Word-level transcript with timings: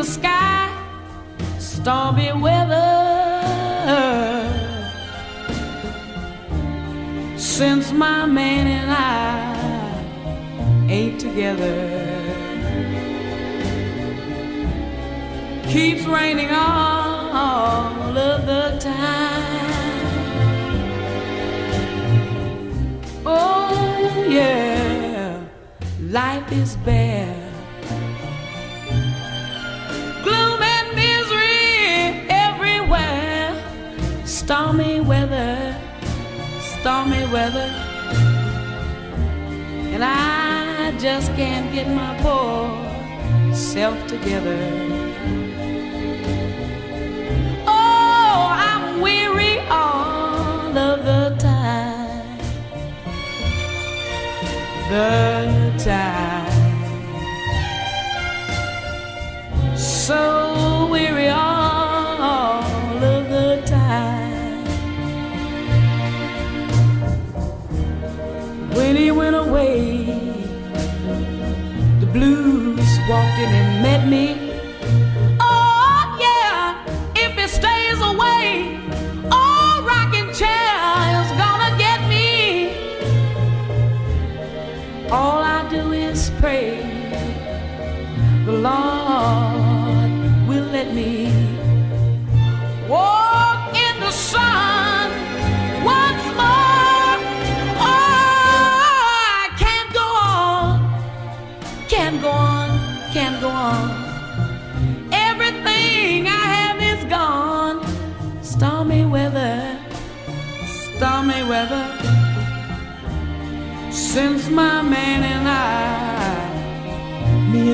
the 0.00 0.06
sky, 0.06 0.66
stormy 1.58 2.32
weather. 2.32 2.88
Since 7.36 7.92
my 7.92 8.24
man 8.24 8.66
and 8.66 8.90
I 8.90 9.56
ain't 10.90 11.20
together, 11.20 11.76
keeps 15.68 16.06
raining 16.06 16.50
all 16.50 18.16
of 18.16 18.46
the 18.46 18.78
time. 18.80 19.50
Oh, 23.26 24.24
yeah, 24.30 25.44
life 26.00 26.50
is 26.52 26.76
bare. 26.86 27.39
Stormy 36.90 37.24
weather. 37.26 37.70
And 39.94 40.02
I 40.02 40.92
just 40.98 41.28
can't 41.36 41.72
get 41.72 41.86
my 41.86 42.12
poor 42.20 43.54
self 43.54 43.96
together. 44.08 44.58
Oh, 47.78 48.38
I'm 48.66 49.00
weary 49.00 49.60
all 49.68 50.76
of 50.88 51.04
the 51.10 51.36
time. 51.38 52.38
The 54.90 55.14
time. 55.78 56.50
So 59.76 60.88
weary 60.90 61.28
all 61.28 61.59
When 69.10 69.16
he 69.16 69.22
went 69.24 69.48
away, 69.48 70.04
the 71.98 72.06
blues 72.12 72.98
walked 73.08 73.38
in 73.40 73.48
and 73.48 73.82
met 73.82 74.06
me. 74.06 74.39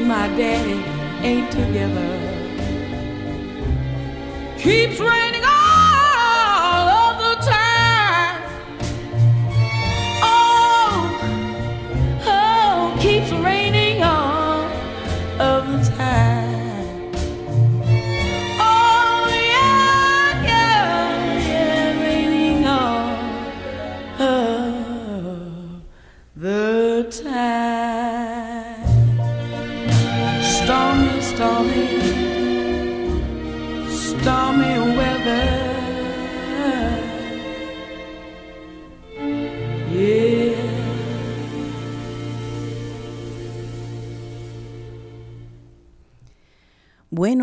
My 0.06 0.28
daddy 0.36 0.78
ain't 1.26 1.50
together. 1.50 2.08
Keeps 4.58 5.00
raining 5.00 5.25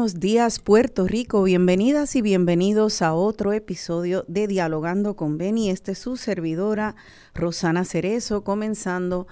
Buenos 0.04 0.20
días 0.20 0.60
Puerto 0.60 1.08
Rico, 1.08 1.44
bienvenidas 1.44 2.18
y 2.18 2.22
bienvenidos 2.22 3.02
a 3.02 3.14
otro 3.14 3.54
episodio 3.54 4.26
de 4.28 4.48
Dialogando 4.48 5.16
con 5.16 5.38
Beni. 5.38 5.70
Este 5.70 5.94
es 5.94 6.00
su 6.00 6.18
servidora 6.18 6.98
Rosana 7.34 7.86
Cerezo, 7.86 8.44
comenzando 8.44 9.28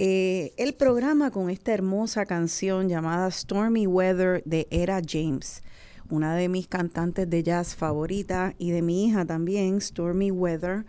eh, 0.00 0.52
el 0.56 0.74
programa 0.74 1.30
con 1.30 1.48
esta 1.48 1.72
hermosa 1.72 2.26
canción 2.26 2.88
llamada 2.88 3.30
Stormy 3.30 3.86
Weather 3.86 4.42
de 4.44 4.66
Era 4.72 5.00
James, 5.08 5.62
una 6.10 6.34
de 6.34 6.48
mis 6.48 6.66
cantantes 6.66 7.30
de 7.30 7.44
jazz 7.44 7.76
favorita 7.76 8.52
y 8.58 8.72
de 8.72 8.82
mi 8.82 9.06
hija 9.06 9.24
también, 9.24 9.80
Stormy 9.80 10.32
Weather. 10.32 10.86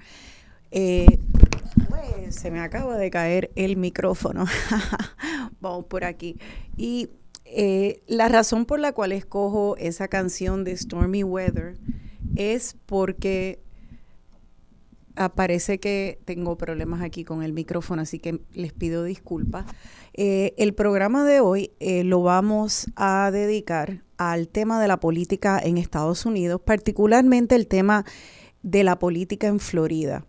Eh, 0.71 1.19
pues, 1.89 2.33
se 2.37 2.49
me 2.49 2.59
acaba 2.59 2.97
de 2.97 3.11
caer 3.11 3.51
el 3.55 3.77
micrófono. 3.77 4.45
Vamos 5.61 5.85
por 5.85 6.05
aquí. 6.05 6.39
Y 6.75 7.09
eh, 7.45 8.01
la 8.07 8.27
razón 8.27 8.65
por 8.65 8.79
la 8.79 8.91
cual 8.91 9.11
escojo 9.11 9.77
esa 9.77 10.07
canción 10.07 10.63
de 10.63 10.75
Stormy 10.75 11.23
Weather 11.23 11.77
es 12.35 12.75
porque 12.85 13.59
parece 15.35 15.79
que 15.79 16.19
tengo 16.25 16.57
problemas 16.57 17.01
aquí 17.01 17.23
con 17.23 17.41
el 17.41 17.53
micrófono, 17.53 18.01
así 18.01 18.19
que 18.19 18.41
les 18.53 18.73
pido 18.73 19.03
disculpas. 19.03 19.65
Eh, 20.13 20.53
el 20.57 20.73
programa 20.73 21.25
de 21.25 21.39
hoy 21.39 21.71
eh, 21.79 22.03
lo 22.03 22.21
vamos 22.21 22.87
a 22.95 23.31
dedicar 23.31 24.03
al 24.17 24.47
tema 24.47 24.81
de 24.81 24.87
la 24.87 24.99
política 24.99 25.59
en 25.63 25.77
Estados 25.77 26.25
Unidos, 26.25 26.61
particularmente 26.63 27.55
el 27.55 27.67
tema 27.67 28.05
de 28.63 28.83
la 28.83 28.99
política 28.99 29.47
en 29.47 29.59
Florida. 29.59 30.25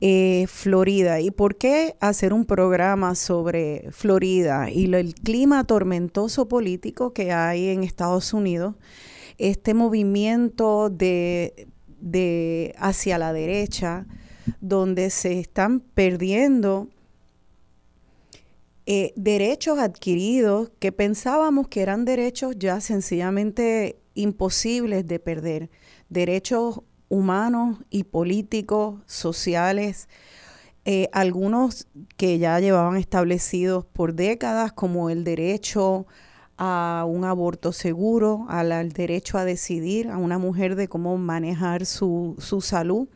Eh, 0.00 0.46
Florida. 0.48 1.20
¿Y 1.20 1.32
por 1.32 1.56
qué 1.56 1.96
hacer 1.98 2.32
un 2.32 2.44
programa 2.44 3.16
sobre 3.16 3.88
Florida 3.90 4.70
y 4.70 4.84
el 4.94 5.14
clima 5.14 5.64
tormentoso 5.64 6.46
político 6.46 7.12
que 7.12 7.32
hay 7.32 7.68
en 7.68 7.82
Estados 7.82 8.32
Unidos? 8.32 8.76
Este 9.38 9.74
movimiento 9.74 10.88
de, 10.88 11.66
de 12.00 12.76
hacia 12.78 13.18
la 13.18 13.32
derecha, 13.32 14.06
donde 14.60 15.10
se 15.10 15.40
están 15.40 15.80
perdiendo 15.80 16.88
eh, 18.86 19.12
derechos 19.16 19.78
adquiridos 19.80 20.70
que 20.78 20.92
pensábamos 20.92 21.68
que 21.68 21.82
eran 21.82 22.04
derechos 22.04 22.54
ya 22.56 22.80
sencillamente 22.80 23.98
imposibles 24.14 25.06
de 25.06 25.18
perder, 25.18 25.70
derechos 26.08 26.80
humanos 27.08 27.78
y 27.90 28.04
políticos, 28.04 29.00
sociales, 29.06 30.08
eh, 30.84 31.08
algunos 31.12 31.86
que 32.16 32.38
ya 32.38 32.58
llevaban 32.60 32.96
establecidos 32.96 33.84
por 33.84 34.14
décadas, 34.14 34.72
como 34.72 35.10
el 35.10 35.24
derecho 35.24 36.06
a 36.56 37.04
un 37.06 37.24
aborto 37.24 37.72
seguro, 37.72 38.46
al, 38.48 38.92
derecho 38.92 39.38
a 39.38 39.44
decidir 39.44 40.08
a 40.08 40.16
una 40.16 40.38
mujer 40.38 40.76
de 40.76 40.88
cómo 40.88 41.18
manejar 41.18 41.86
su, 41.86 42.36
su 42.38 42.60
salud. 42.60 43.08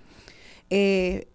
Eh, 0.70 1.28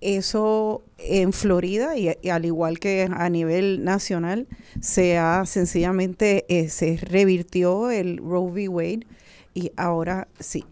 eso 0.00 0.82
en 0.98 1.32
Florida 1.32 1.96
y, 1.96 2.10
y 2.22 2.28
al 2.30 2.44
igual 2.44 2.78
que 2.80 3.08
a 3.10 3.28
nivel 3.28 3.84
nacional 3.84 4.48
se 4.80 5.16
ha 5.18 5.46
sencillamente 5.46 6.44
eh, 6.48 6.68
se 6.68 6.96
revirtió 6.96 7.90
el 7.90 8.18
Roe 8.18 8.50
v. 8.50 8.68
Wade 8.68 9.06
y 9.54 9.70
ahora 9.76 10.26
sí 10.40 10.64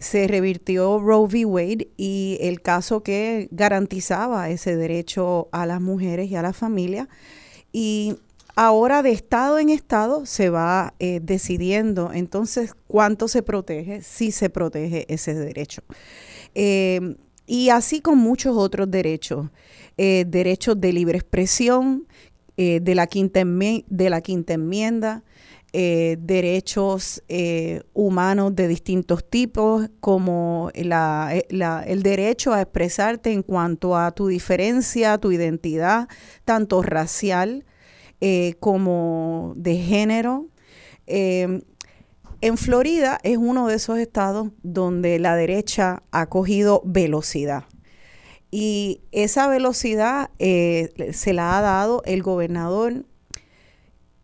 se 0.00 0.26
revirtió 0.26 0.98
Roe 0.98 1.26
v. 1.26 1.44
Wade 1.44 1.88
y 1.98 2.38
el 2.40 2.62
caso 2.62 3.02
que 3.02 3.48
garantizaba 3.52 4.48
ese 4.48 4.74
derecho 4.74 5.48
a 5.52 5.66
las 5.66 5.80
mujeres 5.80 6.30
y 6.30 6.36
a 6.36 6.42
la 6.42 6.54
familia 6.54 7.08
y 7.70 8.16
ahora 8.56 9.02
de 9.02 9.12
estado 9.12 9.58
en 9.58 9.68
estado 9.68 10.24
se 10.24 10.48
va 10.48 10.94
eh, 10.98 11.20
decidiendo 11.22 12.12
entonces 12.14 12.74
cuánto 12.86 13.28
se 13.28 13.42
protege, 13.42 14.00
si 14.00 14.32
se 14.32 14.48
protege 14.48 15.04
ese 15.12 15.34
derecho. 15.34 15.82
Eh, 16.54 17.16
y 17.46 17.68
así 17.68 18.00
con 18.00 18.16
muchos 18.16 18.56
otros 18.56 18.90
derechos, 18.90 19.50
eh, 19.98 20.24
derechos 20.26 20.80
de 20.80 20.92
libre 20.94 21.18
expresión, 21.18 22.06
de, 22.56 22.94
la 22.94 23.06
quinta 23.06 23.42
de 23.42 24.10
la 24.10 24.20
quinta 24.20 24.52
enmienda, 24.52 25.24
eh, 25.72 26.16
derechos 26.20 27.22
eh, 27.28 27.82
humanos 27.92 28.54
de 28.56 28.68
distintos 28.68 29.28
tipos, 29.28 29.88
como 30.00 30.70
el 30.74 32.02
derecho 32.02 32.52
a 32.52 32.62
expresarte 32.62 33.32
en 33.32 33.42
cuanto 33.42 33.96
a 33.96 34.10
tu 34.12 34.28
diferencia, 34.28 35.18
tu 35.18 35.32
identidad, 35.32 36.08
tanto 36.44 36.82
racial 36.82 37.64
como 38.58 39.54
de 39.56 39.76
género. 39.76 40.48
en 41.06 41.62
Florida 42.56 43.18
es 43.22 43.38
uno 43.38 43.66
de 43.66 43.76
esos 43.76 43.98
estados 43.98 44.50
donde 44.62 45.18
la 45.18 45.36
derecha 45.36 46.02
ha 46.10 46.26
cogido 46.26 46.82
velocidad. 46.84 47.64
Y 48.50 49.02
esa 49.12 49.46
velocidad 49.46 50.30
eh, 50.38 51.12
se 51.12 51.32
la 51.32 51.56
ha 51.56 51.60
dado 51.60 52.02
el 52.04 52.22
gobernador 52.22 53.06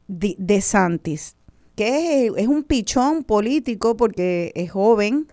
de, 0.08 0.60
Santis, 0.60 1.35
que 1.76 2.32
es, 2.36 2.48
un 2.48 2.64
pichón 2.64 3.22
político 3.22 3.96
porque 3.96 4.52
es 4.54 4.72
joven, 4.72 5.28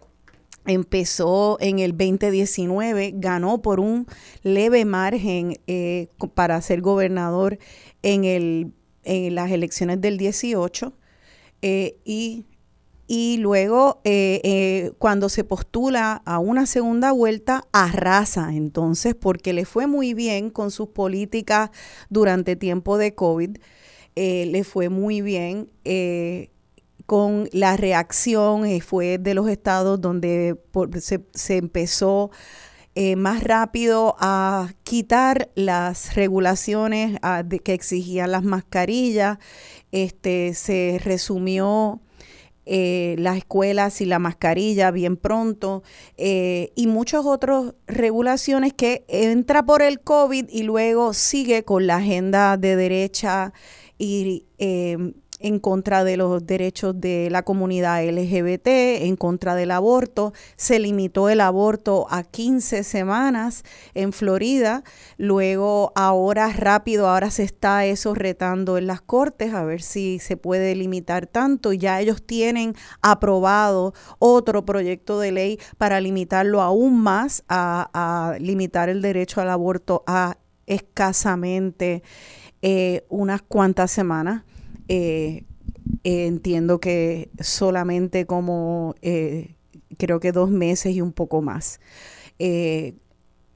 empezó 0.65 1.57
en 1.59 1.79
el 1.79 1.97
2019, 1.97 3.13
ganó 3.15 3.61
por 3.61 3.79
un 3.79 4.05
leve 4.43 4.85
margen 4.85 5.57
eh, 5.67 6.09
para 6.35 6.61
ser 6.61 6.81
gobernador 6.81 7.57
en, 8.03 8.25
el, 8.25 8.73
en 9.03 9.35
las 9.35 9.51
elecciones 9.51 9.99
del 10.01 10.17
18 10.17 10.93
eh, 11.61 11.97
y 12.05 12.45
y 13.07 13.37
luego 13.37 14.01
eh, 14.05 14.39
eh, 14.43 14.93
cuando 14.97 15.27
se 15.27 15.43
postula 15.43 16.21
a 16.25 16.39
una 16.39 16.65
segunda 16.65 17.11
vuelta 17.11 17.65
arrasa 17.73 18.53
entonces 18.53 19.13
porque 19.13 19.51
le 19.51 19.65
fue 19.65 19.87
muy 19.87 20.13
bien 20.13 20.49
con 20.49 20.71
sus 20.71 20.87
políticas 20.89 21.69
durante 22.09 22.55
tiempo 22.55 22.97
de 22.97 23.13
COVID, 23.13 23.57
eh, 24.15 24.45
le 24.47 24.63
fue 24.63 24.89
muy 24.89 25.21
bien 25.21 25.69
con 27.05 27.49
la 27.51 27.75
reacción, 27.77 28.63
fue 28.81 29.17
de 29.17 29.33
los 29.33 29.49
estados 29.49 29.99
donde 29.99 30.55
se, 30.99 31.57
empezó 31.57 32.31
más 33.17 33.43
rápido 33.43 34.15
a 34.19 34.69
quitar 34.83 35.49
las 35.55 36.15
regulaciones 36.15 37.19
que 37.63 37.73
exigían 37.73 38.31
las 38.31 38.43
mascarillas, 38.43 39.39
este, 39.91 40.53
se 40.53 40.99
resumió 41.03 42.01
eh, 42.65 43.15
las 43.19 43.35
escuelas 43.35 43.99
y 43.99 44.05
la 44.05 44.19
mascarilla 44.19 44.89
bien 44.89 45.17
pronto 45.17 45.83
eh, 46.15 46.71
y 46.75 46.87
muchas 46.87 47.25
otras 47.25 47.73
regulaciones 47.87 48.71
que 48.71 49.03
entra 49.09 49.65
por 49.65 49.81
el 49.81 49.99
COVID 49.99 50.45
y 50.49 50.63
luego 50.63 51.13
sigue 51.13 51.65
con 51.65 51.87
la 51.87 51.97
agenda 51.97 52.55
de 52.55 52.77
derecha 52.77 53.51
y 54.03 54.45
eh, 54.57 55.13
en 55.43 55.59
contra 55.59 56.05
de 56.05 56.15
los 56.15 56.45
derechos 56.45 56.99
de 56.99 57.27
la 57.29 57.43
comunidad 57.43 58.03
LGBT, 58.03 58.67
en 59.03 59.17
contra 59.17 59.55
del 59.55 59.71
aborto. 59.71 60.33
Se 60.55 60.79
limitó 60.79 61.27
el 61.29 61.41
aborto 61.41 62.07
a 62.09 62.23
15 62.23 62.83
semanas 62.83 63.63
en 63.93 64.13
Florida. 64.13 64.83
Luego, 65.17 65.91
ahora 65.95 66.51
rápido, 66.53 67.09
ahora 67.09 67.29
se 67.29 67.43
está 67.43 67.85
eso 67.85 68.15
retando 68.15 68.77
en 68.77 68.87
las 68.87 69.01
cortes 69.01 69.53
a 69.53 69.65
ver 69.65 69.81
si 69.81 70.19
se 70.19 70.37
puede 70.37 70.75
limitar 70.75 71.27
tanto. 71.27 71.73
Ya 71.73 71.99
ellos 71.99 72.23
tienen 72.25 72.73
aprobado 73.01 73.93
otro 74.19 74.65
proyecto 74.65 75.19
de 75.19 75.33
ley 75.33 75.59
para 75.77 75.99
limitarlo 75.99 76.61
aún 76.61 77.01
más, 77.01 77.43
a, 77.49 78.37
limitar 78.39 78.87
el 78.87 79.01
derecho 79.01 79.41
al 79.41 79.49
aborto 79.49 80.03
a 80.07 80.37
escasamente 80.65 82.01
eh, 82.63 83.05
unas 83.09 83.43
cuantas 83.43 83.91
semanas. 83.91 84.43
Eh, 84.87 85.45
entiendo 86.27 86.79
que 86.79 87.29
solamente 87.39 88.25
como 88.25 88.95
eh, 89.01 89.55
creo 89.97 90.19
que 90.19 90.31
dos 90.31 90.49
meses 90.49 90.95
y 90.95 91.01
un 91.01 91.13
poco 91.13 91.41
más. 91.41 91.79
Eh, 92.39 92.95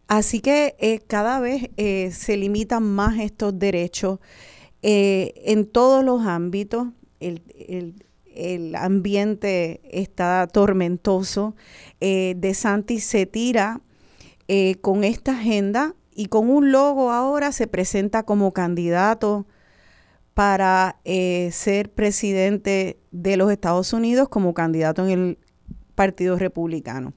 así 0.08 0.40
que 0.40 1.04
cada 1.08 1.40
vez 1.40 1.70
se 2.16 2.38
limitan 2.38 2.84
más 2.84 3.20
estos 3.20 3.58
derechos 3.58 4.20
en 4.82 5.66
todos 5.66 6.06
los 6.06 6.26
ámbitos. 6.26 6.88
El, 7.20 7.42
el, 8.36 8.76
ambiente 8.76 9.82
está 9.84 10.48
tormentoso. 10.48 11.56
de 12.00 12.54
Santi 12.54 13.00
se 13.00 13.26
tira 13.26 13.82
con 14.82 15.04
esta 15.04 15.34
agenda 15.34 15.96
y 16.18 16.26
con 16.26 16.50
un 16.50 16.72
logo 16.72 17.12
ahora 17.12 17.52
se 17.52 17.68
presenta 17.68 18.24
como 18.24 18.52
candidato 18.52 19.46
para 20.34 21.00
eh, 21.06 21.52
ser 21.54 21.92
presidente 21.92 23.00
de 23.12 23.38
los 23.38 23.52
Estados 23.52 23.94
Unidos 23.94 24.28
como 24.28 24.56
candidato 24.56 25.06
en 25.06 25.12
el 25.12 25.38
Partido 25.94 26.40
Republicano. 26.40 27.14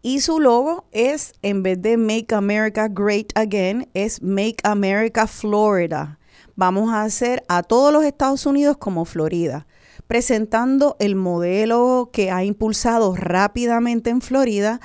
Y 0.00 0.20
su 0.20 0.40
logo 0.40 0.86
es, 0.92 1.34
en 1.42 1.62
vez 1.62 1.80
de 1.82 1.98
Make 1.98 2.34
America 2.34 2.88
Great 2.88 3.36
Again, 3.36 3.86
es 3.92 4.22
Make 4.22 4.56
America 4.62 5.26
Florida. 5.26 6.18
Vamos 6.56 6.90
a 6.90 7.02
hacer 7.02 7.42
a 7.48 7.62
todos 7.62 7.92
los 7.92 8.02
Estados 8.04 8.46
Unidos 8.46 8.78
como 8.78 9.04
Florida, 9.04 9.66
presentando 10.06 10.96
el 11.00 11.16
modelo 11.16 12.08
que 12.14 12.30
ha 12.30 12.44
impulsado 12.44 13.14
rápidamente 13.14 14.08
en 14.08 14.22
Florida 14.22 14.80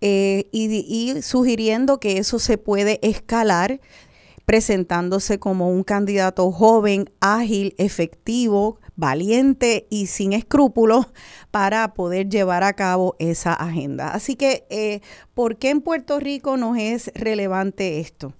eh, 0.00 0.48
y 0.52 1.22
sugiriendo 1.22 1.98
que 2.00 2.18
eso 2.18 2.38
se 2.38 2.58
puede 2.58 2.98
escalar 3.02 3.80
presentándose 4.44 5.38
como 5.38 5.70
un 5.70 5.84
candidato 5.84 6.50
joven, 6.52 7.10
ágil, 7.20 7.74
efectivo, 7.78 8.78
valiente 8.96 9.86
y 9.90 10.06
sin 10.06 10.32
escrúpulos 10.32 11.06
para 11.50 11.94
poder 11.94 12.28
llevar 12.28 12.62
a 12.62 12.74
cabo 12.74 13.16
esa 13.18 13.54
agenda. 13.54 14.10
Así 14.10 14.36
que, 14.36 14.66
eh, 14.70 15.00
¿por 15.34 15.56
qué 15.56 15.70
en 15.70 15.80
Puerto 15.80 16.20
Rico 16.20 16.56
nos 16.56 16.78
es 16.78 17.10
relevante 17.14 18.00
esto? 18.00 18.34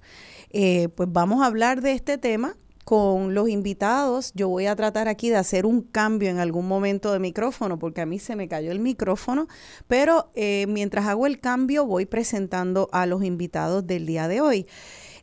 Eh, 0.51 0.89
pues 0.95 1.09
vamos 1.11 1.43
a 1.43 1.47
hablar 1.47 1.81
de 1.81 1.93
este 1.93 2.19
tema 2.19 2.57
con 2.85 3.35
los 3.35 3.49
invitados. 3.49 4.33
Yo 4.35 4.49
voy 4.49 4.67
a 4.67 4.77
tratar 4.77 5.09
aquí 5.09 5.31
de 5.31 5.37
hacer 5.37 5.67
un 5.67 5.83
cambio 5.83 6.31
en 6.31 6.39
algún 6.39 6.69
momento 6.69 7.13
de 7.13 7.19
micrófono 7.19 7.79
porque 7.79 8.03
a 8.03 8.07
mí 8.07 8.19
se 8.19 8.37
me 8.37 8.49
cayó 8.49 8.71
el 8.71 8.81
micrófono, 8.81 9.49
pero 9.89 10.31
eh, 10.35 10.67
mientras 10.69 11.07
hago 11.07 11.27
el 11.27 11.41
cambio 11.41 11.87
voy 11.87 12.07
presentando 12.07 12.89
a 12.93 13.07
los 13.07 13.25
invitados 13.25 13.87
del 13.87 14.07
día 14.07 14.29
de 14.29 14.41
hoy. 14.41 14.67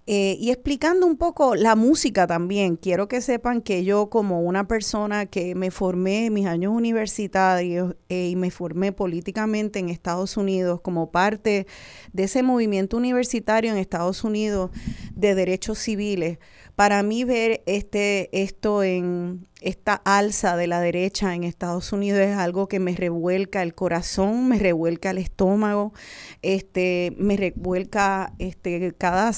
Eh, 0.07 0.35
y 0.39 0.49
explicando 0.49 1.05
un 1.05 1.15
poco 1.15 1.53
la 1.53 1.75
música 1.75 2.25
también, 2.25 2.75
quiero 2.75 3.07
que 3.07 3.21
sepan 3.21 3.61
que 3.61 3.83
yo 3.83 4.09
como 4.09 4.41
una 4.41 4.67
persona 4.67 5.27
que 5.27 5.53
me 5.53 5.69
formé 5.69 6.25
en 6.25 6.33
mis 6.33 6.47
años 6.47 6.73
universitarios 6.73 7.95
eh, 8.09 8.29
y 8.29 8.35
me 8.35 8.49
formé 8.49 8.91
políticamente 8.93 9.77
en 9.77 9.89
Estados 9.89 10.37
Unidos 10.37 10.81
como 10.81 11.11
parte 11.11 11.67
de 12.13 12.23
ese 12.23 12.41
movimiento 12.41 12.97
universitario 12.97 13.71
en 13.71 13.77
Estados 13.77 14.23
Unidos 14.23 14.71
de 15.13 15.35
derechos 15.35 15.77
civiles, 15.77 16.39
para 16.81 17.03
mí 17.03 17.25
ver 17.25 17.61
este, 17.67 18.27
esto 18.33 18.81
en 18.81 19.47
esta 19.61 20.01
alza 20.03 20.57
de 20.57 20.65
la 20.65 20.81
derecha 20.81 21.35
en 21.35 21.43
Estados 21.43 21.93
Unidos 21.93 22.21
es 22.21 22.35
algo 22.35 22.67
que 22.67 22.79
me 22.79 22.95
revuelca 22.95 23.61
el 23.61 23.75
corazón, 23.75 24.47
me 24.47 24.57
revuelca 24.57 25.11
el 25.11 25.19
estómago, 25.19 25.93
este, 26.41 27.13
me 27.19 27.37
revuelca 27.37 28.33
este, 28.39 28.93
cada 28.97 29.31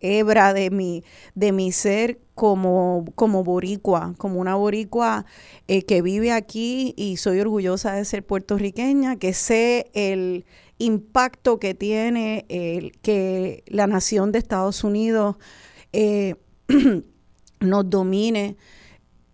hebra 0.00 0.52
de 0.52 0.70
mi, 0.70 1.04
de 1.36 1.52
mi 1.52 1.70
ser 1.70 2.18
como, 2.34 3.04
como 3.14 3.44
boricua, 3.44 4.16
como 4.18 4.40
una 4.40 4.56
boricua 4.56 5.24
eh, 5.68 5.84
que 5.84 6.02
vive 6.02 6.32
aquí 6.32 6.94
y 6.96 7.18
soy 7.18 7.38
orgullosa 7.38 7.92
de 7.92 8.04
ser 8.06 8.26
puertorriqueña, 8.26 9.20
que 9.20 9.34
sé 9.34 9.88
el 9.94 10.46
impacto 10.78 11.60
que 11.60 11.74
tiene 11.74 12.44
el, 12.48 12.90
que 13.02 13.62
la 13.68 13.86
nación 13.86 14.32
de 14.32 14.40
Estados 14.40 14.82
Unidos 14.82 15.36
eh, 15.92 16.34
nos 17.60 17.90
domine 17.90 18.56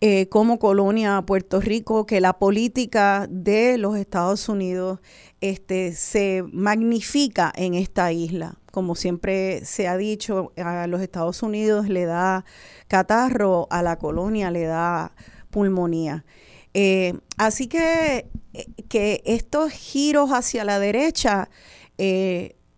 eh, 0.00 0.28
como 0.28 0.58
colonia 0.58 1.22
Puerto 1.26 1.60
Rico, 1.60 2.06
que 2.06 2.20
la 2.20 2.38
política 2.38 3.26
de 3.30 3.78
los 3.78 3.96
Estados 3.96 4.48
Unidos 4.48 5.00
este, 5.40 5.92
se 5.92 6.44
magnifica 6.52 7.52
en 7.56 7.74
esta 7.74 8.12
isla 8.12 8.58
como 8.74 8.96
siempre 8.96 9.64
se 9.64 9.86
ha 9.86 9.96
dicho, 9.96 10.52
a 10.56 10.88
los 10.88 11.00
Estados 11.00 11.44
Unidos 11.44 11.88
le 11.88 12.06
da 12.06 12.44
catarro, 12.88 13.68
a 13.70 13.82
la 13.82 13.98
colonia 14.00 14.50
le 14.50 14.64
da 14.64 15.12
pulmonía. 15.50 16.24
Eh, 16.74 17.14
así 17.38 17.68
que, 17.68 18.28
eh, 18.52 18.66
que 18.88 19.22
estos 19.26 19.70
giros 19.70 20.30
hacia 20.30 20.64
la 20.64 20.80
derecha 20.80 21.48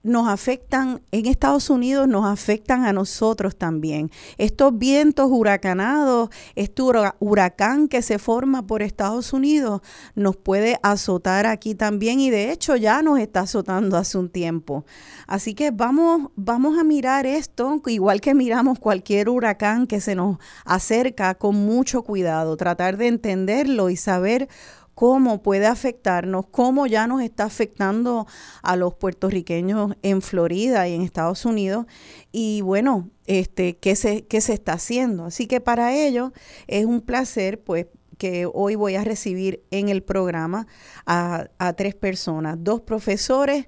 nos 0.06 0.28
afectan 0.28 1.02
en 1.10 1.26
Estados 1.26 1.68
Unidos, 1.68 2.08
nos 2.08 2.24
afectan 2.24 2.84
a 2.84 2.92
nosotros 2.92 3.56
también. 3.56 4.10
Estos 4.38 4.76
vientos 4.78 5.28
huracanados, 5.30 6.30
este 6.54 6.82
huracán 7.18 7.88
que 7.88 8.02
se 8.02 8.18
forma 8.18 8.66
por 8.66 8.82
Estados 8.82 9.32
Unidos, 9.32 9.80
nos 10.14 10.36
puede 10.36 10.78
azotar 10.82 11.46
aquí 11.46 11.74
también 11.74 12.20
y 12.20 12.30
de 12.30 12.52
hecho 12.52 12.76
ya 12.76 13.02
nos 13.02 13.18
está 13.18 13.40
azotando 13.40 13.96
hace 13.96 14.16
un 14.18 14.28
tiempo. 14.28 14.84
Así 15.26 15.54
que 15.54 15.70
vamos, 15.72 16.30
vamos 16.36 16.78
a 16.78 16.84
mirar 16.84 17.26
esto, 17.26 17.82
igual 17.86 18.20
que 18.20 18.34
miramos 18.34 18.78
cualquier 18.78 19.28
huracán 19.28 19.86
que 19.86 20.00
se 20.00 20.14
nos 20.14 20.38
acerca, 20.64 21.34
con 21.34 21.56
mucho 21.56 22.02
cuidado, 22.02 22.56
tratar 22.56 22.96
de 22.96 23.08
entenderlo 23.08 23.90
y 23.90 23.96
saber 23.96 24.48
cómo 24.96 25.42
puede 25.42 25.66
afectarnos, 25.66 26.46
cómo 26.50 26.86
ya 26.86 27.06
nos 27.06 27.20
está 27.20 27.44
afectando 27.44 28.26
a 28.62 28.76
los 28.76 28.94
puertorriqueños 28.94 29.94
en 30.00 30.22
Florida 30.22 30.88
y 30.88 30.94
en 30.94 31.02
Estados 31.02 31.44
Unidos 31.44 31.84
y 32.32 32.62
bueno, 32.62 33.10
este 33.26 33.76
qué 33.76 33.94
se 33.94 34.26
qué 34.26 34.40
se 34.40 34.54
está 34.54 34.72
haciendo. 34.72 35.26
Así 35.26 35.46
que 35.46 35.60
para 35.60 35.94
ello 35.94 36.32
es 36.66 36.86
un 36.86 37.02
placer 37.02 37.62
pues 37.62 37.88
que 38.16 38.48
hoy 38.50 38.74
voy 38.74 38.94
a 38.94 39.04
recibir 39.04 39.62
en 39.70 39.90
el 39.90 40.02
programa 40.02 40.66
a, 41.04 41.48
a 41.58 41.74
tres 41.74 41.94
personas, 41.94 42.56
dos 42.58 42.80
profesores 42.80 43.66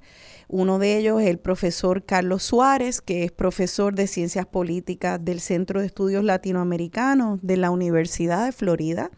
uno 0.50 0.78
de 0.78 0.96
ellos 0.96 1.20
es 1.20 1.28
el 1.28 1.38
profesor 1.38 2.06
Carlos 2.06 2.42
Suárez, 2.42 3.02
que 3.02 3.24
es 3.24 3.32
profesor 3.32 3.94
de 3.94 4.06
Ciencias 4.06 4.46
Políticas 4.46 5.22
del 5.22 5.40
Centro 5.40 5.80
de 5.80 5.86
Estudios 5.86 6.24
Latinoamericanos 6.24 7.38
de 7.42 7.58
la 7.58 7.70
Universidad 7.70 8.46
de 8.46 8.52
Florida. 8.52 9.10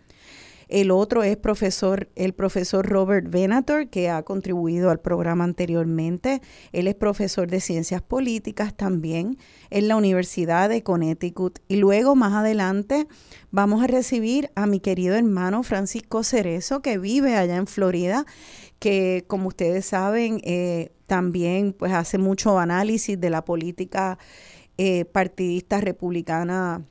El 0.71 0.93
otro 0.93 1.25
es 1.25 1.37
profesor, 1.37 2.09
el 2.15 2.33
profesor 2.33 2.87
Robert 2.87 3.29
Venator, 3.29 3.89
que 3.89 4.09
ha 4.09 4.23
contribuido 4.23 4.91
al 4.91 5.01
programa 5.01 5.43
anteriormente. 5.43 6.41
Él 6.73 6.87
es 6.87 6.95
profesor 6.95 7.49
de 7.49 7.61
ciencias 7.61 8.03
políticas 8.03 8.77
también 8.77 9.37
en 9.71 9.89
la 9.89 9.97
Universidad 9.97 10.69
de 10.69 10.85
Connecticut. 10.85 11.59
Y 11.67 11.77
luego, 11.77 12.15
más 12.15 12.35
adelante, 12.35 13.09
vamos 13.51 13.83
a 13.83 13.89
recibir 13.89 14.53
a 14.55 14.67
mi 14.67 14.79
querido 14.79 15.17
hermano 15.17 15.65
Francisco 15.65 16.23
Cerezo, 16.23 16.83
que 16.83 16.99
vive 16.99 17.37
allá 17.37 17.57
en 17.57 17.67
Florida, 17.67 18.25
que 18.79 19.25
como 19.27 19.49
ustedes 19.49 19.87
saben, 19.87 20.41
eh, 20.45 20.93
también 21.09 21.73
pues 21.73 21.93
hace 21.93 22.17
mucho 22.17 22.61
análisis 22.61 23.21
de 23.21 23.31
la 23.31 23.45
política 23.45 24.19
eh, 24.79 25.05
partidista 25.05 25.81
republicana 25.81 26.85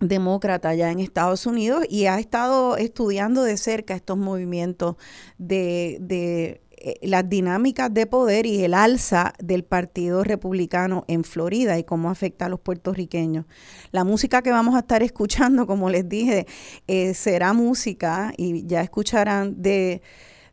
demócrata 0.00 0.70
allá 0.70 0.90
en 0.90 1.00
Estados 1.00 1.46
Unidos 1.46 1.84
y 1.88 2.06
ha 2.06 2.18
estado 2.18 2.76
estudiando 2.76 3.42
de 3.42 3.56
cerca 3.56 3.94
estos 3.94 4.18
movimientos 4.18 4.96
de, 5.38 5.98
de 6.00 6.60
eh, 6.76 6.98
las 7.00 7.26
dinámicas 7.26 7.94
de 7.94 8.06
poder 8.06 8.44
y 8.44 8.62
el 8.62 8.74
alza 8.74 9.32
del 9.38 9.64
Partido 9.64 10.22
Republicano 10.22 11.04
en 11.08 11.24
Florida 11.24 11.78
y 11.78 11.84
cómo 11.84 12.10
afecta 12.10 12.44
a 12.44 12.48
los 12.50 12.60
puertorriqueños. 12.60 13.46
La 13.90 14.04
música 14.04 14.42
que 14.42 14.50
vamos 14.50 14.74
a 14.74 14.80
estar 14.80 15.02
escuchando, 15.02 15.66
como 15.66 15.88
les 15.88 16.06
dije, 16.06 16.46
eh, 16.86 17.14
será 17.14 17.54
música 17.54 18.34
y 18.36 18.66
ya 18.66 18.82
escucharán 18.82 19.62
de, 19.62 20.02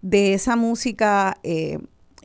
de 0.01 0.33
esa 0.33 0.55
música 0.55 1.38
eh, 1.43 1.79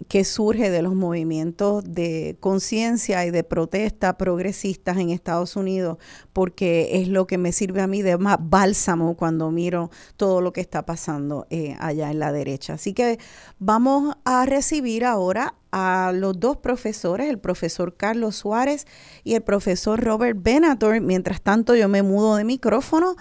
que 0.08 0.24
surge 0.24 0.70
de 0.70 0.82
los 0.82 0.94
movimientos 0.94 1.84
de 1.84 2.36
conciencia 2.40 3.24
y 3.24 3.30
de 3.30 3.44
protesta 3.44 4.18
progresistas 4.18 4.98
en 4.98 5.10
Estados 5.10 5.56
Unidos, 5.56 5.98
porque 6.32 7.00
es 7.00 7.08
lo 7.08 7.26
que 7.26 7.38
me 7.38 7.52
sirve 7.52 7.80
a 7.80 7.86
mí 7.86 8.02
de 8.02 8.18
más 8.18 8.36
bálsamo 8.40 9.16
cuando 9.16 9.50
miro 9.50 9.90
todo 10.16 10.40
lo 10.40 10.52
que 10.52 10.60
está 10.60 10.84
pasando 10.84 11.46
eh, 11.50 11.76
allá 11.80 12.10
en 12.10 12.18
la 12.18 12.32
derecha. 12.32 12.74
Así 12.74 12.92
que 12.92 13.18
vamos 13.58 14.16
a 14.24 14.44
recibir 14.44 15.04
ahora 15.04 15.54
a 15.72 16.12
los 16.14 16.38
dos 16.38 16.58
profesores, 16.58 17.28
el 17.28 17.38
profesor 17.38 17.96
Carlos 17.96 18.36
Suárez 18.36 18.86
y 19.24 19.34
el 19.34 19.42
profesor 19.42 20.02
Robert 20.02 20.38
Benator. 20.40 21.00
Mientras 21.00 21.40
tanto, 21.40 21.74
yo 21.74 21.88
me 21.88 22.02
mudo 22.02 22.36
de 22.36 22.44
micrófono 22.44 23.16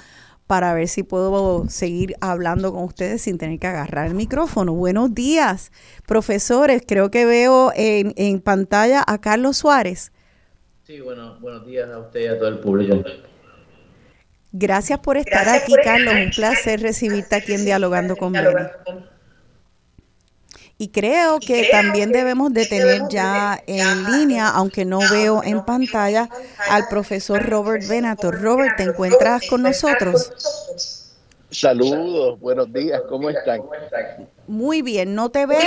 para 0.47 0.73
ver 0.73 0.87
si 0.87 1.03
puedo 1.03 1.67
seguir 1.69 2.15
hablando 2.21 2.71
con 2.73 2.83
ustedes 2.83 3.21
sin 3.21 3.37
tener 3.37 3.59
que 3.59 3.67
agarrar 3.67 4.07
el 4.07 4.13
micrófono. 4.13 4.73
Buenos 4.73 5.13
días, 5.13 5.71
profesores. 6.05 6.83
Creo 6.87 7.09
que 7.09 7.25
veo 7.25 7.71
en, 7.75 8.13
en 8.15 8.39
pantalla 8.41 9.03
a 9.05 9.19
Carlos 9.19 9.57
Suárez. 9.57 10.11
Sí, 10.83 11.01
bueno, 11.01 11.39
buenos 11.39 11.65
días 11.65 11.89
a 11.89 11.97
usted 11.97 12.19
y 12.19 12.27
a 12.27 12.37
todo 12.37 12.49
el 12.49 12.59
público. 12.59 13.03
Gracias 14.51 14.99
por 14.99 15.17
estar 15.17 15.49
aquí, 15.49 15.73
Carlos. 15.83 16.13
Un 16.13 16.29
placer 16.29 16.79
recibirte 16.79 17.35
aquí 17.35 17.53
en 17.53 17.65
Dialogando 17.65 18.15
con 18.15 18.31
Benny. 18.31 18.53
Y 20.77 20.89
creo 20.89 21.39
que 21.39 21.69
también 21.71 22.11
debemos 22.11 22.53
de 22.53 22.65
tener 22.65 23.03
ya 23.09 23.61
en 23.65 24.11
línea, 24.11 24.49
aunque 24.49 24.83
no 24.83 24.99
veo 25.09 25.41
en 25.41 25.63
pantalla, 25.63 26.29
al 26.69 26.89
profesor 26.89 27.41
Robert 27.41 27.87
Venator. 27.87 28.41
Robert, 28.41 28.75
¿te 28.75 28.83
encuentras 28.83 29.47
con 29.49 29.61
nosotros? 29.61 30.33
Saludos, 31.49 32.37
buenos 32.41 32.71
días, 32.73 33.01
¿cómo 33.07 33.29
están? 33.29 33.61
Muy 34.47 34.81
bien, 34.81 35.15
no 35.15 35.29
te 35.29 35.45
veo, 35.45 35.59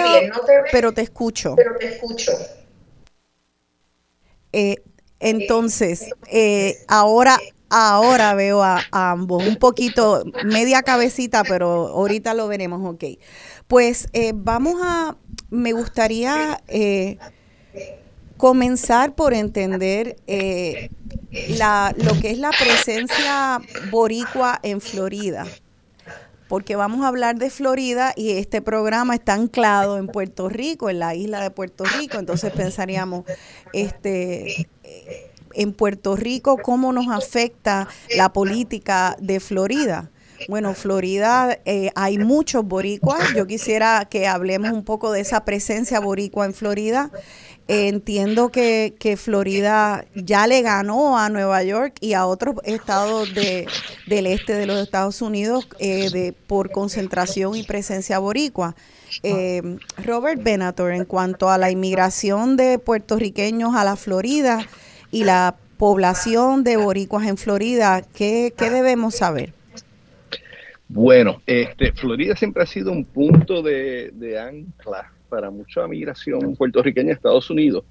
pero 0.71 0.93
te 0.93 1.01
escucho. 1.01 1.57
Eh, 4.53 4.77
entonces, 5.21 6.11
eh, 6.31 6.77
ahora 6.87 7.39
ahora 7.71 8.35
veo 8.35 8.63
a, 8.63 8.81
a, 8.91 9.11
ambos, 9.11 9.47
un 9.47 9.57
poquito, 9.57 10.25
media 10.45 10.83
cabecita, 10.83 11.45
pero 11.45 11.89
ahorita 11.89 12.35
lo 12.35 12.49
veremos, 12.49 12.95
ok. 12.95 13.05
Pues 13.69 14.09
eh, 14.15 14.33
vamos 14.35 14.77
a, 14.83 15.17
me 15.51 15.73
gustaría 15.73 16.61
eh, 16.69 17.19
comenzar 18.37 19.15
por 19.15 19.35
entender 19.35 20.17
eh, 20.27 20.91
la, 21.59 21.95
lo 21.97 22.19
que 22.19 22.31
es 22.31 22.39
la 22.39 22.51
presencia 22.51 23.61
boricua 23.91 24.59
en 24.63 24.81
Florida 24.81 25.47
porque 26.49 26.77
vamos 26.77 27.05
a 27.05 27.09
hablar 27.09 27.37
de 27.37 27.51
Florida 27.51 28.15
y 28.17 28.31
este 28.33 28.63
programa 28.63 29.15
está 29.15 29.35
anclado 29.35 29.99
en 29.99 30.07
Puerto 30.07 30.49
Rico, 30.49 30.89
en 30.89 30.99
la 30.99 31.15
isla 31.15 31.43
de 31.43 31.51
Puerto 31.51 31.85
Rico, 31.85 32.19
entonces 32.19 32.51
pensaríamos, 32.53 33.25
este, 33.75 34.67
en 35.53 35.73
Puerto 35.75 36.17
Rico, 36.17 36.57
cómo 36.57 36.93
nos 36.93 37.09
afecta 37.09 37.89
la 38.17 38.33
política 38.33 39.17
de 39.21 39.41
Florida. 39.41 40.11
Bueno, 40.47 40.75
Florida 40.75 41.59
eh, 41.65 41.91
hay 41.95 42.19
muchos 42.19 42.65
boricuas. 42.65 43.35
Yo 43.35 43.47
quisiera 43.47 44.07
que 44.09 44.27
hablemos 44.27 44.71
un 44.71 44.85
poco 44.85 45.11
de 45.11 45.21
esa 45.21 45.45
presencia 45.45 46.01
boricua 46.01 46.47
en 46.47 46.55
Florida. 46.55 47.11
entiendo 47.67 48.51
que, 48.51 49.19
Florida 49.19 50.05
ya 50.15 50.47
le 50.47 50.63
ganó 50.63 51.19
a 51.19 51.29
Nueva 51.29 51.63
York 51.63 51.97
y 52.01 52.15
a 52.15 52.25
otros 52.27 52.57
estados 52.65 53.35
de, 53.35 53.67
del 54.07 54.27
este 54.27 54.55
de 54.55 54.67
los 54.67 54.81
Estados 54.81 55.21
Unidos 55.21 55.69
eh, 55.79 56.09
de, 56.11 56.33
por 56.33 56.71
concentración 56.71 57.57
y 57.57 57.65
presencia 57.65 58.19
boricua. 58.19 58.75
Eh, 59.23 59.79
Robert 60.05 60.43
Benator, 60.43 60.93
en 60.93 61.05
cuanto 61.05 61.51
a 61.51 61.59
la 61.59 61.71
inmigración 61.71 62.57
de 62.57 62.79
puertorriqueños 62.79 63.75
a 63.75 63.85
la 63.85 63.97
Florida 63.97 64.67
y 65.11 65.25
la 65.25 65.57
población 65.79 66.65
de 66.65 66.77
boricuas 66.77 67.27
en 67.27 67.37
Florida, 67.37 68.03
¿qué, 68.15 68.53
qué 68.57 68.71
debemos 68.71 69.17
saber? 69.17 69.58
Bueno, 70.89 71.43
este, 71.45 71.93
Florida 71.93 72.35
siempre 72.35 72.63
ha 72.63 72.67
sido 72.67 72.91
un 72.93 73.05
punto 73.05 73.63
de, 73.63 74.39
ancla 74.41 75.13
para 75.29 75.51
mucha 75.51 75.87
migración 75.87 76.57
puertorriqueña 76.57 77.11
a 77.11 77.15
Estados 77.15 77.51
Unidos, 77.51 77.85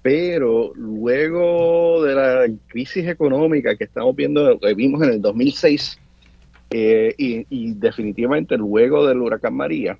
pero 0.00 0.72
luego 0.76 2.04
de 2.04 2.14
la 2.14 2.46
crisis 2.68 3.08
económica 3.08 3.76
que 3.76 3.82
estamos 3.82 4.14
viendo, 4.14 4.60
que 4.60 4.74
vimos 4.74 5.02
en 5.02 5.14
el 5.14 5.20
2006, 5.20 5.98
eh, 6.70 7.14
y, 7.18 7.74
definitivamente 7.74 8.56
luego 8.56 9.06
del 9.06 9.22
huracán 9.22 9.54
María, 9.54 9.98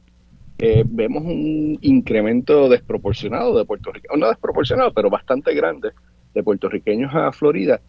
eh, 0.58 0.84
vemos 0.86 1.24
un 1.24 1.76
incremento 1.80 2.68
desproporcionado 2.68 3.58
de 3.58 3.64
puertorriqueños, 3.64 4.18
no 4.18 4.28
desproporcionado, 4.28 4.92
pero 4.94 5.10
bastante 5.10 5.52
grande, 5.52 5.90
de 6.32 6.42
puertorriqueños 6.44 7.12
a 7.12 7.32
Florida, 7.32 7.80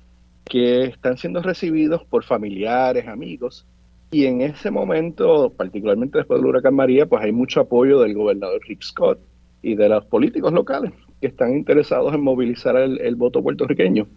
que 0.46 0.86
están 0.86 1.18
siendo 1.18 1.44
recibidos 1.44 2.04
por 2.06 2.24
familiares, 2.24 3.08
amigos, 3.08 3.68
y 4.10 4.26
en 4.26 4.42
ese 4.42 4.72
momento, 4.72 5.52
particularmente 5.56 6.20
después 6.20 6.40
del 6.40 6.50
huracán 6.50 6.76
María, 6.76 7.06
pues 7.06 7.24
hay 7.24 7.32
mucho 7.32 7.62
apoyo 7.62 8.00
del 8.00 8.14
gobernador 8.14 8.62
Rick 8.68 8.82
Scott 8.82 9.20
y 9.62 9.76
de 9.76 9.90
los 9.90 10.06
políticos 10.06 10.54
locales 10.54 10.94
que 11.20 11.28
están 11.28 11.54
interesados 11.54 12.14
en 12.14 12.22
movilizar 12.22 12.78
el, 12.78 13.16
voto 13.16 13.42
puertorriqueño. 13.42 14.08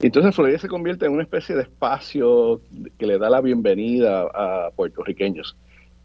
entonces 0.00 0.34
Florida 0.34 0.58
se 0.58 0.68
convierte 0.68 1.06
en 1.06 1.12
una 1.12 1.22
especie 1.22 1.54
de 1.54 1.62
espacio 1.62 2.60
que 2.98 3.06
le 3.06 3.18
da 3.18 3.28
la 3.28 3.40
bienvenida 3.40 4.22
a 4.22 4.70
puertorriqueños. 4.74 5.56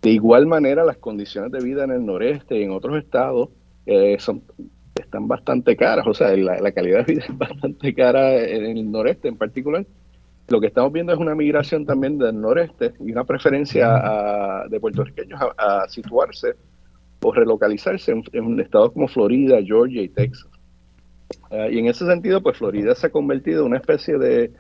De 0.01 0.09
igual 0.09 0.47
manera, 0.47 0.83
las 0.83 0.97
condiciones 0.97 1.51
de 1.51 1.63
vida 1.63 1.83
en 1.83 1.91
el 1.91 2.05
noreste 2.05 2.59
y 2.59 2.63
en 2.63 2.71
otros 2.71 2.97
estados 2.97 3.49
eh, 3.85 4.17
son, 4.19 4.41
están 4.95 5.27
bastante 5.27 5.77
caras, 5.77 6.07
o 6.07 6.13
sea, 6.13 6.35
la, 6.35 6.59
la 6.59 6.71
calidad 6.71 7.05
de 7.05 7.13
vida 7.13 7.25
es 7.29 7.37
bastante 7.37 7.93
cara 7.93 8.35
en 8.43 8.77
el 8.77 8.91
noreste 8.91 9.27
en 9.27 9.37
particular. 9.37 9.85
Lo 10.51 10.59
que 10.59 10.67
estamos 10.67 10.91
viendo 10.91 11.13
es 11.13 11.17
una 11.17 11.33
migración 11.33 11.85
también 11.85 12.17
del 12.17 12.39
noreste 12.39 12.91
y 12.99 13.13
una 13.13 13.23
preferencia 13.23 14.65
de 14.69 14.81
puertorriqueños 14.81 15.39
a, 15.57 15.87
situarse 15.87 16.55
o 17.21 17.31
relocalizarse 17.31 18.11
en, 18.33 18.59
estados 18.59 18.91
como 18.91 19.07
Florida, 19.07 19.61
Georgia 19.63 20.01
y 20.01 20.09
Texas. 20.09 20.49
Ah, 21.49 21.69
y 21.71 21.79
en 21.79 21.85
ese 21.85 22.05
sentido, 22.05 22.43
pues 22.43 22.57
Florida 22.57 22.93
se 22.95 23.07
ha 23.07 23.09
convertido 23.11 23.61
en 23.61 23.67
una 23.67 23.77
especie 23.77 24.17
de, 24.17 24.51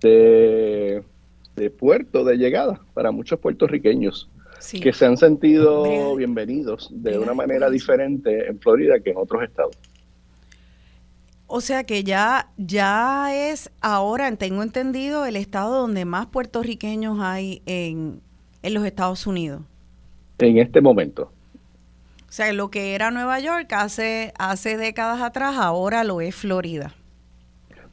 de, 0.00 1.70
puerto 1.78 2.24
de 2.24 2.38
llegada 2.38 2.80
para 2.94 3.10
muchos 3.10 3.38
puertorriqueños 3.38 4.30
que 4.80 4.94
se 4.94 5.04
han 5.04 5.18
sentido 5.18 6.16
bienvenidos 6.16 6.88
de 6.90 7.18
una 7.18 7.34
manera 7.34 7.68
diferente 7.68 8.48
en 8.48 8.58
Florida 8.60 8.98
que 9.00 9.10
en 9.10 9.18
otros 9.18 9.42
estados. 9.42 9.76
O 11.46 11.60
sea 11.60 11.84
que 11.84 12.04
ya, 12.04 12.48
ya 12.56 13.34
es 13.34 13.70
ahora, 13.80 14.34
tengo 14.36 14.62
entendido, 14.62 15.26
el 15.26 15.36
estado 15.36 15.80
donde 15.80 16.04
más 16.04 16.26
puertorriqueños 16.26 17.18
hay 17.20 17.62
en, 17.66 18.20
en 18.62 18.74
los 18.74 18.84
Estados 18.84 19.26
Unidos. 19.26 19.62
En 20.38 20.58
este 20.58 20.80
momento. 20.80 21.30
O 22.28 22.32
sea, 22.32 22.52
lo 22.52 22.68
que 22.68 22.94
era 22.94 23.10
Nueva 23.10 23.38
York 23.38 23.72
hace, 23.72 24.32
hace 24.38 24.76
décadas 24.76 25.22
atrás, 25.22 25.56
ahora 25.56 26.02
lo 26.02 26.20
es 26.20 26.34
Florida. 26.34 26.94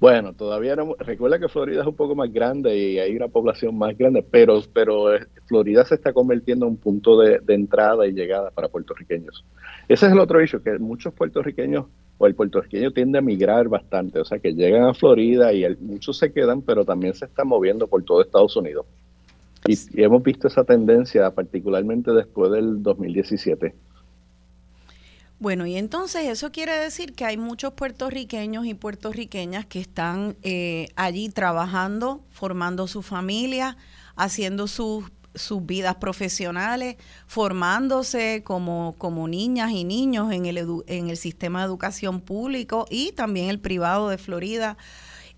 Bueno, 0.01 0.33
todavía 0.33 0.75
no. 0.75 0.95
Recuerda 0.97 1.37
que 1.37 1.47
Florida 1.47 1.81
es 1.81 1.87
un 1.87 1.95
poco 1.95 2.15
más 2.15 2.33
grande 2.33 2.75
y 2.75 2.97
hay 2.97 3.15
una 3.15 3.27
población 3.27 3.77
más 3.77 3.95
grande, 3.95 4.23
pero, 4.23 4.59
pero 4.73 5.13
eh, 5.13 5.27
Florida 5.45 5.85
se 5.85 5.93
está 5.93 6.11
convirtiendo 6.11 6.65
en 6.65 6.71
un 6.71 6.77
punto 6.77 7.19
de, 7.19 7.39
entrada 7.49 8.07
y 8.07 8.13
llegada 8.13 8.49
para 8.49 8.67
puertorriqueños. 8.67 9.45
Ese 9.87 10.07
es 10.07 10.11
el 10.11 10.19
otro 10.19 10.39
hecho, 10.39 10.63
que 10.63 10.79
muchos 10.79 11.13
puertorriqueños 11.13 11.85
o 12.21 12.27
el 12.27 12.35
puertorriqueño 12.35 12.91
tiende 12.91 13.17
a 13.17 13.21
migrar 13.21 13.67
bastante, 13.67 14.19
o 14.19 14.25
sea 14.25 14.37
que 14.37 14.53
llegan 14.53 14.83
a 14.83 14.93
Florida 14.93 15.51
y 15.53 15.65
muchos 15.77 16.19
se 16.19 16.31
quedan, 16.31 16.61
pero 16.61 16.85
también 16.85 17.15
se 17.15 17.25
están 17.25 17.47
moviendo 17.47 17.87
por 17.87 18.03
todo 18.03 18.21
Estados 18.21 18.55
Unidos. 18.55 18.85
Y, 19.65 19.73
y 19.73 20.03
hemos 20.03 20.21
visto 20.21 20.47
esa 20.47 20.63
tendencia 20.63 21.31
particularmente 21.31 22.11
después 22.11 22.51
del 22.51 22.83
2017. 22.83 23.73
Bueno, 25.39 25.65
y 25.65 25.77
entonces 25.77 26.27
eso 26.27 26.51
quiere 26.51 26.77
decir 26.77 27.13
que 27.13 27.25
hay 27.25 27.37
muchos 27.37 27.73
puertorriqueños 27.73 28.67
y 28.67 28.75
puertorriqueñas 28.75 29.65
que 29.65 29.79
están 29.79 30.35
eh, 30.43 30.89
allí 30.95 31.29
trabajando, 31.29 32.21
formando 32.29 32.85
su 32.85 33.01
familia, 33.01 33.77
haciendo 34.15 34.67
sus, 34.67 35.05
sus 35.35 35.65
vidas 35.65 35.95
profesionales, 35.95 36.97
formándose 37.27 38.43
como, 38.43 38.95
como 38.97 39.27
niñas 39.27 39.71
y 39.71 39.83
niños 39.83 40.31
en 40.31 40.45
el, 40.45 40.57
en 40.87 41.09
el 41.09 41.17
sistema 41.17 41.59
de 41.59 41.65
educación 41.65 42.21
público 42.21 42.85
y 42.89 43.11
también 43.13 43.49
el 43.49 43.59
privado 43.59 44.09
de 44.09 44.17
Florida. 44.17 44.77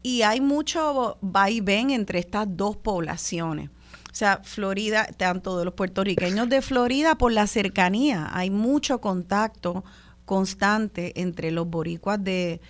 Y 0.01 0.23
hay 0.23 0.41
mucho 0.41 1.17
vaivén 1.21 1.91
entre 1.91 2.19
estas 2.19 2.47
dos 2.49 2.75
poblaciones. 2.75 3.69
O 4.13 4.15
sea, 4.15 4.41
Florida, 4.43 5.07
tanto 5.17 5.57
de 5.57 5.65
los 5.65 5.73
puertorriqueños 5.73 6.47
de 6.47 6.61
Florida 6.61 7.15
por 7.15 7.31
la 7.31 7.47
cercanía, 7.47 8.29
hay 8.31 8.51
mucho 8.51 9.01
contacto 9.01 9.83
constante 10.25 11.19
entre 11.19 11.49
los 11.49 11.67
boricuas 11.67 12.23
de, 12.23 12.61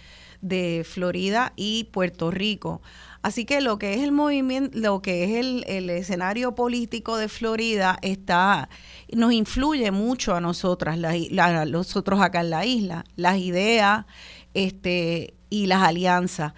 Florida 0.85 1.51
y 1.57 1.85
Puerto 1.85 2.31
Rico. 2.31 2.81
Así 3.23 3.45
que 3.45 3.61
lo 3.61 3.79
que 3.79 3.93
es 3.93 4.01
el 4.01 4.11
movimiento, 4.11 4.77
lo 4.77 5.01
que 5.01 5.23
es 5.23 5.63
el, 5.65 5.89
escenario 5.89 6.55
político 6.55 7.15
de 7.15 7.29
Florida 7.29 7.97
está, 8.01 8.67
nos 9.13 9.31
influye 9.31 9.91
mucho 9.91 10.35
a 10.35 10.41
nosotras, 10.41 10.97
la, 10.97 11.65
nosotros 11.65 12.19
acá 12.21 12.41
en 12.41 12.49
la 12.49 12.65
isla, 12.65 13.05
las 13.15 13.37
ideas 13.37 14.05
este, 14.53 15.35
y 15.49 15.67
las 15.67 15.83
alianzas. 15.83 16.53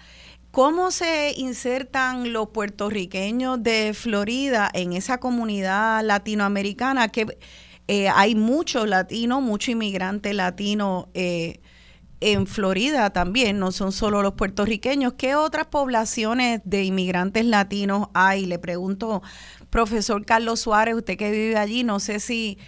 ¿Cómo 0.50 0.90
se 0.90 1.34
insertan 1.36 2.32
los 2.32 2.48
puertorriqueños 2.48 3.62
de 3.62 3.92
Florida 3.94 4.68
en 4.74 4.92
esa 4.92 5.18
comunidad 5.18 6.02
latinoamericana? 6.02 7.10
Que 7.10 7.38
eh, 7.86 8.08
hay 8.08 8.34
muchos 8.34 8.88
latinos, 8.88 9.40
mucho 9.40 9.70
inmigrante 9.70 10.34
latino 10.34 11.10
eh, 11.14 11.60
en 12.20 12.46
Florida 12.46 13.10
también, 13.10 13.58
no 13.58 13.72
son 13.72 13.92
solo 13.92 14.22
los 14.22 14.34
puertorriqueños. 14.34 15.14
¿Qué 15.14 15.34
otras 15.34 15.66
poblaciones 15.66 16.60
de 16.64 16.84
inmigrantes 16.84 17.44
latinos 17.44 18.08
hay? 18.14 18.46
Le 18.46 18.58
pregunto, 18.58 19.22
profesor 19.70 20.24
Carlos 20.24 20.60
Suárez, 20.60 20.94
usted 20.94 21.16
que 21.16 21.30
vive 21.30 21.56
allí, 21.56 21.84
no 21.84 22.00
sé 22.00 22.20
si 22.20 22.58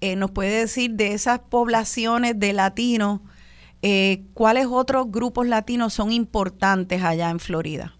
eh, 0.00 0.16
nos 0.16 0.30
puede 0.30 0.60
decir 0.60 0.92
de 0.92 1.12
esas 1.14 1.40
poblaciones 1.40 2.38
de 2.38 2.52
latinos 2.52 3.20
eh, 3.80 4.24
¿Cuáles 4.34 4.66
otros 4.66 5.10
grupos 5.10 5.46
latinos 5.46 5.94
son 5.94 6.10
importantes 6.10 7.00
allá 7.02 7.30
en 7.30 7.38
Florida? 7.38 7.96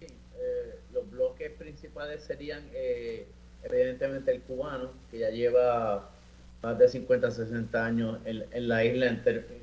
Eh, 0.00 0.78
los 0.92 1.10
bloques 1.10 1.50
principales 1.52 2.22
serían 2.22 2.62
evidentemente 3.64 4.30
el 4.32 4.42
cubano, 4.42 4.92
que 5.10 5.18
ya 5.18 5.30
lleva 5.30 6.10
más 6.62 6.78
de 6.78 6.88
50, 6.88 7.30
60 7.30 7.84
años 7.84 8.18
en, 8.24 8.68
la 8.68 8.84
isla, 8.84 9.16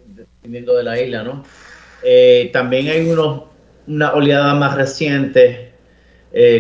dependiendo 0.08 0.76
de 0.76 0.84
la 0.84 1.00
isla, 1.00 1.24
¿no? 1.24 1.44
también 2.54 2.88
hay 2.88 3.10
unos, 3.10 3.44
una 3.88 4.14
oleada 4.14 4.54
más 4.56 4.76
reciente, 4.76 5.74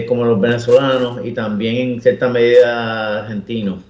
como 0.08 0.26
los 0.26 0.39
venezolanos 0.39 1.26
y 1.26 1.34
también 1.34 1.93
en 1.93 2.02
cierta 2.02 2.30
medida 2.30 3.19
argentinos. 3.19 3.84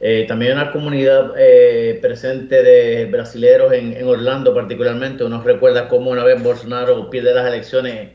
Eh, 0.00 0.26
también 0.28 0.52
una 0.52 0.70
comunidad 0.70 1.32
eh, 1.36 1.98
presente 2.00 2.62
de 2.62 3.06
brasileros 3.06 3.72
en, 3.72 4.06
Orlando 4.06 4.54
particularmente. 4.54 5.24
Uno 5.24 5.42
recuerda 5.42 5.88
cómo 5.88 6.10
una 6.10 6.24
vez 6.24 6.42
Bolsonaro 6.42 7.10
pierde 7.10 7.34
las 7.34 7.46
elecciones, 7.46 8.12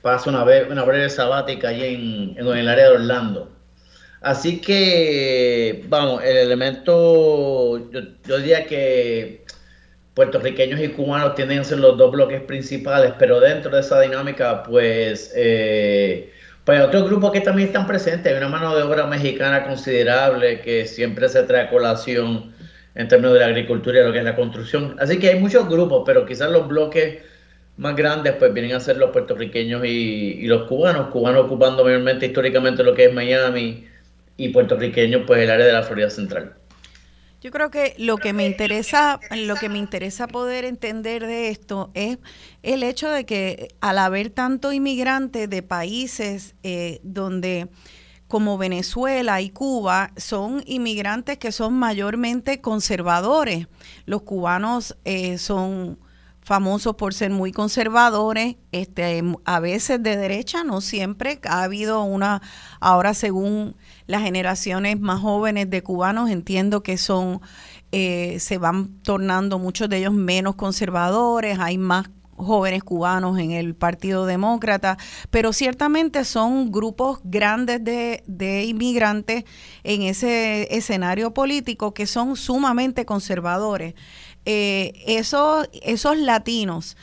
pasa 0.00 0.30
una, 0.30 0.44
vez, 0.44 0.70
una 0.70 0.84
breve 0.84 1.08
sabática 1.10 1.68
allí 1.68 2.36
en, 2.38 2.46
el 2.46 2.68
área 2.68 2.90
de 2.90 2.94
Orlando. 2.96 3.50
Así 4.20 4.60
que, 4.60 5.84
vamos, 5.88 6.22
el 6.24 6.36
elemento, 6.36 7.90
yo, 7.90 8.38
diría 8.38 8.66
que 8.66 9.44
puertorriqueños 10.14 10.80
y 10.80 10.88
cubanos 10.88 11.34
tienden 11.36 11.60
a 11.60 11.64
ser 11.64 11.78
los 11.78 11.96
dos 11.96 12.10
bloques 12.10 12.40
principales, 12.42 13.12
pero 13.18 13.40
dentro 13.40 13.70
de 13.74 13.80
esa 13.80 14.00
dinámica, 14.00 14.62
pues... 14.62 15.32
Eh, 15.36 16.32
pues 16.68 16.82
otro 16.82 17.02
grupo 17.06 17.32
que 17.32 17.40
también 17.40 17.68
están 17.68 17.86
presentes, 17.86 18.30
hay 18.30 18.36
una 18.36 18.48
mano 18.50 18.76
de 18.76 18.82
obra 18.82 19.06
mexicana 19.06 19.64
considerable 19.64 20.60
que 20.60 20.84
siempre 20.84 21.26
se 21.30 21.44
trae 21.44 21.62
a 21.62 21.70
colación 21.70 22.52
en 22.94 23.08
términos 23.08 23.32
de 23.32 23.40
la 23.40 23.46
agricultura 23.46 24.00
y 24.00 24.04
lo 24.04 24.12
que 24.12 24.18
es 24.18 24.24
la 24.24 24.36
construcción. 24.36 24.94
Así 24.98 25.18
que 25.18 25.28
hay 25.28 25.40
muchos 25.40 25.66
grupos, 25.66 26.02
pero 26.04 26.26
quizás 26.26 26.50
los 26.50 26.68
bloques 26.68 27.22
más 27.78 27.96
grandes 27.96 28.34
pues 28.34 28.52
vienen 28.52 28.76
a 28.76 28.80
ser 28.80 28.98
los 28.98 29.12
puertorriqueños 29.12 29.82
y, 29.82 30.46
los 30.46 30.64
cubanos, 30.68 31.08
cubanos 31.08 31.46
ocupando 31.46 31.84
mayormente 31.84 32.26
históricamente 32.26 32.82
lo 32.82 32.92
que 32.92 33.06
es 33.06 33.14
Miami 33.14 33.87
y 34.38 34.48
puertorriqueños 34.48 35.24
pues 35.26 35.42
el 35.42 35.50
área 35.50 35.66
de 35.66 35.72
la 35.74 35.82
Florida 35.82 36.08
Central. 36.08 36.54
Yo 37.40 37.50
creo 37.50 37.70
que 37.70 37.94
lo 37.98 38.16
que 38.16 38.32
me 38.32 38.46
interesa, 38.46 39.20
lo 39.30 39.54
que 39.56 39.68
me 39.68 39.78
interesa 39.78 40.26
poder 40.26 40.64
entender 40.64 41.26
de 41.26 41.50
esto 41.50 41.90
es 41.94 42.18
el 42.62 42.82
hecho 42.82 43.10
de 43.10 43.26
que 43.26 43.68
al 43.80 43.98
haber 43.98 44.30
tanto 44.30 44.72
inmigrante 44.72 45.46
de 45.46 45.62
países 45.62 46.56
eh, 46.62 46.98
donde 47.02 47.68
como 48.26 48.58
Venezuela 48.58 49.40
y 49.40 49.50
Cuba 49.50 50.12
son 50.16 50.62
inmigrantes 50.66 51.38
que 51.38 51.52
son 51.52 51.74
mayormente 51.74 52.60
conservadores. 52.60 53.68
Los 54.04 54.22
cubanos 54.22 54.96
eh, 55.04 55.38
son 55.38 55.98
famosos 56.48 56.94
por 56.94 57.12
ser 57.12 57.30
muy 57.30 57.52
conservadores, 57.52 58.56
este, 58.72 59.22
a 59.44 59.60
veces 59.60 60.02
de 60.02 60.16
derecha, 60.16 60.64
no 60.64 60.80
siempre. 60.80 61.40
Ha 61.46 61.62
habido 61.62 62.02
una, 62.04 62.40
ahora 62.80 63.12
según 63.12 63.76
las 64.06 64.22
generaciones 64.22 64.98
más 64.98 65.20
jóvenes 65.20 65.68
de 65.68 65.82
cubanos, 65.82 66.30
entiendo 66.30 66.82
que 66.82 66.96
son, 66.96 67.42
eh, 67.92 68.38
se 68.40 68.56
van 68.56 68.98
tornando 69.02 69.58
muchos 69.58 69.90
de 69.90 69.98
ellos 69.98 70.14
menos 70.14 70.54
conservadores, 70.54 71.58
hay 71.58 71.76
más 71.76 72.08
jóvenes 72.38 72.82
cubanos 72.82 73.38
en 73.38 73.50
el 73.50 73.74
Partido 73.74 74.24
Demócrata, 74.24 74.96
pero 75.30 75.52
ciertamente 75.52 76.24
son 76.24 76.72
grupos 76.72 77.20
grandes 77.24 77.84
de, 77.84 78.22
de 78.26 78.64
inmigrantes 78.64 79.44
en 79.84 80.02
ese 80.02 80.74
escenario 80.74 81.34
político 81.34 81.92
que 81.92 82.06
son 82.06 82.36
sumamente 82.36 83.04
conservadores. 83.04 83.94
Eh, 84.50 85.04
esos, 85.06 85.68
esos 85.82 86.16
latinos 86.16 86.96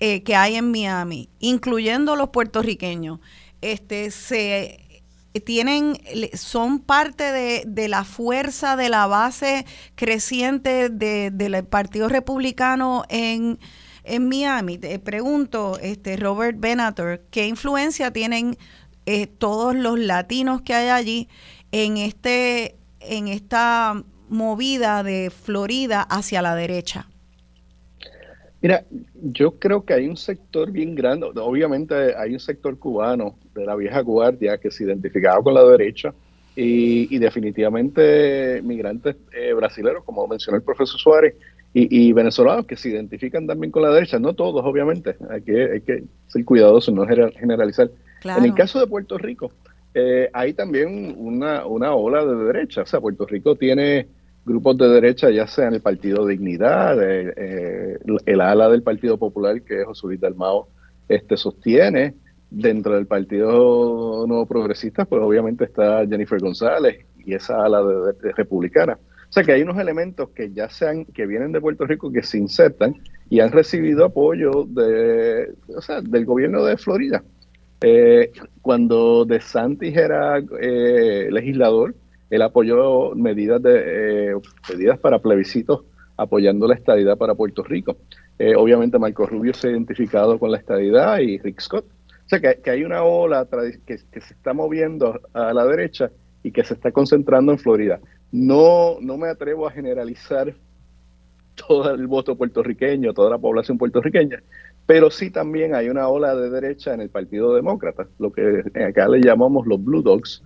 eh, 0.00 0.22
que 0.22 0.34
hay 0.34 0.54
en 0.54 0.70
Miami, 0.70 1.28
incluyendo 1.38 2.16
los 2.16 2.30
puertorriqueños, 2.30 3.20
este, 3.60 4.10
se 4.10 5.02
tienen, 5.44 5.98
son 6.32 6.78
parte 6.78 7.24
de, 7.66 7.88
la 7.88 8.04
fuerza, 8.04 8.74
de 8.76 8.88
la 8.88 9.06
base 9.06 9.66
creciente 9.96 10.88
del 10.88 11.64
Partido 11.66 12.08
Republicano 12.08 13.04
en, 13.10 13.58
en 14.04 14.26
Miami. 14.26 14.78
Te 14.78 14.98
pregunto, 14.98 15.78
este 15.82 16.16
Robert 16.16 16.58
Benator, 16.58 17.20
¿qué 17.30 17.46
influencia 17.48 18.14
tienen 18.14 18.56
eh, 19.04 19.26
todos 19.26 19.74
los 19.74 19.98
latinos 19.98 20.62
que 20.62 20.72
hay 20.72 20.88
allí 20.88 21.28
en 21.70 21.98
este 21.98 22.76
en 23.00 23.28
esta 23.28 24.02
movida 24.28 25.02
de 25.02 25.30
Florida 25.30 26.02
hacia 26.02 26.42
la 26.42 26.54
derecha? 26.54 27.06
Mira, 28.60 28.84
yo 29.14 29.52
creo 29.52 29.84
que 29.84 29.94
hay 29.94 30.08
un 30.08 30.16
sector 30.16 30.72
bien 30.72 30.96
grande, 30.96 31.26
obviamente 31.36 31.94
hay 32.16 32.32
un 32.32 32.40
sector 32.40 32.76
cubano 32.76 33.38
de 33.54 33.64
la 33.64 33.76
vieja 33.76 34.00
guardia 34.00 34.58
que 34.58 34.70
se 34.70 34.82
identificaba 34.82 35.40
con 35.42 35.54
la 35.54 35.62
derecha 35.62 36.12
y, 36.56 37.18
definitivamente 37.18 38.60
migrantes 38.62 39.14
eh, 39.32 39.52
brasileños, 39.52 40.02
como 40.02 40.26
mencionó 40.26 40.56
el 40.56 40.64
profesor 40.64 40.98
Suárez, 40.98 41.34
y, 41.72 42.12
venezolanos 42.12 42.66
que 42.66 42.74
se 42.74 42.88
identifican 42.88 43.46
también 43.46 43.70
con 43.70 43.82
la 43.82 43.90
derecha, 43.90 44.18
no 44.18 44.34
todos, 44.34 44.64
obviamente, 44.64 45.14
hay 45.30 45.42
que, 45.42 45.70
hay 45.74 45.80
que 45.82 46.02
ser 46.26 46.44
cuidadosos, 46.44 46.92
no 46.92 47.06
generalizar. 47.06 47.90
En 48.24 48.44
el 48.44 48.54
caso 48.54 48.80
de 48.80 48.88
Puerto 48.88 49.18
Rico, 49.18 49.52
eh, 49.94 50.28
hay 50.32 50.54
también 50.54 51.14
una, 51.16 51.64
una 51.66 51.94
ola 51.94 52.24
de 52.24 52.34
derecha, 52.46 52.82
o 52.82 52.86
sea, 52.86 53.00
Puerto 53.00 53.26
Rico 53.26 53.54
tiene 53.54 54.08
grupos 54.48 54.78
de 54.78 54.88
derecha, 54.88 55.30
ya 55.30 55.46
sea 55.46 55.68
en 55.68 55.74
el 55.74 55.82
Partido 55.82 56.26
Dignidad, 56.26 56.98
eh, 57.02 57.98
el 58.26 58.40
ala 58.40 58.68
del 58.68 58.82
Partido 58.82 59.18
Popular, 59.18 59.62
que 59.62 59.80
es 59.80 59.86
José 59.86 60.06
Luis 60.06 60.20
Dalmao, 60.20 60.68
este, 61.08 61.36
sostiene, 61.36 62.14
dentro 62.50 62.94
del 62.94 63.06
Partido 63.06 64.24
Nuevo 64.26 64.46
Progresista, 64.46 65.04
pues 65.04 65.22
obviamente 65.22 65.64
está 65.64 66.06
Jennifer 66.06 66.40
González 66.40 67.04
y 67.18 67.34
esa 67.34 67.62
ala 67.62 67.82
de 67.82 68.32
republicana. 68.32 68.98
O 69.28 69.32
sea 69.32 69.42
que 69.42 69.52
hay 69.52 69.62
unos 69.62 69.78
elementos 69.78 70.30
que 70.30 70.50
ya 70.52 70.70
sean, 70.70 71.04
que 71.04 71.26
vienen 71.26 71.52
de 71.52 71.60
Puerto 71.60 71.84
Rico, 71.84 72.10
que 72.10 72.22
se 72.22 72.38
insertan 72.38 72.94
y 73.28 73.40
han 73.40 73.52
recibido 73.52 74.06
apoyo 74.06 74.64
de, 74.66 75.52
o 75.76 75.82
sea, 75.82 76.00
del 76.00 76.24
gobierno 76.24 76.64
de 76.64 76.78
Florida. 76.78 77.22
Eh, 77.82 78.32
cuando 78.62 79.24
DeSantis 79.26 79.94
era 79.94 80.38
eh, 80.60 81.28
legislador, 81.30 81.94
él 82.30 82.42
apoyó 82.42 83.14
medidas, 83.14 83.62
de, 83.62 84.30
eh, 84.30 84.34
medidas 84.70 84.98
para 84.98 85.18
plebiscitos 85.18 85.84
apoyando 86.16 86.66
la 86.66 86.74
estadidad 86.74 87.16
para 87.16 87.34
Puerto 87.34 87.62
Rico. 87.62 87.96
obviamente 88.56 88.98
Marco 88.98 89.26
Rubio 89.26 89.54
se 89.54 89.68
ha 89.68 89.70
identificado 89.70 90.38
con 90.38 90.50
la 90.50 90.58
estadidad 90.58 91.18
y 91.18 91.38
Rick 91.38 91.60
Scott. 91.60 91.84
O 91.84 92.28
sea 92.28 92.40
que, 92.40 92.70
hay 92.70 92.84
una 92.84 93.04
ola 93.04 93.46
que, 93.86 93.98
que 94.10 94.20
se 94.20 94.34
está 94.34 94.52
moviendo 94.52 95.20
a 95.32 95.52
la 95.54 95.64
derecha 95.64 96.10
y 96.42 96.50
que 96.50 96.64
se 96.64 96.74
está 96.74 96.92
concentrando 96.92 97.52
en 97.52 97.58
Florida. 97.58 98.00
No, 98.32 98.98
no 99.00 99.16
me 99.16 99.28
atrevo 99.28 99.66
a 99.66 99.70
generalizar 99.70 100.54
todo 101.66 101.92
el 101.92 102.06
voto 102.06 102.36
puertorriqueño, 102.36 103.14
toda 103.14 103.30
la 103.30 103.38
población 103.38 103.78
puertorriqueña, 103.78 104.42
pero 104.86 105.10
sí 105.10 105.30
también 105.30 105.74
hay 105.74 105.88
una 105.88 106.08
ola 106.08 106.34
de 106.34 106.50
derecha 106.50 106.94
en 106.94 107.00
el 107.00 107.10
Partido 107.10 107.54
Demócrata, 107.54 108.06
lo 108.18 108.32
que 108.32 108.62
acá 108.88 109.08
le 109.08 109.20
llamamos 109.20 109.66
los 109.66 109.82
Blue 109.82 110.02
Dogs 110.02 110.42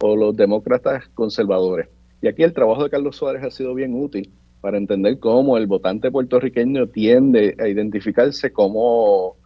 o 0.00 0.16
los 0.16 0.36
demócratas 0.36 1.08
conservadores. 1.14 1.88
Y 2.22 2.28
aquí 2.28 2.42
el 2.42 2.52
trabajo 2.52 2.84
de 2.84 2.90
Carlos 2.90 3.16
Suárez 3.16 3.42
ha 3.44 3.50
sido 3.50 3.74
bien 3.74 3.94
útil 3.94 4.32
para 4.60 4.78
entender 4.78 5.18
cómo 5.18 5.58
el 5.58 5.66
votante 5.66 6.10
puertorriqueño 6.10 6.86
tiende 6.88 7.54
a 7.58 7.68
identificarse 7.68 8.50
como 8.50 9.36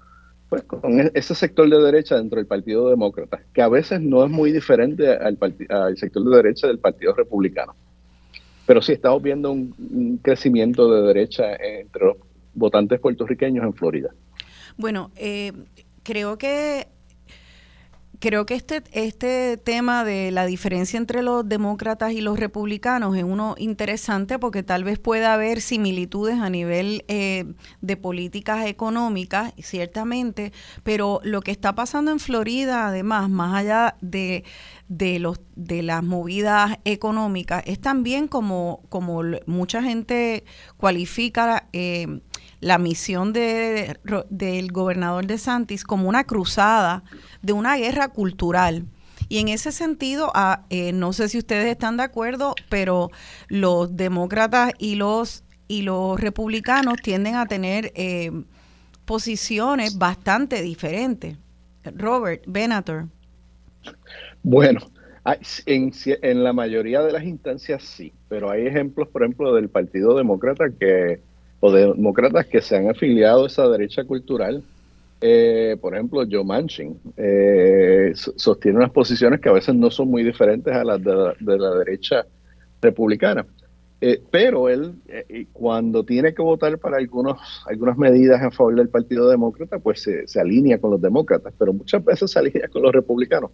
pues, 0.48 0.62
con 0.62 1.00
e-, 1.00 1.10
ese 1.14 1.34
sector 1.34 1.68
de 1.68 1.80
derecha 1.80 2.16
dentro 2.16 2.36
del 2.36 2.46
Partido 2.46 2.88
Demócrata, 2.88 3.40
que 3.52 3.62
a 3.62 3.68
veces 3.68 4.00
no 4.00 4.24
es 4.24 4.30
muy 4.30 4.52
diferente 4.52 5.10
al, 5.10 5.36
al 5.68 5.96
sector 5.96 6.24
de 6.24 6.36
derecha 6.36 6.66
del 6.66 6.78
Partido 6.78 7.14
Republicano. 7.14 7.74
Pero 8.66 8.82
sí 8.82 8.92
estamos 8.92 9.22
viendo 9.22 9.50
un, 9.50 10.20
crecimiento 10.22 10.92
de 10.92 11.06
derecha 11.08 11.54
entre 11.56 12.06
los 12.06 12.16
votantes 12.54 13.00
puertorriqueños 13.00 13.64
en 13.64 13.74
Florida. 13.74 14.10
Bueno, 14.76 15.10
eh, 15.16 15.52
creo 16.02 16.38
que 16.38 16.86
creo 18.18 18.46
que 18.46 18.54
este, 18.54 18.82
este 18.92 19.56
tema 19.56 20.04
de 20.04 20.30
la 20.30 20.46
diferencia 20.46 20.96
entre 20.96 21.22
los 21.22 21.48
demócratas 21.48 22.12
y 22.12 22.20
los 22.20 22.38
republicanos 22.38 23.16
es 23.16 23.24
uno 23.24 23.54
interesante 23.58 24.38
porque 24.38 24.62
tal 24.62 24.84
vez 24.84 24.98
pueda 24.98 25.34
haber 25.34 25.60
similitudes 25.60 26.38
a 26.38 26.50
nivel 26.50 27.04
eh, 27.08 27.44
de 27.80 27.96
políticas 27.96 28.66
económicas, 28.66 29.52
ciertamente, 29.58 30.52
pero 30.82 31.20
lo 31.22 31.40
que 31.40 31.50
está 31.50 31.74
pasando 31.74 32.10
en 32.10 32.18
Florida, 32.18 32.88
además, 32.88 33.30
más 33.30 33.54
allá 33.54 33.96
de, 34.00 34.44
de, 34.88 35.18
los, 35.18 35.40
de 35.54 35.82
las 35.82 36.02
movidas 36.02 36.78
económicas, 36.84 37.62
es 37.66 37.80
también 37.80 38.28
como, 38.28 38.82
como 38.88 39.22
mucha 39.46 39.82
gente 39.82 40.44
cualifica. 40.76 41.68
Eh, 41.72 42.20
la 42.60 42.78
misión 42.78 43.32
de, 43.32 43.96
del 44.30 44.72
gobernador 44.72 45.26
de 45.26 45.38
Santis 45.38 45.84
como 45.84 46.08
una 46.08 46.24
cruzada 46.24 47.04
de 47.42 47.52
una 47.52 47.76
guerra 47.76 48.08
cultural. 48.08 48.86
Y 49.28 49.38
en 49.38 49.48
ese 49.48 49.72
sentido, 49.72 50.32
ah, 50.34 50.64
eh, 50.70 50.92
no 50.92 51.12
sé 51.12 51.28
si 51.28 51.38
ustedes 51.38 51.66
están 51.66 51.96
de 51.96 52.02
acuerdo, 52.02 52.54
pero 52.68 53.10
los 53.48 53.96
demócratas 53.96 54.72
y 54.78 54.94
los, 54.94 55.44
y 55.68 55.82
los 55.82 56.18
republicanos 56.18 56.96
tienden 57.02 57.34
a 57.34 57.46
tener 57.46 57.92
eh, 57.94 58.30
posiciones 59.04 59.98
bastante 59.98 60.62
diferentes. 60.62 61.36
Robert 61.94 62.42
Benator. 62.46 63.06
Bueno, 64.42 64.80
en, 65.66 65.92
en 66.06 66.44
la 66.44 66.52
mayoría 66.52 67.02
de 67.02 67.12
las 67.12 67.24
instancias 67.24 67.82
sí, 67.82 68.12
pero 68.28 68.50
hay 68.50 68.66
ejemplos, 68.66 69.08
por 69.08 69.22
ejemplo, 69.22 69.54
del 69.54 69.68
Partido 69.68 70.16
Demócrata 70.16 70.70
que 70.70 71.20
o 71.60 71.72
demócratas 71.72 72.46
que 72.46 72.60
se 72.60 72.76
han 72.76 72.88
afiliado 72.88 73.44
a 73.44 73.46
esa 73.46 73.68
derecha 73.68 74.04
cultural. 74.04 74.62
Eh, 75.20 75.76
por 75.80 75.94
ejemplo, 75.94 76.22
Joe 76.30 76.44
Manchin 76.44 76.96
eh, 77.16 78.12
sostiene 78.14 78.78
unas 78.78 78.92
posiciones 78.92 79.40
que 79.40 79.48
a 79.48 79.52
veces 79.52 79.74
no 79.74 79.90
son 79.90 80.08
muy 80.08 80.22
diferentes 80.22 80.72
a 80.72 80.84
las 80.84 81.02
de 81.02 81.58
la, 81.58 81.74
derecha 81.74 82.24
republicana. 82.80 83.44
Eh, 84.00 84.22
pero 84.30 84.68
él, 84.68 84.94
cuando 85.52 86.04
tiene 86.04 86.32
que 86.32 86.40
votar 86.40 86.78
para 86.78 86.98
algunos, 86.98 87.40
algunas 87.66 87.98
medidas 87.98 88.40
en 88.40 88.52
favor 88.52 88.76
del 88.76 88.88
Partido 88.88 89.28
Demócrata, 89.28 89.80
pues 89.80 90.02
se, 90.02 90.28
se 90.28 90.40
alinea 90.40 90.78
con 90.78 90.92
los 90.92 91.02
demócratas, 91.02 91.52
pero 91.58 91.72
muchas 91.72 92.04
veces 92.04 92.30
se 92.30 92.38
alinea 92.38 92.68
con 92.68 92.82
los 92.82 92.92
republicanos 92.92 93.50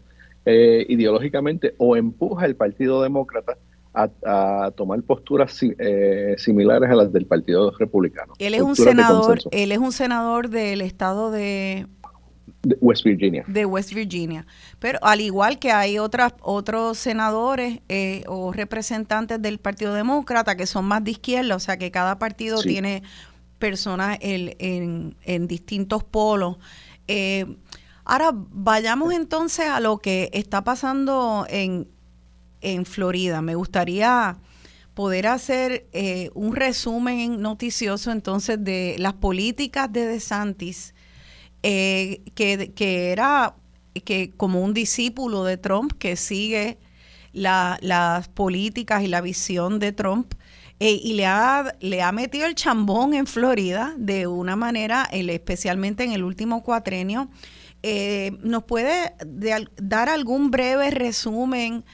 ideológicamente 0.47 1.75
o 1.79 1.97
empuja 1.97 2.45
el 2.45 2.55
Partido 2.55 3.03
Demócrata 3.03 3.57
a, 3.95 4.71
tomar 4.77 5.01
posturas 5.03 5.59
eh, 5.63 6.35
similares 6.39 6.91
a 6.91 6.95
las 6.95 7.13
del 7.13 7.27
Partido 7.27 7.71
Republicano. 7.79 8.35
Él 8.39 8.55
es 8.55 8.63
un 8.63 8.77
senador, 8.77 9.39
él 9.51 9.73
es 9.73 9.79
un 9.79 9.93
senador 9.93 10.49
del 10.49 10.81
estado 10.81 11.31
de 11.31 11.87
West 12.81 13.05
Virginia. 13.05 13.45
De 13.47 13.65
West 13.65 13.93
Virginia. 13.93 14.47
Pero 14.79 14.99
al 15.03 15.21
igual 15.21 15.59
que 15.59 15.71
hay 15.71 15.99
otras, 15.99 16.35
otros 16.41 16.99
senadores 16.99 17.81
eh, 17.89 18.25
o 18.27 18.53
representantes 18.53 19.41
del 19.41 19.59
Partido 19.59 19.95
Demócrata 19.95 20.57
que 20.57 20.67
son 20.67 20.85
más 20.87 21.05
de 21.05 21.13
izquierda, 21.13 21.57
o 21.57 21.61
sea 21.61 21.77
que 21.77 21.91
cada 21.91 22.19
partido 22.19 22.63
tiene 22.63 23.03
personas 23.59 24.19
en, 24.21 25.15
en, 25.23 25.47
distintos 25.47 26.05
polos. 26.05 26.59
Eh, 27.07 27.47
ahora 28.05 28.31
vayamos 28.33 29.13
entonces 29.13 29.67
a 29.69 29.81
lo 29.81 29.99
que 29.99 30.31
está 30.33 30.65
pasando 30.65 31.47
en, 31.49 31.89
en 32.65 32.87
Florida. 32.87 33.43
Me 33.43 33.55
gustaría 33.55 34.39
poder 34.95 35.27
hacer 35.27 35.87
eh, 35.93 36.31
un 36.35 36.55
resumen 36.55 37.43
noticioso 37.43 38.13
entonces 38.13 38.63
de 38.63 38.97
las 38.99 39.15
políticas 39.15 39.93
de 39.93 40.07
DeSantis, 40.07 40.95
eh, 41.63 42.23
que, 42.35 42.73
era 43.13 43.57
que 44.05 44.33
como 44.37 44.63
un 44.63 44.73
discípulo 44.73 45.45
de 45.45 45.57
Trump 45.57 45.93
que 45.99 46.17
sigue 46.17 46.79
las 47.33 48.29
políticas 48.29 49.03
y 49.03 49.09
la 49.09 49.21
visión 49.21 49.79
de 49.79 49.93
Trump. 49.93 50.35
Eh, 50.81 51.01
y 51.03 51.15
le 51.15 51.27
ha, 51.27 51.73
le 51.81 52.03
ha 52.03 52.11
metido 52.11 52.47
el 52.47 52.57
chambón 52.57 53.15
en 53.15 53.27
Florida 53.27 53.95
de 53.97 54.27
una 54.27 54.57
manera, 54.57 55.09
especialmente 55.13 56.03
en 56.05 56.13
el 56.13 56.25
último 56.25 56.63
cuatrenio. 56.63 57.29
¿Nos 58.41 58.65
puede 58.65 59.13
dar 59.77 60.09
algún 60.09 60.51
breve 60.51 60.91
resumen 60.91 61.85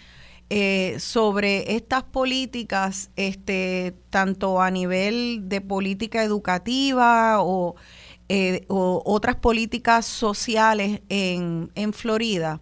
eh, 0.52 0.96
sobre 0.98 1.76
estas 1.76 2.02
políticas, 2.02 3.10
este, 3.14 3.94
tanto 4.10 4.60
a 4.60 4.72
nivel 4.72 5.42
de 5.44 5.60
política 5.60 6.24
educativa 6.24 7.40
o, 7.40 7.76
eh, 8.28 8.64
otras 8.68 9.36
políticas 9.36 10.06
sociales 10.06 11.02
en, 11.08 11.70
en 11.76 11.92
Florida. 11.92 12.60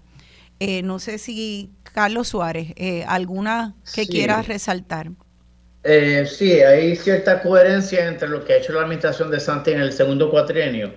Eh, 0.61 0.83
no 0.83 0.99
sé 0.99 1.17
si 1.17 1.71
Carlos 1.83 2.29
Suárez, 2.29 2.75
alguna 3.07 3.75
que 3.95 4.07
quieras 4.07 4.49
resaltar. 4.49 5.09
sí, 5.83 6.61
hay 6.61 6.95
cierta 6.95 7.41
coherencia 7.41 8.07
entre 8.07 8.29
lo 8.29 8.45
que 8.45 8.53
ha 8.53 8.57
hecho 8.59 8.75
la 8.75 8.83
administración 8.83 9.31
de 9.31 9.41
Santi 9.41 9.71
en 9.71 9.81
el 9.81 9.95
segundo 9.95 10.31
cuatrienio. 10.31 10.95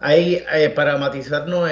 Hay, 0.00 0.44
para 0.74 0.98
matizarnos 0.98 1.70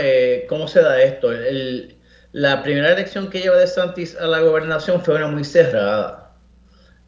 cómo 0.49 0.69
se 0.69 0.81
da 0.81 1.03
esto, 1.03 1.33
el, 1.33 1.94
la 2.35 2.65
primera 2.65 2.91
elección 2.93 3.31
que 3.31 3.41
lleva 3.41 3.59
de 3.59 3.69
Santis 3.69 4.17
a 4.17 4.27
la 4.27 4.41
gobernación 4.41 5.01
fue 5.01 5.15
una 5.15 5.29
muy 5.29 5.45
cerrada 5.45 6.33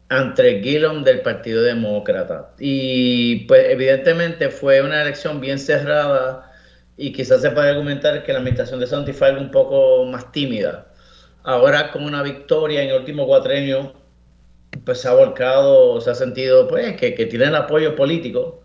entre 0.09 0.63
Gillum 0.63 1.03
del 1.03 1.19
Partido 1.19 1.63
Demócrata. 1.63 2.51
Y 2.59 3.45
pues 3.45 3.65
evidentemente 3.69 4.49
fue 4.49 4.81
una 4.81 5.01
elección 5.01 5.41
bien 5.41 5.59
cerrada 5.59 6.49
y 6.95 7.11
quizás 7.11 7.41
se 7.41 7.51
puede 7.51 7.71
argumentar 7.71 8.23
que 8.23 8.31
la 8.31 8.39
administración 8.39 8.79
de 8.79 8.87
Santis 8.87 9.17
fue 9.17 9.37
un 9.37 9.51
poco 9.51 10.05
más 10.05 10.31
tímida. 10.31 10.87
Ahora 11.43 11.91
con 11.91 12.05
una 12.05 12.23
victoria 12.23 12.81
en 12.81 12.91
el 12.91 12.95
último 12.95 13.27
cuatrenio, 13.27 13.95
pues 14.85 15.01
se 15.01 15.09
ha 15.09 15.13
volcado, 15.13 15.99
se 15.99 16.09
ha 16.09 16.15
sentido 16.15 16.69
pues 16.69 16.95
que, 16.95 17.15
que 17.15 17.25
tienen 17.25 17.53
apoyo 17.53 17.97
político 17.97 18.63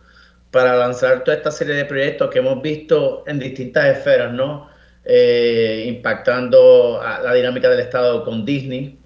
para 0.53 0.77
lanzar 0.77 1.25
toda 1.25 1.39
esta 1.39 1.51
serie 1.51 1.75
de 1.75 1.87
proyectos 1.87 2.31
que 2.31 2.39
hemos 2.39 2.63
visto 2.63 3.25
en 3.27 3.41
distintas 3.41 3.99
esferas, 3.99 4.33
¿no? 4.33 4.71
Eh, 5.05 5.85
impactando 5.89 7.01
la 7.03 7.35
dinámica 7.35 7.69
del 7.69 7.81
Estado 7.81 8.25
con 8.25 8.45
Disney, 8.45 9.01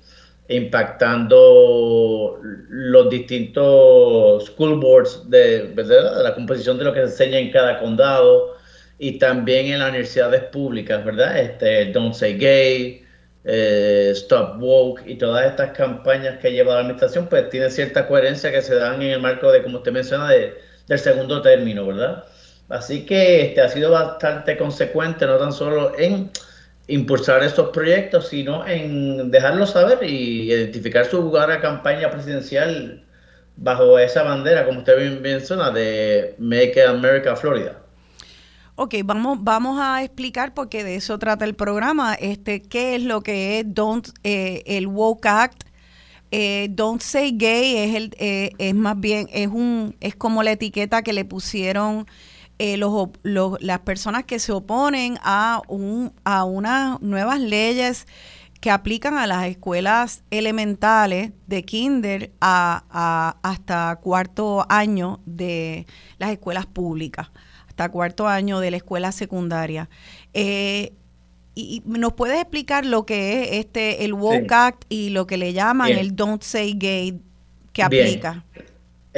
impactando 0.48 2.38
los 2.68 3.10
distintos 3.10 4.44
school 4.46 4.78
boards 4.78 5.28
de, 5.30 5.72
la 6.22 6.34
composición 6.34 6.76
de 6.78 6.84
lo 6.84 6.92
que 6.92 7.00
se 7.00 7.06
enseña 7.06 7.38
en 7.38 7.50
cada 7.50 7.80
condado 7.80 8.56
y 8.98 9.18
también 9.18 9.66
en 9.66 9.78
las 9.78 9.88
universidades 9.88 10.44
públicas, 10.44 11.02
¿verdad? 11.04 11.38
Este, 11.38 11.86
Don't 11.86 12.14
Say 12.14 12.36
Gay, 12.38 13.04
eh, 13.44 14.10
Stop 14.12 14.60
Woke 14.60 15.02
y 15.06 15.16
todas 15.16 15.46
estas 15.46 15.70
campañas 15.70 16.38
que 16.40 16.52
lleva 16.52 16.74
la 16.74 16.80
administración, 16.80 17.26
pues 17.28 17.48
tienen 17.48 17.70
cierta 17.70 18.06
coherencia 18.06 18.52
que 18.52 18.60
se 18.60 18.74
dan 18.74 19.00
en 19.00 19.12
el 19.12 19.20
marco 19.20 19.50
de, 19.50 19.62
como 19.62 19.78
usted 19.78 19.92
menciona, 19.92 20.28
de, 20.28 20.54
del 20.88 20.98
segundo 20.98 21.40
término, 21.42 21.86
¿verdad? 21.86 22.24
Así 22.68 23.06
que 23.06 23.42
este, 23.42 23.60
ha 23.60 23.68
sido 23.68 23.92
bastante 23.92 24.56
consecuente, 24.56 25.26
no 25.26 25.38
tan 25.38 25.52
solo 25.52 25.96
en 25.98 26.30
impulsar 26.88 27.42
estos 27.42 27.70
proyectos, 27.70 28.28
sino 28.28 28.66
en 28.66 29.30
dejarlo 29.30 29.66
saber 29.66 30.02
y 30.02 30.52
identificar 30.52 31.04
su 31.06 31.20
lugar 31.20 31.50
a 31.50 31.60
campaña 31.60 32.10
presidencial 32.10 33.04
bajo 33.56 33.98
esa 33.98 34.22
bandera, 34.22 34.64
como 34.64 34.80
usted 34.80 34.98
bien 34.98 35.22
menciona, 35.22 35.70
de 35.70 36.34
Make 36.38 36.82
America 36.84 37.34
Florida. 37.36 37.78
Ok, 38.78 38.96
vamos, 39.04 39.38
vamos 39.40 39.78
a 39.80 40.02
explicar 40.02 40.52
porque 40.52 40.84
de 40.84 40.96
eso 40.96 41.18
trata 41.18 41.46
el 41.46 41.54
programa. 41.54 42.14
Este, 42.14 42.60
¿qué 42.60 42.96
es 42.96 43.02
lo 43.02 43.22
que 43.22 43.60
es 43.60 43.74
Don't 43.74 44.08
eh, 44.22 44.62
el 44.66 44.86
Woke 44.86 45.26
Act? 45.26 45.62
Eh, 46.30 46.68
Don't 46.70 47.00
Say 47.00 47.32
Gay 47.36 47.76
es 47.78 47.94
el 47.94 48.10
eh, 48.18 48.50
es 48.58 48.74
más 48.74 48.98
bien 48.98 49.28
es 49.32 49.46
un 49.46 49.94
es 50.00 50.16
como 50.16 50.42
la 50.42 50.52
etiqueta 50.52 51.02
que 51.02 51.12
le 51.12 51.24
pusieron 51.24 52.06
los, 52.58 53.10
las 53.60 53.78
personas 53.80 54.24
que 54.24 54.38
se 54.38 54.52
oponen 54.52 55.18
a 55.22 55.62
un 55.68 56.12
a 56.24 56.44
unas 56.44 57.00
nuevas 57.02 57.40
leyes 57.40 58.06
que 58.60 58.70
aplican 58.70 59.18
a 59.18 59.26
las 59.26 59.46
escuelas 59.46 60.22
elementales 60.30 61.32
de 61.46 61.62
kinder 61.64 62.32
a 62.40 63.36
hasta 63.42 63.96
cuarto 63.96 64.64
año 64.68 65.20
de 65.26 65.86
las 66.18 66.30
escuelas 66.30 66.66
públicas 66.66 67.28
hasta 67.76 67.90
cuarto 67.90 68.26
año 68.26 68.58
de 68.60 68.70
la 68.70 68.78
escuela 68.78 69.12
secundaria. 69.12 69.90
Eh, 70.32 70.94
y, 71.54 71.82
nos 71.84 72.14
puedes 72.14 72.40
explicar 72.40 72.86
lo 72.86 73.04
que 73.04 73.42
es 73.42 73.48
este 73.52 74.06
el 74.06 74.14
Woke 74.14 74.50
Act 74.50 74.84
y 74.88 75.10
lo 75.10 75.26
que 75.26 75.36
le 75.36 75.52
llaman 75.52 75.90
el 75.90 76.16
Don't 76.16 76.42
Say 76.42 76.74
Gay 76.78 77.20
que 77.74 77.82
aplica. 77.82 78.46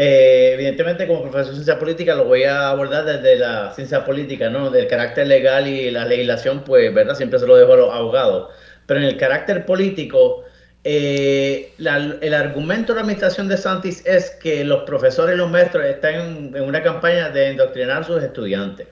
Eh, 0.01 0.53
evidentemente, 0.55 1.09
como 1.09 1.23
profesor 1.23 1.47
de 1.47 1.55
ciencia 1.55 1.77
política, 1.77 2.15
lo 2.15 2.25
voy 2.27 2.45
a 2.45 2.69
abordar 2.69 3.05
desde 3.05 3.35
la 3.35 3.73
ciencia 3.75 4.05
política, 4.05 4.49
¿no? 4.49 4.71
Del 4.71 4.87
carácter 4.87 5.27
legal 5.27 5.67
y 5.67 5.91
la 5.91 6.05
legislación, 6.05 6.63
pues, 6.63 6.95
¿verdad? 6.95 7.17
Siempre 7.17 7.41
se 7.41 7.49
lo 7.49 7.57
dejo 7.57 7.73
a 7.73 7.77
los 7.77 7.93
abogados. 7.93 8.55
Pero 8.87 9.01
en 9.01 9.07
el 9.07 9.17
carácter 9.17 9.67
político, 9.67 10.45
eh, 10.85 11.73
el 11.79 12.35
argumento 12.35 12.93
de 12.93 12.99
la 12.99 13.01
administración 13.01 13.49
de 13.49 13.57
Santis 13.57 14.07
es 14.07 14.31
que 14.41 14.65
los 14.65 14.85
profesores 14.85 15.35
y 15.35 15.39
los 15.39 15.51
maestros 15.51 15.85
están 15.85 16.55
en, 16.55 16.63
una 16.63 16.81
campaña 16.81 17.31
de 17.31 17.51
indoctrinar 17.51 18.03
a 18.03 18.05
sus 18.05 18.23
estudiantes. 18.23 18.87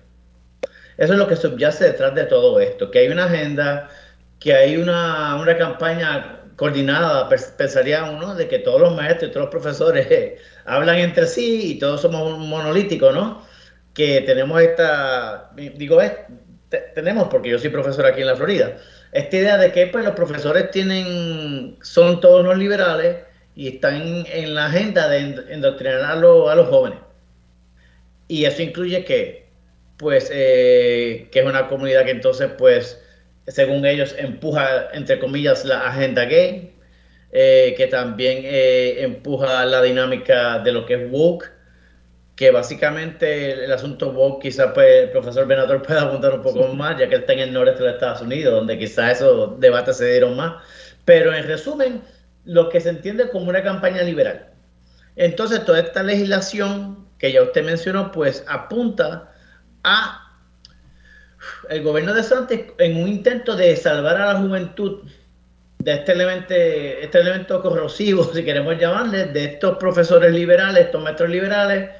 Eso 0.96 1.12
es 1.12 1.18
lo 1.20 1.28
que 1.28 1.36
subyace 1.36 1.84
detrás 1.84 2.16
de 2.16 2.24
todo 2.24 2.58
esto, 2.58 2.90
que 2.90 2.98
hay 2.98 3.08
una 3.10 3.26
agenda, 3.26 3.88
que 4.40 4.54
hay 4.54 4.76
una, 4.76 5.40
campaña 5.56 6.40
coordinada, 6.56 7.28
pensaría 7.28 8.04
uno, 8.04 8.34
de 8.34 8.48
que 8.48 8.58
todos 8.58 8.80
los 8.80 8.96
maestros 8.96 9.30
y 9.30 9.32
todos 9.32 9.44
los 9.46 9.50
profesores 9.50 10.40
hablan 10.64 10.96
entre 10.96 11.26
sí 11.26 11.72
y 11.72 11.78
todos 11.78 12.00
somos 12.00 12.38
monolíticos, 12.38 13.14
¿no? 13.14 13.42
Que 13.94 14.22
tenemos 14.22 14.60
esta, 14.60 15.50
digo, 15.54 16.00
tenemos, 16.94 17.28
porque 17.28 17.50
yo 17.50 17.58
soy 17.58 17.70
profesor 17.70 18.06
aquí 18.06 18.22
en 18.22 18.26
la 18.26 18.36
Florida, 18.36 18.76
esta 19.12 19.36
idea 19.36 19.56
de 19.58 19.72
que 19.72 19.86
pues, 19.86 20.04
los 20.04 20.14
profesores 20.14 20.70
tienen, 20.70 21.76
son 21.82 22.20
todos 22.20 22.44
los 22.44 22.58
liberales 22.58 23.18
y 23.54 23.68
están 23.68 24.26
en, 24.26 24.54
la 24.54 24.66
agenda 24.66 25.08
de 25.08 25.18
endoctrinar 25.48 26.04
a, 26.04 26.16
los 26.16 26.68
jóvenes. 26.68 26.98
Y 28.28 28.44
eso 28.44 28.62
incluye 28.62 29.04
que, 29.04 29.46
pues, 29.96 30.30
eh, 30.32 31.28
que 31.30 31.40
es 31.40 31.46
una 31.46 31.68
comunidad 31.68 32.04
que 32.04 32.10
entonces, 32.10 32.50
pues, 32.58 33.00
según 33.48 33.84
ellos, 33.86 34.14
empuja, 34.18 34.88
entre 34.92 35.18
comillas, 35.18 35.64
la 35.64 35.88
agenda 35.88 36.24
gay, 36.24 36.74
eh, 37.32 37.74
que 37.76 37.86
también 37.86 38.40
eh, 38.44 39.02
empuja 39.02 39.64
la 39.66 39.82
dinámica 39.82 40.58
de 40.60 40.72
lo 40.72 40.86
que 40.86 40.94
es 40.94 41.10
woke, 41.10 41.52
que 42.34 42.50
básicamente 42.50 43.64
el 43.64 43.72
asunto 43.72 44.10
woke, 44.10 44.42
quizás 44.42 44.72
pues, 44.74 45.04
el 45.04 45.10
profesor 45.10 45.46
Benator 45.46 45.82
pueda 45.86 46.02
apuntar 46.02 46.34
un 46.34 46.42
poco 46.42 46.68
más, 46.68 46.98
ya 46.98 47.08
que 47.08 47.16
está 47.16 47.32
en 47.32 47.40
el 47.40 47.52
noreste 47.52 47.82
de 47.82 47.90
Estados 47.90 48.20
Unidos, 48.20 48.54
donde 48.54 48.78
quizás 48.78 49.16
esos 49.16 49.58
debates 49.60 49.96
se 49.96 50.10
dieron 50.10 50.36
más. 50.36 50.62
Pero 51.04 51.34
en 51.34 51.44
resumen, 51.46 52.02
lo 52.44 52.68
que 52.68 52.80
se 52.80 52.90
entiende 52.90 53.28
como 53.30 53.48
una 53.48 53.62
campaña 53.62 54.02
liberal. 54.02 54.48
Entonces, 55.16 55.64
toda 55.64 55.80
esta 55.80 56.02
legislación 56.02 57.06
que 57.18 57.32
ya 57.32 57.42
usted 57.42 57.64
mencionó, 57.64 58.12
pues 58.12 58.44
apunta 58.46 59.32
a 59.82 60.25
el 61.68 61.82
gobierno 61.82 62.14
de 62.14 62.22
Santos 62.22 62.58
en 62.78 62.96
un 63.02 63.08
intento 63.08 63.56
de 63.56 63.76
salvar 63.76 64.16
a 64.20 64.32
la 64.32 64.40
juventud 64.40 65.02
de 65.78 65.94
este 65.94 66.12
elemento, 66.12 66.54
este 66.54 67.18
elemento 67.18 67.62
corrosivo, 67.62 68.24
si 68.34 68.44
queremos 68.44 68.78
llamarle, 68.78 69.26
de 69.26 69.44
estos 69.44 69.78
profesores 69.78 70.32
liberales, 70.32 70.86
estos 70.86 71.02
maestros 71.02 71.30
liberales, 71.30 71.90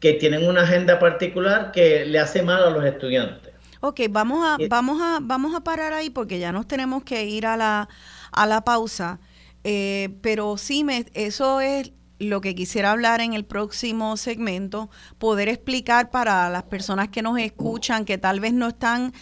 que 0.00 0.14
tienen 0.14 0.46
una 0.46 0.62
agenda 0.62 0.98
particular 0.98 1.72
que 1.72 2.04
le 2.04 2.18
hace 2.18 2.42
mal 2.42 2.62
a 2.62 2.70
los 2.70 2.84
estudiantes. 2.84 3.52
Ok, 3.80 4.00
vamos 4.10 4.44
a, 4.44 4.56
vamos 4.68 5.00
a, 5.02 5.18
vamos 5.20 5.54
a 5.54 5.60
parar 5.60 5.92
ahí 5.92 6.10
porque 6.10 6.38
ya 6.38 6.52
nos 6.52 6.66
tenemos 6.66 7.04
que 7.04 7.24
ir 7.24 7.46
a 7.46 7.56
la, 7.56 7.88
a 8.32 8.46
la 8.46 8.64
pausa. 8.64 9.20
Eh, 9.62 10.10
pero 10.20 10.56
sí, 10.58 10.84
me, 10.84 11.06
eso 11.14 11.60
es 11.60 11.92
lo 12.18 12.40
que 12.40 12.54
quisiera 12.54 12.92
hablar 12.92 13.20
en 13.20 13.34
el 13.34 13.44
próximo 13.44 14.16
segmento, 14.16 14.90
poder 15.18 15.48
explicar 15.48 16.10
para 16.10 16.48
las 16.50 16.64
personas 16.64 17.08
que 17.08 17.22
nos 17.22 17.38
escuchan, 17.38 18.04
que 18.04 18.18
tal 18.18 18.40
vez 18.40 18.52
no 18.52 18.68
están 18.68 19.12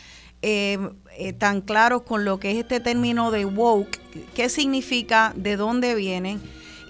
eh, 0.42 0.76
eh, 1.16 1.32
tan 1.32 1.60
claros 1.60 2.02
con 2.02 2.24
lo 2.24 2.40
que 2.40 2.50
es 2.50 2.58
este 2.58 2.80
término 2.80 3.30
de 3.30 3.44
woke, 3.44 4.00
qué 4.34 4.48
significa, 4.48 5.32
de 5.36 5.56
dónde 5.56 5.94
vienen. 5.94 6.40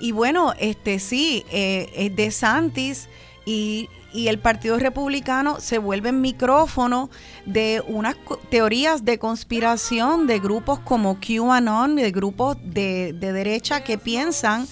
Y 0.01 0.13
bueno, 0.13 0.55
este 0.59 0.99
sí, 0.99 1.45
eh, 1.53 2.11
de 2.15 2.31
Santis 2.31 3.09
y, 3.45 3.89
el 4.15 4.39
Partido 4.39 4.79
Republicano 4.79 5.59
se 5.59 5.79
vuelve 5.79 6.13
micrófono 6.13 7.09
de 7.47 7.83
unas 7.87 8.17
teorías 8.51 9.07
de 9.07 9.19
conspiración 9.19 10.27
de 10.27 10.39
grupos 10.39 10.81
como 10.81 11.19
QAnon, 11.19 11.97
de 11.97 12.11
grupos 12.11 12.59
de, 12.63 13.15
derecha 13.15 13.85
que 13.85 13.97
piensan 13.97 14.67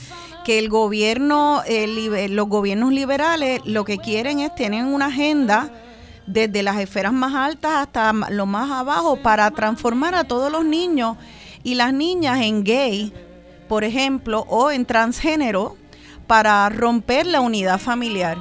que 0.50 0.58
el 0.58 0.68
gobierno, 0.68 1.62
los 2.28 2.48
gobiernos 2.48 2.92
liberales 2.92 3.60
lo 3.66 3.84
que 3.84 3.98
quieren 3.98 4.40
es 4.40 4.52
tener 4.52 4.84
una 4.84 5.06
agenda 5.06 5.70
desde 6.26 6.64
las 6.64 6.80
esferas 6.80 7.12
más 7.12 7.36
altas 7.36 7.70
hasta 7.76 8.12
lo 8.12 8.46
más 8.46 8.68
abajo 8.68 9.14
para 9.14 9.48
transformar 9.52 10.16
a 10.16 10.24
todos 10.24 10.50
los 10.50 10.64
niños 10.64 11.16
y 11.62 11.76
las 11.76 11.92
niñas 11.92 12.40
en 12.40 12.64
gay, 12.64 13.12
por 13.68 13.84
ejemplo, 13.84 14.44
o 14.48 14.72
en 14.72 14.86
transgénero 14.86 15.76
para 16.26 16.68
romper 16.68 17.26
la 17.26 17.40
unidad 17.40 17.78
familiar. 17.78 18.38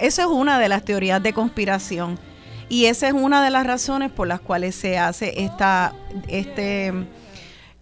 Esa 0.00 0.22
es 0.24 0.28
una 0.28 0.58
de 0.58 0.68
las 0.68 0.84
teorías 0.84 1.22
de 1.22 1.32
conspiración. 1.32 2.18
Y 2.68 2.84
esa 2.84 3.08
es 3.08 3.14
una 3.14 3.42
de 3.42 3.48
las 3.48 3.66
razones 3.66 4.12
por 4.12 4.28
las 4.28 4.42
cuales 4.42 4.74
se 4.74 4.98
hace 4.98 5.42
esta, 5.42 5.94
este, 6.26 6.92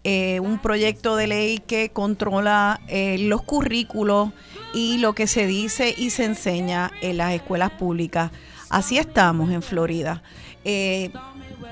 eh, 0.08 0.38
un 0.38 0.60
proyecto 0.60 1.16
de 1.16 1.26
ley 1.26 1.58
que 1.58 1.88
controla 1.88 2.80
eh, 2.86 3.18
los 3.18 3.42
currículos 3.42 4.30
y 4.72 4.98
lo 4.98 5.16
que 5.16 5.26
se 5.26 5.48
dice 5.48 5.96
y 5.98 6.10
se 6.10 6.22
enseña 6.22 6.92
en 7.02 7.16
las 7.16 7.32
escuelas 7.32 7.72
públicas. 7.72 8.30
Así 8.70 8.98
estamos 8.98 9.50
en 9.50 9.62
Florida. 9.62 10.22
Eh, 10.64 11.10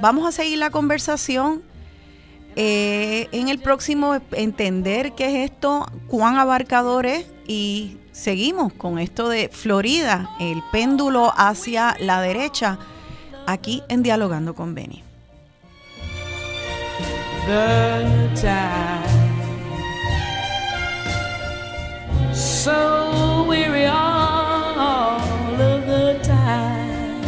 vamos 0.01 0.27
a 0.27 0.33
seguir 0.33 0.59
la 0.59 0.71
conversación. 0.71 1.63
en 2.57 3.49
el 3.49 3.61
próximo 3.61 4.17
entender 4.33 5.13
qué 5.13 5.27
es 5.27 5.53
esto, 5.53 5.87
cuán 6.09 6.37
abarcador 6.37 7.07
es 7.07 7.27
y 7.47 7.99
seguimos 8.11 8.73
con 8.73 8.99
esto 8.99 9.29
de 9.29 9.49
Florida, 9.49 10.29
el 10.41 10.61
péndulo 10.73 11.33
hacia 11.37 11.97
la 12.01 12.21
derecha, 12.21 12.81
aquí 13.47 13.85
en 13.89 14.03
Dialogando 14.03 14.57
con 14.57 14.75
Benny. 17.47 18.35
So 22.33 23.45
weary 23.47 23.85
all 23.87 25.21
of 25.61 25.87
the 25.87 26.19
time. 26.23 27.23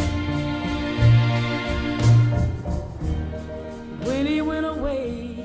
When 4.03 4.25
he 4.25 4.41
went 4.41 4.65
away. 4.65 5.35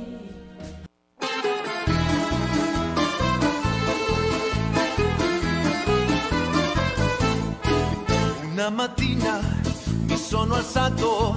Una 8.53 8.71
mattina 8.71 9.41
mi 10.07 10.17
sono 10.17 10.55
alzato, 10.55 11.37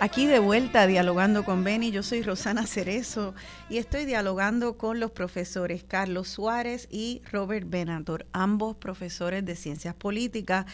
Aquí 0.00 0.26
de 0.26 0.38
vuelta 0.38 0.86
dialogando 0.86 1.44
con 1.44 1.64
Beni, 1.64 1.90
yo 1.90 2.04
soy 2.04 2.22
Rosana 2.22 2.68
Cerezo 2.68 3.34
y 3.68 3.78
estoy 3.78 4.04
dialogando 4.04 4.78
con 4.78 5.00
los 5.00 5.10
profesores 5.10 5.82
Carlos 5.82 6.28
Suárez 6.28 6.86
y 6.88 7.20
Robert 7.32 7.68
Benator, 7.68 8.24
ambos 8.32 8.76
profesores 8.76 9.44
de 9.44 9.56
ciencias 9.56 9.96
políticas. 9.96 10.66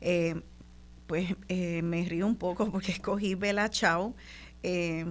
Eh, 0.00 0.42
pues 1.06 1.36
eh, 1.48 1.82
me 1.82 2.04
río 2.04 2.26
un 2.26 2.34
poco 2.34 2.72
porque 2.72 2.90
escogí 2.98 3.36
Bella 3.36 3.68
Chao. 3.68 4.16
eh, 4.64 5.06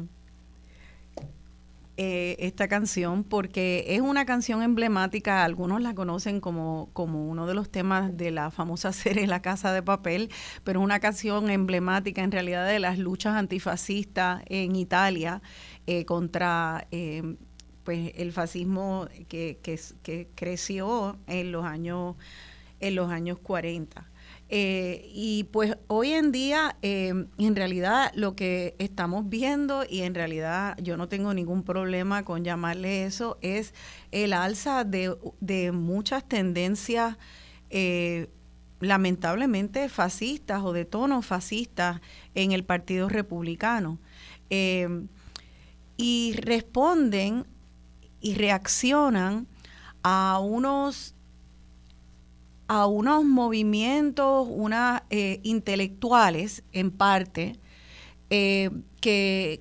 eh, 2.04 2.36
esta 2.40 2.68
canción 2.68 3.24
porque 3.24 3.86
es 3.88 4.02
una 4.02 4.26
canción 4.26 4.64
emblemática, 4.64 5.44
algunos 5.44 5.82
la 5.82 5.94
conocen 5.94 6.42
como, 6.42 6.90
como 6.94 7.30
uno 7.30 7.46
de 7.46 7.54
los 7.54 7.70
temas 7.70 8.18
de 8.18 8.32
la 8.32 8.50
famosa 8.50 8.92
serie 8.92 9.28
La 9.28 9.44
Casa 9.44 9.72
de 9.72 9.84
Papel, 9.84 10.32
pero 10.64 10.80
es 10.80 10.84
una 10.84 11.00
canción 11.00 11.52
emblemática 11.52 12.24
en 12.24 12.32
realidad 12.32 12.68
de 12.68 12.80
las 12.80 12.98
luchas 12.98 13.36
antifascistas 13.36 14.42
en 14.48 14.76
Italia 14.76 15.44
eh, 15.86 16.06
contra 16.06 16.88
eh, 16.90 17.36
pues 17.84 18.14
el 18.16 18.32
fascismo 18.32 19.08
que, 19.28 19.60
que, 19.62 19.80
que 20.02 20.28
creció 20.34 21.20
en 21.28 21.52
los 21.52 21.66
años, 21.66 22.16
en 22.80 22.96
los 22.96 23.12
años 23.12 23.38
40. 23.38 24.11
Eh, 24.54 25.10
y 25.14 25.46
pues 25.46 25.78
hoy 25.88 26.12
en 26.12 26.34
día, 26.34 26.76
eh, 26.82 27.14
en 27.38 27.56
realidad, 27.56 28.12
lo 28.16 28.36
que 28.36 28.76
estamos 28.80 29.30
viendo, 29.30 29.86
y 29.90 30.02
en 30.02 30.14
realidad 30.14 30.78
yo 30.78 30.98
no 30.98 31.08
tengo 31.08 31.34
ningún 31.34 31.64
problema 31.64 32.26
con 32.26 32.44
llamarle 32.44 33.06
eso, 33.06 33.38
es 33.42 33.74
el 34.12 34.34
alza 34.34 34.84
de, 34.84 35.16
de 35.40 35.72
muchas 35.72 36.28
tendencias, 36.28 37.18
eh, 37.70 38.28
lamentablemente 38.82 39.88
fascistas 39.88 40.62
o 40.64 40.74
de 40.74 40.84
tono 40.84 41.22
fascistas 41.22 42.02
en 42.36 42.52
el 42.52 42.66
Partido 42.66 43.08
Republicano. 43.08 44.00
Eh, 44.50 45.06
y 45.96 46.34
responden 46.42 47.46
y 48.20 48.34
reaccionan 48.34 49.48
a 50.04 50.40
unos 50.40 51.16
a 52.74 52.86
unos 52.86 53.26
movimientos, 53.26 54.48
unas 54.50 55.02
eh, 55.10 55.42
intelectuales 55.44 56.64
en 56.72 56.90
parte, 56.90 57.60
eh, 58.30 58.70
que, 59.02 59.60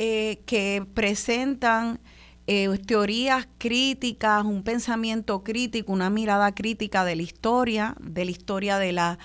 eh, 0.00 0.42
que 0.44 0.84
presentan 0.94 2.00
eh, 2.48 2.68
teorías 2.88 3.46
críticas, 3.56 4.44
un 4.44 4.64
pensamiento 4.64 5.44
crítico, 5.44 5.92
una 5.92 6.10
mirada 6.10 6.52
crítica 6.56 7.04
de 7.04 7.14
la 7.14 7.22
historia, 7.22 7.94
de 8.00 8.24
la 8.24 8.30
historia 8.32 8.78
de 8.78 8.90
la, 8.90 9.20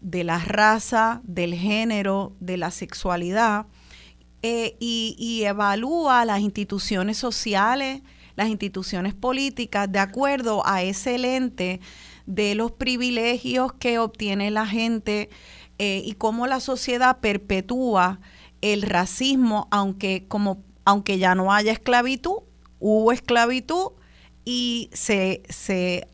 de 0.00 0.22
la 0.22 0.38
raza, 0.38 1.22
del 1.24 1.56
género, 1.56 2.36
de 2.38 2.58
la 2.58 2.70
sexualidad, 2.70 3.66
y, 4.40 5.16
y 5.18 5.42
evalúa 5.46 6.24
las 6.24 6.38
instituciones 6.38 7.18
sociales, 7.18 8.02
las 8.36 8.48
instituciones 8.48 9.14
políticas, 9.14 9.90
de 9.90 9.98
acuerdo 9.98 10.62
a 10.64 10.84
ese 10.84 11.18
lente 11.18 11.80
de 12.34 12.54
los 12.54 12.72
privilegios 12.72 13.72
que 13.72 13.98
obtiene 13.98 14.50
la 14.50 14.66
gente 14.66 15.30
eh, 15.78 16.02
y 16.04 16.12
cómo 16.12 16.46
la 16.46 16.60
sociedad 16.60 17.18
perpetúa 17.20 18.20
el 18.60 18.82
racismo, 18.82 19.68
aunque, 19.70 20.26
como, 20.28 20.62
aunque 20.84 21.18
ya 21.18 21.34
no 21.34 21.52
haya 21.52 21.72
esclavitud, 21.72 22.42
hubo 22.78 23.12
esclavitud 23.12 23.92
y 24.44 24.90
se, 24.92 25.42
se 25.48 26.06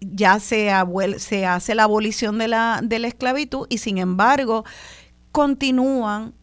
ya 0.00 0.40
se, 0.40 0.70
se 1.18 1.46
hace 1.46 1.74
la 1.74 1.84
abolición 1.84 2.38
de 2.38 2.48
la, 2.48 2.80
de 2.82 2.98
la 2.98 3.08
esclavitud 3.08 3.66
y 3.70 3.78
sin 3.78 3.98
embargo 3.98 4.64
continúan 5.32 6.34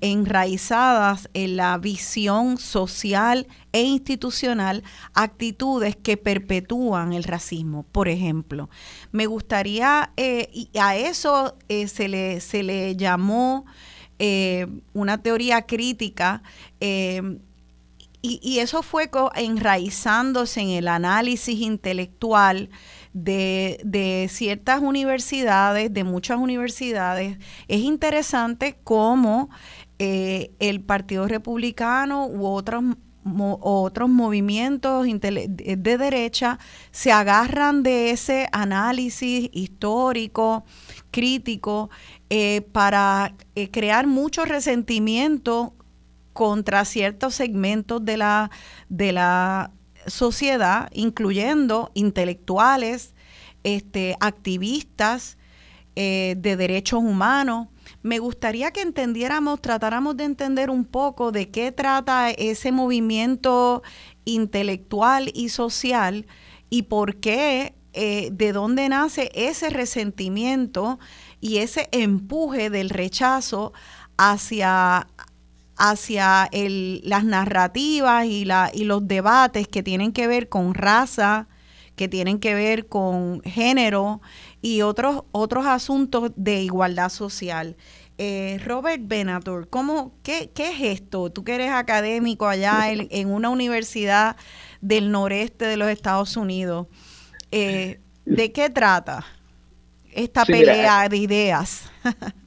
enraizadas 0.00 1.28
en 1.34 1.56
la 1.56 1.76
visión 1.78 2.58
social 2.58 3.46
e 3.72 3.82
institucional 3.82 4.82
actitudes 5.14 5.96
que 5.96 6.16
perpetúan 6.16 7.12
el 7.12 7.24
racismo, 7.24 7.84
por 7.92 8.08
ejemplo. 8.08 8.70
Me 9.12 9.26
gustaría, 9.26 10.12
eh, 10.16 10.48
y 10.52 10.70
a 10.78 10.96
eso 10.96 11.56
eh, 11.68 11.88
se, 11.88 12.08
le, 12.08 12.40
se 12.40 12.62
le 12.62 12.96
llamó 12.96 13.66
eh, 14.18 14.66
una 14.94 15.22
teoría 15.22 15.62
crítica, 15.62 16.42
y, 16.80 18.40
y 18.42 18.58
eso 18.58 18.82
fue 18.82 19.10
enraizándose 19.34 20.60
en 20.60 20.70
el 20.70 20.88
análisis 20.88 21.60
intelectual 21.60 22.70
de, 23.16 23.80
de 23.82 24.28
ciertas 24.30 24.82
universidades, 24.82 25.90
de 25.90 26.04
muchas 26.04 26.38
universidades. 26.38 27.38
Es 27.66 27.80
interesante 27.80 28.76
cómo 28.84 29.48
eh, 29.98 30.50
el 30.58 30.82
Partido 30.82 31.26
Republicano 31.26 32.26
u 32.26 32.46
otros 32.46 32.84
mo- 33.24 33.58
otros 33.62 34.10
movimientos 34.10 35.06
de 35.06 35.98
derecha 35.98 36.58
se 36.90 37.10
agarran 37.10 37.82
de 37.82 38.10
ese 38.10 38.48
análisis 38.52 39.48
histórico, 39.52 40.66
crítico, 41.10 41.88
eh, 42.28 42.60
para 42.72 43.34
eh, 43.54 43.70
crear 43.70 44.06
mucho 44.06 44.44
resentimiento 44.44 45.72
contra 46.34 46.84
ciertos 46.84 47.34
segmentos 47.34 48.04
de 48.04 48.18
la, 48.18 48.50
de 48.90 49.12
la 49.12 49.70
sociedad, 50.06 50.88
incluyendo 50.92 51.90
intelectuales, 51.94 53.14
este, 53.64 54.16
activistas 54.20 55.38
eh, 55.96 56.34
de 56.38 56.56
derechos 56.56 57.00
humanos. 57.00 57.68
Me 58.02 58.18
gustaría 58.18 58.70
que 58.70 58.82
entendiéramos, 58.82 59.60
tratáramos 59.60 60.16
de 60.16 60.24
entender 60.24 60.70
un 60.70 60.84
poco 60.84 61.32
de 61.32 61.50
qué 61.50 61.72
trata 61.72 62.30
ese 62.30 62.70
movimiento 62.70 63.82
intelectual 64.24 65.30
y 65.34 65.48
social 65.48 66.26
y 66.68 66.82
por 66.82 67.16
qué, 67.16 67.74
eh, 67.92 68.28
de 68.30 68.52
dónde 68.52 68.88
nace 68.90 69.30
ese 69.34 69.70
resentimiento 69.70 70.98
y 71.40 71.58
ese 71.58 71.88
empuje 71.92 72.68
del 72.68 72.90
rechazo 72.90 73.72
hacia 74.18 75.06
hacia 75.76 76.48
el- 76.52 77.00
las 77.04 77.24
narrativas 77.24 78.26
y, 78.26 78.44
la, 78.44 78.70
y 78.72 78.84
los 78.84 79.06
debates 79.08 79.68
que 79.68 79.82
tienen 79.82 80.12
que 80.12 80.26
ver 80.26 80.48
con 80.48 80.74
raza, 80.74 81.48
que 81.96 82.08
tienen 82.08 82.38
que 82.38 82.54
ver 82.54 82.86
con 82.88 83.42
género 83.42 84.20
y 84.62 84.82
otros, 84.82 85.24
otros 85.32 85.66
asuntos 85.66 86.32
de 86.36 86.62
igualdad 86.62 87.08
social. 87.10 87.76
Eh, 88.18 88.60
Robert 88.64 89.02
Benator, 89.06 89.68
¿cómo, 89.68 90.14
qué, 90.22 90.50
¿qué 90.54 90.70
es 90.70 91.00
esto? 91.00 91.30
Tú 91.30 91.44
que 91.44 91.54
eres 91.54 91.70
académico 91.70 92.46
allá 92.48 92.90
en, 92.90 93.08
en 93.10 93.30
una 93.30 93.50
universidad 93.50 94.36
del 94.80 95.10
noreste 95.10 95.66
de 95.66 95.76
los 95.76 95.88
Estados 95.90 96.36
Unidos. 96.36 96.86
Eh, 97.52 98.00
¿De 98.26 98.52
qué 98.52 98.70
trata 98.70 99.24
esta 100.12 100.46
Sí, 100.46 100.54
mira, 100.54 100.76
pelea 100.84 101.08
de 101.08 101.16
ideas? 101.18 101.84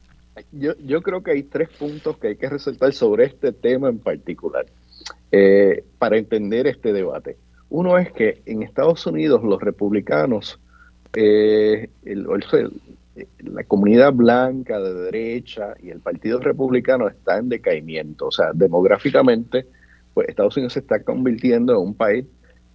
Yo, 0.52 0.74
yo 0.86 1.02
creo 1.02 1.24
que 1.24 1.32
hay 1.32 1.44
tres 1.44 1.70
puntos 1.70 2.18
que 2.18 2.30
hay 2.30 2.36
que 2.36 2.50
resaltar 2.50 2.94
sobre 2.94 3.26
este 3.26 3.52
tema 3.52 3.90
en 3.90 4.00
particular 4.00 4.66
eh, 5.32 5.84
para 5.98 6.18
entender 6.18 6.68
este 6.68 6.94
debate. 6.94 7.38
Uno 7.70 7.98
es 7.98 8.12
que 8.12 8.42
en 8.46 8.64
Estados 8.64 9.06
Unidos 9.06 9.44
los 9.44 9.62
republicanos, 9.62 10.60
eh, 11.14 11.90
la 13.40 13.64
comunidad 13.64 14.14
blanca 14.14 14.80
de 14.80 14.94
derecha 14.94 15.76
y 15.82 15.90
el 15.90 16.00
Partido 16.00 16.40
Republicano 16.40 17.08
está 17.08 17.38
en 17.38 17.50
decaimiento. 17.50 18.28
O 18.28 18.32
sea, 18.32 18.52
demográficamente, 18.54 19.68
pues 20.14 20.30
Estados 20.30 20.58
Unidos 20.58 20.74
se 20.74 20.80
está 20.80 21.04
convirtiendo 21.04 21.74
en 21.74 21.80
un 21.80 21.94
país 21.94 22.26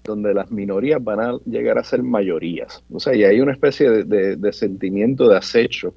donde 0.04 0.34
las 0.34 0.50
minorías 0.50 1.02
van 1.02 1.20
a 1.20 1.38
llegar 1.46 1.78
a 1.78 1.84
ser 1.84 2.02
mayorías. 2.02 2.84
O 2.92 3.00
sea, 3.00 3.14
y 3.14 3.24
hay 3.24 3.40
una 3.40 3.52
especie 3.52 4.04
de, 4.04 4.52
sentimiento 4.52 5.28
de 5.28 5.36
acecho 5.38 5.94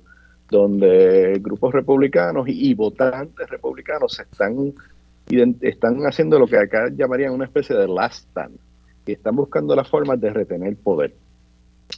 donde 0.49 1.39
grupos 1.41 1.73
republicanos 1.73 2.47
y, 2.47 2.73
votantes 2.73 3.49
republicanos 3.49 4.19
están, 4.19 4.73
están 5.61 5.99
haciendo 6.05 6.39
lo 6.39 6.47
que 6.47 6.57
acá 6.57 6.89
llamarían 6.89 7.33
una 7.33 7.45
especie 7.45 7.75
de 7.75 7.87
last 7.87 8.27
stand 8.29 8.57
y 9.05 9.13
están 9.13 9.35
buscando 9.35 9.75
las 9.75 9.87
formas 9.89 10.19
de 10.19 10.31
retener 10.31 10.75
poder. 10.77 11.13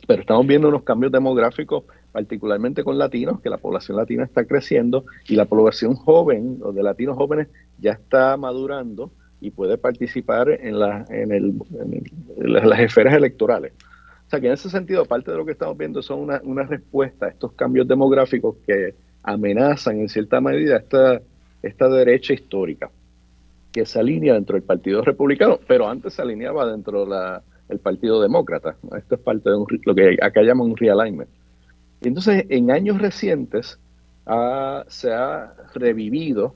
Pero 0.08 0.22
estamos 0.22 0.46
viendo 0.46 0.70
unos 0.70 0.84
cambios 0.84 1.12
demográficos, 1.12 1.84
particularmente 2.12 2.84
con 2.84 2.98
latinos, 2.98 3.42
que 3.42 3.50
la 3.50 3.58
población 3.58 3.98
latina 3.98 4.24
está 4.24 4.46
creciendo 4.46 5.06
y 5.28 5.36
la 5.36 5.46
población 5.46 5.96
joven, 5.96 6.58
los 6.60 6.76
de 6.76 6.84
latinos 6.84 7.18
jóvenes, 7.18 7.48
ya 7.80 7.94
está 7.94 8.38
madurando 8.38 9.12
y 9.42 9.52
puede 9.52 9.78
participar 9.78 10.50
en, 10.50 10.80
la, 10.80 11.06
en, 11.10 11.32
el, 11.32 11.54
las 12.38 12.80
esferas 12.80 13.16
electorales. 13.16 13.74
O 14.30 14.32
sea 14.32 14.40
que 14.40 14.46
en 14.46 14.54
ese 14.54 14.70
sentido, 14.70 15.06
parte 15.06 15.32
de 15.32 15.38
lo 15.38 15.44
que 15.44 15.54
estamos 15.54 15.76
viendo 15.76 16.04
son 16.04 16.20
una, 16.20 16.40
una 16.44 16.62
respuesta 16.62 17.26
a 17.26 17.30
estos 17.30 17.52
cambios 17.54 17.88
demográficos 17.88 18.58
que 18.68 18.94
amenazan 19.24 20.02
en 20.02 20.08
cierta 20.08 20.40
medida 20.40 20.78
esta, 20.78 21.20
esta 21.64 21.90
derecha 21.90 22.34
histórica, 22.34 22.92
que 23.72 23.88
se 23.88 24.00
alinea 24.00 24.36
dentro 24.36 24.54
del 24.54 24.62
Partido 24.62 25.02
Republicano, 25.02 25.60
pero 25.68 25.90
antes 25.90 26.14
se 26.14 26.22
alineaba 26.22 26.72
dentro 26.72 27.08
del 27.08 27.80
Partido 27.80 28.22
Demócrata. 28.22 28.76
Esto 28.96 29.16
es 29.16 29.22
parte 29.22 29.50
de 29.50 29.58
lo 29.84 29.96
que 29.96 30.18
acá 30.22 30.44
llaman 30.44 30.68
un 30.68 30.78
realignment. 30.78 31.32
Y 32.02 32.10
entonces, 32.10 32.46
en 32.50 32.70
años 32.70 33.02
recientes, 33.02 33.80
se 34.90 35.12
ha 35.12 35.56
revivido 35.74 36.54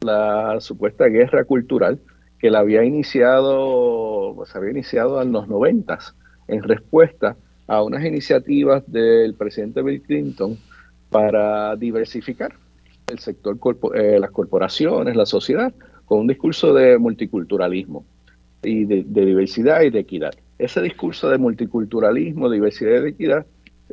la 0.00 0.58
supuesta 0.60 1.04
guerra 1.04 1.44
cultural 1.44 1.98
que 2.38 2.50
la 2.50 2.60
había 2.60 2.82
iniciado, 2.82 4.32
pues 4.36 4.56
había 4.56 4.70
iniciado 4.70 5.20
en 5.20 5.32
los 5.32 5.48
noventas, 5.48 6.14
en 6.50 6.62
respuesta 6.62 7.36
a 7.66 7.82
unas 7.82 8.04
iniciativas 8.04 8.82
del 8.86 9.34
presidente 9.34 9.82
Bill 9.82 10.02
Clinton 10.02 10.58
para 11.08 11.76
diversificar 11.76 12.52
el 13.06 13.18
sector, 13.18 13.58
eh, 13.94 14.18
las 14.20 14.30
corporaciones, 14.30 15.16
la 15.16 15.26
sociedad, 15.26 15.72
con 16.04 16.20
un 16.20 16.26
discurso 16.26 16.74
de 16.74 16.98
multiculturalismo 16.98 18.04
y 18.62 18.84
de, 18.84 19.04
diversidad 19.04 19.82
y 19.82 19.90
de 19.90 20.00
equidad. 20.00 20.34
Ese 20.58 20.82
discurso 20.82 21.30
de 21.30 21.38
multiculturalismo, 21.38 22.50
diversidad 22.50 23.04
y 23.04 23.08
equidad 23.08 23.46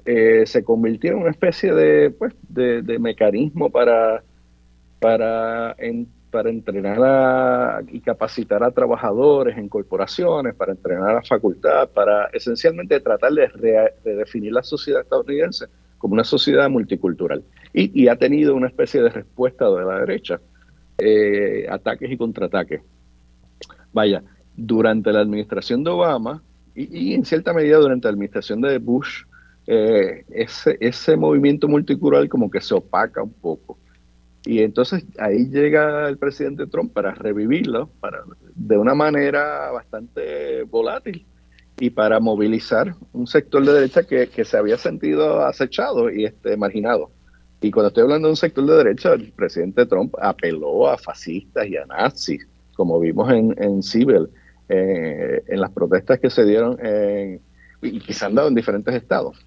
eh, 0.05 0.43
se 0.45 0.63
convirtió 0.63 1.11
en 1.11 1.17
una 1.19 1.31
especie 1.31 1.73
de, 1.73 2.11
pues, 2.11 2.33
de, 2.49 2.99
mecanismo 2.99 3.69
para, 3.69 4.23
para 4.99 5.75
para 6.31 6.49
entrenar 6.49 7.83
y 7.91 7.99
capacitar 8.01 8.63
a 8.63 8.71
trabajadores 8.71 9.57
en 9.57 9.69
corporaciones, 9.69 10.55
para 10.55 10.73
entrenar 10.73 11.09
a 11.09 11.13
la 11.15 11.21
facultad, 11.23 11.89
para 11.89 12.25
esencialmente 12.33 12.99
tratar 12.99 13.31
de, 13.33 13.91
definir 14.03 14.53
la 14.53 14.63
sociedad 14.63 15.01
estadounidense 15.01 15.67
como 15.97 16.13
una 16.13 16.23
sociedad 16.23 16.69
multicultural. 16.69 17.43
Y, 17.73 18.07
ha 18.07 18.15
tenido 18.15 18.55
una 18.55 18.67
especie 18.67 19.01
de 19.01 19.09
respuesta 19.09 19.69
de 19.69 19.85
la 19.85 19.99
derecha, 19.99 20.39
eh, 20.97 21.67
ataques 21.69 22.11
y 22.11 22.17
contraataques. 22.17 22.81
Vaya, 23.93 24.23
durante 24.55 25.11
la 25.11 25.21
administración 25.21 25.83
de 25.83 25.91
Obama 25.91 26.41
y, 26.75 27.13
en 27.13 27.25
cierta 27.25 27.53
medida 27.53 27.77
durante 27.77 28.07
la 28.07 28.13
administración 28.13 28.61
de 28.61 28.77
Bush, 28.79 29.23
eh, 29.67 30.23
ese, 30.29 30.77
ese 30.79 31.17
movimiento 31.17 31.67
multicultural 31.67 32.29
como 32.29 32.49
que 32.49 32.61
se 32.61 32.73
opaca 32.73 33.21
un 33.23 33.33
poco. 33.33 33.77
Y 34.47 34.61
entonces 34.61 35.03
ahí 35.19 35.49
llega 35.49 36.07
el 36.07 36.17
presidente 36.17 36.67
Trump 36.67 36.93
para 36.93 37.13
revivirlo 37.13 37.89
para, 37.99 38.19
de 38.55 38.77
una 38.77 38.95
manera 38.95 39.71
bastante 39.71 40.63
volátil 40.63 41.27
y 41.77 41.89
para 41.89 42.21
movilizar 42.21 42.95
un 43.11 43.27
sector 43.27 43.65
de 43.65 43.73
derecha 43.73 44.03
que, 44.03 44.45
se 44.45 44.57
había 44.57 44.77
sentido 44.77 45.45
acechado 45.45 46.09
y 46.09 46.23
este, 46.23 46.55
marginado. 46.55 47.11
Y 47.59 47.71
cuando 47.71 47.89
estoy 47.89 48.03
hablando 48.03 48.29
de 48.29 48.31
un 48.31 48.37
sector 48.37 48.65
de 48.65 48.77
derecha, 48.77 49.13
el 49.15 49.33
presidente 49.33 49.85
Trump 49.85 50.15
apeló 50.17 50.87
a 50.87 50.97
fascistas 50.97 51.67
y 51.67 51.75
a 51.75 51.85
nazis, 51.85 52.47
como 52.73 53.01
vimos 53.01 53.29
en, 53.33 53.53
en 53.61 53.83
Civil, 53.83 54.29
eh, 54.69 55.43
en 55.45 55.59
las 55.59 55.71
protestas 55.71 56.19
que 56.19 56.29
se 56.29 56.45
dieron 56.45 56.77
en, 56.85 57.41
y 57.81 57.99
que 57.99 58.13
se 58.13 58.23
han 58.23 58.33
dado 58.33 58.47
en 58.47 58.55
diferentes 58.55 58.95
estados 58.95 59.37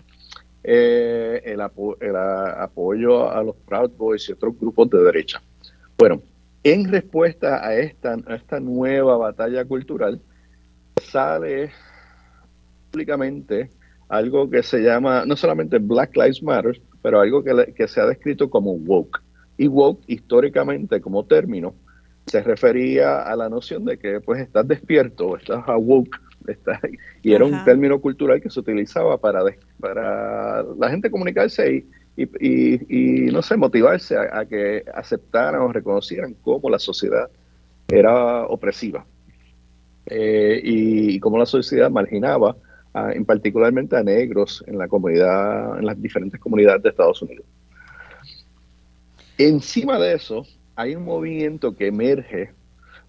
eh, 0.62 1.42
el, 1.44 1.61
apoyo 1.61 3.30
a 3.30 3.42
los 3.42 3.56
Proud 3.56 3.90
Boys 3.96 4.28
y 4.28 4.32
otros 4.32 4.58
grupos 4.58 4.90
de 4.90 5.02
derecha. 5.02 5.42
Bueno, 5.96 6.22
en 6.62 6.90
respuesta 6.90 7.66
a 7.66 7.76
esta, 7.76 8.16
nueva 8.61 9.16
batalla 9.16 9.64
cultural, 9.64 10.20
sale 11.02 11.70
públicamente 12.90 13.70
algo 14.08 14.50
que 14.50 14.62
se 14.62 14.80
llama 14.80 15.24
no 15.24 15.36
solamente 15.36 15.78
Black 15.78 16.16
Lives 16.16 16.42
Matter, 16.42 16.80
pero 17.00 17.20
algo 17.20 17.42
que, 17.42 17.72
que 17.74 17.88
se 17.88 18.00
ha 18.00 18.06
descrito 18.06 18.50
como 18.50 18.72
woke. 18.72 19.22
Y 19.56 19.68
woke 19.68 20.02
históricamente 20.06 21.00
como 21.00 21.24
término 21.24 21.74
se 22.26 22.42
refería 22.42 23.22
a 23.22 23.34
la 23.36 23.48
noción 23.48 23.84
de 23.84 23.98
que 23.98 24.20
pues 24.20 24.40
estás 24.40 24.66
despierto, 24.66 25.36
estás 25.36 25.64
awoke, 25.66 26.16
y 27.22 27.32
era 27.32 27.45
un 27.45 27.64
término 27.64 28.01
cultural 28.01 28.41
que 28.41 28.51
se 28.51 28.61
utilizaba 28.61 29.18
para, 29.18 29.43
para 29.78 30.62
la 30.62 30.91
gente 30.91 31.11
comunicarse 31.11 31.76
y, 31.76 31.86
y, 32.16 33.30
no 33.30 33.43
sé, 33.43 33.57
motivarse 33.57 34.16
a, 34.16 34.45
que 34.47 34.84
aceptaran 34.95 35.61
o 35.62 35.72
reconocieran 35.72 36.34
cómo 36.43 36.68
la 36.68 36.78
sociedad 36.78 37.30
era 37.88 38.47
opresiva. 38.47 39.05
Eh, 40.07 40.61
y, 40.62 41.20
cómo 41.20 41.38
la 41.38 41.47
sociedad 41.47 41.91
marginaba 41.91 42.57
en 43.14 43.24
particularmente 43.24 43.97
a 43.97 44.03
negros 44.03 44.64
en 44.66 44.76
la 44.76 44.88
comunidad, 44.88 45.78
en 45.78 45.86
las 45.86 46.01
diferentes 46.01 46.41
comunidades 46.41 46.82
de 46.82 46.88
Estados 46.88 47.22
Unidos. 47.22 47.47
Encima 49.38 49.99
de 49.99 50.14
eso, 50.14 50.45
hay 50.74 50.97
un 50.97 51.05
movimiento 51.05 51.76
que 51.76 51.86
emerge 51.86 52.51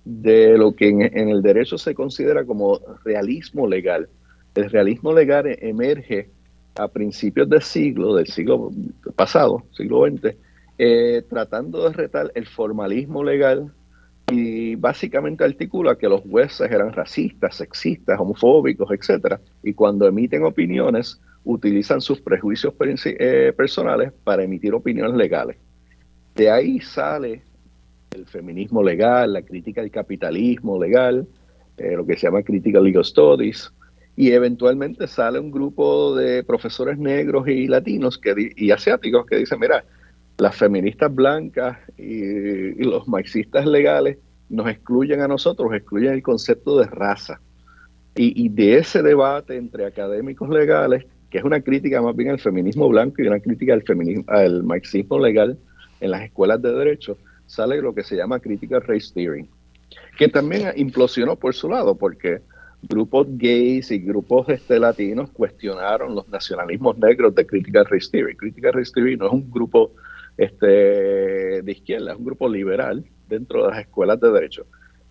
de 0.05 0.57
lo 0.57 0.75
que 0.75 0.89
en, 0.89 1.29
el 1.29 1.41
derecho 1.41 1.77
se 1.77 1.93
considera 1.93 2.45
como 2.45 2.79
realismo 3.03 3.67
legal. 3.67 4.09
El 4.55 4.69
realismo 4.69 5.13
legal 5.13 5.45
emerge 5.61 6.29
a 6.75 6.87
principios 6.87 7.49
del 7.49 7.61
siglo, 7.61 8.15
del 8.15 8.27
siglo 8.27 8.71
pasado, 9.15 9.63
siglo 9.71 10.05
XX, 10.07 10.35
eh, 10.77 11.23
tratando 11.29 11.87
de 11.87 11.95
retar 11.95 12.31
el 12.33 12.45
formalismo 12.47 13.23
legal 13.23 13.71
y 14.31 14.75
básicamente 14.75 15.43
articula 15.43 15.97
que 15.97 16.07
los 16.07 16.21
jueces 16.21 16.71
eran 16.71 16.93
racistas, 16.93 17.55
sexistas, 17.55 18.19
homofóbicos, 18.19 18.89
etcétera, 18.91 19.39
y 19.61 19.73
cuando 19.73 20.07
emiten 20.07 20.43
opiniones 20.43 21.19
utilizan 21.43 22.01
sus 22.01 22.21
prejuicios 22.21 22.73
eh, 23.05 23.53
personales 23.55 24.13
para 24.23 24.43
emitir 24.43 24.73
opiniones 24.73 25.15
legales. 25.15 25.57
De 26.35 26.49
ahí 26.49 26.79
sale 26.79 27.43
el 28.11 28.25
feminismo 28.25 28.83
legal, 28.83 29.33
la 29.33 29.41
crítica 29.41 29.81
del 29.81 29.91
capitalismo 29.91 30.81
legal, 30.81 31.27
eh, 31.77 31.95
lo 31.95 32.05
que 32.05 32.15
se 32.15 32.27
llama 32.27 32.43
crítica 32.43 32.79
legal 32.79 33.05
studies, 33.05 33.73
y 34.17 34.31
eventualmente 34.31 35.07
sale 35.07 35.39
un 35.39 35.49
grupo 35.49 36.15
de 36.15 36.43
profesores 36.43 36.97
negros 36.97 37.47
y 37.47 37.67
latinos 37.67 38.17
que, 38.17 38.51
y 38.55 38.71
asiáticos 38.71 39.25
que 39.25 39.37
dicen, 39.37 39.59
mira, 39.59 39.85
las 40.37 40.55
feministas 40.55 41.13
blancas 41.13 41.77
y, 41.97 42.83
los 42.83 43.07
marxistas 43.07 43.65
legales 43.65 44.17
nos 44.49 44.67
excluyen 44.67 45.21
a 45.21 45.27
nosotros, 45.27 45.73
excluyen 45.73 46.13
el 46.13 46.21
concepto 46.21 46.77
de 46.79 46.87
raza. 46.87 47.39
Y, 48.13 48.49
de 48.49 48.77
ese 48.79 49.01
debate 49.01 49.55
entre 49.55 49.85
académicos 49.85 50.49
legales, 50.49 51.05
que 51.29 51.37
es 51.37 51.45
una 51.45 51.61
crítica 51.61 52.01
más 52.01 52.13
bien 52.13 52.31
al 52.31 52.39
feminismo 52.39 52.89
blanco 52.89 53.21
y 53.21 53.27
una 53.27 53.39
crítica 53.39 53.73
al, 53.73 53.83
feminismo, 53.83 54.25
al 54.27 54.63
marxismo 54.63 55.17
legal 55.17 55.57
en 56.01 56.11
las 56.11 56.23
escuelas 56.23 56.61
de 56.61 56.73
derecho, 56.73 57.17
sale 57.51 57.81
lo 57.81 57.93
que 57.93 58.03
se 58.03 58.15
llama 58.15 58.39
Critical 58.39 58.81
Race 58.81 59.11
Theory, 59.13 59.45
que 60.17 60.29
también 60.29 60.71
implosionó 60.77 61.35
por 61.35 61.53
su 61.53 61.67
lado, 61.67 61.95
porque 61.95 62.41
grupos 62.81 63.27
gays 63.31 63.91
y 63.91 63.99
grupos 63.99 64.47
este, 64.47 64.79
latinos 64.79 65.31
cuestionaron 65.31 66.15
los 66.15 66.29
nacionalismos 66.29 66.97
negros 66.97 67.35
de 67.35 67.45
Critical 67.45 67.85
Race 67.85 68.09
Theory. 68.09 68.37
Critical 68.37 68.71
Race 68.71 68.93
Theory 68.95 69.17
no 69.17 69.27
es 69.27 69.33
un 69.33 69.51
grupo 69.51 69.91
este, 70.37 71.61
de 71.61 71.71
izquierda, 71.71 72.13
es 72.13 72.17
un 72.17 72.23
grupo 72.23 72.47
liberal 72.47 73.03
dentro 73.27 73.65
de 73.65 73.71
las 73.71 73.79
escuelas 73.81 74.21
de 74.21 74.31
derecho, 74.31 74.65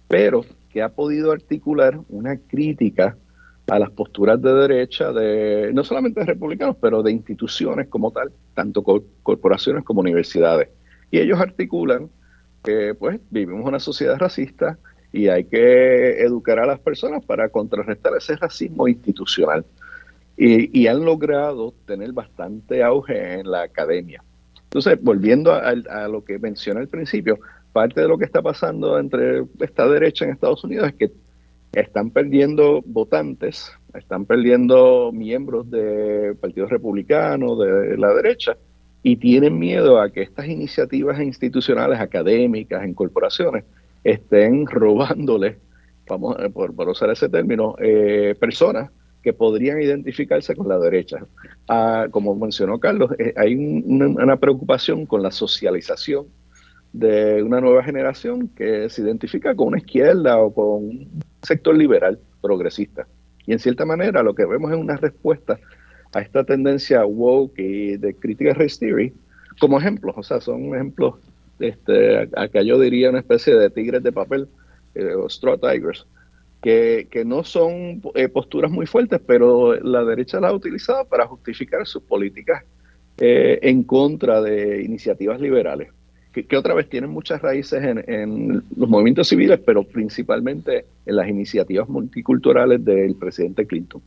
pero 0.09 0.43
que 0.71 0.81
ha 0.81 0.89
podido 0.89 1.33
articular 1.33 2.01
una 2.09 2.39
crítica 2.39 3.19
a 3.67 3.79
las 3.79 3.91
posturas 3.91 4.41
de 4.41 4.55
derecha 4.55 5.13
de 5.13 5.73
no 5.75 5.85
solamente 5.85 6.21
de 6.21 6.27
republicanos, 6.27 6.77
pero 6.81 7.03
de 7.03 7.13
instituciones 7.13 7.89
como 7.89 8.11
tal, 8.13 8.33
tanto 8.55 8.83
corporaciones 9.23 9.85
como 9.85 10.01
universidades. 10.01 10.71
Y 11.11 11.19
ellos 11.19 11.39
articulan 11.39 12.09
que 12.63 12.95
pues 12.95 13.21
vivimos 13.31 13.67
una 13.67 13.81
sociedad 13.81 14.19
racista 14.19 14.79
y 15.13 15.29
hay 15.29 15.45
que 15.45 16.21
educar 16.23 16.59
a 16.59 16.67
las 16.67 16.81
personas 16.81 17.25
para 17.25 17.49
contrarrestar 17.49 18.13
ese 18.17 18.37
racismo 18.37 18.89
institucional. 18.89 19.65
y, 20.37 20.87
han 20.87 21.05
logrado 21.05 21.75
tener 21.87 22.13
bastante 22.13 22.83
auge 22.83 23.35
en 23.41 23.51
la 23.51 23.63
academia. 23.63 24.23
Entonces, 24.71 25.03
volviendo 25.03 25.53
a, 25.53 26.07
lo 26.07 26.25
que 26.25 26.39
mencioné 26.39 26.79
al 26.79 26.89
principio, 26.89 27.41
parte 27.73 28.03
de 28.03 28.07
lo 28.07 28.17
que 28.17 28.25
está 28.25 28.41
pasando 28.41 29.01
entre 29.01 29.45
esta 29.59 29.89
derecha 29.89 30.25
en 30.25 30.31
Estados 30.31 30.63
Unidos 30.63 30.89
es 30.89 30.95
que 30.95 31.11
están 31.73 32.11
perdiendo 32.11 32.81
votantes, 32.87 33.73
están 33.95 34.27
perdiendo 34.27 35.11
miembros 35.13 35.69
de 35.73 36.37
partidos 36.41 36.71
republicanos, 36.71 37.59
de 37.59 37.99
la 37.99 38.15
derecha, 38.15 38.57
y 39.03 39.17
tienen 39.17 39.59
miedo 39.59 40.01
a 40.01 40.11
que 40.11 40.23
estas 40.23 40.47
iniciativas 40.47 41.21
institucionales, 41.21 42.01
académicas, 42.01 42.85
en 42.85 42.95
corporaciones, 42.95 43.65
estén 44.05 44.67
robándole, 44.67 45.59
vamos 46.09 46.37
por, 46.53 46.75
por 46.75 46.89
usar 46.89 47.11
ese 47.11 47.29
término, 47.29 47.77
eh, 47.79 48.35
personas 48.39 48.91
que 49.23 49.33
podrían 49.33 49.81
identificarse 49.81 50.55
con 50.57 50.69
la 50.69 50.79
derecha. 50.79 51.19
Ah, 51.69 52.07
como 52.11 52.35
mencionó 52.35 52.79
Carlos, 52.79 53.11
eh, 53.19 53.35
hay 53.37 53.55
una, 53.55 54.37
preocupación 54.37 55.07
con 55.07 55.23
la 55.23 55.31
socialización 55.31 56.27
de 56.93 57.43
una 57.43 57.61
nueva 57.61 57.85
generación 57.85 58.49
que 58.49 58.89
se 58.89 59.03
identifica 59.03 59.55
con 59.55 59.69
una 59.69 59.79
izquierda 59.79 60.39
o 60.39 60.53
con 60.53 60.67
un 60.67 61.23
sector 61.43 61.77
liberal, 61.77 62.19
progresista. 62.41 63.07
Y 63.47 63.53
en 63.53 63.59
cierta 63.59 63.85
manera 63.85 64.23
lo 64.23 64.35
que 64.35 64.45
vemos 64.45 64.71
es 64.73 64.79
una 64.79 64.97
respuesta 64.97 65.59
a 66.13 66.21
esta 66.21 66.45
tendencia 66.45 67.05
woke 67.05 67.59
y 67.59 67.97
de 67.97 68.15
crítica 68.15 68.55
race 68.55 68.79
theory 68.79 69.13
como 69.61 69.79
ejemplos, 69.79 70.15
o 70.17 70.23
sea, 70.23 70.41
son 70.41 70.75
ejemplos, 70.75 71.15
este, 71.61 72.29
acá 72.35 72.63
yo 72.63 72.81
diría 72.81 73.11
una 73.11 73.19
especie 73.19 73.55
de 73.55 73.71
tigres 73.71 74.03
de 74.03 74.11
papel, 74.11 74.49
eh, 74.95 75.13
straw 75.29 75.59
tigers, 75.59 76.07
que, 76.63 77.07
no 77.27 77.45
son 77.45 78.03
eh, 78.15 78.29
posturas 78.29 78.71
muy 78.71 78.87
fuertes, 78.87 79.21
pero 79.25 79.75
la 79.75 80.05
derecha 80.05 80.41
las 80.41 80.51
ha 80.51 80.55
utilizado 80.55 81.05
para 81.05 81.27
justificar 81.27 81.87
sus 81.87 82.03
políticas 82.03 82.65
eh, 83.19 83.59
en 83.63 83.83
contra 83.83 84.41
de 84.41 84.83
iniciativas 84.83 85.41
liberales, 85.41 85.89
que, 86.33 86.57
otra 86.57 86.75
vez 86.75 86.89
tienen 86.89 87.11
muchas 87.11 87.43
raíces 87.43 87.83
en, 87.83 88.63
los 88.77 88.89
movimientos 88.89 89.29
civiles, 89.29 89.61
pero 89.65 89.83
principalmente 89.83 90.87
en 91.05 91.17
las 91.17 91.29
iniciativas 91.29 91.89
multiculturales 91.89 92.83
del 92.85 93.15
presidente 93.17 93.67
Clinton. 93.67 94.01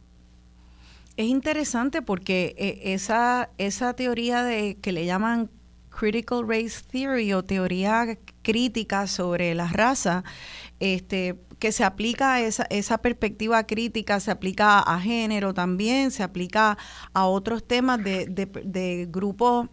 Es 1.16 1.28
interesante 1.28 2.02
porque 2.02 2.56
eh, 2.58 2.94
esa, 2.94 3.50
esa 3.58 3.94
teoría 3.94 4.44
de 4.44 4.78
que 4.82 4.92
le 4.92 5.06
llaman 5.06 5.50
critical 5.90 6.48
race 6.48 6.82
theory 6.92 7.34
o 7.34 7.44
teoría 7.44 8.18
crítica 8.42 9.06
sobre 9.08 9.54
la 9.54 9.68
raza, 9.68 10.24
este, 10.80 11.40
que 11.60 11.72
se 11.72 11.84
aplica 11.84 12.42
esa, 12.42 12.64
esa 12.70 12.98
perspectiva 12.98 13.64
crítica, 13.66 14.20
se 14.20 14.32
aplica 14.32 14.80
a 14.80 15.00
género 15.00 15.54
también, 15.54 16.12
se 16.12 16.24
aplica 16.24 16.78
a 17.14 17.26
otros 17.26 17.66
temas 17.66 18.04
de, 18.04 18.26
de, 18.26 19.08
grupos 19.10 19.70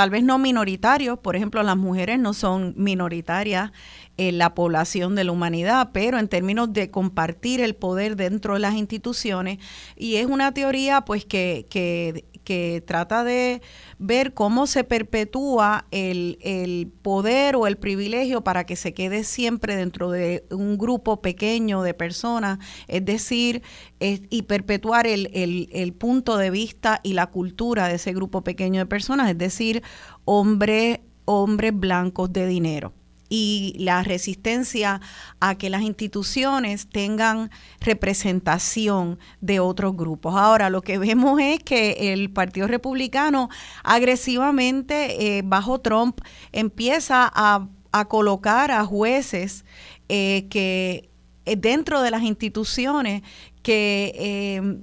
tal 0.00 0.08
vez 0.08 0.22
no 0.22 0.38
minoritarios, 0.38 1.18
por 1.18 1.36
ejemplo, 1.36 1.62
las 1.62 1.76
mujeres 1.76 2.18
no 2.18 2.32
son 2.32 2.72
minoritarias 2.78 3.70
en 4.16 4.38
la 4.38 4.54
población 4.54 5.14
de 5.14 5.24
la 5.24 5.32
humanidad, 5.32 5.90
pero 5.92 6.18
en 6.18 6.26
términos 6.26 6.72
de 6.72 6.90
compartir 6.90 7.60
el 7.60 7.74
poder 7.74 8.16
dentro 8.16 8.54
de 8.54 8.60
las 8.60 8.76
instituciones, 8.76 9.58
y 9.96 10.16
es 10.16 10.24
una 10.24 10.54
teoría 10.54 11.02
pues 11.02 11.26
que, 11.26 11.66
que 11.68 12.24
que 12.50 12.82
trata 12.84 13.22
de 13.22 13.62
ver 14.00 14.34
cómo 14.34 14.66
se 14.66 14.82
perpetúa 14.82 15.86
el, 15.92 16.90
poder 17.00 17.54
o 17.54 17.68
el 17.68 17.76
privilegio 17.76 18.42
para 18.42 18.66
que 18.66 18.74
se 18.74 18.92
quede 18.92 19.22
siempre 19.22 19.76
dentro 19.76 20.10
de 20.10 20.44
un 20.50 20.76
grupo 20.76 21.22
pequeño 21.22 21.82
de 21.82 21.94
personas, 21.94 22.58
es 22.88 23.04
decir, 23.04 23.62
y 24.00 24.42
perpetuar 24.42 25.06
el, 25.06 25.30
el, 25.32 25.92
punto 25.92 26.38
de 26.38 26.50
vista 26.50 26.98
y 27.04 27.12
la 27.12 27.28
cultura 27.28 27.86
de 27.86 27.94
ese 27.94 28.12
grupo 28.12 28.42
pequeño 28.42 28.80
de 28.80 28.86
personas, 28.86 29.30
es 29.30 29.38
decir, 29.38 29.84
hombres 30.24 30.98
hombres 31.26 31.72
blancos 31.72 32.32
de 32.32 32.48
dinero 32.48 32.92
y 33.30 33.76
la 33.78 34.02
resistencia 34.02 35.00
a 35.38 35.54
que 35.54 35.70
las 35.70 35.82
instituciones 35.82 36.88
tengan 36.88 37.50
representación 37.80 39.18
de 39.40 39.60
otros 39.60 39.96
grupos. 39.96 40.34
Ahora, 40.34 40.68
lo 40.68 40.82
que 40.82 40.98
vemos 40.98 41.40
es 41.40 41.60
que 41.60 42.12
el 42.12 42.30
Partido 42.30 42.66
Republicano 42.66 43.48
agresivamente 43.84 45.38
eh, 45.38 45.42
bajo 45.42 45.80
Trump 45.80 46.20
empieza 46.52 47.30
a, 47.32 47.68
colocar 48.08 48.70
a 48.70 48.84
jueces 48.84 49.64
eh, 50.08 50.46
que 50.50 51.08
eh, 51.44 51.56
dentro 51.56 52.02
de 52.02 52.10
las 52.10 52.22
instituciones 52.22 53.22
que, 53.62 54.80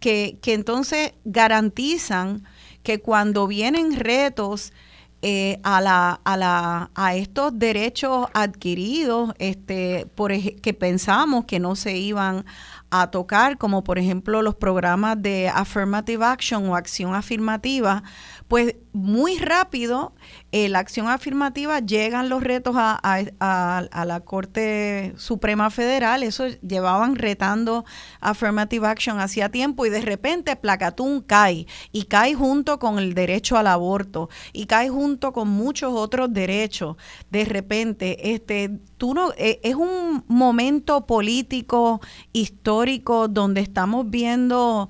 que, 0.00 0.38
que 0.40 0.54
entonces 0.54 1.12
garantizan 1.24 2.44
que 2.82 3.00
cuando 3.00 3.46
vienen 3.46 3.96
retos 3.96 4.72
eh, 5.20 5.58
a, 5.64 5.80
la, 5.80 6.20
a, 6.24 6.36
la, 6.36 6.90
a 6.94 7.14
estos 7.16 7.58
derechos 7.58 8.28
adquiridos 8.34 9.32
este, 9.38 10.06
por, 10.14 10.32
que 10.32 10.74
pensamos 10.74 11.44
que 11.44 11.58
no 11.58 11.74
se 11.74 11.96
iban 11.96 12.44
a 12.90 13.10
tocar, 13.10 13.58
como 13.58 13.82
por 13.84 13.98
ejemplo 13.98 14.42
los 14.42 14.54
programas 14.54 15.20
de 15.20 15.48
affirmative 15.48 16.24
action 16.24 16.68
o 16.68 16.76
acción 16.76 17.14
afirmativa, 17.14 18.02
pues 18.48 18.76
muy 18.92 19.38
rápido 19.38 20.14
eh, 20.50 20.68
la 20.70 20.78
acción 20.78 21.06
afirmativa 21.08 21.80
llegan 21.80 22.30
los 22.30 22.42
retos 22.42 22.74
a, 22.76 22.98
a, 23.02 24.04
la 24.06 24.20
Corte 24.20 25.12
Suprema 25.18 25.70
Federal, 25.70 26.22
eso 26.22 26.46
llevaban 26.66 27.16
retando 27.16 27.84
affirmative 28.20 28.86
action 28.86 29.20
hacía 29.20 29.50
tiempo 29.50 29.84
y 29.84 29.90
de 29.90 30.00
repente 30.00 30.56
Placatún 30.56 31.20
cae. 31.20 31.66
Y 31.92 32.04
cae 32.04 32.34
junto 32.34 32.78
con 32.78 32.98
el 32.98 33.14
derecho 33.14 33.56
al 33.56 33.66
aborto. 33.66 34.28
Y 34.52 34.66
cae 34.66 34.88
junto 34.88 35.32
con 35.32 35.48
muchos 35.48 35.92
otros 35.94 36.32
derechos. 36.32 36.96
De 37.30 37.44
repente, 37.44 38.34
este, 38.34 38.70
tú 38.96 39.14
no, 39.14 39.32
eh, 39.36 39.60
es 39.62 39.74
un 39.74 40.24
momento 40.28 41.06
político, 41.06 42.00
histórico, 42.32 43.28
donde 43.28 43.60
estamos 43.60 44.08
viendo 44.10 44.88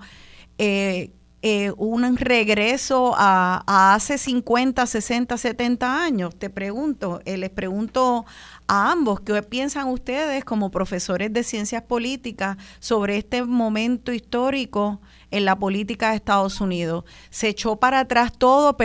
eh, 0.59 1.13
eh, 1.41 1.73
un 1.77 2.17
regreso 2.17 3.15
a, 3.17 3.95
hace 3.95 4.19
50, 4.19 4.87
60, 4.87 5.37
70 5.37 6.03
años? 6.03 6.37
Te 6.37 6.51
pregunto, 6.51 7.21
eh, 7.25 7.37
les 7.37 7.51
pregunto 7.51 8.27
a 8.67 8.91
ambos, 8.91 9.21
¿qué 9.21 9.43
piensan 9.43 9.89
ustedes 9.89 10.45
como 10.45 10.71
profesores 10.71 11.33
de 11.33 11.45
ciencias 11.45 11.83
políticas 11.83 12.57
sobre 12.81 13.19
este 13.19 13.45
momento 13.45 14.13
histórico 14.13 15.01
en 15.31 15.45
la 15.45 15.57
política 15.57 16.11
de 16.11 16.17
Estados 16.17 16.61
Unidos? 16.61 17.05
¿Se 17.31 17.49
echó 17.49 17.77
para 17.77 18.01
atrás 18.01 18.33
todo? 18.37 18.77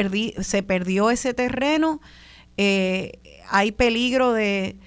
¿Se 0.42 0.62
perdió 0.62 1.10
ese 1.10 1.34
terreno? 1.34 2.02
Eh, 2.58 3.20
¿Hay 3.50 3.72
peligro 3.72 4.32
de, 4.32 4.78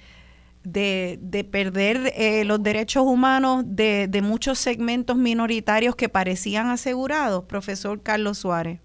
de, 0.71 1.17
de 1.21 1.43
perder 1.45 2.11
eh, 2.15 2.43
los 2.43 2.61
derechos 2.61 3.03
humanos 3.03 3.63
de, 3.65 4.07
de, 4.09 4.21
muchos 4.21 4.59
segmentos 4.59 5.15
minoritarios 5.15 5.95
que 5.95 6.09
parecían 6.09 6.67
asegurados, 6.67 7.45
profesor 7.45 8.03
Carlos 8.03 8.39
Suárez. 8.39 8.79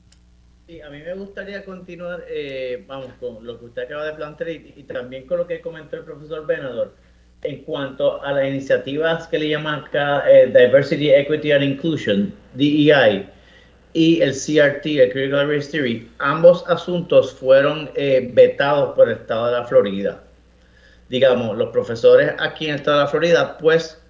Sí, 0.67 0.81
a 0.81 0.91
mí 0.91 1.03
me 1.03 1.15
gustaría 1.15 1.65
continuar, 1.65 2.25
eh, 2.29 2.85
vamos, 2.87 3.09
con 3.19 3.45
lo 3.45 3.59
que 3.59 3.65
usted 3.67 3.83
acaba 3.83 4.05
de 4.05 4.13
plantear 4.13 4.51
y, 4.51 4.85
también 4.85 5.27
con 5.27 5.39
lo 5.39 5.47
que 5.47 5.61
comentó 5.61 5.97
el 5.97 6.05
profesor 6.05 6.47
Benador 6.47 6.95
en 7.43 7.65
cuanto 7.65 8.23
a 8.23 8.33
las 8.33 8.47
iniciativas 8.47 9.27
que 9.27 9.41
le 9.41 9.49
llaman 9.49 9.81
acá 9.81 10.23
eh, 10.31 10.47
Diversity, 10.47 11.11
Equity 11.11 11.51
and 11.51 11.65
Inclusion, 11.65 12.33
DEI, 12.55 13.29
y 13.95 14.21
el 14.23 14.31
CRT, 14.31 14.87
el 14.87 15.13
Critical 15.13 15.49
Race 15.49 15.71
Theory, 15.71 16.09
ambos 16.19 16.65
asuntos 16.69 17.35
fueron 17.35 17.91
vetados 18.33 18.95
por 18.95 19.09
el 19.09 19.17
estado 19.17 19.47
de 19.47 19.53
la 19.53 19.65
Florida 19.65 20.22
digamos, 21.13 21.59
los 21.59 21.69
profesores 21.69 22.33
aquí 22.39 22.65
en 22.65 22.71
el 22.71 22.77
estado 22.77 22.97
de 22.97 23.05
la 23.05 23.11
Florida, 23.11 23.59
pues 23.59 24.01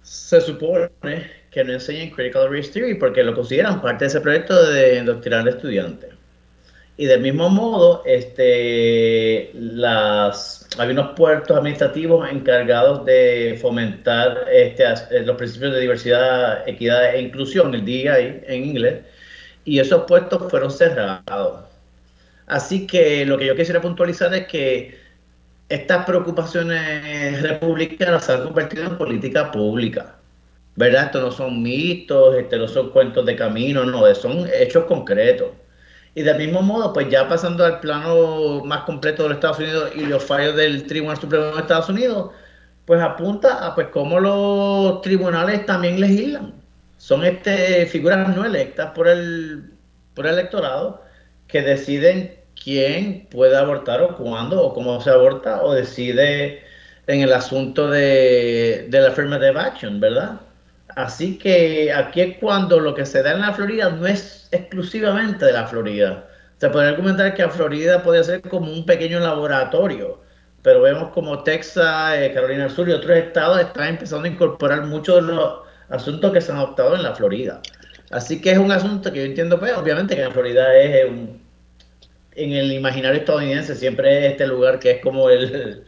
se 0.00 0.40
supone 0.40 0.90
que 1.50 1.62
no 1.62 1.74
enseñan 1.74 2.08
Critical 2.08 2.50
Race 2.50 2.70
Theory 2.72 2.94
porque 2.94 3.22
lo 3.22 3.34
consideran 3.34 3.82
parte 3.82 4.04
de 4.04 4.08
ese 4.08 4.20
proyecto 4.22 4.70
de 4.70 5.02
doctrinar 5.02 5.40
al 5.40 5.48
estudiante. 5.48 6.08
Y 6.96 7.04
del 7.04 7.20
mismo 7.20 7.50
modo, 7.50 8.02
este, 8.06 9.50
las, 9.52 10.66
hay 10.78 10.88
unos 10.92 11.10
puertos 11.14 11.54
administrativos 11.54 12.26
encargados 12.32 13.04
de 13.04 13.58
fomentar 13.60 14.46
este, 14.50 14.86
los 15.26 15.36
principios 15.36 15.74
de 15.74 15.80
diversidad, 15.80 16.66
equidad 16.66 17.14
e 17.14 17.20
inclusión, 17.20 17.74
el 17.74 17.84
DEI 17.84 18.44
en 18.46 18.64
inglés, 18.64 19.00
y 19.66 19.78
esos 19.78 20.04
puestos 20.06 20.50
fueron 20.50 20.70
cerrados. 20.70 21.64
Así 22.46 22.86
que 22.86 23.26
lo 23.26 23.36
que 23.36 23.44
yo 23.44 23.54
quisiera 23.54 23.82
puntualizar 23.82 24.32
es 24.32 24.46
que 24.46 24.97
estas 25.68 26.04
preocupaciones 26.06 27.42
republicanas 27.42 28.24
se 28.24 28.32
han 28.32 28.44
convertido 28.44 28.84
en 28.84 28.98
política 28.98 29.50
pública. 29.50 30.16
¿Verdad? 30.76 31.06
Esto 31.06 31.20
no 31.20 31.32
son 31.32 31.62
mitos, 31.62 32.36
este 32.36 32.56
no 32.56 32.68
son 32.68 32.90
cuentos 32.90 33.26
de 33.26 33.34
camino, 33.36 33.84
no, 33.84 34.14
son 34.14 34.48
hechos 34.54 34.84
concretos. 34.84 35.48
Y 36.14 36.22
del 36.22 36.38
mismo 36.38 36.62
modo, 36.62 36.92
pues 36.92 37.08
ya 37.10 37.28
pasando 37.28 37.64
al 37.64 37.80
plano 37.80 38.64
más 38.64 38.82
completo 38.84 39.24
de 39.24 39.30
los 39.30 39.36
Estados 39.36 39.58
Unidos 39.58 39.90
y 39.96 40.06
los 40.06 40.24
fallos 40.24 40.56
del 40.56 40.86
Tribunal 40.86 41.16
Supremo 41.16 41.46
de 41.46 41.60
Estados 41.60 41.88
Unidos, 41.88 42.32
pues 42.86 43.00
apunta 43.02 43.66
a 43.66 43.74
pues 43.74 43.88
cómo 43.88 44.20
los 44.20 45.02
tribunales 45.02 45.66
también 45.66 46.00
legislan. 46.00 46.54
son 46.96 47.24
este, 47.24 47.86
figuras 47.86 48.34
no 48.34 48.44
electas 48.44 48.92
por 48.94 49.08
el, 49.08 49.72
por 50.14 50.26
el 50.26 50.34
electorado 50.34 51.02
que 51.48 51.62
deciden 51.62 52.37
quién 52.68 53.26
puede 53.30 53.56
abortar 53.56 54.02
o 54.02 54.14
cuándo 54.14 54.62
o 54.62 54.74
cómo 54.74 55.00
se 55.00 55.08
aborta 55.08 55.62
o 55.62 55.72
decide 55.72 56.62
en 57.06 57.22
el 57.22 57.32
asunto 57.32 57.88
de, 57.88 58.86
de 58.90 59.00
la 59.00 59.08
affirmative 59.08 59.58
action, 59.58 59.98
¿verdad? 60.00 60.40
Así 60.94 61.38
que 61.38 61.90
aquí 61.90 62.20
es 62.20 62.36
cuando 62.38 62.78
lo 62.78 62.94
que 62.94 63.06
se 63.06 63.22
da 63.22 63.32
en 63.32 63.40
la 63.40 63.54
Florida 63.54 63.88
no 63.88 64.06
es 64.06 64.48
exclusivamente 64.52 65.46
de 65.46 65.52
la 65.52 65.66
Florida. 65.66 66.28
Se 66.58 66.68
puede 66.68 66.88
argumentar 66.88 67.34
que 67.34 67.42
la 67.42 67.48
Florida 67.48 68.02
puede 68.02 68.22
ser 68.22 68.42
como 68.42 68.70
un 68.70 68.84
pequeño 68.84 69.20
laboratorio, 69.20 70.20
pero 70.62 70.82
vemos 70.82 71.10
como 71.12 71.42
Texas, 71.44 72.18
eh, 72.18 72.32
Carolina 72.34 72.64
del 72.64 72.72
Sur 72.72 72.86
y 72.90 72.92
otros 72.92 73.16
estados 73.16 73.60
están 73.60 73.88
empezando 73.88 74.26
a 74.26 74.30
incorporar 74.30 74.82
muchos 74.84 75.26
de 75.26 75.32
los 75.32 75.60
asuntos 75.88 76.32
que 76.34 76.42
se 76.42 76.52
han 76.52 76.58
adoptado 76.58 76.96
en 76.96 77.02
la 77.02 77.14
Florida. 77.14 77.62
Así 78.10 78.42
que 78.42 78.50
es 78.52 78.58
un 78.58 78.72
asunto 78.72 79.10
que 79.10 79.20
yo 79.20 79.24
entiendo, 79.24 79.58
pues, 79.58 79.74
obviamente 79.74 80.16
que 80.16 80.22
la 80.22 80.30
Florida 80.30 80.76
es 80.76 81.08
un, 81.08 81.47
en 82.38 82.52
el 82.52 82.72
imaginario 82.72 83.20
estadounidense 83.20 83.74
siempre 83.74 84.26
es 84.26 84.32
este 84.32 84.46
lugar 84.46 84.78
que 84.78 84.92
es 84.92 85.00
como 85.02 85.28
el 85.30 85.84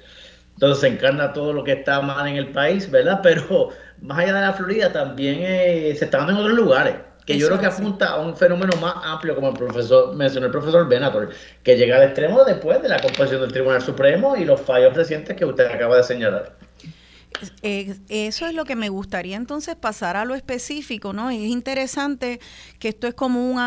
donde 0.57 0.77
se 0.77 0.89
encarna 0.89 1.33
todo 1.33 1.55
lo 1.55 1.65
que 1.65 1.73
está 1.73 2.03
mal 2.03 2.29
en 2.29 2.37
el 2.37 2.49
país, 2.49 2.91
¿verdad? 2.91 3.21
Pero 3.23 3.71
más 4.03 4.19
allá 4.19 4.35
de 4.35 4.41
la 4.41 4.53
Florida 4.53 4.93
también 4.93 5.39
eh, 5.41 5.95
se 5.97 6.05
está 6.05 6.19
dando 6.19 6.33
en 6.33 6.39
otros 6.39 6.57
lugares 6.57 6.95
que 7.27 7.39
yo 7.39 7.47
creo 7.47 7.61
que 7.61 7.67
apunta 7.67 8.09
a 8.09 8.21
un 8.21 8.37
fenómeno 8.37 8.77
más 8.81 8.95
amplio, 9.03 9.35
como 9.35 9.51
el 9.51 9.55
profesor 9.55 10.15
mencionó 10.17 10.47
el 10.47 10.53
profesor 10.53 10.89
Benator, 10.89 11.31
que 11.63 11.77
llega 11.77 11.97
al 11.97 12.05
extremo 12.05 12.45
después 12.45 12.83
de 12.83 12.89
la 12.89 13.01
composición 13.01 13.43
del 13.43 13.53
Tribunal 13.53 13.83
Supremo 13.83 14.37
y 14.37 14.45
los 14.45 14.61
fallos 14.61 14.95
recientes 14.95 15.37
que 15.37 15.45
usted 15.45 15.67
acaba 15.67 15.97
de 15.97 16.03
señalar. 16.03 16.57
Eh, 17.63 17.97
eso 18.09 18.47
es 18.47 18.55
lo 18.55 18.65
que 18.65 18.75
me 18.75 18.89
gustaría 18.89 19.37
entonces 19.37 19.77
pasar 19.77 20.17
a 20.17 20.25
lo 20.25 20.35
específico, 20.35 21.13
¿no? 21.13 21.31
Es 21.31 21.39
interesante 21.39 22.41
que 22.79 22.89
esto 22.89 23.07
es 23.07 23.15
como 23.15 23.49
un, 23.49 23.61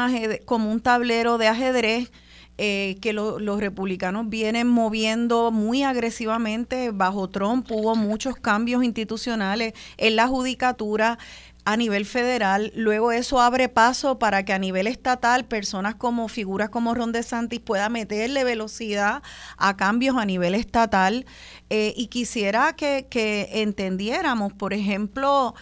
como 0.45 0.69
un 0.69 0.81
tablero 0.81 1.37
de 1.37 1.47
ajedrez 1.47 2.11
eh, 2.57 2.97
que 3.01 3.13
los 3.13 3.59
republicanos 3.59 4.29
vienen 4.29 4.67
moviendo 4.67 5.51
muy 5.51 5.83
agresivamente. 5.83 6.91
Bajo 6.91 7.29
Trump 7.29 7.71
hubo 7.71 7.95
muchos 7.95 8.35
cambios 8.35 8.83
institucionales 8.83 9.73
en 9.97 10.15
la 10.15 10.27
judicatura 10.27 11.17
a 11.65 11.77
nivel 11.77 12.05
federal, 12.05 12.73
luego 12.75 13.11
eso 13.11 13.39
abre 13.39 13.69
paso 13.69 14.19
para 14.19 14.43
que 14.43 14.51
a 14.51 14.59
nivel 14.59 14.85
estatal 14.85 15.45
personas 15.45 15.95
como 15.95 16.27
figuras 16.27 16.69
como 16.69 16.93
Ron 16.93 17.13
DeSantis 17.13 17.61
pueda 17.61 17.87
meterle 17.87 18.43
velocidad 18.43 19.23
a 19.57 19.77
cambios 19.77 20.17
a 20.17 20.25
nivel 20.25 20.55
estatal 20.55 21.25
eh, 21.69 21.93
y 21.95 22.07
quisiera 22.07 22.75
que, 22.75 23.07
entendiéramos, 23.53 24.51
por 24.51 24.73
ejemplo, 24.73 25.55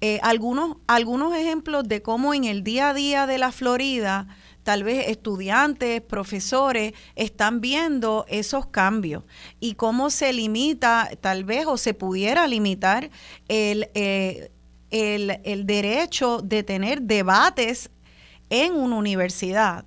eh, 0.00 0.18
algunos, 0.22 0.78
algunos 0.88 1.34
ejemplos 1.36 1.86
de 1.88 2.02
cómo 2.02 2.34
en 2.34 2.44
el 2.44 2.64
día 2.64 2.90
a 2.90 2.94
día 2.94 3.26
de 3.26 3.38
la 3.38 3.52
Florida 3.52 4.26
tal 4.64 4.82
vez 4.82 5.08
estudiantes, 5.08 6.00
profesores 6.00 6.94
están 7.14 7.60
viendo 7.60 8.24
esos 8.28 8.66
cambios 8.66 9.22
y 9.60 9.74
cómo 9.74 10.10
se 10.10 10.32
limita, 10.32 11.10
tal 11.20 11.44
vez, 11.44 11.66
o 11.66 11.76
se 11.76 11.94
pudiera 11.94 12.48
limitar 12.48 13.10
el, 13.48 13.88
eh, 13.94 14.50
el, 14.90 15.38
el 15.44 15.66
derecho 15.66 16.40
de 16.42 16.62
tener 16.62 17.02
debates 17.02 17.90
en 18.50 18.74
una 18.74 18.96
universidad, 18.96 19.84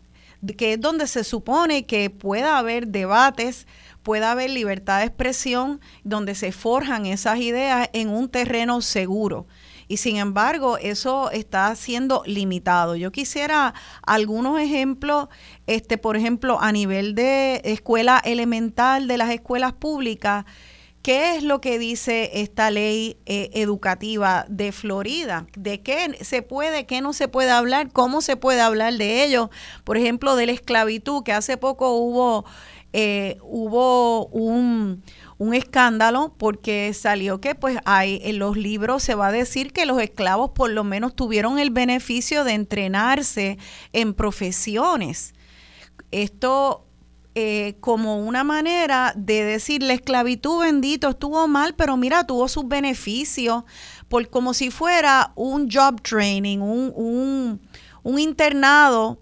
que 0.58 0.74
es 0.74 0.82
donde 0.82 1.08
se 1.08 1.24
supone 1.24 1.86
que 1.86 2.10
pueda 2.10 2.60
haber 2.60 2.88
debates, 2.88 3.68
pueda 4.04 4.32
haber 4.32 4.52
libertad 4.52 5.00
de 5.00 5.08
expresión, 5.08 5.82
donde 6.04 6.36
se 6.36 6.52
forjan 6.52 7.08
esas 7.08 7.40
ideas 7.40 7.90
en 7.94 8.10
un 8.10 8.30
terreno 8.30 8.82
seguro 8.82 9.48
y 9.88 9.98
sin 9.98 10.18
embargo 10.18 10.78
eso 10.78 11.32
está 11.32 11.74
siendo 11.76 12.24
limitado. 12.26 12.96
Yo 12.96 13.12
quisiera 13.12 13.74
algunos 14.06 14.60
ejemplos, 14.60 15.28
este, 15.66 15.98
por 15.98 16.18
ejemplo, 16.18 16.60
a 16.62 16.72
nivel 16.72 17.16
de 17.16 17.62
escuela 17.64 18.22
elemental 18.24 19.08
de 19.08 19.18
las 19.18 19.32
escuelas 19.32 19.74
públicas, 19.74 20.46
¿Qué 21.08 21.38
es 21.38 21.44
lo 21.44 21.62
que 21.62 21.80
dice 21.80 22.32
esta 22.42 22.70
ley 22.70 23.16
eh, 23.26 23.50
educativa 23.54 24.46
de 24.50 24.74
Florida? 24.74 25.48
¿De 25.56 25.82
qué 25.82 26.18
se 26.20 26.42
puede, 26.42 26.86
qué 26.86 27.00
no 27.00 27.14
se 27.14 27.30
puede 27.30 27.50
hablar? 27.50 27.94
¿Cómo 27.94 28.20
se 28.20 28.36
puede 28.36 28.60
hablar 28.60 28.94
de 28.96 29.24
ello? 29.24 29.50
Por 29.86 29.96
ejemplo, 29.96 30.36
de 30.36 30.48
la 30.48 30.52
esclavitud, 30.52 31.24
que 31.24 31.32
hace 31.32 31.56
poco 31.56 31.92
hubo, 31.92 32.44
eh, 32.92 33.38
hubo 33.42 34.26
un, 34.28 35.02
un 35.38 35.54
escándalo 35.54 36.34
porque 36.38 36.94
salió 36.94 37.40
que 37.40 37.56
pues 37.56 37.78
hay 37.86 38.20
en 38.24 38.40
los 38.40 38.58
libros 38.58 39.04
se 39.04 39.16
va 39.16 39.28
a 39.28 39.32
decir 39.32 39.72
que 39.72 39.86
los 39.86 40.02
esclavos 40.02 40.52
por 40.52 40.72
lo 40.72 40.84
menos 40.84 41.16
tuvieron 41.16 41.60
el 41.60 41.70
beneficio 41.70 42.44
de 42.44 42.54
entrenarse 42.54 43.58
en 43.94 44.14
profesiones. 44.14 45.34
Esto 46.12 46.88
eh, 47.36 47.78
como 47.82 48.18
una 48.18 48.44
manera 48.44 49.14
de 49.16 49.44
decir 49.44 49.84
la 49.84 49.94
esclavitud 49.94 50.62
bendito 50.62 51.10
estuvo 51.10 51.48
mal, 51.48 51.76
pero 51.76 51.96
mira, 51.96 52.26
tuvo 52.26 52.48
sus 52.48 52.68
beneficios, 52.68 53.64
por, 54.08 54.28
como 54.30 54.56
si 54.56 54.72
fuera 54.72 55.34
un 55.36 55.70
job 55.70 56.02
training, 56.02 56.58
un, 56.58 56.92
un, 56.96 57.62
un 58.02 58.20
internado 58.20 59.20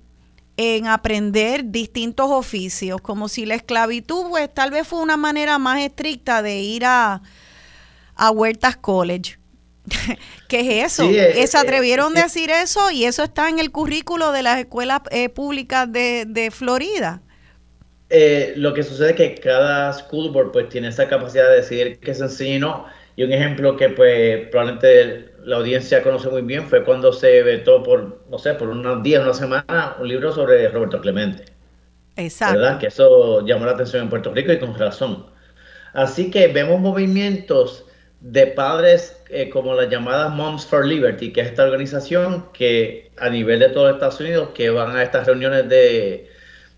en 0.58 0.88
aprender 0.88 1.66
distintos 1.66 2.30
oficios, 2.30 3.02
como 3.02 3.28
si 3.28 3.46
la 3.46 3.56
esclavitud, 3.56 4.30
pues 4.30 4.54
tal 4.54 4.72
vez 4.72 4.88
fue 4.88 5.00
una 5.00 5.18
manera 5.18 5.58
más 5.58 5.82
estricta 5.82 6.42
de 6.42 6.60
ir 6.60 6.86
a, 6.86 7.22
a 8.16 8.32
Huertas 8.32 8.78
College. 8.78 9.38
¿Qué 10.48 10.60
es 10.82 10.94
eso? 10.94 11.04
Eh, 11.10 11.48
se 11.48 11.58
eh, 11.58 11.60
atrevieron 11.60 12.16
a 12.16 12.22
eh, 12.22 12.24
decir 12.24 12.50
eso 12.50 12.90
y 12.92 13.06
eso 13.06 13.24
está 13.24 13.50
en 13.50 13.60
el 13.60 13.72
currículo 13.72 14.32
de 14.32 14.44
las 14.44 14.60
escuelas 14.60 15.02
públicas 15.34 15.92
de, 15.92 16.26
de 16.28 16.52
Florida. 16.52 17.22
lo 18.56 18.74
que 18.74 18.84
sucede 18.84 19.12
es 19.12 19.16
que 19.16 19.36
cada 19.36 19.94
school 19.94 20.32
board 20.32 20.52
pues 20.52 20.70
tiene 20.70 20.88
esa 20.88 21.08
capacidad 21.08 21.50
de 21.50 21.58
decidir 21.58 22.00
qué 22.00 22.14
se 22.14 22.24
enseña 22.24 22.56
y 22.56 22.60
no. 22.60 22.86
Y 23.16 23.24
un 23.24 23.32
ejemplo 23.32 23.78
que 23.78 23.90
pues 23.90 24.48
probablemente 24.50 25.34
la 25.44 25.58
audiencia 25.58 26.04
conoce 26.04 26.30
muy 26.30 26.42
bien 26.42 26.68
fue 26.68 26.84
cuando 26.84 27.14
se 27.14 27.44
vetó 27.44 27.82
por, 27.84 28.22
no 28.30 28.38
sé, 28.38 28.54
por 28.56 28.70
unos 28.70 29.04
días, 29.04 29.24
una 29.24 29.34
semana, 29.34 29.96
un 30.00 30.08
libro 30.08 30.32
sobre 30.32 30.68
Roberto 30.70 31.00
Clemente. 31.00 31.46
Exacto. 32.18 32.60
¿Verdad? 32.60 32.80
Que 32.80 32.88
eso 32.88 33.46
llamó 33.46 33.66
la 33.66 33.72
atención 33.72 34.04
en 34.04 34.10
Puerto 34.10 34.34
Rico 34.34 34.52
y 34.52 34.60
con 34.60 34.78
razón. 34.78 35.28
Así 35.94 36.30
que 36.30 36.48
vemos 36.48 36.80
movimientos 36.80 37.86
de 38.20 38.48
padres 38.48 39.22
eh, 39.30 39.50
como 39.50 39.76
las 39.76 39.90
llamadas 39.90 40.34
Moms 40.34 40.66
for 40.66 40.86
Liberty, 40.86 41.32
que 41.32 41.42
es 41.42 41.48
esta 41.48 41.64
organización 41.64 42.48
que 42.54 43.12
a 43.18 43.30
nivel 43.30 43.60
de 43.60 43.70
todo 43.70 43.90
Estados 43.90 44.20
Unidos, 44.20 44.50
que 44.54 44.70
van 44.70 44.96
a 44.96 45.04
estas 45.04 45.28
reuniones 45.28 45.70
de, 45.70 46.30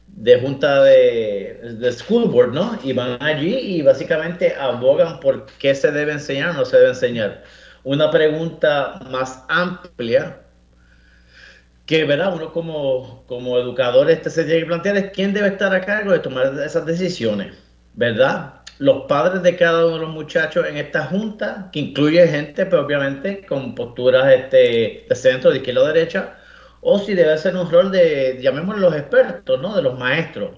de 0.07 0.39
junta 0.39 0.83
de, 0.83 1.75
de, 1.79 1.91
school 1.91 2.29
board, 2.29 2.53
¿no? 2.53 2.79
Y 2.83 2.93
van 2.93 3.21
allí 3.21 3.55
y 3.55 3.81
básicamente 3.81 4.55
abogan 4.55 5.19
por 5.19 5.45
qué 5.59 5.75
se 5.75 5.91
debe 5.91 6.13
enseñar 6.13 6.49
o 6.51 6.53
no 6.53 6.65
se 6.65 6.77
debe 6.77 6.89
enseñar 6.89 7.43
una 7.87 8.11
pregunta 8.11 8.99
más 9.09 9.45
amplia 9.47 10.41
que 11.85 12.03
¿verdad? 12.03 12.33
uno 12.35 12.51
como, 12.51 13.23
como 13.27 13.57
educador 13.57 14.11
este 14.11 14.29
se 14.29 14.43
tiene 14.43 14.59
que 14.59 14.65
plantear 14.65 14.97
es 14.97 15.11
quién 15.11 15.33
debe 15.33 15.47
estar 15.47 15.73
a 15.73 15.79
cargo 15.81 16.11
de 16.11 16.19
tomar 16.19 16.53
esas 16.59 16.85
decisiones, 16.85 17.55
¿verdad? 17.93 18.55
Los 18.77 19.05
padres 19.07 19.41
de 19.41 19.55
cada 19.55 19.85
uno 19.85 19.95
de 19.95 20.01
los 20.01 20.09
muchachos 20.09 20.67
en 20.67 20.75
esta 20.75 21.05
junta, 21.05 21.69
que 21.71 21.79
incluye 21.79 22.27
gente, 22.27 22.65
pero 22.65 22.85
obviamente 22.85 23.45
con 23.45 23.73
posturas 23.73 24.33
este, 24.33 25.05
de 25.07 25.15
centro, 25.15 25.49
de 25.49 25.57
izquierda 25.57 25.81
o 25.81 25.87
derecha, 25.87 26.35
o 26.81 26.99
si 26.99 27.13
debe 27.13 27.37
ser 27.37 27.55
un 27.55 27.69
rol 27.69 27.91
de, 27.91 28.39
llamémoslo 28.41 28.89
los 28.89 28.95
expertos, 28.95 29.61
¿no? 29.61 29.75
De 29.75 29.81
los 29.81 29.97
maestros. 29.97 30.51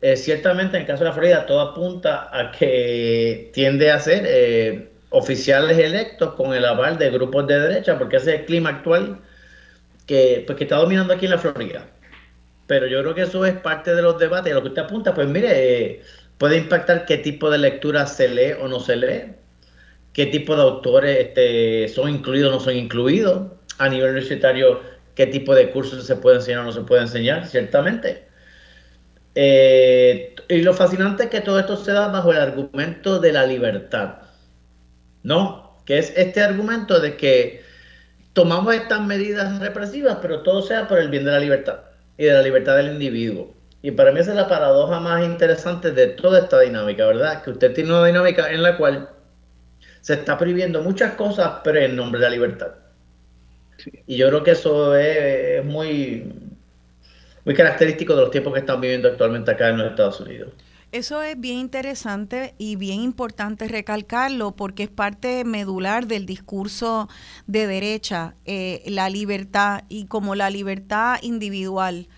Eh, 0.00 0.16
ciertamente 0.16 0.76
en 0.76 0.82
el 0.82 0.86
caso 0.86 1.04
de 1.04 1.10
la 1.10 1.14
Florida 1.14 1.46
todo 1.46 1.60
apunta 1.60 2.28
a 2.32 2.50
que 2.50 3.50
tiende 3.54 3.90
a 3.90 4.00
ser 4.00 4.24
eh, 4.26 4.90
oficiales 5.10 5.78
electos 5.78 6.34
con 6.34 6.54
el 6.54 6.64
aval 6.64 6.98
de 6.98 7.10
grupos 7.10 7.46
de 7.46 7.60
derecha, 7.60 7.98
porque 7.98 8.16
ese 8.16 8.34
es 8.34 8.40
el 8.40 8.46
clima 8.46 8.70
actual 8.70 9.20
que, 10.06 10.42
pues, 10.46 10.58
que 10.58 10.64
está 10.64 10.76
dominando 10.76 11.14
aquí 11.14 11.26
en 11.26 11.32
la 11.32 11.38
Florida. 11.38 11.86
Pero 12.66 12.86
yo 12.86 13.00
creo 13.02 13.14
que 13.14 13.22
eso 13.22 13.44
es 13.46 13.54
parte 13.54 13.94
de 13.94 14.02
los 14.02 14.18
debates. 14.18 14.50
Y 14.50 14.54
lo 14.54 14.62
que 14.62 14.68
usted 14.68 14.82
apunta, 14.82 15.14
pues 15.14 15.28
mire, 15.28 15.50
eh, 15.52 16.02
puede 16.38 16.58
impactar 16.58 17.04
qué 17.06 17.18
tipo 17.18 17.50
de 17.50 17.58
lectura 17.58 18.06
se 18.06 18.28
lee 18.28 18.52
o 18.60 18.68
no 18.68 18.80
se 18.80 18.96
lee, 18.96 19.34
qué 20.12 20.26
tipo 20.26 20.56
de 20.56 20.62
autores 20.62 21.18
este, 21.18 21.88
son 21.88 22.10
incluidos 22.10 22.50
o 22.50 22.54
no 22.54 22.60
son 22.60 22.76
incluidos, 22.76 23.52
a 23.78 23.88
nivel 23.88 24.10
universitario, 24.10 24.80
qué 25.14 25.26
tipo 25.26 25.54
de 25.54 25.70
cursos 25.70 26.06
se 26.06 26.16
puede 26.16 26.36
enseñar 26.36 26.60
o 26.60 26.64
no 26.64 26.72
se 26.72 26.82
puede 26.82 27.02
enseñar, 27.02 27.46
ciertamente. 27.46 28.28
Eh, 29.34 30.34
y 30.48 30.62
lo 30.62 30.74
fascinante 30.74 31.24
es 31.24 31.30
que 31.30 31.40
todo 31.40 31.58
esto 31.58 31.76
se 31.76 31.92
da 31.92 32.08
bajo 32.08 32.32
el 32.32 32.38
argumento 32.38 33.18
de 33.18 33.32
la 33.32 33.46
libertad. 33.46 34.22
¿no? 35.22 35.76
Que 35.84 35.98
es 35.98 36.12
este 36.16 36.42
argumento 36.42 37.00
de 37.00 37.16
que 37.16 37.62
tomamos 38.32 38.74
estas 38.74 39.00
medidas 39.02 39.58
represivas, 39.60 40.18
pero 40.22 40.42
todo 40.42 40.62
sea 40.62 40.88
por 40.88 40.98
el 40.98 41.08
bien 41.08 41.24
de 41.24 41.32
la 41.32 41.40
libertad 41.40 41.80
y 42.16 42.24
de 42.24 42.32
la 42.32 42.42
libertad 42.42 42.76
del 42.76 42.92
individuo. 42.92 43.54
Y 43.82 43.90
para 43.90 44.12
mí 44.12 44.20
esa 44.20 44.30
es 44.30 44.36
la 44.36 44.48
paradoja 44.48 45.00
más 45.00 45.24
interesante 45.24 45.90
de 45.90 46.08
toda 46.08 46.40
esta 46.40 46.60
dinámica, 46.60 47.06
¿verdad? 47.06 47.42
Que 47.42 47.50
usted 47.50 47.74
tiene 47.74 47.90
una 47.90 48.06
dinámica 48.06 48.50
en 48.52 48.62
la 48.62 48.76
cual 48.76 49.10
se 50.00 50.14
está 50.14 50.38
prohibiendo 50.38 50.82
muchas 50.82 51.14
cosas, 51.14 51.60
pero 51.64 51.80
en 51.80 51.96
nombre 51.96 52.20
de 52.20 52.26
la 52.26 52.30
libertad. 52.30 52.72
Y 54.06 54.16
yo 54.16 54.28
creo 54.28 54.42
que 54.42 54.52
eso 54.52 54.96
es, 54.96 55.64
muy, 55.64 56.32
muy 57.44 57.54
característico 57.54 58.14
de 58.14 58.22
los 58.22 58.30
tiempos 58.30 58.52
que 58.52 58.60
están 58.60 58.80
viviendo 58.80 59.08
actualmente 59.08 59.50
acá 59.50 59.68
en 59.68 59.78
los 59.78 59.90
Estados 59.90 60.20
Unidos. 60.20 60.52
Eso 60.92 61.22
es 61.22 61.40
bien 61.40 61.56
interesante 61.56 62.54
y 62.58 62.76
bien 62.76 63.00
importante 63.00 63.66
recalcarlo 63.66 64.52
porque 64.52 64.82
es 64.82 64.90
parte 64.90 65.42
medular 65.44 66.06
del 66.06 66.26
discurso 66.26 67.08
de 67.46 67.66
derecha, 67.66 68.34
eh, 68.44 68.82
la 68.86 69.08
libertad 69.08 69.84
y 69.88 70.04
como 70.04 70.34
la 70.34 70.50
libertad 70.50 71.16
individual. 71.22 72.08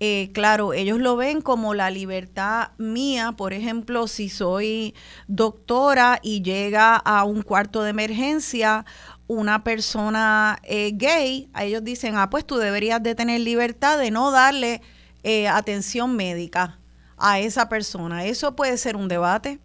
Eh, 0.00 0.30
claro, 0.32 0.74
ellos 0.74 0.98
lo 1.00 1.16
ven 1.16 1.40
como 1.40 1.74
la 1.74 1.90
libertad 1.90 2.68
mía, 2.78 3.32
por 3.32 3.52
ejemplo, 3.52 4.06
si 4.06 4.28
soy 4.28 4.94
doctora 5.26 6.20
y 6.22 6.42
llega 6.42 6.94
a 6.94 7.24
un 7.24 7.42
cuarto 7.42 7.82
de 7.82 7.90
emergencia 7.90 8.84
una 9.28 9.62
persona 9.62 10.58
eh, 10.64 10.90
gay, 10.94 11.48
a 11.52 11.64
ellos 11.64 11.84
dicen, 11.84 12.16
ah, 12.16 12.28
pues 12.30 12.44
tú 12.44 12.56
deberías 12.56 13.00
de 13.02 13.14
tener 13.14 13.40
libertad 13.40 13.98
de 13.98 14.10
no 14.10 14.30
darle 14.30 14.82
atención 15.50 16.16
médica 16.16 16.78
a 17.18 17.38
esa 17.38 17.68
persona. 17.68 18.24
Eso 18.24 18.56
puede 18.56 18.78
ser 18.78 18.96
un 18.96 19.08
debate. 19.08 19.60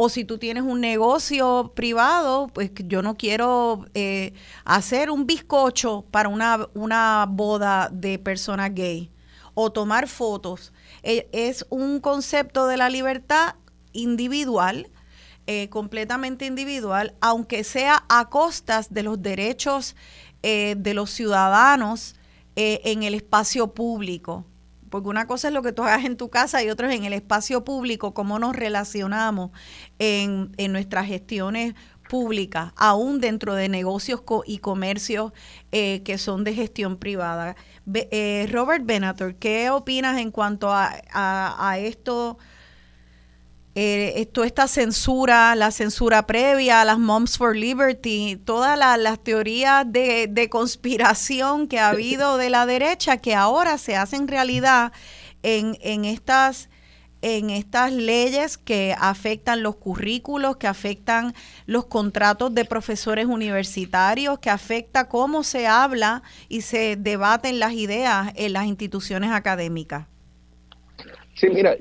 O 0.00 0.08
si 0.08 0.24
tú 0.24 0.38
tienes 0.38 0.62
un 0.62 0.80
negocio 0.80 1.72
privado, 1.74 2.48
pues 2.54 2.70
yo 2.86 3.02
no 3.02 3.16
quiero 3.16 3.84
eh, 3.94 4.32
hacer 4.64 5.10
un 5.10 5.26
bizcocho 5.26 6.04
para 6.12 6.28
una, 6.28 6.68
una 6.74 7.26
boda 7.28 7.88
de 7.92 8.18
personas 8.20 8.72
gay 8.72 9.10
o 9.54 9.72
tomar 9.72 10.06
fotos. 10.06 10.72
E, 11.02 11.28
es 11.32 11.66
un 11.68 11.98
concepto 11.98 12.68
de 12.68 12.76
la 12.76 12.90
libertad 12.90 13.56
individual, 13.92 14.88
eh, 15.48 15.68
completamente 15.68 16.46
individual, 16.46 17.14
aunque 17.20 17.64
sea 17.64 18.04
a 18.08 18.28
costas 18.28 18.92
de 18.92 19.02
los 19.02 19.20
derechos 19.20 19.96
eh, 20.42 20.76
de 20.78 20.94
los 20.94 21.10
ciudadanos 21.10 22.14
en 22.60 23.04
el 23.04 23.14
espacio 23.14 23.72
público 23.72 24.44
porque 24.88 25.08
una 25.08 25.26
cosa 25.26 25.48
es 25.48 25.54
lo 25.54 25.62
que 25.62 25.72
tú 25.72 25.82
hagas 25.82 26.04
en 26.04 26.16
tu 26.16 26.28
casa 26.28 26.62
y 26.62 26.70
otra 26.70 26.88
es 26.88 26.96
en 26.96 27.04
el 27.04 27.12
espacio 27.12 27.64
público, 27.64 28.14
cómo 28.14 28.38
nos 28.38 28.56
relacionamos 28.56 29.50
en, 29.98 30.52
nuestras 30.70 31.06
gestiones 31.06 31.74
públicas, 32.08 32.72
aún 32.76 33.20
dentro 33.20 33.54
de 33.54 33.68
negocios 33.68 34.22
y 34.46 34.58
comercios 34.58 35.32
eh, 35.72 36.02
que 36.04 36.18
son 36.18 36.44
de 36.44 36.54
gestión 36.54 36.96
privada. 36.96 37.54
Eh, 37.94 38.48
Robert 38.50 38.84
Benator, 38.84 39.34
¿qué 39.36 39.70
opinas 39.70 40.18
en 40.18 40.30
cuanto 40.30 40.70
a, 40.72 41.00
a 41.12 41.78
esto? 41.78 42.38
Eh, 43.80 44.26
toda 44.26 44.44
esta 44.48 44.66
censura, 44.66 45.54
la 45.54 45.70
censura 45.70 46.26
previa, 46.26 46.84
las 46.84 46.98
Moms 46.98 47.38
for 47.38 47.54
Liberty, 47.54 48.34
todas 48.44 48.76
las 48.76 49.22
teorías 49.22 49.84
de, 49.86 50.48
conspiración 50.50 51.68
que 51.68 51.78
ha 51.78 51.90
habido 51.90 52.38
de 52.38 52.50
la 52.50 52.66
derecha 52.66 53.18
que 53.18 53.36
ahora 53.36 53.78
se 53.78 53.94
hacen 53.94 54.26
realidad 54.26 54.92
en, 55.44 55.78
en 55.80 56.04
estas 56.04 56.70
en 57.22 57.50
estas 57.50 57.92
leyes 57.92 58.58
que 58.58 58.96
afectan 58.98 59.62
los 59.62 59.76
currículos, 59.76 60.56
que 60.56 60.66
afectan 60.66 61.34
los 61.66 61.86
contratos 61.86 62.54
de 62.54 62.64
profesores 62.64 63.26
universitarios, 63.26 64.40
que 64.40 64.50
afecta 64.50 65.08
cómo 65.08 65.44
se 65.44 65.68
habla 65.68 66.22
y 66.48 66.62
se 66.62 66.96
debaten 66.96 67.58
las 67.60 67.74
ideas 67.74 68.32
en 68.34 68.52
las 68.52 68.66
instituciones 68.66 69.30
académicas. 69.30 70.06
Sí, 71.34 71.48
mira, 71.48 71.76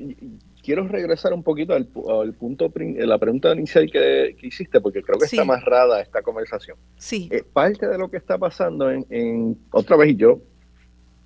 quiero 0.68 0.86
regresar 0.86 1.32
un 1.32 1.44
poquito 1.44 1.74
al, 1.74 1.86
punto, 1.86 2.70
la 2.76 3.18
pregunta 3.18 3.54
inicial 3.54 3.90
que, 3.90 4.36
hiciste, 4.42 4.82
porque 4.82 5.02
creo 5.02 5.18
que 5.18 5.24
está 5.24 5.44
amarrada 5.44 6.02
esta 6.02 6.22
conversación. 6.22 6.76
Sí. 6.98 7.30
Eh, 7.32 7.42
parte 7.42 7.88
de 7.88 7.98
lo 7.98 8.12
que 8.12 8.18
está 8.18 8.38
pasando 8.38 8.92
en, 8.92 9.58
otra 9.72 9.96
vez, 9.96 10.18
yo 10.18 10.42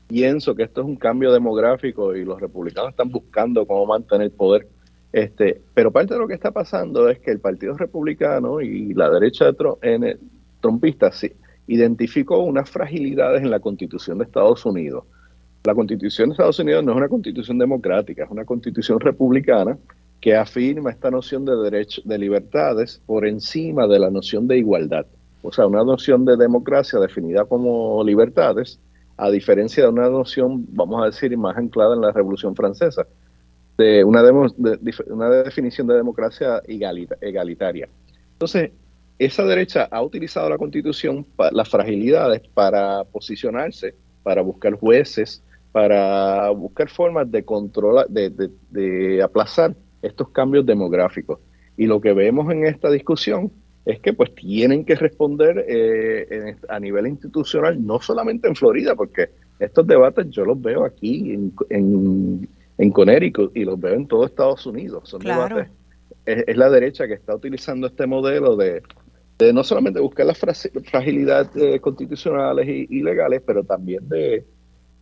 pienso 0.08 0.54
que 0.54 0.62
esto 0.62 0.82
es 0.82 0.88
un 0.88 0.96
cambio 0.96 1.34
demográfico 1.34 2.16
y 2.16 2.24
los 2.24 2.39
republicanos 2.39 2.92
están 2.92 3.10
buscando 3.10 3.66
cómo 3.66 3.88
mantener 3.88 4.26
el 4.26 4.32
poder. 4.32 4.68
Este, 5.12 5.60
pero 5.74 5.89
parte 5.89 6.14
de 6.14 6.20
lo 6.20 6.28
que 6.28 6.36
está 6.36 6.52
pasando 6.52 7.10
es 7.10 7.18
que 7.18 7.32
el 7.32 7.39
Partido 7.39 7.76
Republicano 7.76 8.62
y 8.62 8.94
la 8.94 9.10
derecha 9.10 9.46
de 9.52 9.58
en, 9.82 10.20
trompista 10.60 11.12
sí, 11.12 11.32
identificó 11.66 12.38
unas 12.44 12.70
fragilidades 12.70 13.42
en 13.42 13.50
la 13.50 13.60
Constitución 13.60 14.20
de 14.20 14.26
Estados 14.26 14.64
Unidos 14.68 15.06
la 15.64 15.76
constitución 15.76 16.30
de 16.30 16.34
Estados 16.34 16.59
Unidos 16.59 16.84
no 16.84 16.91
es 16.91 16.97
una 16.97 17.09
constitución 17.09 17.57
democrática, 17.57 18.24
es 18.24 18.32
una 18.32 18.45
constitución 18.45 18.99
republicana 18.99 19.78
que 20.20 20.36
afirma 20.36 20.91
esta 20.91 21.09
noción 21.09 21.45
de 21.45 21.55
derechos, 21.55 22.03
de 22.07 22.18
libertades 22.18 23.01
por 23.05 23.26
encima 23.26 23.88
de 23.88 23.99
la 23.99 24.09
noción 24.09 24.47
de 24.47 24.57
igualdad. 24.57 25.05
O 25.41 25.51
sea, 25.51 25.66
una 25.66 25.84
noción 25.84 26.26
de 26.26 26.38
democracia 26.38 26.99
definida 26.99 27.45
como 27.45 28.03
libertades, 28.03 28.80
a 29.18 29.30
diferencia 29.30 29.84
de 29.84 29.89
una 29.89 30.09
noción, 30.09 30.66
vamos 30.70 31.01
a 31.01 31.07
decir, 31.07 31.36
más 31.38 31.57
anclada 31.57 31.95
en 31.95 32.01
la 32.01 32.12
Revolución 32.12 32.55
Francesa, 32.55 33.07
de 33.78 34.03
una, 34.03 34.24
una 35.07 35.30
definición 35.43 35.88
de 35.88 35.95
democracia 35.95 36.62
egalitaria. 36.68 37.89
Entonces, 38.34 38.72
esa 39.18 39.43
derecha 39.43 39.88
ha 39.91 40.01
utilizado 40.01 40.49
la 40.49 40.57
constitución, 40.57 41.26
las 41.51 41.70
fragilidades, 41.70 42.41
para 42.53 43.03
posicionarse, 43.05 43.95
para 44.24 44.41
buscar 44.41 44.74
jueces, 44.74 45.43
para 45.72 46.50
buscar 46.50 46.90
formas 46.90 47.32
de 47.32 47.44
controlar, 47.44 48.08
de, 48.10 49.22
aplazar 49.24 49.76
estos 50.02 50.30
cambios 50.30 50.66
demográficos. 50.66 51.40
Y 51.78 51.86
lo 51.86 52.02
que 52.02 52.14
vemos 52.14 52.52
en 52.52 52.66
esta 52.66 52.92
discusión 52.92 53.52
es 53.86 54.00
que 54.00 54.14
pues 54.14 54.36
tienen 54.36 54.86
que 54.86 54.96
responder 54.96 55.66
eh, 55.68 56.56
a 56.70 56.80
nivel 56.80 57.08
institucional, 57.08 57.84
no 57.84 58.00
solamente 58.00 58.48
en 58.48 58.56
Florida, 58.56 58.96
porque 58.96 59.30
estos 59.60 59.88
debates 59.88 60.30
yo 60.30 60.46
los 60.46 60.62
veo 60.62 60.84
aquí 60.84 61.34
en, 61.34 61.54
en, 61.70 62.48
en 62.78 62.92
Connecticut 62.92 63.56
y 63.56 63.64
los 63.64 63.80
veo 63.80 63.94
en 63.94 64.08
todo 64.08 64.26
Estados 64.26 64.66
Unidos. 64.66 65.10
Son 65.10 65.22
debates, 65.22 65.70
es, 66.26 66.58
la 66.58 66.70
derecha 66.70 67.08
que 67.08 67.14
está 67.14 67.34
utilizando 67.34 67.88
este 67.88 68.06
modelo 68.06 68.56
de, 68.56 68.84
no 69.54 69.64
solamente 69.64 70.00
buscar 70.00 70.28
las 70.28 70.38
fragilidades 70.38 71.82
constitucionales 71.82 72.68
y 72.68 73.02
legales, 73.02 73.42
pero 73.44 73.64
también 73.64 74.08
de, 74.08 74.46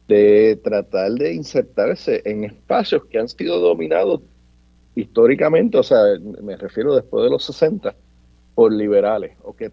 de 0.09 0.59
tratar 0.63 1.11
de 1.11 1.33
insertarse 1.35 2.23
en 2.25 2.43
espacios 2.43 3.05
que 3.05 3.19
han 3.19 3.29
sido 3.29 3.59
dominados 3.59 4.21
históricamente, 4.95 5.77
o 5.77 5.83
sea, 5.83 5.99
me 6.41 6.57
refiero 6.57 6.95
después 6.95 7.23
de 7.23 7.29
los 7.29 7.45
60, 7.45 7.95
por 8.55 8.73
liberales, 8.73 9.37
o 9.43 9.55
que 9.55 9.71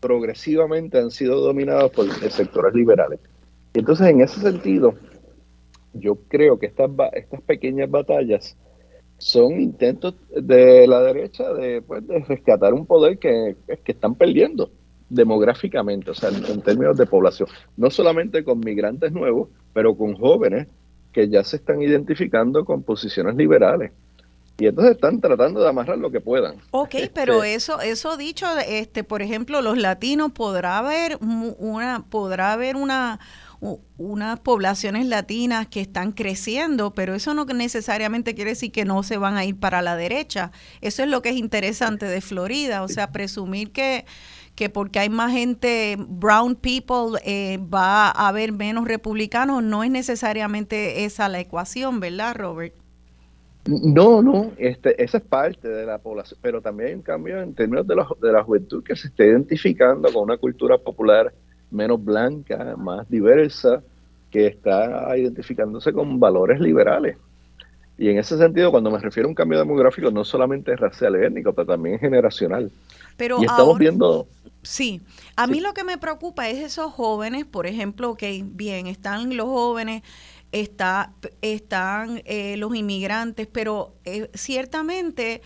progresivamente 0.00 0.98
han 0.98 1.10
sido 1.10 1.40
dominados 1.40 1.90
por 1.92 2.06
sectores 2.30 2.74
liberales. 2.74 3.20
Entonces, 3.72 4.08
en 4.08 4.20
ese 4.20 4.40
sentido, 4.40 4.94
yo 5.94 6.16
creo 6.28 6.58
que 6.58 6.66
estas, 6.66 6.90
estas 7.14 7.40
pequeñas 7.40 7.90
batallas 7.90 8.56
son 9.16 9.60
intentos 9.62 10.14
de 10.30 10.86
la 10.86 11.00
derecha 11.02 11.54
de, 11.54 11.80
pues, 11.80 12.04
rescatar 12.28 12.74
un 12.74 12.84
poder 12.84 13.18
que, 13.18 13.56
que 13.82 13.92
están 13.92 14.14
perdiendo 14.14 14.70
demográficamente, 15.08 16.10
o 16.10 16.14
sea, 16.14 16.28
en, 16.28 16.62
términos 16.62 16.96
de 16.96 17.06
población, 17.06 17.48
no 17.76 17.90
solamente 17.90 18.44
con 18.44 18.60
migrantes 18.60 19.10
nuevos, 19.12 19.48
pero 19.72 19.96
con 19.96 20.16
jóvenes 20.16 20.66
que 21.12 21.28
ya 21.28 21.44
se 21.44 21.56
están 21.56 21.82
identificando 21.82 22.64
con 22.64 22.82
posiciones 22.82 23.34
liberales. 23.36 23.92
Y 24.58 24.66
entonces 24.66 24.96
están 24.96 25.20
tratando 25.20 25.60
de 25.62 25.68
amarrar 25.68 25.96
lo 25.96 26.10
que 26.10 26.20
puedan. 26.20 26.56
Ok, 26.70 26.94
este, 26.96 27.10
pero 27.14 27.44
eso, 27.44 27.80
eso 27.80 28.18
dicho, 28.18 28.46
este, 28.68 29.04
por 29.04 29.22
ejemplo, 29.22 29.62
los 29.62 29.78
latinos 29.78 30.32
podrá 30.32 30.76
haber 30.76 31.18
una, 31.20 32.04
podrá 32.10 32.52
haber 32.52 32.76
una, 32.76 33.20
unas 33.96 34.40
poblaciones 34.40 35.06
latinas 35.06 35.66
que 35.66 35.80
están 35.80 36.12
creciendo, 36.12 36.92
pero 36.92 37.14
eso 37.14 37.32
no 37.32 37.46
necesariamente 37.46 38.34
quiere 38.34 38.50
decir 38.50 38.70
que 38.70 38.84
no 38.84 39.02
se 39.02 39.16
van 39.16 39.38
a 39.38 39.46
ir 39.46 39.58
para 39.58 39.80
la 39.80 39.96
derecha. 39.96 40.52
Eso 40.82 41.02
es 41.02 41.08
lo 41.08 41.22
que 41.22 41.30
es 41.30 41.36
interesante 41.36 42.04
de 42.04 42.20
Florida, 42.20 42.82
o 42.82 42.88
sea, 42.88 43.12
presumir 43.12 43.72
que 43.72 44.04
que 44.54 44.68
porque 44.68 44.98
hay 44.98 45.08
más 45.08 45.32
gente, 45.32 45.96
brown 45.98 46.54
people, 46.54 47.20
eh, 47.24 47.58
va 47.58 48.08
a 48.08 48.28
haber 48.28 48.52
menos 48.52 48.86
republicanos, 48.86 49.62
no 49.62 49.82
es 49.84 49.90
necesariamente 49.90 51.04
esa 51.04 51.28
la 51.28 51.40
ecuación, 51.40 52.00
¿verdad, 52.00 52.34
Robert? 52.36 52.74
No, 53.66 54.22
no, 54.22 54.52
este, 54.56 55.02
esa 55.02 55.18
es 55.18 55.24
parte 55.24 55.68
de 55.68 55.86
la 55.86 55.98
población, 55.98 56.38
pero 56.42 56.60
también 56.62 56.88
hay 56.88 56.94
un 56.94 57.02
cambio 57.02 57.40
en 57.40 57.54
términos 57.54 57.86
de, 57.86 57.94
de 58.20 58.32
la 58.32 58.42
juventud 58.42 58.82
que 58.82 58.96
se 58.96 59.08
está 59.08 59.24
identificando 59.24 60.12
con 60.12 60.24
una 60.24 60.38
cultura 60.38 60.78
popular 60.78 61.32
menos 61.70 62.02
blanca, 62.02 62.74
más 62.76 63.08
diversa, 63.08 63.82
que 64.30 64.46
está 64.46 65.16
identificándose 65.16 65.92
con 65.92 66.18
valores 66.18 66.60
liberales. 66.60 67.16
Y 67.98 68.08
en 68.08 68.18
ese 68.18 68.38
sentido, 68.38 68.70
cuando 68.70 68.90
me 68.90 68.98
refiero 68.98 69.26
a 69.26 69.30
un 69.30 69.34
cambio 69.34 69.58
demográfico, 69.58 70.10
no 70.10 70.24
solamente 70.24 70.72
es 70.72 70.80
racial 70.80 71.16
y 71.20 71.26
étnico, 71.26 71.52
pero 71.52 71.66
también 71.66 71.98
generacional. 71.98 72.70
Pero 73.20 73.38
y 73.42 73.44
estamos 73.44 73.78
viendo 73.78 74.26
Sí, 74.62 75.02
a 75.36 75.46
mí 75.46 75.60
lo 75.60 75.74
que 75.74 75.84
me 75.84 75.98
preocupa 75.98 76.48
es 76.48 76.58
esos 76.58 76.90
jóvenes, 76.90 77.44
por 77.44 77.66
ejemplo, 77.66 78.14
que 78.14 78.42
bien, 78.46 78.86
están 78.86 79.36
los 79.36 79.46
jóvenes, 79.46 80.02
está, 80.52 81.12
están 81.42 82.22
eh, 82.24 82.56
los 82.56 82.74
inmigrantes, 82.74 83.46
pero 83.46 83.94
eh, 84.06 84.30
ciertamente 84.32 85.42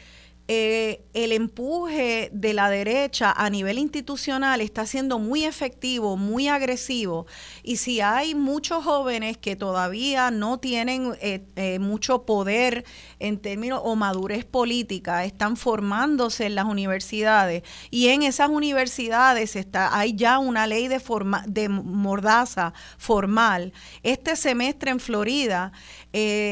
eh, 0.46 1.06
el 1.14 1.32
empuje 1.32 2.28
de 2.30 2.52
la 2.52 2.68
derecha 2.68 3.32
a 3.32 3.48
nivel 3.48 3.78
institucional 3.78 4.60
está 4.60 4.84
siendo 4.84 5.18
muy 5.18 5.44
efectivo, 5.44 6.18
muy 6.18 6.48
agresivo. 6.48 7.26
Y 7.62 7.78
si 7.78 8.02
hay 8.02 8.34
muchos 8.34 8.84
jóvenes 8.84 9.38
que 9.38 9.56
todavía 9.56 10.30
no 10.30 10.58
tienen 10.58 11.14
eh, 11.22 11.46
eh, 11.56 11.78
mucho 11.78 12.26
poder 12.26 12.84
en 13.20 13.38
términos 13.38 13.80
o 13.84 13.96
madurez 13.96 14.44
política, 14.44 15.24
están 15.24 15.56
formándose 15.56 16.44
en 16.44 16.56
las 16.56 16.66
universidades 16.66 17.62
y 17.90 18.08
en 18.08 18.22
esas 18.22 18.50
universidades 18.50 19.56
está, 19.56 19.98
hay 19.98 20.14
ya 20.14 20.38
una 20.38 20.66
ley 20.66 20.88
de, 20.88 21.00
forma, 21.00 21.42
de 21.46 21.70
mordaza 21.70 22.74
formal. 22.98 23.72
Este 24.02 24.36
semestre 24.36 24.90
en 24.90 25.00
Florida, 25.00 25.72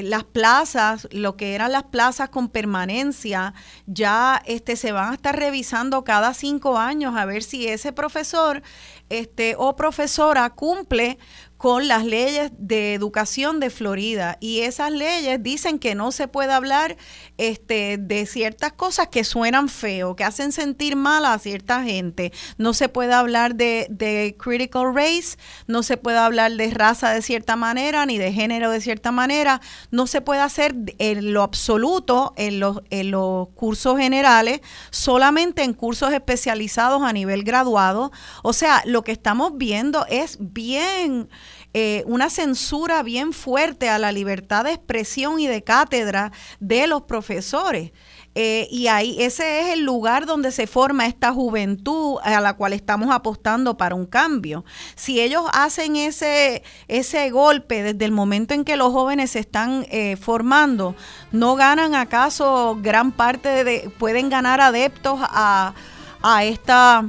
las 0.04 0.24
plazas, 0.24 1.06
lo 1.12 1.36
que 1.36 1.54
eran 1.54 1.70
las 1.70 1.84
plazas 1.84 2.30
con 2.30 2.48
permanencia, 2.48 3.54
ya 3.86 4.42
este, 4.44 4.74
se 4.74 4.90
van 4.90 5.12
a 5.12 5.14
estar 5.14 5.38
revisando 5.38 6.02
cada 6.02 6.34
cinco 6.34 6.78
años 6.78 7.16
a 7.16 7.24
ver 7.26 7.44
si 7.44 7.68
ese 7.68 7.92
profesor 7.92 8.62
este, 9.08 9.54
o 9.58 9.76
profesora 9.76 10.50
cumple 10.50 11.18
con 11.62 11.86
las 11.86 12.04
leyes 12.04 12.50
de 12.58 12.92
educación 12.92 13.60
de 13.60 13.70
Florida 13.70 14.36
y 14.40 14.62
esas 14.62 14.90
leyes 14.90 15.40
dicen 15.40 15.78
que 15.78 15.94
no 15.94 16.10
se 16.10 16.26
puede 16.26 16.52
hablar 16.52 16.96
este, 17.38 17.98
de 17.98 18.26
ciertas 18.26 18.72
cosas 18.72 19.06
que 19.06 19.22
suenan 19.22 19.68
feo, 19.68 20.16
que 20.16 20.24
hacen 20.24 20.50
sentir 20.50 20.96
mal 20.96 21.24
a 21.24 21.38
cierta 21.38 21.84
gente. 21.84 22.32
No 22.58 22.74
se 22.74 22.88
puede 22.88 23.14
hablar 23.14 23.54
de, 23.54 23.86
de 23.90 24.34
critical 24.36 24.92
race, 24.92 25.36
no 25.68 25.84
se 25.84 25.96
puede 25.96 26.18
hablar 26.18 26.50
de 26.50 26.68
raza 26.70 27.12
de 27.12 27.22
cierta 27.22 27.54
manera 27.54 28.06
ni 28.06 28.18
de 28.18 28.32
género 28.32 28.72
de 28.72 28.80
cierta 28.80 29.12
manera, 29.12 29.60
no 29.92 30.08
se 30.08 30.20
puede 30.20 30.40
hacer 30.40 30.74
en 30.98 31.32
lo 31.32 31.44
absoluto 31.44 32.32
en 32.36 32.58
los, 32.58 32.80
en 32.90 33.12
los 33.12 33.50
cursos 33.50 33.98
generales, 33.98 34.62
solamente 34.90 35.62
en 35.62 35.74
cursos 35.74 36.12
especializados 36.12 37.04
a 37.04 37.12
nivel 37.12 37.44
graduado. 37.44 38.10
O 38.42 38.52
sea, 38.52 38.82
lo 38.84 39.04
que 39.04 39.12
estamos 39.12 39.56
viendo 39.56 40.04
es 40.08 40.38
bien 40.40 41.28
eh, 41.74 42.04
una 42.06 42.28
censura 42.28 43.02
bien 43.02 43.32
fuerte 43.32 43.88
a 43.88 43.98
la 43.98 44.12
libertad 44.12 44.64
de 44.64 44.72
expresión 44.72 45.40
y 45.40 45.46
de 45.46 45.62
cátedra 45.62 46.32
de 46.60 46.86
los 46.86 47.02
profesores. 47.02 47.92
Eh, 48.34 48.66
y 48.70 48.86
ahí 48.86 49.16
ese 49.20 49.60
es 49.60 49.68
el 49.74 49.84
lugar 49.84 50.24
donde 50.24 50.52
se 50.52 50.66
forma 50.66 51.06
esta 51.06 51.32
juventud 51.32 52.18
a 52.22 52.40
la 52.40 52.54
cual 52.54 52.72
estamos 52.72 53.10
apostando 53.10 53.76
para 53.76 53.94
un 53.94 54.06
cambio. 54.06 54.64
Si 54.94 55.20
ellos 55.20 55.44
hacen 55.52 55.96
ese, 55.96 56.62
ese 56.88 57.30
golpe 57.30 57.82
desde 57.82 58.04
el 58.04 58.12
momento 58.12 58.54
en 58.54 58.64
que 58.64 58.76
los 58.76 58.92
jóvenes 58.92 59.32
se 59.32 59.40
están 59.40 59.86
eh, 59.90 60.16
formando, 60.16 60.94
¿no 61.30 61.56
ganan 61.56 61.94
acaso 61.94 62.78
gran 62.80 63.12
parte 63.12 63.64
de, 63.64 63.90
pueden 63.98 64.30
ganar 64.30 64.62
adeptos 64.62 65.20
a, 65.22 65.74
a 66.22 66.44
esta 66.44 67.04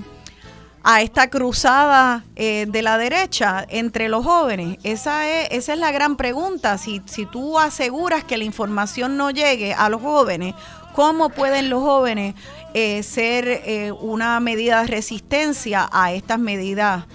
a 0.83 1.01
esta 1.01 1.29
cruzada 1.29 2.25
eh, 2.35 2.65
de 2.67 2.81
la 2.81 2.97
derecha 2.97 3.65
entre 3.69 4.09
los 4.09 4.25
jóvenes? 4.25 4.77
Esa 4.83 5.27
es, 5.27 5.47
esa 5.51 5.73
es 5.73 5.79
la 5.79 5.91
gran 5.91 6.17
pregunta. 6.17 6.77
Si, 6.77 7.01
si 7.05 7.25
tú 7.25 7.57
aseguras 7.57 8.23
que 8.25 8.37
la 8.37 8.43
información 8.43 9.15
no 9.17 9.31
llegue 9.31 9.73
a 9.73 9.89
los 9.89 10.01
jóvenes, 10.01 10.55
¿cómo 10.93 11.29
pueden 11.29 11.69
los 11.69 11.81
jóvenes 11.81 12.35
eh, 12.73 13.01
ser 13.03 13.47
eh, 13.47 13.91
una 13.91 14.39
medida 14.41 14.81
de 14.81 14.87
resistencia 14.87 15.89
a 15.91 16.11
estas 16.11 16.39
medidas? 16.39 17.05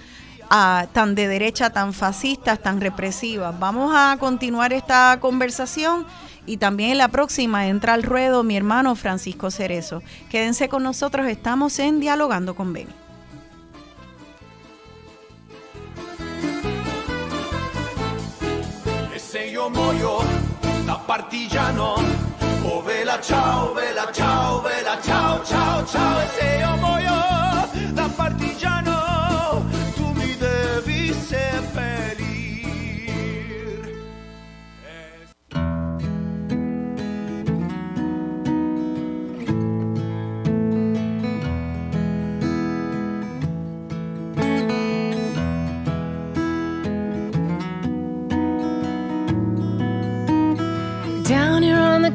tan 0.93 1.13
de 1.13 1.27
derecha, 1.27 1.69
tan 1.69 1.93
fascistas, 1.93 2.57
tan 2.57 2.81
represivas. 2.81 3.59
Vamos 3.59 3.93
a 3.95 4.17
continuar 4.19 4.73
esta 4.73 5.19
conversación 5.21 6.07
y 6.47 6.57
también 6.57 6.89
en 6.89 6.97
la 6.97 7.09
próxima 7.09 7.67
entra 7.67 7.93
al 7.93 8.01
ruedo 8.01 8.41
mi 8.41 8.57
hermano 8.57 8.95
Francisco 8.95 9.51
Cerezo. 9.51 10.01
Quédense 10.31 10.67
con 10.67 10.81
nosotros, 10.81 11.27
estamos 11.27 11.77
en 11.77 11.99
Dialogando 11.99 12.55
con 12.55 12.73
Beni. 12.73 13.08
Io 19.37 19.69
muoio 19.69 20.23
da 20.85 20.95
partigiano. 21.05 21.93
Oh 22.63 22.81
vela 22.81 23.19
ciao, 23.21 23.73
vela 23.73 24.11
ciao, 24.11 24.61
vela 24.61 24.99
ciao, 25.01 25.43
ciao, 25.43 25.85
ciao. 25.85 26.21
E 26.21 26.27
se 26.35 26.57
io 26.57 26.75
muoio 26.77 27.08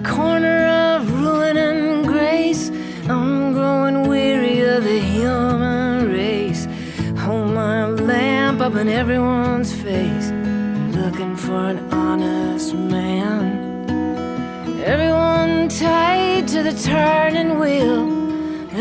corner 0.05 0.67
of 0.67 1.11
ruin 1.21 1.57
and 1.57 2.07
grace. 2.07 2.71
I'm 3.09 3.53
growing 3.53 4.07
weary 4.07 4.61
of 4.61 4.85
the 4.85 5.01
human 5.01 6.13
race. 6.13 6.67
Hold 7.21 7.51
my 7.55 7.87
lamp 7.87 8.61
up 8.61 8.75
in 8.77 8.89
everyone's 8.89 9.73
face, 9.73 10.31
looking 10.95 11.37
for 11.37 11.69
an 11.73 11.79
honest 11.93 12.75
man. 12.75 13.45
Everyone 14.85 15.69
tied 15.69 16.47
to 16.49 16.63
the 16.63 16.75
turning 16.75 17.59
wheel, 17.59 18.03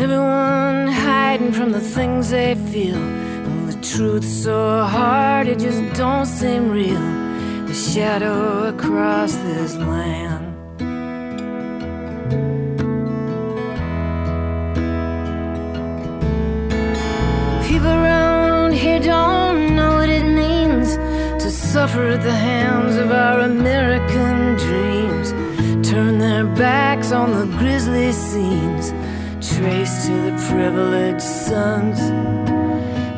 everyone 0.02 0.88
hiding 0.88 1.52
from 1.52 1.72
the 1.72 1.80
things 1.80 2.30
they 2.30 2.54
feel. 2.54 3.00
The 3.70 3.78
truth's 3.80 4.28
so 4.28 4.84
hard, 4.84 5.48
it 5.48 5.58
just 5.58 5.82
don't 5.94 6.26
seem 6.26 6.70
real. 6.70 7.06
The 7.66 7.74
shadow 7.74 8.68
across 8.68 9.34
this 9.36 9.74
land. 9.76 10.43
Suffer 21.74 22.06
at 22.06 22.22
the 22.22 22.30
hands 22.30 22.94
of 22.94 23.10
our 23.10 23.40
American 23.40 24.54
dreams. 24.64 25.32
Turn 25.90 26.20
their 26.20 26.44
backs 26.44 27.10
on 27.10 27.32
the 27.32 27.46
grisly 27.58 28.12
scenes, 28.12 28.90
traced 29.40 30.06
to 30.06 30.14
the 30.26 30.34
privileged 30.48 31.20
sons. 31.20 31.98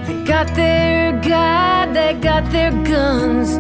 They 0.07 0.25
got 0.25 0.47
their 0.55 1.13
God, 1.21 1.95
they 1.95 2.15
got 2.15 2.51
their 2.51 2.71
guns, 2.95 3.59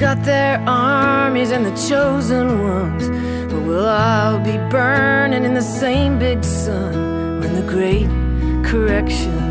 got 0.00 0.24
their 0.24 0.58
armies 0.66 1.50
and 1.50 1.66
the 1.66 1.76
chosen 1.88 2.46
ones. 2.62 3.10
But 3.52 3.60
we'll 3.66 3.86
all 3.86 4.38
be 4.38 4.56
burning 4.70 5.44
in 5.44 5.52
the 5.52 5.68
same 5.80 6.18
big 6.18 6.42
sun 6.44 7.40
when 7.40 7.52
the 7.56 7.66
great 7.74 8.08
correction 8.64 9.50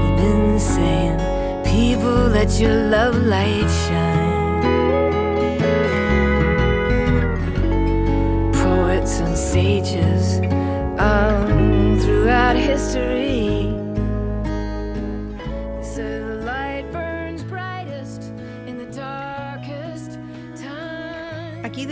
You've 0.00 0.16
been 0.22 0.60
saying, 0.60 1.18
people, 1.64 2.28
let 2.36 2.50
your 2.60 2.76
love 2.94 3.16
light 3.34 3.70
shine. 3.82 4.62
Poets 8.62 9.14
and 9.18 9.36
sages 9.36 10.24
all 11.06 11.44
throughout 12.02 12.54
history. 12.54 13.61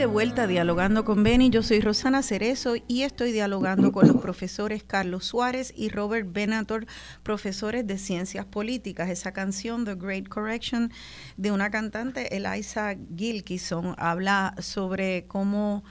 De 0.00 0.06
vuelta 0.06 0.46
dialogando 0.46 1.04
con 1.04 1.22
Benny. 1.22 1.50
Yo 1.50 1.62
soy 1.62 1.82
Rosana 1.82 2.22
Cerezo 2.22 2.72
y 2.88 3.02
estoy 3.02 3.32
dialogando 3.32 3.92
con 3.92 4.08
los 4.08 4.16
profesores 4.16 4.82
Carlos 4.82 5.26
Suárez 5.26 5.74
y 5.76 5.90
Robert 5.90 6.26
Benator, 6.32 6.86
profesores 7.22 7.86
de 7.86 7.98
ciencias 7.98 8.46
políticas. 8.46 9.10
Esa 9.10 9.32
canción, 9.32 9.84
The 9.84 9.96
Great 9.96 10.26
Correction, 10.28 10.90
de 11.36 11.52
una 11.52 11.70
cantante, 11.70 12.34
Eliza 12.34 12.94
Gilkison, 13.14 13.94
habla 13.98 14.54
sobre 14.58 15.26
cómo 15.26 15.84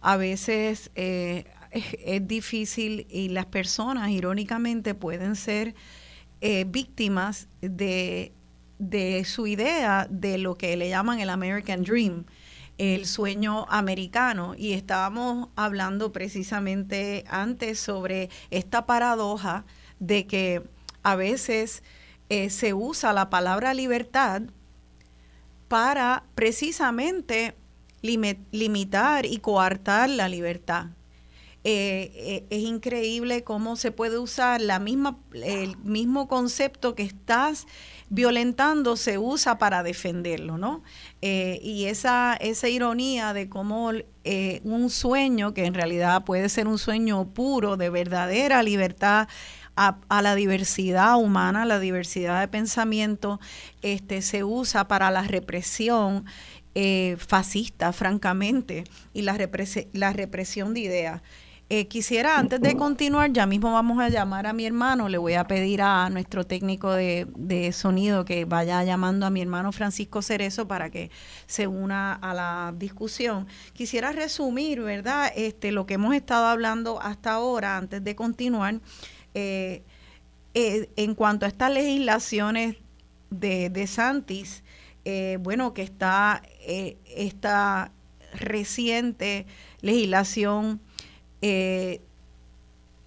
a 0.00 0.16
veces 0.16 0.92
eh, 0.94 1.46
es, 1.72 2.28
difícil 2.28 3.08
y 3.10 3.30
las 3.30 3.46
personas, 3.46 4.10
irónicamente, 4.10 4.94
pueden 4.94 5.34
ser 5.34 5.74
eh, 6.40 6.66
víctimas 6.68 7.48
de, 7.62 8.32
de 8.78 9.24
su 9.24 9.48
idea 9.48 10.06
de 10.08 10.38
lo 10.38 10.54
que 10.54 10.76
le 10.76 10.88
llaman 10.88 11.18
el 11.18 11.30
American 11.30 11.82
Dream 11.82 12.26
el 12.78 13.06
sueño 13.06 13.66
americano 13.68 14.54
y 14.56 14.72
estábamos 14.72 15.48
hablando 15.56 16.12
precisamente 16.12 17.24
antes 17.28 17.80
sobre 17.80 18.28
esta 18.50 18.86
paradoja 18.86 19.64
de 19.98 20.26
que 20.26 20.62
a 21.02 21.16
veces 21.16 21.82
eh, 22.28 22.50
se 22.50 22.74
usa 22.74 23.12
la 23.12 23.30
palabra 23.30 23.72
libertad 23.72 24.42
para 25.68 26.24
precisamente 26.34 27.54
limitar 28.02 29.26
y 29.26 29.38
coartar 29.38 30.10
la 30.10 30.28
libertad. 30.28 30.86
Eh, 31.68 32.12
eh, 32.14 32.46
es 32.50 32.62
increíble 32.62 33.42
cómo 33.42 33.74
se 33.74 33.90
puede 33.90 34.18
usar 34.18 34.60
la 34.60 34.78
misma, 34.78 35.18
el 35.32 35.76
mismo 35.78 36.28
concepto 36.28 36.94
que 36.94 37.02
estás 37.02 37.66
violentando 38.08 38.96
se 38.96 39.18
usa 39.18 39.58
para 39.58 39.82
defenderlo, 39.82 40.58
¿no? 40.58 40.82
Eh, 41.22 41.58
y 41.62 41.86
esa, 41.86 42.34
esa 42.34 42.68
ironía 42.68 43.32
de 43.32 43.48
cómo 43.48 43.90
un 44.64 44.90
sueño, 44.90 45.54
que 45.54 45.64
en 45.64 45.74
realidad 45.74 46.24
puede 46.24 46.48
ser 46.48 46.68
un 46.68 46.78
sueño 46.78 47.32
puro 47.32 47.76
de 47.76 47.90
verdadera 47.90 48.62
libertad, 48.62 49.28
a, 49.78 49.98
a, 50.08 50.22
la 50.22 50.34
diversidad 50.34 51.16
humana, 51.16 51.66
la 51.66 51.78
diversidad 51.78 52.40
de 52.40 52.48
pensamiento, 52.48 53.40
este, 53.82 54.22
se 54.22 54.42
usa 54.42 54.88
para 54.88 55.10
la 55.10 55.22
represión 55.22 56.24
fascista, 57.18 57.92
francamente, 57.92 58.84
y 59.14 59.22
la, 59.22 59.38
la 59.92 60.12
represión 60.12 60.74
de 60.74 60.80
ideas. 60.80 61.22
Eh, 61.68 61.88
quisiera, 61.88 62.38
antes 62.38 62.60
de 62.60 62.76
continuar, 62.76 63.32
ya 63.32 63.44
mismo 63.44 63.72
vamos 63.72 63.98
a 63.98 64.08
llamar 64.08 64.46
a 64.46 64.52
mi 64.52 64.64
hermano, 64.64 65.08
le 65.08 65.18
voy 65.18 65.34
a 65.34 65.48
pedir 65.48 65.82
a 65.82 66.08
nuestro 66.10 66.46
técnico 66.46 66.92
de, 66.92 67.70
sonido 67.72 68.24
que 68.24 68.44
vaya 68.44 68.84
llamando 68.84 69.26
a 69.26 69.30
mi 69.30 69.42
hermano 69.42 69.72
Francisco 69.72 70.22
Cerezo 70.22 70.68
para 70.68 70.90
que 70.90 71.10
se 71.48 71.66
una 71.66 72.12
a 72.12 72.34
la 72.34 72.72
discusión. 72.78 73.48
Quisiera 73.72 74.12
resumir, 74.12 74.80
¿verdad?, 74.80 75.32
este, 75.34 75.72
lo 75.72 75.86
que 75.86 75.94
hemos 75.94 76.14
estado 76.14 76.46
hablando 76.46 77.02
hasta 77.02 77.32
ahora, 77.32 77.76
antes 77.76 78.04
de 78.04 78.14
continuar, 78.14 78.80
eh, 79.34 79.82
eh, 80.54 80.88
en 80.94 81.16
cuanto 81.16 81.46
a 81.46 81.48
estas 81.48 81.72
legislaciones 81.72 82.76
de, 83.30 83.70
de 83.70 83.86
Santis, 83.88 84.62
bueno, 85.40 85.74
que 85.74 85.82
está 85.82 86.42
esta 86.64 87.90
reciente 88.34 89.46
legislación 89.80 90.80
eh, 91.48 92.00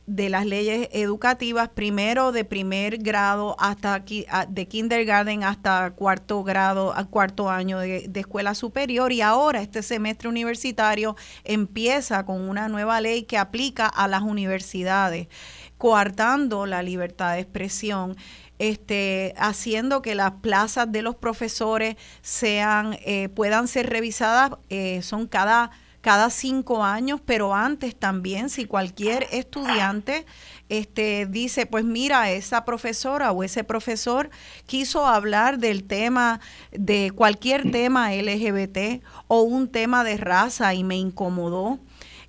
de 0.05 0.29
las 0.29 0.45
leyes 0.45 0.87
educativas, 0.91 1.69
primero 1.69 2.31
de 2.31 2.45
primer 2.45 2.97
grado 2.97 3.57
hasta 3.59 3.93
aquí, 3.93 4.25
de 4.47 4.65
kindergarten 4.65 5.43
hasta 5.43 5.91
cuarto 5.91 6.43
grado, 6.43 6.95
cuarto 7.11 7.49
año 7.49 7.79
de, 7.79 8.07
de, 8.07 8.19
escuela 8.21 8.55
superior 8.55 9.11
y 9.11 9.21
ahora 9.21 9.61
este 9.61 9.83
semestre 9.83 10.29
universitario 10.29 11.15
empieza 11.43 12.25
con 12.25 12.49
una 12.49 12.69
nueva 12.69 13.01
ley 13.01 13.23
que 13.23 13.37
aplica 13.37 13.85
a 13.85 14.07
las 14.07 14.23
universidades, 14.23 15.27
coartando 15.77 16.65
la 16.65 16.81
libertad 16.81 17.33
de 17.33 17.41
expresión. 17.41 18.15
Este, 18.57 19.33
haciendo 19.37 20.01
que 20.01 20.15
las 20.15 20.31
plazas 20.41 20.91
de 20.91 21.01
los 21.01 21.15
profesores 21.15 21.95
sean, 22.21 22.97
eh, 23.05 23.29
puedan 23.29 23.67
ser 23.67 23.89
revisadas, 23.89 24.51
eh, 24.69 25.01
son 25.01 25.27
cada 25.27 25.71
cada 26.01 26.29
cinco 26.29 26.83
años, 26.83 27.21
pero 27.25 27.53
antes 27.53 27.95
también, 27.95 28.49
si 28.49 28.65
cualquier 28.65 29.27
estudiante 29.31 30.25
este, 30.69 31.25
dice, 31.25 31.65
pues 31.65 31.83
mira, 31.83 32.31
esa 32.31 32.63
profesora 32.63 33.31
o 33.31 33.43
ese 33.43 33.63
profesor 33.63 34.29
quiso 34.65 35.05
hablar 35.05 35.59
del 35.59 35.83
tema, 35.83 36.39
de 36.71 37.11
cualquier 37.11 37.71
tema 37.71 38.13
LGBT 38.13 39.03
o 39.27 39.41
un 39.41 39.67
tema 39.67 40.03
de 40.03 40.17
raza 40.17 40.73
y 40.73 40.83
me 40.83 40.95
incomodó. 40.95 41.79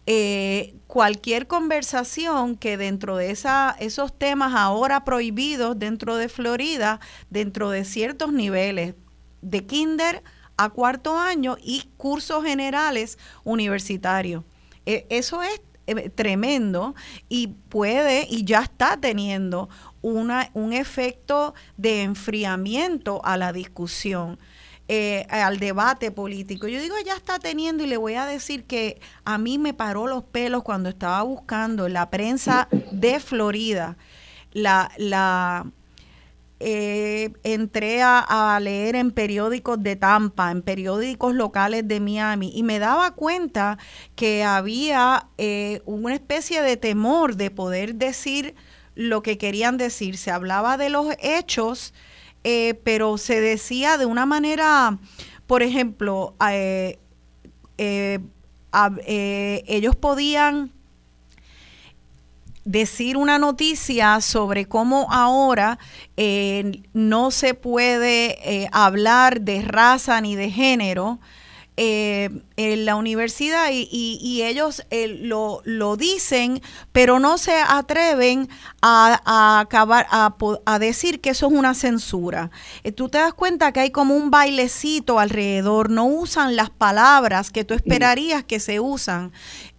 Eh, 0.06 0.74
cualquier 0.86 1.46
conversación 1.46 2.56
que 2.56 2.76
dentro 2.76 3.16
de 3.16 3.30
esa, 3.30 3.76
esos 3.78 4.18
temas 4.18 4.54
ahora 4.54 5.04
prohibidos 5.04 5.78
dentro 5.78 6.16
de 6.16 6.28
Florida, 6.28 6.98
dentro 7.28 7.70
de 7.70 7.84
ciertos 7.84 8.32
niveles 8.32 8.94
de 9.42 9.66
kinder 9.66 10.24
a 10.61 10.68
cuarto 10.68 11.18
año 11.18 11.56
y 11.62 11.88
cursos 11.96 12.44
generales 12.44 13.18
universitarios. 13.44 14.44
E, 14.84 15.06
eso 15.08 15.42
es 15.42 15.62
eh, 15.86 16.11
tremendo 16.11 16.94
y 17.30 17.46
puede 17.46 18.26
y 18.28 18.44
ya 18.44 18.61
está 18.61 18.98
teniendo 18.98 19.70
una, 20.02 20.50
un 20.52 20.74
efecto 20.74 21.54
de 21.78 22.02
enfriamiento 22.02 23.22
a 23.24 23.38
la 23.38 23.52
discusión. 23.52 24.38
Eh, 24.92 25.24
al 25.30 25.61
debate 25.61 26.11
político. 26.11 26.66
Yo 26.66 26.80
digo, 26.80 26.96
ya 27.06 27.14
está 27.14 27.38
teniendo 27.38 27.84
y 27.84 27.86
le 27.86 27.96
voy 27.96 28.14
a 28.14 28.26
decir 28.26 28.64
que 28.64 29.00
a 29.24 29.38
mí 29.38 29.56
me 29.56 29.72
paró 29.72 30.08
los 30.08 30.24
pelos 30.24 30.64
cuando 30.64 30.88
estaba 30.88 31.22
buscando 31.22 31.86
en 31.86 31.92
la 31.92 32.11
prensa 32.11 32.66
de 32.90 33.20
Florida 33.20 33.96
la, 34.52 34.90
la, 34.96 35.70
eh, 36.62 37.32
entré 37.42 38.02
a, 38.02 38.58
leer 38.61 38.94
en 38.94 39.12
periódicos 39.12 39.82
de 39.82 39.96
Tampa, 39.96 40.50
en 40.50 40.61
periódicos 40.61 41.34
locales 41.34 41.88
de 41.88 42.00
Miami, 42.00 42.52
y 42.54 42.62
me 42.62 42.78
daba 42.78 43.12
cuenta 43.12 43.78
que 44.14 44.44
había 44.44 45.28
eh, 45.38 45.80
una 45.86 46.12
especie 46.14 46.61
de 46.61 46.76
temor 46.76 47.36
de 47.36 47.50
poder 47.50 47.94
decir 47.94 48.54
lo 48.94 49.22
que 49.22 49.38
querían 49.38 49.78
decir. 49.78 50.18
Se 50.18 50.30
hablaba 50.30 50.76
de 50.76 50.90
los 50.90 51.06
hechos, 51.20 51.94
eh, 52.44 52.74
pero 52.84 53.16
se 53.16 53.40
decía 53.40 53.96
de 53.96 54.04
una 54.04 54.26
manera, 54.26 54.98
por 55.46 55.62
ejemplo, 55.62 56.34
ellos 58.76 59.96
podían 59.96 60.72
decir 62.70 63.16
una 63.16 63.38
noticia 63.38 64.20
sobre 64.20 64.66
cómo 64.66 65.08
ahora 65.10 65.78
eh, 66.16 66.82
no 66.92 67.32
se 67.32 67.54
puede 67.54 68.38
eh, 68.48 68.68
hablar 68.70 69.40
de 69.40 69.62
raza 69.62 70.20
ni 70.20 70.36
de 70.36 70.50
género 70.50 71.18
eh, 71.76 72.30
en 72.61 72.84
la 72.84 72.96
universidad 72.96 73.70
y, 73.72 74.42
ellos 74.42 74.82
lo, 74.90 75.62
lo, 75.64 75.96
dicen, 75.96 76.61
pero 76.92 77.18
no 77.18 77.38
se 77.38 77.56
atreven 77.56 78.48
a, 78.82 79.61
acabar 79.61 80.06
a, 80.11 80.34
a, 80.66 80.78
decir 80.78 81.20
que 81.20 81.30
eso 81.30 81.46
es 81.46 81.52
una 81.52 81.74
censura. 81.74 82.50
tú 82.96 83.08
te 83.08 83.18
das 83.18 83.32
cuenta 83.32 83.72
que 83.72 83.80
hay 83.80 83.90
como 83.90 84.14
un 84.14 84.30
bailecito 84.30 85.18
alrededor, 85.18 85.88
no 85.88 86.04
usan 86.04 86.54
las 86.54 86.68
palabras 86.68 87.50
que 87.50 87.64
tú 87.64 87.72
esperarías 87.72 88.44
que 88.44 88.61
se 88.61 88.78
usan. 88.78 89.32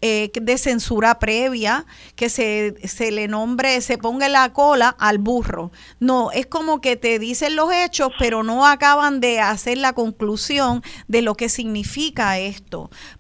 Eh, 0.04 0.32
de 0.34 0.58
censura 0.58 1.20
previa, 1.20 1.86
que 2.16 2.30
se, 2.30 2.74
se 2.88 3.12
le 3.12 3.28
nombre, 3.28 3.82
se 3.82 4.00
ponga 4.00 4.30
la 4.30 4.52
cola 4.52 4.96
al 4.98 5.20
burro. 5.20 5.72
No, 6.00 6.32
es 6.32 6.48
como 6.48 6.82
que 6.82 6.96
te 6.96 7.20
dicen 7.20 7.56
los 7.56 7.72
hechos, 7.72 8.10
pero 8.18 8.42
no 8.42 8.66
acaban 8.66 9.20
de 9.20 9.40
hacer 9.40 9.78
la 9.78 9.94
conclusión 9.94 10.82
de 11.08 11.22
lo 11.22 11.36
que 11.36 11.50
significa 11.50 12.40
esto 12.40 12.71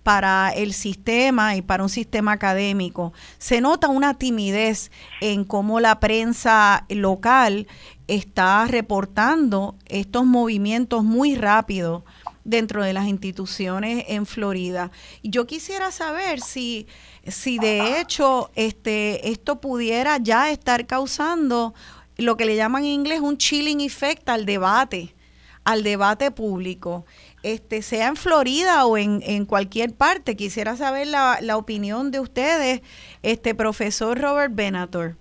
para 0.03 0.49
el 0.49 0.73
sistema 0.73 1.55
y 1.55 1.61
para 1.61 1.83
un 1.83 1.89
sistema 1.89 2.33
académico. 2.33 3.13
Se 3.37 3.61
nota 3.61 3.87
una 3.87 4.17
timidez 4.17 4.91
en 5.19 5.43
cómo 5.43 5.79
la 5.79 5.99
prensa 5.99 6.85
local 6.89 7.67
está 8.07 8.65
reportando 8.67 9.75
estos 9.87 10.25
movimientos 10.25 11.03
muy 11.03 11.35
rápidos 11.35 12.03
dentro 12.43 12.83
de 12.83 12.93
las 12.93 13.07
instituciones 13.07 14.05
en 14.07 14.25
Florida. 14.25 14.91
Yo 15.23 15.45
quisiera 15.45 15.91
saber 15.91 16.41
si, 16.41 16.87
si 17.27 17.59
de 17.59 17.99
hecho 17.99 18.49
este, 18.55 19.29
esto 19.29 19.61
pudiera 19.61 20.17
ya 20.17 20.51
estar 20.51 20.87
causando 20.87 21.73
lo 22.17 22.37
que 22.37 22.45
le 22.45 22.55
llaman 22.55 22.83
en 22.83 22.91
inglés 22.91 23.21
un 23.21 23.37
chilling 23.37 23.81
effect 23.81 24.27
al 24.29 24.45
debate, 24.45 25.15
al 25.63 25.83
debate 25.83 26.31
público. 26.31 27.05
Este, 27.43 27.81
sea 27.81 28.07
en 28.07 28.15
Florida 28.15 28.85
o 28.85 28.97
en, 28.97 29.21
en 29.23 29.45
cualquier 29.45 29.93
parte. 29.93 30.35
Quisiera 30.35 30.75
saber 30.75 31.07
la, 31.07 31.39
la 31.41 31.57
opinión 31.57 32.11
de 32.11 32.19
ustedes, 32.19 32.81
este 33.23 33.55
profesor 33.55 34.19
Robert 34.19 34.53
Benator. 34.53 35.15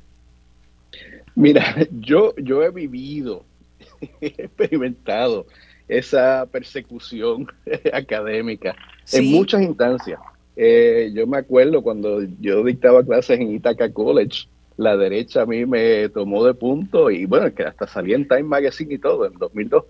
Mira, 1.34 1.74
yo, 2.00 2.34
yo 2.36 2.62
he 2.62 2.70
vivido, 2.70 3.44
he 4.20 4.26
experimentado 4.26 5.46
esa 5.88 6.46
persecución 6.50 7.46
académica 7.92 8.76
en 9.12 9.30
muchas 9.30 9.62
instancias. 9.62 10.20
Eh, 10.56 11.10
yo 11.14 11.26
me 11.26 11.38
acuerdo 11.38 11.82
cuando 11.82 12.22
yo 12.40 12.62
dictaba 12.62 13.02
clases 13.02 13.40
en 13.40 13.54
Ithaca 13.54 13.90
College, 13.92 14.46
la 14.76 14.96
derecha 14.96 15.42
a 15.42 15.46
mí 15.46 15.66
me 15.66 16.08
tomó 16.10 16.44
de 16.44 16.54
punto 16.54 17.10
y 17.10 17.26
bueno, 17.26 17.52
que 17.54 17.64
hasta 17.64 17.86
salí 17.86 18.12
en 18.12 18.28
Time 18.28 18.44
Magazine 18.44 18.94
y 18.94 18.98
todo 18.98 19.26
en 19.26 19.34
2002, 19.34 19.84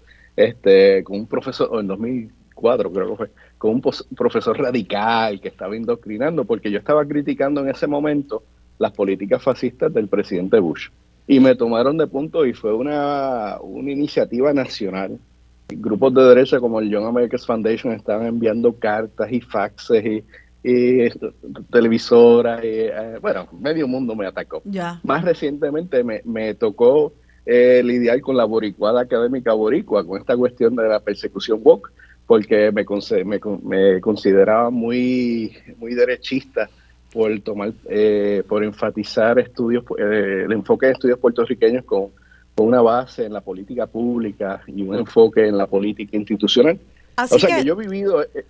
este, 0.45 1.05
con 1.05 1.21
un 1.21 1.27
profesor, 1.27 1.81
en 1.81 1.87
2004 1.87 2.93
creo 2.93 3.11
que 3.11 3.17
fue, 3.17 3.31
con 3.59 3.71
un 3.73 3.83
profesor 4.17 4.59
radical 4.59 5.41
que 5.41 5.49
estaba 5.49 5.77
indoctrinando, 5.77 6.45
porque 6.45 6.71
yo 6.71 6.79
estaba 6.79 7.05
criticando 7.05 7.61
en 7.61 7.69
ese 7.69 7.87
momento 7.87 8.43
las 8.79 8.93
políticas 8.93 9.43
fascistas 9.43 9.93
del 9.93 10.09
presidente 10.09 10.59
Bush. 10.59 10.89
Y 11.27 11.39
me 11.39 11.55
tomaron 11.55 11.97
de 11.97 12.07
punto 12.07 12.45
y 12.45 12.55
fue 12.55 12.75
una, 12.75 13.59
una 13.61 13.91
iniciativa 13.91 14.53
nacional 14.53 15.19
grupos 15.77 16.15
de 16.15 16.23
derecha 16.23 16.61
como 16.61 16.81
el 16.81 16.91
Young 16.91 17.07
Americans 17.07 17.47
Foundation 17.47 17.93
estaban 17.93 18.27
enviando 18.27 18.73
cartas 18.75 19.31
y 19.33 19.41
faxes 19.41 20.23
y, 20.63 21.09
televisoras. 21.71 22.63
Y, 22.63 22.69
eh, 22.69 23.19
bueno, 23.21 23.49
medio 23.59 23.89
mundo 23.89 24.15
me 24.15 24.27
atacó. 24.27 24.63
Más 25.03 25.25
recientemente 25.25 26.05
me, 26.05 26.55
tocó 26.55 27.13
eh, 27.53 27.83
lidiar 27.83 28.21
con 28.21 28.37
la 28.37 28.45
boricuada 28.45 29.01
académica 29.01 29.53
boricua, 29.55 30.07
con 30.07 30.21
esta 30.21 30.37
cuestión 30.37 30.77
de 30.77 30.89
la 30.89 31.01
persecución 31.01 31.59
woke, 31.65 31.91
porque 32.25 32.71
me, 32.71 32.85
me, 33.25 33.41
me 33.65 34.01
consideraba 34.01 34.71
muy, 34.71 35.57
muy 35.79 35.95
derechista 35.95 36.71
por 37.13 37.41
tomar, 37.41 37.73
eh, 37.89 38.45
por 38.49 38.63
enfatizar 38.63 39.41
estudios, 39.41 39.83
eh, 39.99 40.45
el 40.45 40.53
enfoque 40.53 40.87
de 40.87 40.93
estudios 40.93 41.19
puertorriqueños 41.19 41.85
con, 41.85 42.11
con, 42.55 42.69
una 42.69 42.83
base 42.83 43.25
en 43.25 43.33
la 43.33 43.41
política 43.41 43.89
pública 43.89 44.63
y 44.69 44.83
un 44.83 44.95
enfoque 44.95 45.49
en 45.49 45.59
la 45.59 45.67
política 45.67 46.17
institucional. 46.17 46.79
o 47.19 47.27
sea 47.37 47.57
que, 47.57 47.65
yo 47.65 47.75
he 47.75 47.85
vivido 47.85 48.23
eh, 48.23 48.45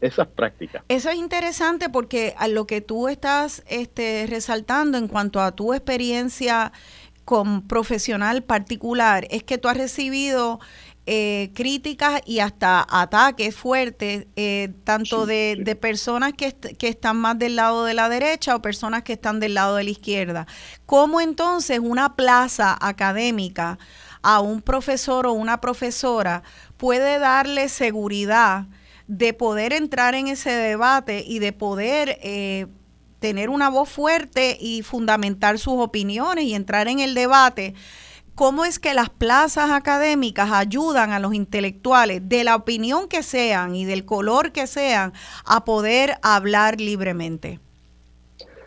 esas 0.00 0.26
prácticas. 0.26 0.82
Eso 0.88 1.08
es 1.08 1.16
interesante 1.16 1.88
porque 1.88 2.34
a 2.36 2.48
lo 2.48 2.66
que 2.66 2.80
tú 2.80 3.06
estás 3.06 3.62
este, 3.68 4.26
resaltando 4.28 4.98
en 4.98 5.06
cuanto 5.06 5.40
a 5.40 5.52
tu 5.52 5.72
experiencia 5.72 6.72
con 7.24 7.62
profesional 7.62 8.42
particular 8.42 9.26
es 9.30 9.42
que 9.42 9.58
tú 9.58 9.68
has 9.68 9.76
recibido 9.76 10.60
eh, 11.06 11.50
críticas 11.54 12.22
y 12.24 12.38
hasta 12.38 12.86
ataques 12.88 13.54
fuertes, 13.54 14.26
eh, 14.36 14.72
tanto 14.84 15.26
de, 15.26 15.76
personas 15.78 16.32
que, 16.32 16.54
que, 16.54 16.88
están 16.88 17.18
más 17.18 17.38
del 17.38 17.56
lado 17.56 17.84
de 17.84 17.92
la 17.92 18.08
derecha 18.08 18.56
o 18.56 18.62
personas 18.62 19.02
que 19.02 19.12
están 19.12 19.38
del 19.38 19.52
lado 19.52 19.76
de 19.76 19.84
la 19.84 19.90
izquierda. 19.90 20.46
¿Cómo 20.86 21.20
entonces 21.20 21.78
una 21.78 22.16
plaza 22.16 22.76
académica 22.80 23.78
a 24.22 24.40
un 24.40 24.62
profesor 24.62 25.26
o 25.26 25.34
una 25.34 25.60
profesora 25.60 26.42
puede 26.78 27.18
darle 27.18 27.68
seguridad 27.68 28.66
de 29.06 29.34
poder 29.34 29.74
entrar 29.74 30.14
en 30.14 30.28
ese 30.28 30.50
debate 30.50 31.22
y 31.26 31.38
de 31.38 31.52
poder... 31.52 32.18
Eh, 32.22 32.66
tener 33.24 33.48
una 33.48 33.70
voz 33.70 33.88
fuerte 33.88 34.58
y 34.60 34.82
fundamentar 34.82 35.58
sus 35.58 35.76
opiniones 35.78 36.44
y 36.44 36.52
entrar 36.52 36.88
en 36.88 36.98
el 36.98 37.14
debate 37.14 37.72
cómo 38.34 38.66
es 38.66 38.78
que 38.78 38.92
las 38.92 39.08
plazas 39.08 39.70
académicas 39.70 40.52
ayudan 40.52 41.10
a 41.10 41.18
los 41.18 41.32
intelectuales, 41.32 42.28
de 42.28 42.44
la 42.44 42.54
opinión 42.54 43.08
que 43.08 43.22
sean 43.22 43.76
y 43.76 43.86
del 43.86 44.04
color 44.04 44.52
que 44.52 44.66
sean, 44.66 45.14
a 45.46 45.64
poder 45.64 46.16
hablar 46.20 46.82
libremente. 46.82 47.60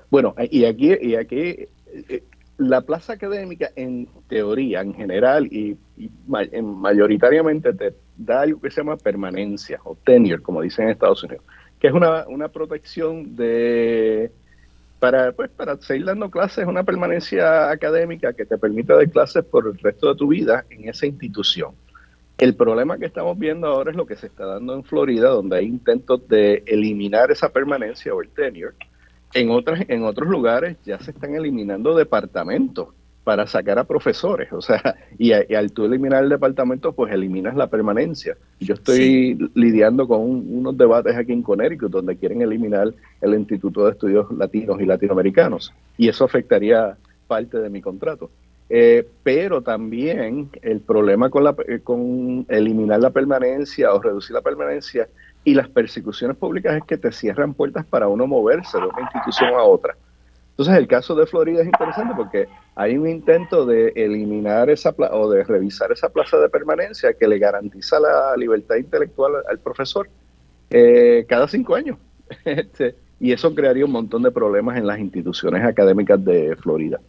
Bueno, 0.09 0.33
y 0.49 0.65
aquí, 0.65 0.91
y 1.03 1.13
aquí 1.13 1.67
eh, 2.09 2.23
la 2.57 2.81
plaza 2.81 3.13
académica 3.13 3.69
en 3.75 4.07
teoría, 4.27 4.81
en 4.81 4.95
general 4.95 5.45
y, 5.53 5.77
mayoritariamente 6.25 7.73
te 7.73 7.93
da 8.17 8.41
algo 8.41 8.59
que 8.59 8.71
se 8.71 8.81
llama 8.81 8.97
permanencia 8.97 9.79
o 9.83 9.95
tenure, 10.03 10.41
como 10.41 10.63
dicen 10.63 10.85
en 10.85 10.91
Estados 10.93 11.23
Unidos, 11.23 11.45
que 11.79 11.89
es 11.89 11.93
una, 11.93 12.27
una 12.27 12.47
protección 12.47 13.35
de 13.35 14.31
para, 14.99 15.31
pues, 15.31 15.49
para 15.51 15.77
seguir 15.77 16.05
dando 16.05 16.29
clases, 16.29 16.65
una 16.65 16.83
permanencia 16.83 17.69
académica 17.69 18.33
que 18.33 18.45
te 18.45 18.57
permita 18.57 18.95
dar 18.95 19.09
clases 19.09 19.43
por 19.43 19.67
el 19.67 19.77
resto 19.77 20.09
de 20.09 20.15
tu 20.15 20.27
vida 20.27 20.65
en 20.69 20.89
esa 20.89 21.05
institución. 21.05 21.75
El 22.37 22.55
problema 22.55 22.97
que 22.97 23.05
estamos 23.05 23.37
viendo 23.37 23.67
ahora 23.67 23.91
es 23.91 23.97
lo 23.97 24.05
que 24.05 24.15
se 24.15 24.27
está 24.27 24.45
dando 24.45 24.75
en 24.75 24.83
Florida, 24.83 25.29
donde 25.29 25.57
hay 25.57 25.65
intentos 25.65 26.27
de 26.27 26.63
eliminar 26.67 27.31
esa 27.31 27.49
permanencia 27.49 28.13
o 28.13 28.21
el 28.21 28.29
tenure. 28.29 28.75
En, 29.33 29.49
otras, 29.49 29.83
en 29.87 30.03
otros 30.03 30.29
lugares 30.29 30.77
ya 30.85 30.99
se 30.99 31.11
están 31.11 31.35
eliminando 31.35 31.95
departamentos 31.95 32.89
para 33.27 33.45
sacar 33.45 33.77
a 33.77 33.83
profesores, 33.83 34.53
o 34.53 34.61
sea, 34.61 34.95
y, 35.17 35.33
al 35.33 35.73
tú 35.73 35.83
eliminar 35.83 36.23
el 36.23 36.29
departamento, 36.29 36.93
pues 36.93 37.11
eliminas 37.11 37.57
la 37.57 37.67
permanencia. 37.67 38.37
Yo 38.61 38.75
estoy 38.75 39.37
lidiando 39.53 40.07
con 40.07 40.21
unos 40.21 40.77
debates 40.77 41.13
aquí 41.13 41.33
en 41.33 41.41
Connecticut 41.41 41.91
donde 41.91 42.15
quieren 42.15 42.41
eliminar 42.41 42.93
el 43.19 43.33
Instituto 43.33 43.83
de 43.83 43.91
Estudios 43.91 44.31
Latinos 44.31 44.79
y 44.79 44.85
Latinoamericanos, 44.85 45.73
y 45.97 46.07
eso 46.07 46.23
afectaría 46.23 46.95
parte 47.27 47.59
de 47.59 47.69
mi 47.69 47.81
contrato. 47.81 48.29
Eh, 48.69 49.05
pero 49.23 49.61
también 49.61 50.49
el 50.61 50.79
problema 50.79 51.29
con, 51.29 51.43
la, 51.43 51.53
eh, 51.67 51.81
con 51.83 52.45
eliminar 52.47 53.01
la 53.01 53.09
permanencia 53.09 53.93
o 53.93 54.01
reducir 54.01 54.35
la 54.35 54.41
permanencia 54.41 55.09
y 55.43 55.53
las 55.53 55.67
persecuciones 55.67 56.37
públicas 56.37 56.77
es 56.77 56.83
que 56.85 56.97
te 56.97 57.11
cierran 57.11 57.53
puertas 57.53 57.85
para 57.85 58.07
uno 58.07 58.25
moverse 58.25 58.77
de 58.77 58.87
una 58.87 59.01
institución 59.01 59.49
a 59.49 59.63
otra. 59.63 59.97
Entonces, 60.57 60.75
el 60.75 60.87
caso 60.87 61.13
de 61.13 61.27
Florida 61.27 61.61
es 61.61 61.67
interesante 61.67 62.15
porque 62.17 62.47
hay 62.73 62.97
un 62.97 63.07
intento 63.07 63.63
de 63.67 63.89
eliminar 63.95 64.71
esa 64.71 64.89
o 65.11 65.29
de 65.29 65.43
revisar 65.43 65.91
esa 65.91 66.09
plaza 66.09 66.39
de 66.39 66.49
permanencia 66.49 67.13
que 67.13 67.27
le 67.27 67.37
garantiza 67.37 67.99
la 67.99 68.35
libertad 68.35 68.77
intelectual 68.77 69.33
al 69.47 69.59
profesor 69.59 70.09
eh, 70.71 71.27
cada 71.29 71.47
cinco 71.47 71.75
años. 71.75 71.99
Este, 72.43 72.95
y 73.19 73.31
eso 73.31 73.53
crearía 73.53 73.85
un 73.85 73.91
montón 73.91 74.23
de 74.23 74.31
problemas 74.31 74.77
en 74.77 74.87
las 74.87 74.99
instituciones 74.99 75.63
académicas 75.63 76.23
de 76.25 76.55
Florida. 76.55 76.99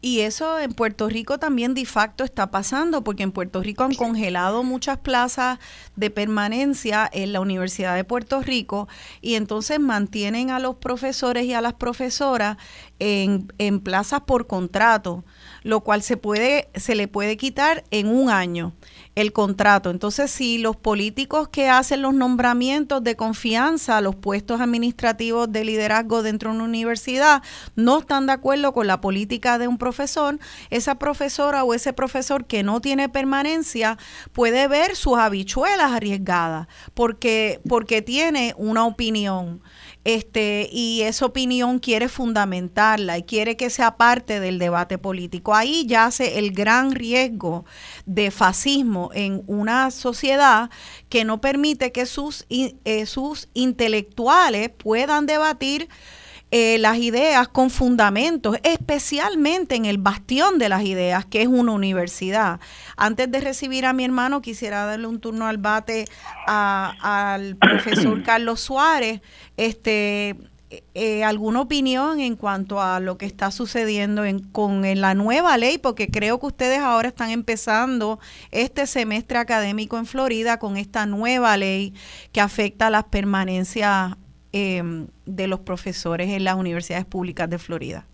Y 0.00 0.20
eso 0.20 0.60
en 0.60 0.72
Puerto 0.74 1.08
Rico 1.08 1.38
también 1.38 1.74
de 1.74 1.84
facto 1.84 2.22
está 2.22 2.52
pasando, 2.52 3.02
porque 3.02 3.24
en 3.24 3.32
Puerto 3.32 3.60
Rico 3.62 3.82
han 3.82 3.94
congelado 3.94 4.62
muchas 4.62 4.98
plazas 4.98 5.58
de 5.96 6.10
permanencia 6.10 7.08
en 7.12 7.32
la 7.32 7.40
Universidad 7.40 7.96
de 7.96 8.04
Puerto 8.04 8.40
Rico 8.40 8.86
y 9.20 9.34
entonces 9.34 9.80
mantienen 9.80 10.50
a 10.50 10.60
los 10.60 10.76
profesores 10.76 11.46
y 11.46 11.52
a 11.52 11.60
las 11.60 11.74
profesoras 11.74 12.58
en, 13.00 13.52
en 13.58 13.80
plazas 13.80 14.20
por 14.20 14.46
contrato, 14.46 15.24
lo 15.64 15.80
cual 15.80 16.02
se, 16.02 16.16
puede, 16.16 16.68
se 16.76 16.94
le 16.94 17.08
puede 17.08 17.36
quitar 17.36 17.82
en 17.90 18.06
un 18.06 18.30
año 18.30 18.74
el 19.20 19.32
contrato. 19.32 19.90
Entonces, 19.90 20.30
si 20.30 20.58
los 20.58 20.76
políticos 20.76 21.48
que 21.48 21.68
hacen 21.68 22.02
los 22.02 22.14
nombramientos 22.14 23.02
de 23.02 23.16
confianza 23.16 23.96
a 23.96 24.00
los 24.00 24.14
puestos 24.14 24.60
administrativos 24.60 25.50
de 25.50 25.64
liderazgo 25.64 26.22
dentro 26.22 26.50
de 26.50 26.56
una 26.56 26.64
universidad 26.64 27.42
no 27.74 27.98
están 27.98 28.26
de 28.26 28.32
acuerdo 28.34 28.72
con 28.72 28.86
la 28.86 29.00
política 29.00 29.58
de 29.58 29.66
un 29.66 29.76
profesor, 29.76 30.38
esa 30.70 31.00
profesora 31.00 31.64
o 31.64 31.74
ese 31.74 31.92
profesor 31.92 32.46
que 32.46 32.62
no 32.62 32.80
tiene 32.80 33.08
permanencia 33.08 33.98
puede 34.32 34.68
ver 34.68 34.94
sus 34.94 35.18
habichuelas 35.18 35.90
arriesgadas 35.90 36.68
porque, 36.94 37.60
porque 37.68 38.02
tiene 38.02 38.54
una 38.56 38.86
opinión 38.86 39.62
este, 40.08 40.70
y 40.72 41.02
esa 41.02 41.26
opinión 41.26 41.80
quiere 41.80 42.08
fundamentarla 42.08 43.18
y 43.18 43.24
quiere 43.24 43.58
que 43.58 43.68
sea 43.68 43.98
parte 43.98 44.40
del 44.40 44.58
debate 44.58 44.96
político. 44.96 45.54
Ahí 45.54 45.84
yace 45.86 46.38
el 46.38 46.52
gran 46.52 46.92
riesgo 46.92 47.66
de 48.06 48.30
fascismo 48.30 49.10
en 49.12 49.42
una 49.46 49.90
sociedad 49.90 50.70
que 51.10 51.26
no 51.26 51.42
permite 51.42 51.92
que 51.92 52.06
sus, 52.06 52.46
eh, 52.48 53.04
sus 53.04 53.50
intelectuales 53.52 54.70
puedan 54.70 55.26
debatir 55.26 55.90
eh, 56.50 56.78
las 56.78 56.96
ideas 56.96 57.46
con 57.48 57.68
fundamentos, 57.68 58.56
especialmente 58.62 59.74
en 59.74 59.84
el 59.84 59.98
bastión 59.98 60.58
de 60.58 60.70
las 60.70 60.82
ideas, 60.82 61.26
que 61.26 61.42
es 61.42 61.48
una 61.48 61.72
universidad. 61.72 62.58
Antes 62.96 63.30
de 63.30 63.40
recibir 63.40 63.84
a 63.84 63.92
mi 63.92 64.04
hermano, 64.04 64.40
quisiera 64.40 64.86
darle 64.86 65.06
un 65.06 65.20
turno 65.20 65.46
al 65.46 65.58
bate 65.58 66.06
al 66.46 67.56
profesor 67.60 68.22
Carlos 68.22 68.60
Suárez. 68.60 69.20
Este, 69.58 70.36
eh, 70.94 71.24
¿Alguna 71.24 71.62
opinión 71.62 72.20
en 72.20 72.36
cuanto 72.36 72.80
a 72.80 73.00
lo 73.00 73.16
que 73.18 73.26
está 73.26 73.50
sucediendo 73.50 74.22
con 74.52 74.82
la 75.00 75.14
nueva 75.14 75.56
ley? 75.58 75.78
Porque 75.78 76.08
creo 76.08 76.40
que 76.40 76.46
ustedes 76.46 76.80
ahora 76.80 77.08
están 77.08 77.30
empezando 77.30 78.20
este 78.50 78.86
semestre 78.86 79.38
académico 79.38 79.98
en 79.98 80.06
Florida 80.06 80.58
con 80.58 80.76
esta 80.76 81.06
nueva 81.06 81.56
ley 81.56 81.94
que 82.32 82.40
afecta 82.40 82.86
a 82.86 82.90
las 82.90 83.04
permanencias 83.04 84.16
Em, 84.50 85.08
de 85.26 85.46
los 85.46 85.60
profesores 85.60 86.30
en 86.30 86.42
las 86.42 86.54
universidades 86.54 87.04
públicas 87.04 87.50
de 87.50 87.58
Florida. 87.58 88.06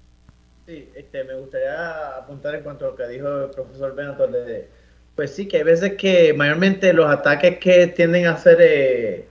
Sí, 0.66 0.90
este, 0.96 1.22
me 1.22 1.34
gustaría 1.34 2.16
apuntar 2.16 2.56
en 2.56 2.64
cuanto 2.64 2.86
a 2.86 2.88
lo 2.88 2.96
que 2.96 3.06
dijo 3.06 3.44
el 3.44 3.50
profesor 3.50 3.94
Benator. 3.94 4.32
De, 4.32 4.68
pues 5.14 5.32
sí, 5.32 5.46
que 5.46 5.58
hay 5.58 5.62
veces 5.62 5.92
que 5.92 6.34
mayormente 6.34 6.92
los 6.92 7.06
ataques 7.06 7.58
que 7.58 7.86
tienden 7.86 8.26
a 8.26 8.36
ser 8.36 8.56
eh, 8.60 9.26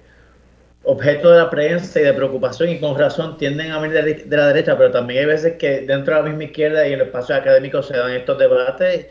objeto 0.84 1.32
de 1.32 1.40
la 1.40 1.50
prensa 1.50 2.00
y 2.00 2.04
de 2.04 2.14
preocupación 2.14 2.70
y 2.70 2.80
con 2.80 2.98
razón 2.98 3.36
tienden 3.38 3.72
a 3.72 3.80
venir 3.80 4.26
de, 4.26 4.38
la 4.38 4.48
derecha, 4.48 4.78
pero 4.78 4.92
también 4.92 5.22
hay 5.22 5.26
veces 5.26 5.58
que 5.58 5.82
dentro 5.82 6.16
de 6.16 6.22
la 6.22 6.30
misma 6.30 6.46
izquierda 6.46 6.88
y 6.88 6.94
en 6.94 7.02
el 7.02 7.08
espacio 7.08 7.36
académico 7.36 7.84
se 7.84 7.98
dan 7.98 8.12
estos 8.12 8.40
debates 8.40 9.08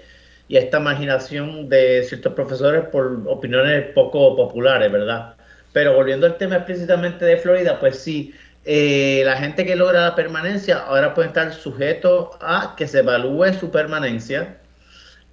y 0.49 0.57
esta 0.57 0.81
marginación 0.81 1.69
de 1.69 2.03
ciertos 2.05 2.33
profesores 2.33 2.85
por 2.87 3.23
opiniones 3.27 3.89
poco 3.95 4.35
populares, 4.35 4.91
¿verdad? 4.91 5.35
Pero 5.73 5.95
volviendo 5.95 6.27
al 6.27 6.37
tema 6.39 6.57
explícitamente 6.57 7.25
de 7.25 7.37
Florida, 7.37 7.79
pues 7.81 7.99
sí, 7.99 8.35
eh, 8.65 9.23
la 9.25 9.37
gente 9.37 9.67
que 9.67 9.75
logra 9.75 10.03
la 10.03 10.15
permanencia 10.15 10.79
ahora 10.79 11.15
puede 11.15 11.29
estar 11.29 11.53
sujeto 11.53 12.39
a 12.41 12.75
que 12.77 12.87
se 12.87 13.01
evalúe 13.01 13.53
su 13.59 13.71
permanencia. 13.71 14.59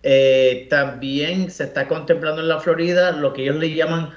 Eh, 0.02 0.68
también 0.70 1.52
se 1.52 1.66
está 1.66 1.88
contemplando 1.88 2.42
en 2.42 2.48
la 2.48 2.60
Florida 2.60 3.12
lo 3.12 3.34
que 3.34 3.44
ellos 3.44 3.58
le 3.58 3.74
llaman 3.74 4.12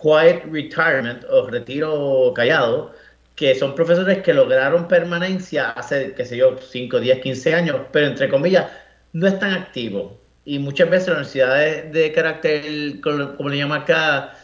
quiet 0.00 0.44
retirement 0.50 1.24
o 1.30 1.46
retiro 1.46 2.32
callado, 2.34 2.92
que 3.34 3.54
son 3.54 3.74
profesores 3.74 4.22
que 4.22 4.34
lograron 4.34 4.88
permanencia 4.88 5.70
hace, 5.70 6.14
qué 6.14 6.24
sé 6.24 6.36
yo, 6.38 6.56
5, 6.58 7.00
10, 7.00 7.20
15 7.20 7.54
años, 7.54 7.80
pero 7.92 8.06
entre 8.06 8.28
comillas, 8.28 8.70
no 9.12 9.26
están 9.26 9.52
activos. 9.52 10.12
Y 10.44 10.58
muchas 10.58 10.88
veces 10.90 11.08
las 11.08 11.16
universidades 11.34 11.92
de 11.92 12.12
carácter, 12.12 12.64
como 13.00 13.48
le 13.48 13.58
llaman 13.58 13.82
acá, 13.82 14.34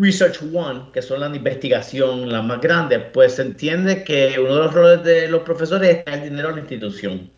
Research 0.00 0.40
One, 0.54 0.90
que 0.94 1.02
son 1.02 1.20
las 1.20 1.36
investigación 1.36 2.32
las 2.32 2.42
más 2.42 2.60
grandes, 2.62 3.02
pues 3.12 3.34
se 3.34 3.42
entiende 3.42 4.02
que 4.02 4.34
uno 4.40 4.54
de 4.54 4.60
los 4.62 4.74
roles 4.74 5.04
de 5.04 5.28
los 5.28 5.42
profesores 5.42 6.02
es 6.06 6.14
el 6.14 6.22
dinero 6.22 6.48
a 6.48 6.52
la 6.52 6.60
institución. 6.60 7.30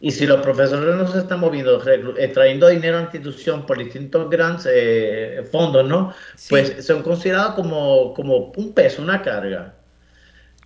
Y 0.00 0.10
si 0.10 0.26
los 0.26 0.40
profesores 0.40 0.96
no 0.96 1.06
se 1.06 1.18
están 1.18 1.38
moviendo, 1.38 1.80
eh, 1.86 2.28
trayendo 2.28 2.68
dinero 2.68 2.96
a 2.96 3.00
la 3.00 3.04
institución 3.04 3.64
por 3.64 3.78
distintos 3.78 4.28
grandes 4.28 4.66
eh, 4.72 5.46
fondos, 5.52 5.86
¿no? 5.86 6.12
Pues 6.48 6.84
son 6.84 7.02
considerados 7.02 7.54
como, 7.54 8.12
como 8.14 8.52
un 8.56 8.72
peso, 8.72 9.02
una 9.02 9.22
carga. 9.22 9.79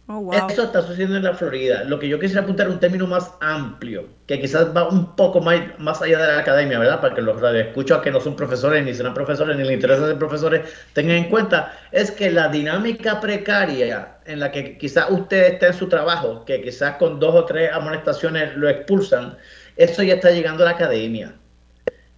Oh, 0.06 0.30
Eso 0.34 0.64
está 0.64 0.82
sucediendo 0.82 1.16
en 1.16 1.24
la 1.24 1.32
Florida. 1.32 1.82
Lo 1.84 1.98
que 1.98 2.08
yo 2.08 2.20
quisiera 2.20 2.42
apuntar 2.42 2.66
es 2.66 2.74
un 2.74 2.80
término 2.80 3.06
más 3.06 3.32
amplio, 3.40 4.06
que 4.26 4.38
quizás 4.38 4.76
va 4.76 4.86
un 4.86 5.16
poco 5.16 5.40
más, 5.40 5.62
más 5.78 6.02
allá 6.02 6.18
de 6.18 6.26
la 6.26 6.38
academia, 6.40 6.78
¿verdad? 6.78 7.00
Para 7.00 7.14
que 7.14 7.22
los 7.22 7.42
escucho 7.42 8.02
que 8.02 8.10
no 8.10 8.20
son 8.20 8.36
profesores, 8.36 8.84
ni 8.84 8.92
serán 8.92 9.14
profesores, 9.14 9.56
ni 9.56 9.62
les 9.62 9.72
interesa 9.72 10.06
ser 10.06 10.18
profesores, 10.18 10.70
tengan 10.92 11.16
en 11.16 11.30
cuenta, 11.30 11.72
es 11.90 12.10
que 12.10 12.30
la 12.30 12.48
dinámica 12.48 13.18
precaria 13.18 14.18
en 14.26 14.40
la 14.40 14.52
que 14.52 14.76
quizás 14.76 15.10
usted 15.10 15.54
esté 15.54 15.68
en 15.68 15.74
su 15.74 15.88
trabajo, 15.88 16.44
que 16.44 16.60
quizás 16.60 16.96
con 16.96 17.18
dos 17.18 17.34
o 17.34 17.44
tres 17.46 17.72
amonestaciones 17.72 18.54
lo 18.56 18.68
expulsan, 18.68 19.38
eso 19.76 20.02
ya 20.02 20.14
está 20.14 20.30
llegando 20.32 20.64
a 20.64 20.66
la 20.66 20.72
academia 20.72 21.34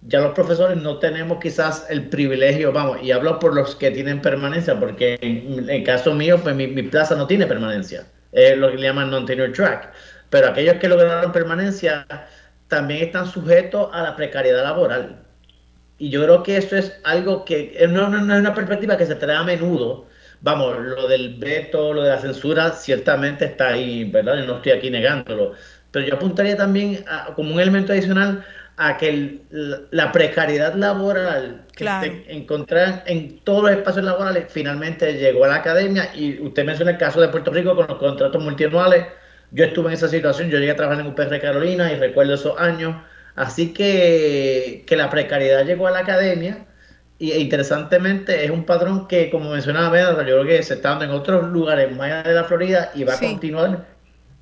ya 0.07 0.21
los 0.21 0.33
profesores 0.33 0.77
no 0.77 0.99
tenemos 0.99 1.39
quizás 1.39 1.85
el 1.89 2.07
privilegio, 2.07 2.71
vamos, 2.71 2.99
y 3.03 3.11
hablo 3.11 3.39
por 3.39 3.53
los 3.53 3.75
que 3.75 3.91
tienen 3.91 4.21
permanencia, 4.21 4.79
porque 4.79 5.17
en 5.21 5.69
el 5.69 5.83
caso 5.83 6.13
mío, 6.13 6.39
pues 6.41 6.55
mi, 6.55 6.67
plaza 6.83 7.15
no 7.15 7.27
tiene 7.27 7.45
permanencia, 7.45 8.05
es 8.31 8.57
lo 8.57 8.71
que 8.71 8.77
le 8.77 8.87
llaman 8.87 9.11
non-tenure 9.11 9.51
track, 9.51 9.91
pero 10.29 10.47
aquellos 10.47 10.75
que 10.75 10.87
lograron 10.87 11.31
permanencia 11.31 12.05
también 12.69 13.03
están 13.03 13.27
sujetos 13.27 13.89
a 13.93 14.03
la 14.03 14.15
precariedad 14.15 14.63
laboral. 14.63 15.23
Y 15.97 16.09
yo 16.09 16.23
creo 16.23 16.43
que 16.43 16.57
eso 16.57 16.77
es 16.77 16.99
algo 17.03 17.43
que 17.43 17.75
no, 17.89 18.07
no, 18.09 18.21
no 18.21 18.33
es 18.33 18.39
una 18.39 18.53
perspectiva 18.53 18.97
que 18.97 19.05
se 19.05 19.15
trae 19.15 19.35
a 19.35 19.43
menudo. 19.43 20.05
Vamos, 20.41 20.77
lo 20.79 21.07
del 21.07 21.35
veto, 21.35 21.93
lo 21.93 22.03
de 22.03 22.09
la 22.09 22.19
censura, 22.19 22.71
ciertamente 22.71 23.45
está 23.45 23.69
ahí, 23.69 24.03
¿verdad? 24.03 24.45
no 24.45 24.57
estoy 24.57 24.73
aquí 24.73 24.89
negándolo. 24.91 25.53
Pero 25.91 26.05
yo 26.05 26.15
apuntaría 26.15 26.55
también 26.55 27.03
como 27.35 27.53
un 27.53 27.59
elemento 27.59 27.93
adicional 27.93 28.45
a 28.77 28.95
que 28.95 29.41
la 29.89 30.11
precariedad 30.11 30.75
laboral 30.75 31.65
que 31.75 31.83
se 31.83 32.23
encontrar 32.27 33.03
en 33.07 33.39
todos 33.39 33.63
los 33.63 33.71
espacios 33.71 34.05
laborales 34.05 34.45
finalmente 34.49 35.13
llegó 35.13 35.45
a 35.45 35.47
la 35.47 35.55
academia 35.55 36.11
y 36.15 36.39
usted 36.39 36.63
menciona 36.63 36.91
el 36.91 36.97
caso 36.97 37.19
de 37.19 37.29
Puerto 37.29 37.51
Rico 37.51 37.75
con 37.75 37.87
los 37.87 37.97
contratos 37.97 38.41
multianuales. 38.41 39.07
Yo 39.51 39.65
estuve 39.65 39.87
en 39.87 39.93
esa 39.93 40.07
situación, 40.07 40.49
yo 40.49 40.59
llegué 40.59 40.71
a 40.71 40.75
trabajar 40.75 41.03
en 41.03 41.11
UPR 41.11 41.39
Carolina 41.41 41.91
y 41.91 41.95
recuerdo 41.95 42.35
esos 42.35 42.59
años. 42.59 42.95
Así 43.35 43.73
que, 43.73 44.83
que 44.85 44.95
la 44.95 45.09
precariedad 45.09 45.65
llegó 45.65 45.87
a 45.87 45.91
la 45.91 45.99
academia 45.99 46.65
y 47.19 47.31
e 47.31 47.39
interesantemente 47.39 48.45
es 48.45 48.51
un 48.51 48.63
patrón 48.63 49.07
que, 49.07 49.31
como 49.31 49.51
mencionaba 49.51 49.99
yo 49.99 50.15
creo 50.15 50.45
que 50.45 50.61
se 50.61 50.75
está 50.75 50.89
dando 50.89 51.05
en 51.05 51.11
otros 51.11 51.49
lugares 51.49 51.91
más 51.95 52.11
allá 52.11 52.23
de 52.23 52.33
la 52.35 52.43
Florida 52.43 52.91
y 52.93 53.03
va 53.03 53.15
a 53.15 53.19
continuar, 53.19 53.85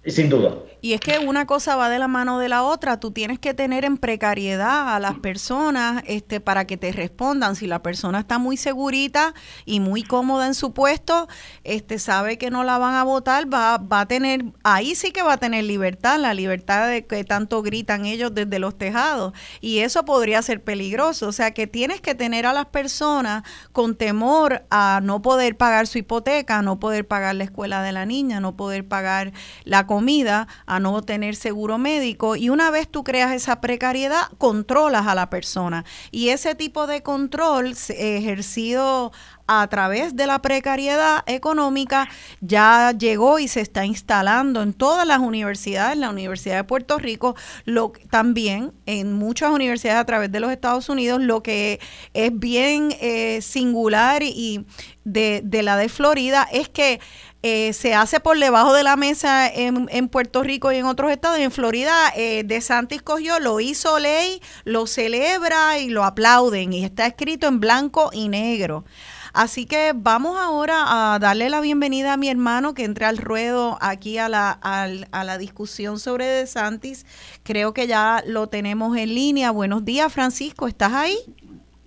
sin 0.05 0.29
duda. 0.29 0.55
Y 0.85 0.93
es 0.93 0.99
que 0.99 1.17
una 1.17 1.47
cosa 1.47 1.75
va 1.75 1.89
de 1.89 1.97
la 1.97 2.07
mano 2.07 2.37
de 2.37 2.47
la 2.47 2.61
otra. 2.61 2.99
Tú 2.99 3.09
tienes 3.09 3.39
que 3.39 3.55
tener 3.55 3.85
en 3.85 3.97
precariedad 3.97 4.93
a 4.93 4.99
las 4.99 5.17
personas 5.17 6.03
este, 6.05 6.39
para 6.39 6.67
que 6.67 6.77
te 6.77 6.91
respondan. 6.91 7.55
Si 7.55 7.65
la 7.65 7.81
persona 7.81 8.19
está 8.19 8.37
muy 8.37 8.55
segurita 8.55 9.33
y 9.65 9.79
muy 9.79 10.03
cómoda 10.03 10.45
en 10.45 10.53
su 10.53 10.73
puesto, 10.73 11.27
este, 11.63 11.97
sabe 11.97 12.37
que 12.37 12.51
no 12.51 12.63
la 12.63 12.77
van 12.77 12.93
a 12.93 13.03
votar, 13.03 13.51
va, 13.51 13.79
va 13.79 14.01
a 14.01 14.05
tener, 14.05 14.45
ahí 14.61 14.93
sí 14.93 15.11
que 15.11 15.23
va 15.23 15.33
a 15.33 15.37
tener 15.37 15.63
libertad, 15.63 16.19
la 16.19 16.35
libertad 16.35 16.87
de 16.87 17.07
que 17.07 17.23
tanto 17.23 17.63
gritan 17.63 18.05
ellos 18.05 18.35
desde 18.35 18.59
los 18.59 18.77
tejados. 18.77 19.33
Y 19.61 19.79
eso 19.79 20.05
podría 20.05 20.43
ser 20.43 20.63
peligroso. 20.63 21.29
O 21.29 21.31
sea 21.31 21.49
que 21.49 21.65
tienes 21.65 21.99
que 21.99 22.13
tener 22.13 22.45
a 22.45 22.53
las 22.53 22.67
personas 22.67 23.41
con 23.71 23.95
temor 23.95 24.67
a 24.69 24.99
no 25.01 25.23
poder 25.23 25.57
pagar 25.57 25.87
su 25.87 25.97
hipoteca, 25.97 26.61
no 26.61 26.79
poder 26.79 27.07
pagar 27.07 27.33
la 27.33 27.45
escuela 27.45 27.81
de 27.81 27.91
la 27.91 28.05
niña, 28.05 28.39
no 28.39 28.55
poder 28.55 28.87
pagar 28.87 29.33
la 29.63 29.87
comida, 29.87 30.47
no 30.79 31.01
tener 31.01 31.35
seguro 31.35 31.77
médico 31.77 32.35
y 32.35 32.49
una 32.49 32.71
vez 32.71 32.87
tú 32.87 33.03
creas 33.03 33.33
esa 33.33 33.61
precariedad, 33.61 34.27
controlas 34.37 35.07
a 35.07 35.15
la 35.15 35.29
persona. 35.29 35.85
Y 36.11 36.29
ese 36.29 36.55
tipo 36.55 36.87
de 36.87 37.03
control 37.03 37.75
ejercido 37.89 39.11
a 39.47 39.67
través 39.67 40.15
de 40.15 40.25
la 40.25 40.41
precariedad 40.41 41.23
económica 41.27 42.09
ya 42.41 42.93
llegó 42.97 43.37
y 43.39 43.47
se 43.47 43.61
está 43.61 43.85
instalando 43.85 44.61
en 44.61 44.73
todas 44.73 45.05
las 45.05 45.19
universidades, 45.19 45.97
la 45.97 46.09
Universidad 46.09 46.57
de 46.57 46.63
Puerto 46.63 46.97
Rico, 46.97 47.35
lo, 47.65 47.93
también 48.09 48.73
en 48.85 49.13
muchas 49.13 49.51
universidades 49.51 50.01
a 50.01 50.05
través 50.05 50.31
de 50.31 50.39
los 50.39 50.51
Estados 50.51 50.89
Unidos, 50.89 51.21
lo 51.21 51.43
que 51.43 51.79
es 52.13 52.37
bien 52.37 52.95
eh, 52.99 53.41
singular 53.41 54.23
y 54.23 54.65
de 55.03 55.61
la 55.61 55.77
de 55.77 55.89
Florida 55.89 56.47
es 56.51 56.67
que 56.67 56.99
eh, 57.47 57.73
se 57.73 57.93
hace 57.93 58.19
por 58.19 58.39
debajo 58.39 58.73
de 58.73 58.81
la 58.81 58.95
mesa 58.95 59.47
en, 59.47 59.85
en, 59.91 60.09
Puerto 60.09 60.41
Rico 60.41 60.71
y 60.71 60.77
en 60.77 60.85
otros 60.85 61.11
estados. 61.11 61.37
En 61.37 61.51
Florida, 61.51 61.93
eh, 62.17 62.43
De 62.43 62.59
Santis 62.59 63.03
cogió, 63.03 63.39
lo 63.39 63.59
hizo 63.59 63.99
ley, 63.99 64.39
lo 64.63 64.87
celebra 64.87 65.77
y 65.77 65.89
lo 65.89 66.03
aplauden. 66.05 66.73
Y 66.73 66.83
está 66.83 67.05
escrito 67.05 67.47
en 67.47 67.59
blanco 67.59 68.09
y 68.11 68.29
negro. 68.29 68.83
Así 69.31 69.67
que 69.67 69.91
vamos 69.93 70.39
ahora 70.39 71.13
a 71.13 71.19
darle 71.19 71.51
la 71.51 71.61
bienvenida 71.61 72.13
a 72.13 72.17
mi 72.17 72.29
hermano 72.29 72.73
que 72.73 72.83
entre 72.83 73.05
al 73.05 73.17
ruedo 73.17 73.77
aquí 73.79 74.17
a 74.17 74.27
la, 74.27 74.49
a, 74.49 75.23
la 75.23 75.37
discusión 75.37 75.99
sobre 75.99 76.25
De 76.25 76.47
Santis. 76.47 77.05
Creo 77.43 77.75
que 77.75 77.85
ya 77.85 78.23
lo 78.25 78.47
tenemos 78.47 78.97
en 78.97 79.13
línea. 79.13 79.51
Buenos 79.51 79.85
días, 79.85 80.11
Francisco, 80.11 80.67
¿estás 80.67 80.93
ahí? 80.93 81.17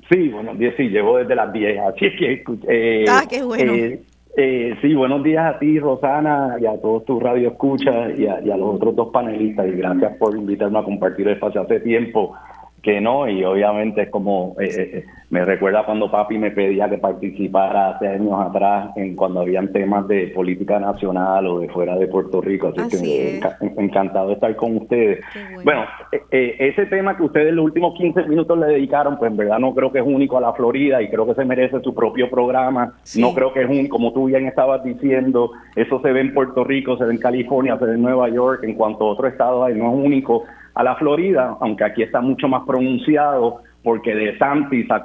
Sí, 0.09 0.29
buenos 0.29 0.57
días, 0.57 0.75
sí, 0.77 0.85
llevo 0.85 1.19
desde 1.19 1.35
las 1.35 1.53
10, 1.53 1.81
así 1.81 2.07
que... 2.17 2.45
Eh, 2.69 3.07
ah, 3.09 3.25
qué 3.29 3.43
bueno. 3.43 3.75
Eh, 3.75 4.03
eh, 4.41 4.77
sí, 4.81 4.95
buenos 4.95 5.25
días 5.25 5.53
a 5.53 5.59
ti, 5.59 5.81
Rosana, 5.81 6.59
y 6.61 6.67
a 6.67 6.81
todos 6.81 7.05
tus 7.05 7.21
radio 7.21 7.49
escuchas 7.49 8.17
y 8.17 8.25
a, 8.29 8.41
y 8.41 8.53
a 8.53 8.57
los 8.57 8.77
otros 8.77 8.95
dos 8.95 9.09
panelistas, 9.13 9.67
y 9.67 9.73
gracias 9.73 10.17
por 10.17 10.37
invitarme 10.37 10.79
a 10.79 10.85
compartir 10.85 11.27
el 11.27 11.35
espacio. 11.35 11.63
Hace 11.63 11.81
tiempo 11.81 12.37
que 12.89 13.03
no, 13.03 13.29
y 13.29 13.45
obviamente 13.45 14.01
es 14.01 14.09
como, 14.09 14.57
eh, 14.59 14.65
eh, 14.65 14.91
eh, 14.95 15.05
me 15.29 15.45
recuerda 15.45 15.85
cuando 15.85 16.11
papi 16.11 16.39
me 16.39 16.53
pedía 16.53 16.89
que 16.89 16.97
participara 16.97 17.91
hace 17.91 18.09
años 18.09 18.33
atrás 18.41 18.97
en 18.97 19.15
cuando 19.15 19.41
habían 19.41 19.71
temas 19.75 20.09
de 20.09 20.29
política 20.29 20.81
nacional 20.81 21.47
o 21.49 21.61
de 21.61 21.69
fuera 21.69 21.97
de 21.97 22.07
Puerto 22.07 22.41
Rico, 22.41 22.69
así, 22.69 22.89
que 22.89 23.41
encantado 23.77 24.29
de 24.29 24.35
estar 24.37 24.57
con 24.57 24.79
ustedes. 24.79 25.23
Bueno, 25.63 25.85
ese 26.31 26.87
tema 26.87 27.15
que 27.15 27.25
ustedes 27.25 27.53
los 27.53 27.67
últimos 27.67 27.93
15 27.99 28.23
minutos 28.23 28.59
le 28.59 28.69
dedicaron, 28.69 29.19
pues 29.19 29.33
en 29.33 29.37
verdad 29.37 29.59
no 29.59 29.75
creo 29.75 29.93
que 29.93 29.99
es 29.99 30.07
único 30.07 30.39
a 30.39 30.41
la 30.41 30.55
Florida 30.55 31.03
y 31.03 31.11
creo 31.11 31.27
que 31.27 31.35
se 31.35 31.45
merece 31.45 31.83
su 31.83 31.95
propio 31.95 32.31
programa, 32.31 32.95
no 33.19 33.35
creo 33.35 33.53
que 33.53 33.65
es 33.65 33.69
un, 33.69 33.87
como 33.89 34.15
tú 34.15 34.29
bien 34.29 34.47
estabas 34.47 34.83
diciendo, 34.83 35.51
eso 35.77 36.01
se 36.01 36.11
ve 36.11 36.23
en 36.23 36.33
Puerto 36.33 36.65
Rico, 36.65 36.97
se 36.97 37.05
ve 37.05 37.13
en 37.13 37.21
California, 37.21 37.77
se 37.79 37.85
ve 37.85 37.97
en 37.97 38.03
Nueva 38.03 38.31
York, 38.31 38.65
en 38.65 38.73
cuanto 38.73 39.05
a 39.05 39.13
otro 39.13 39.29
estado, 39.29 39.69
no 39.69 39.91
es 39.91 40.07
único 40.07 40.45
a 40.79 40.85
la 40.85 40.95
Florida, 40.95 41.57
aunque 41.61 41.83
aquí 41.83 42.05
está 42.05 42.21
mucho 42.21 42.47
más 42.47 42.63
pronunciado 42.65 43.63
porque 43.83 44.15
De 44.15 44.39
Santis 44.39 44.87
ha, 44.91 45.03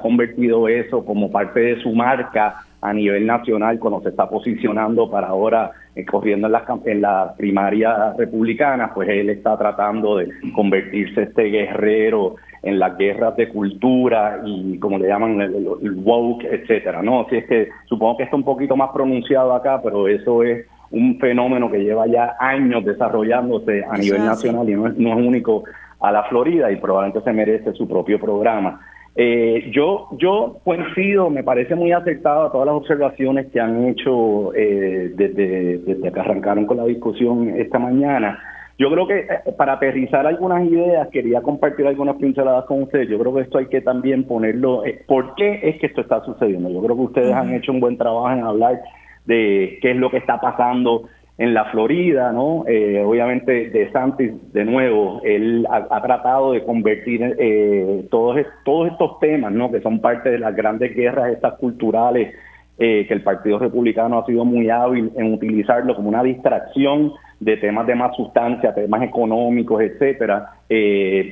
convertido 0.00 0.66
eso 0.66 1.04
como 1.04 1.30
parte 1.30 1.60
de 1.60 1.82
su 1.82 1.92
marca 1.94 2.56
a 2.80 2.92
nivel 2.92 3.24
nacional 3.24 3.78
cuando 3.78 4.00
se 4.00 4.08
está 4.08 4.28
posicionando 4.28 5.08
para 5.08 5.28
ahora 5.28 5.70
eh, 5.94 6.04
corriendo 6.04 6.48
en 6.48 6.52
la, 6.52 6.64
en 6.84 7.00
la 7.00 7.34
primaria 7.36 8.12
republicana, 8.18 8.92
pues 8.92 9.08
él 9.08 9.30
está 9.30 9.56
tratando 9.56 10.16
de 10.16 10.28
convertirse 10.52 11.22
este 11.22 11.44
guerrero 11.44 12.34
en 12.64 12.80
las 12.80 12.98
guerras 12.98 13.36
de 13.36 13.48
cultura 13.48 14.40
y 14.44 14.78
como 14.80 14.98
le 14.98 15.06
llaman 15.06 15.40
el, 15.40 15.92
woke, 16.02 16.44
etcétera, 16.44 17.02
¿no? 17.02 17.20
Así 17.20 17.36
es 17.36 17.46
que 17.46 17.68
supongo 17.84 18.16
que 18.16 18.24
está 18.24 18.34
un 18.34 18.44
poquito 18.44 18.74
más 18.74 18.90
pronunciado 18.90 19.54
acá, 19.54 19.80
pero 19.80 20.08
eso 20.08 20.42
es 20.42 20.66
un 20.90 21.18
fenómeno 21.18 21.70
que 21.70 21.78
lleva 21.78 22.06
ya 22.06 22.36
años 22.38 22.84
desarrollándose 22.84 23.84
a 23.84 23.96
nivel 23.96 24.24
nacional 24.24 24.68
y 24.68 24.74
no 24.74 24.88
es, 24.88 24.96
único 24.96 25.64
a 26.00 26.12
la 26.12 26.24
Florida 26.24 26.70
y 26.70 26.76
probablemente 26.76 27.22
se 27.22 27.32
merece 27.32 27.72
su 27.72 27.88
propio 27.88 28.20
programa. 28.20 28.80
Eh, 29.16 29.70
yo, 29.72 30.08
yo 30.18 30.58
coincido, 30.64 31.30
me 31.30 31.44
parece 31.44 31.76
muy 31.76 31.92
acertado 31.92 32.46
a 32.46 32.52
todas 32.52 32.66
las 32.66 32.74
observaciones 32.74 33.46
que 33.52 33.60
han 33.60 33.86
hecho 33.86 34.52
eh, 34.54 35.12
desde, 35.14 35.78
desde 35.78 36.12
que 36.12 36.20
arrancaron 36.20 36.66
con 36.66 36.78
la 36.78 36.84
discusión 36.84 37.48
esta 37.56 37.78
mañana. 37.78 38.38
Yo 38.76 38.90
creo 38.90 39.06
que 39.06 39.20
eh, 39.20 39.52
para 39.56 39.74
aterrizar 39.74 40.26
algunas 40.26 40.64
ideas, 40.64 41.08
quería 41.12 41.42
compartir 41.42 41.86
algunas 41.86 42.16
pinceladas 42.16 42.64
con 42.64 42.82
ustedes. 42.82 43.08
Yo 43.08 43.18
creo 43.20 43.34
que 43.34 43.42
esto 43.42 43.58
hay 43.58 43.66
que 43.66 43.80
también 43.80 44.24
ponerlo. 44.24 44.82
¿Por 45.06 45.36
qué 45.36 45.60
es 45.62 45.78
que 45.78 45.86
esto 45.86 46.00
está 46.00 46.24
sucediendo? 46.24 46.68
Yo 46.70 46.82
creo 46.82 46.96
que 46.96 47.02
ustedes 47.02 47.32
han 47.32 47.54
hecho 47.54 47.70
un 47.70 47.78
buen 47.78 47.96
trabajo 47.96 48.32
en 48.32 48.42
hablar 48.42 48.82
de 49.24 49.78
qué 49.80 49.92
es 49.92 49.96
lo 49.96 50.10
que 50.10 50.18
está 50.18 50.40
pasando 50.40 51.08
en 51.36 51.52
la 51.52 51.64
Florida, 51.66 52.32
¿no? 52.32 52.64
Eh, 52.68 53.02
obviamente 53.04 53.68
de 53.70 53.90
Santis, 53.90 54.30
de 54.52 54.64
nuevo, 54.64 55.20
él 55.24 55.66
ha, 55.68 56.00
tratado 56.00 56.52
de 56.52 56.62
convertir 56.62 57.34
eh, 57.38 58.06
todos, 58.10 58.38
todos 58.64 58.92
estos 58.92 59.18
temas, 59.18 59.52
¿no? 59.52 59.70
Que 59.70 59.80
son 59.80 60.00
parte 60.00 60.30
de 60.30 60.38
las 60.38 60.54
grandes 60.54 60.94
guerras 60.94 61.32
estas 61.32 61.54
culturales 61.54 62.32
eh, 62.78 63.04
que 63.08 63.14
el 63.14 63.22
Partido 63.22 63.58
Republicano 63.58 64.18
ha 64.18 64.26
sido 64.26 64.44
muy 64.44 64.70
hábil 64.70 65.10
en 65.16 65.32
utilizarlo 65.32 65.96
como 65.96 66.08
una 66.08 66.22
distracción 66.22 67.12
de 67.40 67.56
temas 67.56 67.86
de 67.88 67.96
más 67.96 68.14
sustancia, 68.16 68.72
temas 68.72 69.02
económicos, 69.02 69.82
etcétera. 69.82 70.50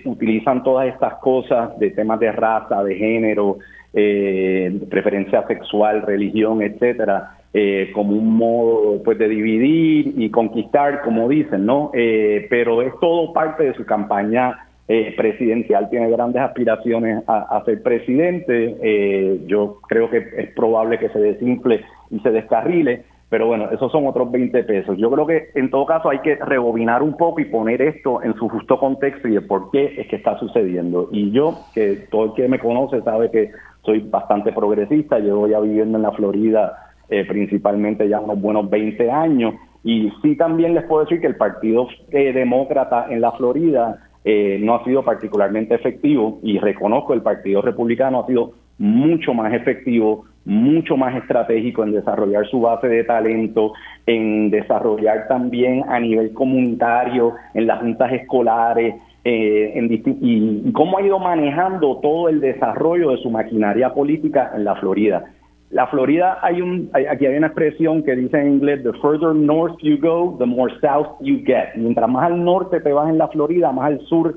utilizan 0.05 0.65
todas 0.65 0.89
estas 0.89 1.15
cosas 1.15 1.79
de 1.79 1.91
temas 1.91 2.19
de 2.19 2.33
raza, 2.33 2.83
de 2.83 2.97
género, 2.97 3.59
preferencia 3.93 5.47
sexual, 5.47 6.03
religión, 6.03 6.61
etcétera, 6.61 7.42
eh, 7.55 7.91
como 7.93 8.13
un 8.13 8.35
modo 8.35 9.03
pues 9.03 9.19
de 9.19 9.29
dividir 9.29 10.15
y 10.17 10.31
conquistar, 10.31 11.03
como 11.03 11.29
dicen, 11.29 11.67
¿no? 11.67 11.91
Eh, 11.93 12.47
pero 12.49 12.81
es 12.81 12.95
todo 12.99 13.35
parte 13.35 13.65
de 13.65 13.75
su 13.75 13.85
campaña 13.85 14.69
eh, 14.89 15.13
presidencial. 15.19 15.91
Tiene 15.91 16.11
grandes 16.11 16.41
aspiraciones 16.41 17.23
a, 17.27 17.63
ser 17.67 17.83
presidente. 17.83 19.43
yo 19.47 19.81
creo 19.87 20.09
que 20.09 20.27
es 20.37 20.55
probable 20.55 20.99
que 20.99 21.11
se 21.11 21.19
desinfle 21.19 21.85
y 22.11 22.21
se 22.21 22.31
descarrile. 22.31 23.03
Pero 23.29 23.47
bueno, 23.47 23.71
esos 23.71 23.93
son 23.93 24.07
otros 24.07 24.31
20 24.31 24.65
pesos. 24.65 24.97
Yo 24.97 25.11
creo 25.11 25.27
que 25.27 25.49
en 25.55 25.71
todo 25.71 25.85
caso 25.85 26.09
hay 26.09 26.21
que 26.21 26.37
rebobinar 26.37 27.03
un 27.03 27.19
poco 27.19 27.41
y 27.41 27.47
poner 27.47 27.83
esto 27.83 28.23
en 28.23 28.35
su 28.35 28.49
justo 28.49 28.79
contexto 28.79 29.29
y 29.29 29.33
de 29.33 29.41
por 29.43 29.71
qué 29.71 29.95
es 29.99 30.07
que 30.09 30.17
está 30.17 30.39
sucediendo. 30.39 31.11
Y 31.13 31.31
yo, 31.33 31.59
que 31.75 32.07
todo 32.11 32.25
el 32.27 32.33
que 32.35 32.49
me 32.49 32.59
conoce 32.59 33.03
sabe 33.03 33.31
que 33.31 33.51
soy 33.85 34.01
bastante 34.01 34.53
progresista, 34.53 35.19
llevo 35.19 35.49
ya 35.49 35.61
viviendo 35.61 35.99
en 35.99 36.03
la 36.03 36.13
Florida 36.13 36.92
eh, 37.13 37.27
principalmente 37.27 38.09
ya 38.09 38.21
unos 38.21 38.41
buenos 38.41 38.71
20 38.71 39.11
años. 39.11 39.55
Y 39.85 40.11
sí 40.23 40.35
también 40.35 40.73
les 40.73 40.85
puedo 40.85 41.05
decir 41.05 41.21
que 41.21 41.27
el 41.27 41.37
Partido 41.37 41.87
eh, 42.11 42.33
Demócrata 42.33 43.09
en 43.11 43.21
la 43.21 43.33
Florida 43.33 43.99
eh, 44.25 44.59
no 44.63 44.77
ha 44.77 44.85
sido 44.85 45.05
particularmente 45.05 45.75
efectivo 45.75 46.39
y 46.43 46.59
reconozco 46.59 47.13
el 47.13 47.21
Partido 47.21 47.61
Republicano 47.61 48.21
ha 48.21 48.27
sido 48.27 48.53
mucho 48.79 49.35
más 49.35 49.53
efectivo, 49.53 50.25
mucho 50.47 50.97
más 50.97 51.15
estratégico 51.17 51.85
en 51.85 51.93
desarrollar 51.93 52.47
su 52.47 52.63
base 52.63 52.89
de 52.89 53.05
talento, 53.05 53.75
en 54.07 54.51
desarrollar 54.51 55.29
también 55.29 55.85
a 55.91 56.01
nivel 56.01 56.33
comunitario, 56.33 57.35
en 57.53 57.67
las 57.67 57.81
juntas 57.81 58.11
escolares, 58.11 58.95
en, 59.25 59.93
y, 59.93 60.03
y 60.67 60.73
cómo 60.73 60.97
ha 60.97 61.03
ido 61.03 61.19
manejando 61.19 61.99
todo 62.01 62.31
el 62.31 62.41
desarrollo 62.41 63.11
de 63.11 63.19
su 63.19 63.31
maquinaria 63.31 63.93
política 63.93 64.51
en 64.55 64.65
la 64.65 64.77
Florida. 64.77 65.27
La 65.73 65.87
Florida 65.87 66.39
hay 66.43 66.61
un, 66.61 66.91
aquí 67.11 67.25
hay 67.25 67.37
una 67.37 67.47
expresión 67.47 68.03
que 68.03 68.15
dice 68.15 68.39
en 68.39 68.55
inglés, 68.55 68.83
the 68.83 68.93
further 69.01 69.35
north 69.35 69.79
you 69.81 69.99
go, 69.99 70.37
the 70.39 70.45
more 70.45 70.71
south 70.81 71.17
you 71.21 71.43
get. 71.47 71.75
Mientras 71.77 72.09
más 72.11 72.31
al 72.31 72.45
norte 72.45 72.79
te 72.81 72.93
vas 72.93 73.09
en 73.09 73.17
la 73.17 73.29
Florida, 73.29 73.73
más 73.73 73.87
al 73.87 74.01
sur 74.03 74.35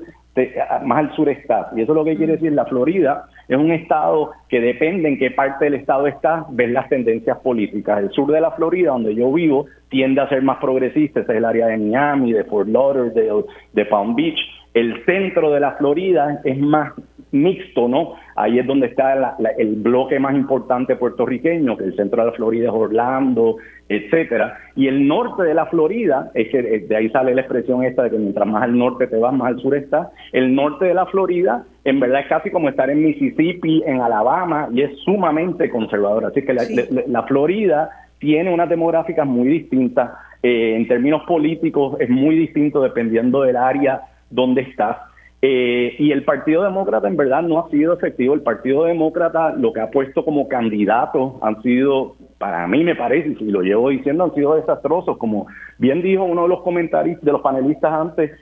más 0.84 0.98
al 0.98 1.14
sur 1.14 1.28
estás. 1.28 1.68
Y 1.76 1.82
eso 1.82 1.92
es 1.92 1.96
lo 1.96 2.04
que 2.04 2.16
quiere 2.16 2.32
decir 2.32 2.52
la 2.52 2.66
Florida. 2.66 3.24
Es 3.48 3.56
un 3.56 3.70
estado 3.70 4.32
que 4.48 4.60
depende 4.60 5.08
en 5.08 5.18
qué 5.18 5.30
parte 5.30 5.66
del 5.66 5.74
estado 5.74 6.06
estás, 6.06 6.44
ver 6.50 6.70
las 6.70 6.88
tendencias 6.88 7.38
políticas. 7.38 8.00
El 8.00 8.10
sur 8.10 8.30
de 8.30 8.40
la 8.40 8.50
Florida, 8.52 8.90
donde 8.90 9.14
yo 9.14 9.32
vivo, 9.32 9.66
tiende 9.88 10.20
a 10.20 10.28
ser 10.28 10.42
más 10.42 10.58
progresista. 10.58 11.20
Ese 11.20 11.32
es 11.32 11.38
el 11.38 11.44
área 11.44 11.66
de 11.68 11.78
Miami, 11.78 12.32
de 12.32 12.44
Fort 12.44 12.68
Lauderdale, 12.68 13.44
de 13.72 13.84
Palm 13.86 14.14
Beach. 14.14 14.38
El 14.74 15.04
centro 15.06 15.50
de 15.50 15.60
la 15.60 15.72
Florida 15.72 16.40
es 16.44 16.58
más 16.58 16.92
mixto, 17.42 17.88
¿no? 17.88 18.14
Ahí 18.34 18.58
es 18.58 18.66
donde 18.66 18.86
está 18.86 19.36
el 19.58 19.76
bloque 19.76 20.18
más 20.18 20.34
importante 20.34 20.96
puertorriqueño, 20.96 21.76
que 21.76 21.84
el 21.84 21.96
centro 21.96 22.22
de 22.22 22.30
la 22.30 22.36
Florida 22.36 22.68
es 22.68 22.74
Orlando, 22.74 23.56
etcétera. 23.88 24.58
Y 24.74 24.88
el 24.88 25.06
norte 25.06 25.44
de 25.44 25.54
la 25.54 25.66
Florida, 25.66 26.30
es 26.34 26.48
que 26.48 26.58
eh, 26.58 26.86
de 26.88 26.96
ahí 26.96 27.08
sale 27.10 27.34
la 27.34 27.42
expresión 27.42 27.84
esta 27.84 28.02
de 28.02 28.10
que 28.10 28.18
mientras 28.18 28.46
más 28.46 28.62
al 28.62 28.76
norte 28.76 29.06
te 29.06 29.16
vas, 29.16 29.32
más 29.32 29.48
al 29.48 29.60
sur 29.60 29.74
está. 29.74 30.10
El 30.32 30.54
norte 30.54 30.86
de 30.86 30.94
la 30.94 31.06
Florida, 31.06 31.64
en 31.84 32.00
verdad 32.00 32.20
es 32.20 32.26
casi 32.26 32.50
como 32.50 32.68
estar 32.68 32.90
en 32.90 33.02
Mississippi, 33.02 33.82
en 33.86 34.00
Alabama, 34.00 34.68
y 34.72 34.82
es 34.82 34.98
sumamente 35.04 35.70
conservador. 35.70 36.26
Así 36.26 36.42
que 36.42 36.54
la, 36.54 37.22
Florida 37.24 37.90
tiene 38.18 38.52
unas 38.52 38.68
demográficas 38.68 39.26
muy 39.26 39.48
distintas. 39.48 40.10
Eh, 40.42 40.74
en 40.76 40.86
términos 40.88 41.22
políticos 41.26 41.96
es 42.00 42.10
muy 42.10 42.36
distinto 42.36 42.82
dependiendo 42.82 43.42
del 43.42 43.56
área 43.56 44.02
donde 44.30 44.62
estás. 44.62 44.96
Eh, 45.48 45.94
y 46.00 46.10
el 46.10 46.24
Partido 46.24 46.64
Demócrata 46.64 47.06
en 47.06 47.16
verdad 47.16 47.42
no 47.42 47.60
ha 47.60 47.70
sido 47.70 47.92
efectivo. 47.92 48.34
El 48.34 48.42
Partido 48.42 48.82
Demócrata 48.82 49.52
lo 49.52 49.72
que 49.72 49.80
ha 49.80 49.92
puesto 49.92 50.24
como 50.24 50.48
candidato 50.48 51.38
han 51.40 51.62
sido, 51.62 52.16
para 52.38 52.66
mí 52.66 52.82
me 52.82 52.96
parece, 52.96 53.36
y 53.38 53.52
lo 53.52 53.60
llevo 53.60 53.90
diciendo, 53.90 54.24
han 54.24 54.34
sido 54.34 54.56
desastrosos. 54.56 55.16
Como 55.18 55.46
bien 55.78 56.02
dijo 56.02 56.24
uno 56.24 56.42
de 56.42 56.48
los 56.48 56.62
comentarios 56.62 57.20
de 57.20 57.30
los 57.30 57.42
panelistas 57.42 57.92
antes, 57.92 58.32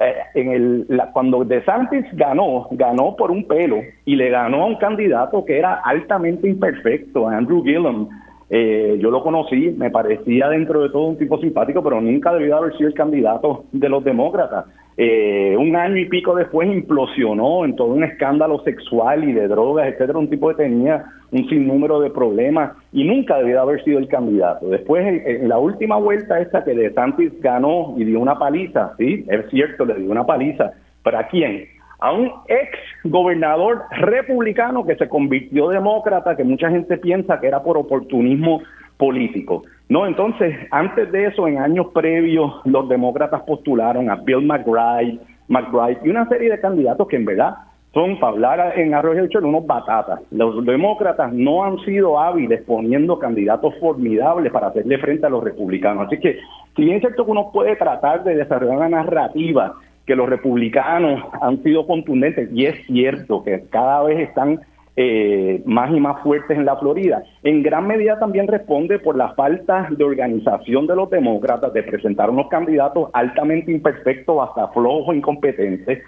eh, 0.00 0.14
en 0.34 0.52
el, 0.52 1.02
cuando 1.12 1.44
DeSantis 1.44 2.06
ganó, 2.14 2.66
ganó 2.70 3.14
por 3.14 3.30
un 3.30 3.46
pelo 3.46 3.82
y 4.06 4.16
le 4.16 4.30
ganó 4.30 4.62
a 4.62 4.66
un 4.66 4.76
candidato 4.76 5.44
que 5.44 5.58
era 5.58 5.82
altamente 5.84 6.48
imperfecto, 6.48 7.28
Andrew 7.28 7.62
Gillum. 7.62 8.08
Eh, 8.50 8.98
yo 9.00 9.10
lo 9.10 9.22
conocí, 9.22 9.74
me 9.76 9.90
parecía 9.90 10.48
dentro 10.48 10.82
de 10.82 10.90
todo 10.90 11.04
un 11.04 11.18
tipo 11.18 11.38
simpático, 11.38 11.82
pero 11.82 12.00
nunca 12.00 12.32
debió 12.32 12.56
haber 12.56 12.76
sido 12.76 12.88
el 12.88 12.94
candidato 12.94 13.64
de 13.72 13.88
los 13.88 14.04
demócratas. 14.04 14.66
Eh, 14.96 15.56
un 15.58 15.74
año 15.74 15.96
y 15.96 16.08
pico 16.08 16.36
después 16.36 16.68
implosionó 16.68 17.64
en 17.64 17.74
todo 17.74 17.88
un 17.88 18.04
escándalo 18.04 18.62
sexual 18.62 19.24
y 19.24 19.32
de 19.32 19.48
drogas, 19.48 19.88
etcétera, 19.88 20.18
un 20.18 20.30
tipo 20.30 20.48
que 20.50 20.62
tenía 20.62 21.04
un 21.32 21.48
sinnúmero 21.48 21.98
de 22.00 22.10
problemas 22.10 22.72
y 22.92 23.02
nunca 23.02 23.38
debió 23.38 23.60
haber 23.60 23.82
sido 23.82 23.98
el 23.98 24.06
candidato. 24.06 24.68
Después, 24.68 25.04
en, 25.26 25.48
la 25.48 25.58
última 25.58 25.96
vuelta 25.96 26.38
esta 26.38 26.62
que 26.62 26.74
De 26.74 26.92
Santis 26.92 27.32
ganó 27.40 27.94
y 27.96 28.04
dio 28.04 28.20
una 28.20 28.38
paliza, 28.38 28.94
sí, 28.96 29.24
es 29.28 29.50
cierto, 29.50 29.84
le 29.84 29.94
dio 29.96 30.12
una 30.12 30.24
paliza, 30.24 30.72
¿pero 31.02 31.18
a 31.18 31.24
quién? 31.24 31.64
A 32.04 32.12
un 32.12 32.30
ex 32.48 32.78
gobernador 33.04 33.84
republicano 33.92 34.84
que 34.84 34.94
se 34.96 35.08
convirtió 35.08 35.70
demócrata, 35.70 36.36
que 36.36 36.44
mucha 36.44 36.68
gente 36.68 36.98
piensa 36.98 37.40
que 37.40 37.46
era 37.46 37.62
por 37.62 37.78
oportunismo 37.78 38.60
político. 38.98 39.62
No, 39.88 40.06
entonces, 40.06 40.54
antes 40.70 41.10
de 41.10 41.28
eso, 41.28 41.48
en 41.48 41.56
años 41.56 41.86
previos, 41.94 42.60
los 42.66 42.90
demócratas 42.90 43.40
postularon 43.44 44.10
a 44.10 44.16
Bill 44.16 44.42
McBride, 44.42 45.18
McBride 45.48 46.00
y 46.04 46.10
una 46.10 46.28
serie 46.28 46.50
de 46.50 46.60
candidatos 46.60 47.08
que 47.08 47.16
en 47.16 47.24
verdad 47.24 47.54
son, 47.94 48.20
para 48.20 48.32
hablar 48.32 48.78
en 48.78 48.92
Arroyo 48.92 49.26
Cholo, 49.28 49.48
unos 49.48 49.66
batatas. 49.66 50.20
Los 50.30 50.62
demócratas 50.66 51.32
no 51.32 51.64
han 51.64 51.78
sido 51.86 52.20
hábiles 52.20 52.60
poniendo 52.66 53.18
candidatos 53.18 53.72
formidables 53.80 54.52
para 54.52 54.66
hacerle 54.66 54.98
frente 54.98 55.24
a 55.24 55.30
los 55.30 55.42
republicanos. 55.42 56.08
Así 56.08 56.20
que, 56.20 56.38
si 56.76 56.82
bien 56.82 56.96
es 56.96 57.00
cierto 57.00 57.24
que 57.24 57.30
uno 57.30 57.50
puede 57.50 57.76
tratar 57.76 58.24
de 58.24 58.34
desarrollar 58.34 58.76
una 58.76 58.88
narrativa 58.90 59.76
que 60.06 60.16
los 60.16 60.28
republicanos 60.28 61.22
han 61.40 61.62
sido 61.62 61.86
contundentes, 61.86 62.50
y 62.52 62.66
es 62.66 62.86
cierto 62.86 63.42
que 63.42 63.64
cada 63.70 64.02
vez 64.02 64.28
están 64.28 64.60
eh, 64.96 65.60
más 65.66 65.90
y 65.90 65.98
más 65.98 66.22
fuertes 66.22 66.56
en 66.56 66.64
la 66.64 66.76
Florida. 66.76 67.24
En 67.42 67.64
gran 67.64 67.86
medida 67.86 68.18
también 68.18 68.46
responde 68.46 69.00
por 69.00 69.16
la 69.16 69.34
falta 69.34 69.88
de 69.90 70.04
organización 70.04 70.86
de 70.86 70.94
los 70.94 71.10
demócratas 71.10 71.72
de 71.72 71.82
presentar 71.82 72.30
unos 72.30 72.48
candidatos 72.48 73.10
altamente 73.12 73.72
imperfectos, 73.72 74.48
hasta 74.48 74.68
flojos, 74.68 75.16
incompetentes. 75.16 76.00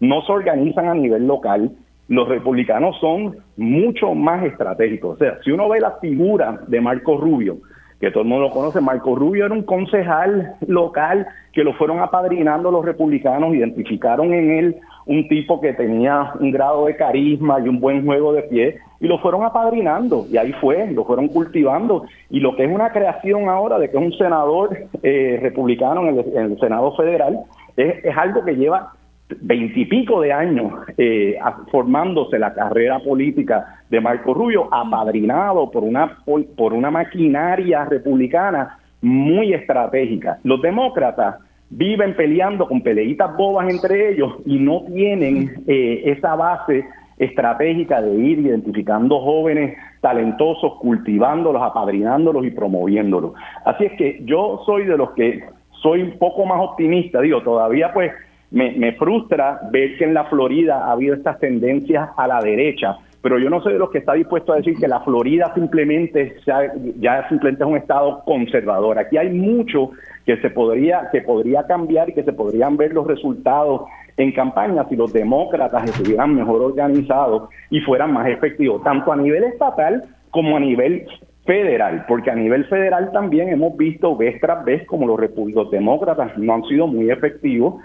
No 0.00 0.22
se 0.22 0.32
organizan 0.32 0.88
a 0.88 0.94
nivel 0.94 1.26
local. 1.26 1.70
Los 2.08 2.28
republicanos 2.28 2.98
son 2.98 3.36
mucho 3.58 4.14
más 4.14 4.42
estratégicos. 4.44 5.16
O 5.16 5.18
sea, 5.18 5.38
si 5.44 5.50
uno 5.50 5.68
ve 5.68 5.80
la 5.80 5.98
figura 6.00 6.60
de 6.66 6.80
Marco 6.80 7.18
Rubio, 7.18 7.58
que 8.00 8.10
todo 8.10 8.22
el 8.22 8.28
mundo 8.28 8.48
lo 8.48 8.50
conoce, 8.50 8.80
Marco 8.80 9.14
Rubio 9.14 9.44
era 9.44 9.54
un 9.54 9.62
concejal 9.62 10.54
local 10.66 11.26
que 11.52 11.62
lo 11.62 11.74
fueron 11.74 12.00
apadrinando 12.00 12.70
los 12.70 12.84
republicanos, 12.84 13.54
identificaron 13.54 14.32
en 14.32 14.50
él 14.50 14.76
un 15.04 15.28
tipo 15.28 15.60
que 15.60 15.74
tenía 15.74 16.32
un 16.40 16.50
grado 16.50 16.86
de 16.86 16.96
carisma 16.96 17.60
y 17.60 17.68
un 17.68 17.78
buen 17.78 18.04
juego 18.06 18.32
de 18.32 18.42
pie, 18.44 18.78
y 19.00 19.06
lo 19.06 19.18
fueron 19.18 19.44
apadrinando, 19.44 20.26
y 20.30 20.38
ahí 20.38 20.52
fue, 20.60 20.90
lo 20.92 21.04
fueron 21.04 21.28
cultivando, 21.28 22.04
y 22.30 22.40
lo 22.40 22.56
que 22.56 22.64
es 22.64 22.72
una 22.72 22.90
creación 22.90 23.48
ahora 23.48 23.78
de 23.78 23.90
que 23.90 23.98
es 23.98 24.02
un 24.02 24.12
senador 24.12 24.76
eh, 25.02 25.38
republicano 25.42 26.08
en 26.08 26.18
el, 26.18 26.58
Senado 26.58 26.96
Federal, 26.96 27.40
es, 27.76 28.04
es 28.04 28.16
algo 28.16 28.44
que 28.44 28.56
lleva 28.56 28.92
veintipico 29.40 30.20
de 30.20 30.32
años 30.32 30.72
eh, 30.96 31.38
formándose 31.70 32.38
la 32.38 32.52
carrera 32.54 32.98
política 33.00 33.80
de 33.88 34.00
Marco 34.00 34.34
Rubio, 34.34 34.68
apadrinado 34.72 35.70
por 35.70 35.84
una, 35.84 36.18
por 36.56 36.72
una 36.72 36.90
maquinaria 36.90 37.84
republicana 37.84 38.78
muy 39.02 39.52
estratégica. 39.52 40.38
Los 40.44 40.60
demócratas 40.62 41.36
viven 41.70 42.14
peleando 42.16 42.66
con 42.66 42.82
peleitas 42.82 43.36
bobas 43.36 43.68
entre 43.70 44.10
ellos 44.10 44.34
y 44.44 44.58
no 44.58 44.82
tienen 44.92 45.62
eh, 45.66 46.02
esa 46.06 46.34
base 46.34 46.84
estratégica 47.18 48.00
de 48.00 48.14
ir 48.14 48.38
identificando 48.40 49.20
jóvenes 49.20 49.76
talentosos, 50.00 50.74
cultivándolos, 50.80 51.62
apadrinándolos 51.62 52.46
y 52.46 52.50
promoviéndolos. 52.50 53.32
Así 53.64 53.84
es 53.84 53.92
que 53.92 54.20
yo 54.24 54.62
soy 54.64 54.86
de 54.86 54.96
los 54.96 55.10
que 55.10 55.44
soy 55.82 56.02
un 56.02 56.18
poco 56.18 56.44
más 56.46 56.60
optimista, 56.60 57.20
digo, 57.20 57.42
todavía 57.42 57.92
pues 57.92 58.12
me, 58.50 58.72
me 58.72 58.92
frustra 58.92 59.60
ver 59.70 59.96
que 59.96 60.04
en 60.04 60.14
la 60.14 60.24
Florida 60.24 60.86
ha 60.86 60.92
habido 60.92 61.14
estas 61.14 61.38
tendencias 61.38 62.10
a 62.16 62.26
la 62.26 62.40
derecha, 62.40 62.98
pero 63.22 63.38
yo 63.38 63.50
no 63.50 63.60
soy 63.60 63.74
de 63.74 63.78
los 63.78 63.90
que 63.90 63.98
está 63.98 64.14
dispuesto 64.14 64.52
a 64.52 64.56
decir 64.56 64.76
que 64.78 64.88
la 64.88 65.00
Florida 65.00 65.52
simplemente 65.54 66.36
ya 66.46 67.28
simplemente 67.28 67.64
es 67.64 67.68
un 67.68 67.76
estado 67.76 68.22
conservador. 68.24 68.98
Aquí 68.98 69.18
hay 69.18 69.30
mucho 69.30 69.90
que 70.24 70.38
se 70.38 70.50
podría 70.50 71.08
que 71.12 71.20
podría 71.20 71.66
cambiar 71.66 72.08
y 72.08 72.14
que 72.14 72.24
se 72.24 72.32
podrían 72.32 72.76
ver 72.76 72.94
los 72.94 73.06
resultados 73.06 73.82
en 74.16 74.32
campaña 74.32 74.86
si 74.88 74.96
los 74.96 75.12
demócratas 75.12 75.84
estuvieran 75.84 76.34
mejor 76.34 76.62
organizados 76.62 77.50
y 77.70 77.80
fueran 77.80 78.12
más 78.12 78.28
efectivos, 78.28 78.82
tanto 78.82 79.12
a 79.12 79.16
nivel 79.16 79.44
estatal 79.44 80.02
como 80.30 80.56
a 80.56 80.60
nivel 80.60 81.06
federal, 81.44 82.04
porque 82.06 82.30
a 82.30 82.34
nivel 82.34 82.64
federal 82.66 83.10
también 83.12 83.48
hemos 83.48 83.76
visto 83.76 84.16
vez 84.16 84.40
tras 84.40 84.64
vez 84.64 84.86
como 84.86 85.06
los, 85.06 85.18
los 85.52 85.70
demócratas 85.70 86.36
no 86.38 86.54
han 86.54 86.64
sido 86.64 86.86
muy 86.86 87.10
efectivos 87.10 87.82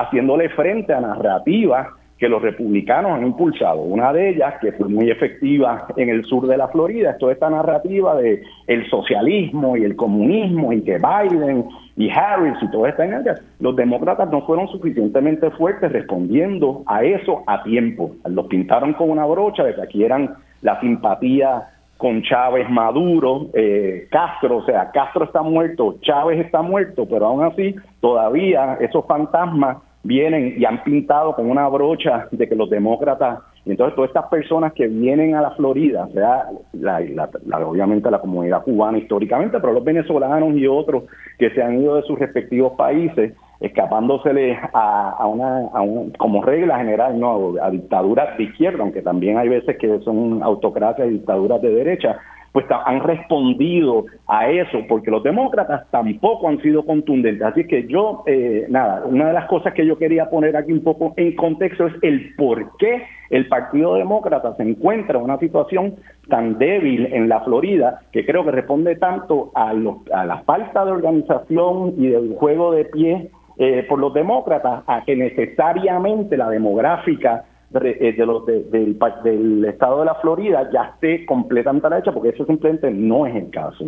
haciéndole 0.00 0.48
frente 0.50 0.92
a 0.92 1.00
narrativas 1.00 1.88
que 2.18 2.28
los 2.28 2.42
republicanos 2.42 3.12
han 3.12 3.24
impulsado. 3.24 3.80
Una 3.80 4.12
de 4.12 4.30
ellas, 4.30 4.54
que 4.60 4.72
fue 4.72 4.88
muy 4.88 5.08
efectiva 5.08 5.86
en 5.96 6.08
el 6.08 6.24
sur 6.24 6.48
de 6.48 6.56
la 6.56 6.66
Florida, 6.68 7.12
es 7.12 7.18
toda 7.18 7.32
esta 7.32 7.48
narrativa 7.48 8.16
de 8.16 8.42
el 8.66 8.88
socialismo 8.90 9.76
y 9.76 9.84
el 9.84 9.94
comunismo 9.94 10.72
y 10.72 10.82
que 10.82 10.98
Biden 10.98 11.66
y 11.96 12.10
Harris 12.10 12.56
y 12.60 12.70
toda 12.70 12.88
esta 12.88 13.04
energía. 13.04 13.36
Los 13.60 13.76
demócratas 13.76 14.28
no 14.30 14.42
fueron 14.42 14.66
suficientemente 14.68 15.50
fuertes 15.52 15.92
respondiendo 15.92 16.82
a 16.86 17.04
eso 17.04 17.44
a 17.46 17.62
tiempo. 17.62 18.16
Los 18.24 18.46
pintaron 18.46 18.94
con 18.94 19.10
una 19.10 19.24
brocha 19.24 19.62
de 19.62 19.74
que 19.74 19.82
aquí 19.82 20.02
eran 20.02 20.34
la 20.62 20.80
simpatía 20.80 21.68
con 21.98 22.22
Chávez 22.22 22.70
Maduro, 22.70 23.48
eh, 23.54 24.06
Castro, 24.10 24.58
o 24.58 24.64
sea, 24.64 24.90
Castro 24.92 25.24
está 25.24 25.42
muerto, 25.42 25.96
Chávez 26.00 26.38
está 26.44 26.62
muerto, 26.62 27.06
pero 27.10 27.26
aún 27.26 27.44
así 27.44 27.74
todavía 28.00 28.78
esos 28.80 29.04
fantasmas 29.06 29.78
vienen 30.02 30.54
y 30.56 30.64
han 30.64 30.82
pintado 30.82 31.34
con 31.34 31.50
una 31.50 31.68
brocha 31.68 32.28
de 32.30 32.48
que 32.48 32.54
los 32.54 32.70
demócratas, 32.70 33.40
y 33.64 33.72
entonces 33.72 33.94
todas 33.94 34.10
estas 34.10 34.26
personas 34.26 34.72
que 34.72 34.86
vienen 34.86 35.34
a 35.34 35.42
la 35.42 35.50
Florida, 35.52 36.08
sea, 36.14 36.46
la, 36.72 37.28
obviamente 37.66 38.10
la 38.10 38.20
comunidad 38.20 38.62
cubana 38.62 38.98
históricamente, 38.98 39.58
pero 39.60 39.72
los 39.72 39.84
venezolanos 39.84 40.54
y 40.54 40.66
otros 40.66 41.04
que 41.38 41.50
se 41.50 41.62
han 41.62 41.82
ido 41.82 41.96
de 41.96 42.02
sus 42.02 42.18
respectivos 42.18 42.72
países, 42.74 43.34
escapándosele 43.60 44.56
a, 44.72 45.26
una, 45.26 45.68
a 45.72 45.82
un, 45.82 46.10
como 46.12 46.42
regla 46.42 46.78
general, 46.78 47.18
no 47.18 47.54
a 47.60 47.70
dictaduras 47.70 48.38
de 48.38 48.44
izquierda, 48.44 48.82
aunque 48.82 49.02
también 49.02 49.36
hay 49.36 49.48
veces 49.48 49.76
que 49.78 49.98
son 50.00 50.42
autocracias 50.42 51.08
y 51.08 51.14
dictaduras 51.14 51.60
de 51.60 51.70
derecha, 51.70 52.18
pues 52.52 52.66
han 52.70 53.00
respondido 53.00 54.06
a 54.26 54.48
eso, 54.48 54.78
porque 54.88 55.10
los 55.10 55.22
demócratas 55.22 55.88
tampoco 55.90 56.48
han 56.48 56.60
sido 56.62 56.84
contundentes. 56.84 57.46
Así 57.46 57.66
que 57.66 57.86
yo, 57.86 58.22
eh, 58.26 58.66
nada, 58.68 59.04
una 59.04 59.28
de 59.28 59.32
las 59.34 59.46
cosas 59.46 59.74
que 59.74 59.86
yo 59.86 59.98
quería 59.98 60.30
poner 60.30 60.56
aquí 60.56 60.72
un 60.72 60.82
poco 60.82 61.14
en 61.16 61.36
contexto 61.36 61.86
es 61.86 61.94
el 62.02 62.34
por 62.36 62.76
qué 62.78 63.02
el 63.30 63.46
Partido 63.48 63.94
Demócrata 63.94 64.54
se 64.56 64.62
encuentra 64.62 65.18
en 65.18 65.24
una 65.24 65.38
situación 65.38 65.96
tan 66.28 66.58
débil 66.58 67.12
en 67.12 67.28
la 67.28 67.40
Florida, 67.40 68.00
que 68.12 68.24
creo 68.24 68.44
que 68.44 68.50
responde 68.50 68.96
tanto 68.96 69.50
a, 69.54 69.70
a 69.70 70.24
la 70.24 70.38
falta 70.46 70.84
de 70.84 70.92
organización 70.92 71.94
y 71.98 72.08
del 72.08 72.34
juego 72.36 72.72
de 72.72 72.86
pie 72.86 73.30
eh, 73.58 73.84
por 73.88 73.98
los 73.98 74.14
demócratas, 74.14 74.84
a 74.86 75.04
que 75.04 75.16
necesariamente 75.16 76.36
la 76.36 76.48
demográfica 76.48 77.44
eh, 77.74 78.14
de 78.16 78.26
los 78.26 78.46
del, 78.46 79.64
estado 79.66 80.00
de 80.00 80.06
la 80.06 80.14
Florida 80.16 80.70
ya 80.72 80.94
esté 80.94 81.26
completamente 81.26 81.86
a 81.86 81.90
la 81.90 81.98
hecha, 81.98 82.12
porque 82.12 82.30
eso 82.30 82.46
simplemente 82.46 82.90
no 82.90 83.26
es 83.26 83.36
el 83.36 83.50
caso. 83.50 83.86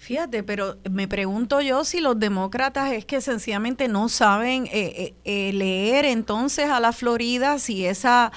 Fíjate, 0.00 0.42
pero 0.42 0.76
me 0.90 1.06
pregunto 1.08 1.60
yo 1.60 1.84
si 1.84 2.00
los 2.00 2.18
demócratas 2.18 2.92
es 2.92 3.04
que 3.04 3.20
sencillamente 3.20 3.86
no 3.86 4.08
saben 4.08 4.64
eh, 4.72 5.12
eh, 5.26 5.52
leer 5.52 6.06
entonces 6.06 6.70
a 6.70 6.80
la 6.80 6.92
Florida, 6.92 7.58
si 7.58 7.84
esa... 7.84 8.32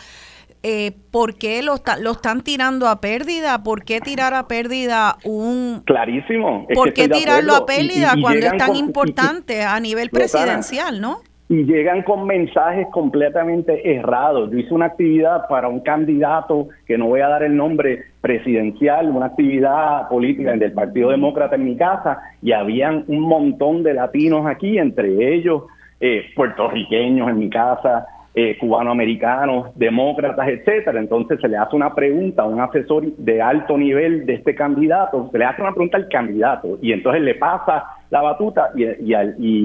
Eh, 0.66 0.94
¿por 1.12 1.36
qué 1.36 1.62
lo, 1.62 1.76
lo, 2.00 2.12
están 2.12 2.42
tirando 2.42 2.88
a 2.88 3.02
pérdida? 3.02 3.64
¿Por 3.64 3.84
qué 3.84 4.00
tirar 4.00 4.34
a 4.34 4.48
pérdida 4.48 5.18
un... 5.26 5.84
Clarísimo. 5.86 6.68
¿Por 6.74 6.94
qué 6.94 7.10
tirarlo 7.10 7.54
a 7.54 7.66
pérdida 7.66 8.14
cuando 8.22 8.46
es 8.46 8.58
tan 8.58 8.76
importante 8.78 9.62
a 9.64 9.78
nivel 9.82 10.10
presidencial, 10.10 11.02
no? 11.02 11.22
Y 11.54 11.66
llegan 11.66 12.02
con 12.02 12.26
mensajes 12.26 12.88
completamente 12.92 13.96
errados. 13.96 14.50
Yo 14.50 14.58
hice 14.58 14.74
una 14.74 14.88
actividad 14.88 15.48
para 15.48 15.68
un 15.68 15.82
candidato, 15.82 16.70
que 16.88 16.98
no 16.98 17.06
voy 17.06 17.22
a 17.22 17.28
dar 17.28 17.44
el 17.44 17.56
nombre 17.56 18.06
presidencial, 18.22 19.12
una 19.12 19.28
actividad 19.28 20.10
política 20.10 20.54
del 20.54 20.72
Partido 20.72 21.12
Demócrata 21.12 21.54
en 21.54 21.66
mi 21.66 21.78
casa, 21.78 22.18
y 22.42 22.54
habían 22.54 23.04
un 23.08 23.20
montón 23.20 23.84
de 23.84 23.94
latinos 23.94 24.48
aquí, 24.48 24.80
entre 24.80 25.36
ellos 25.36 25.66
eh, 26.00 26.24
puertorriqueños 26.36 27.30
en 27.30 27.38
mi 27.38 27.52
casa, 27.52 28.08
eh, 28.36 28.58
cubanoamericanos, 28.58 29.78
demócratas, 29.78 30.48
etcétera. 30.48 31.00
Entonces 31.00 31.40
se 31.40 31.48
le 31.48 31.58
hace 31.58 31.76
una 31.76 31.94
pregunta 31.94 32.42
a 32.42 32.48
un 32.48 32.60
asesor 32.60 33.06
de 33.18 33.42
alto 33.42 33.78
nivel 33.78 34.26
de 34.26 34.34
este 34.34 34.56
candidato, 34.56 35.30
se 35.32 35.38
le 35.38 35.46
hace 35.46 35.62
una 35.62 35.72
pregunta 35.72 35.98
al 35.98 36.08
candidato 36.10 36.80
y 36.82 36.94
entonces 36.94 37.22
le 37.22 37.36
pasa 37.36 37.86
la 38.10 38.22
batuta 38.22 38.72
y, 38.76 39.14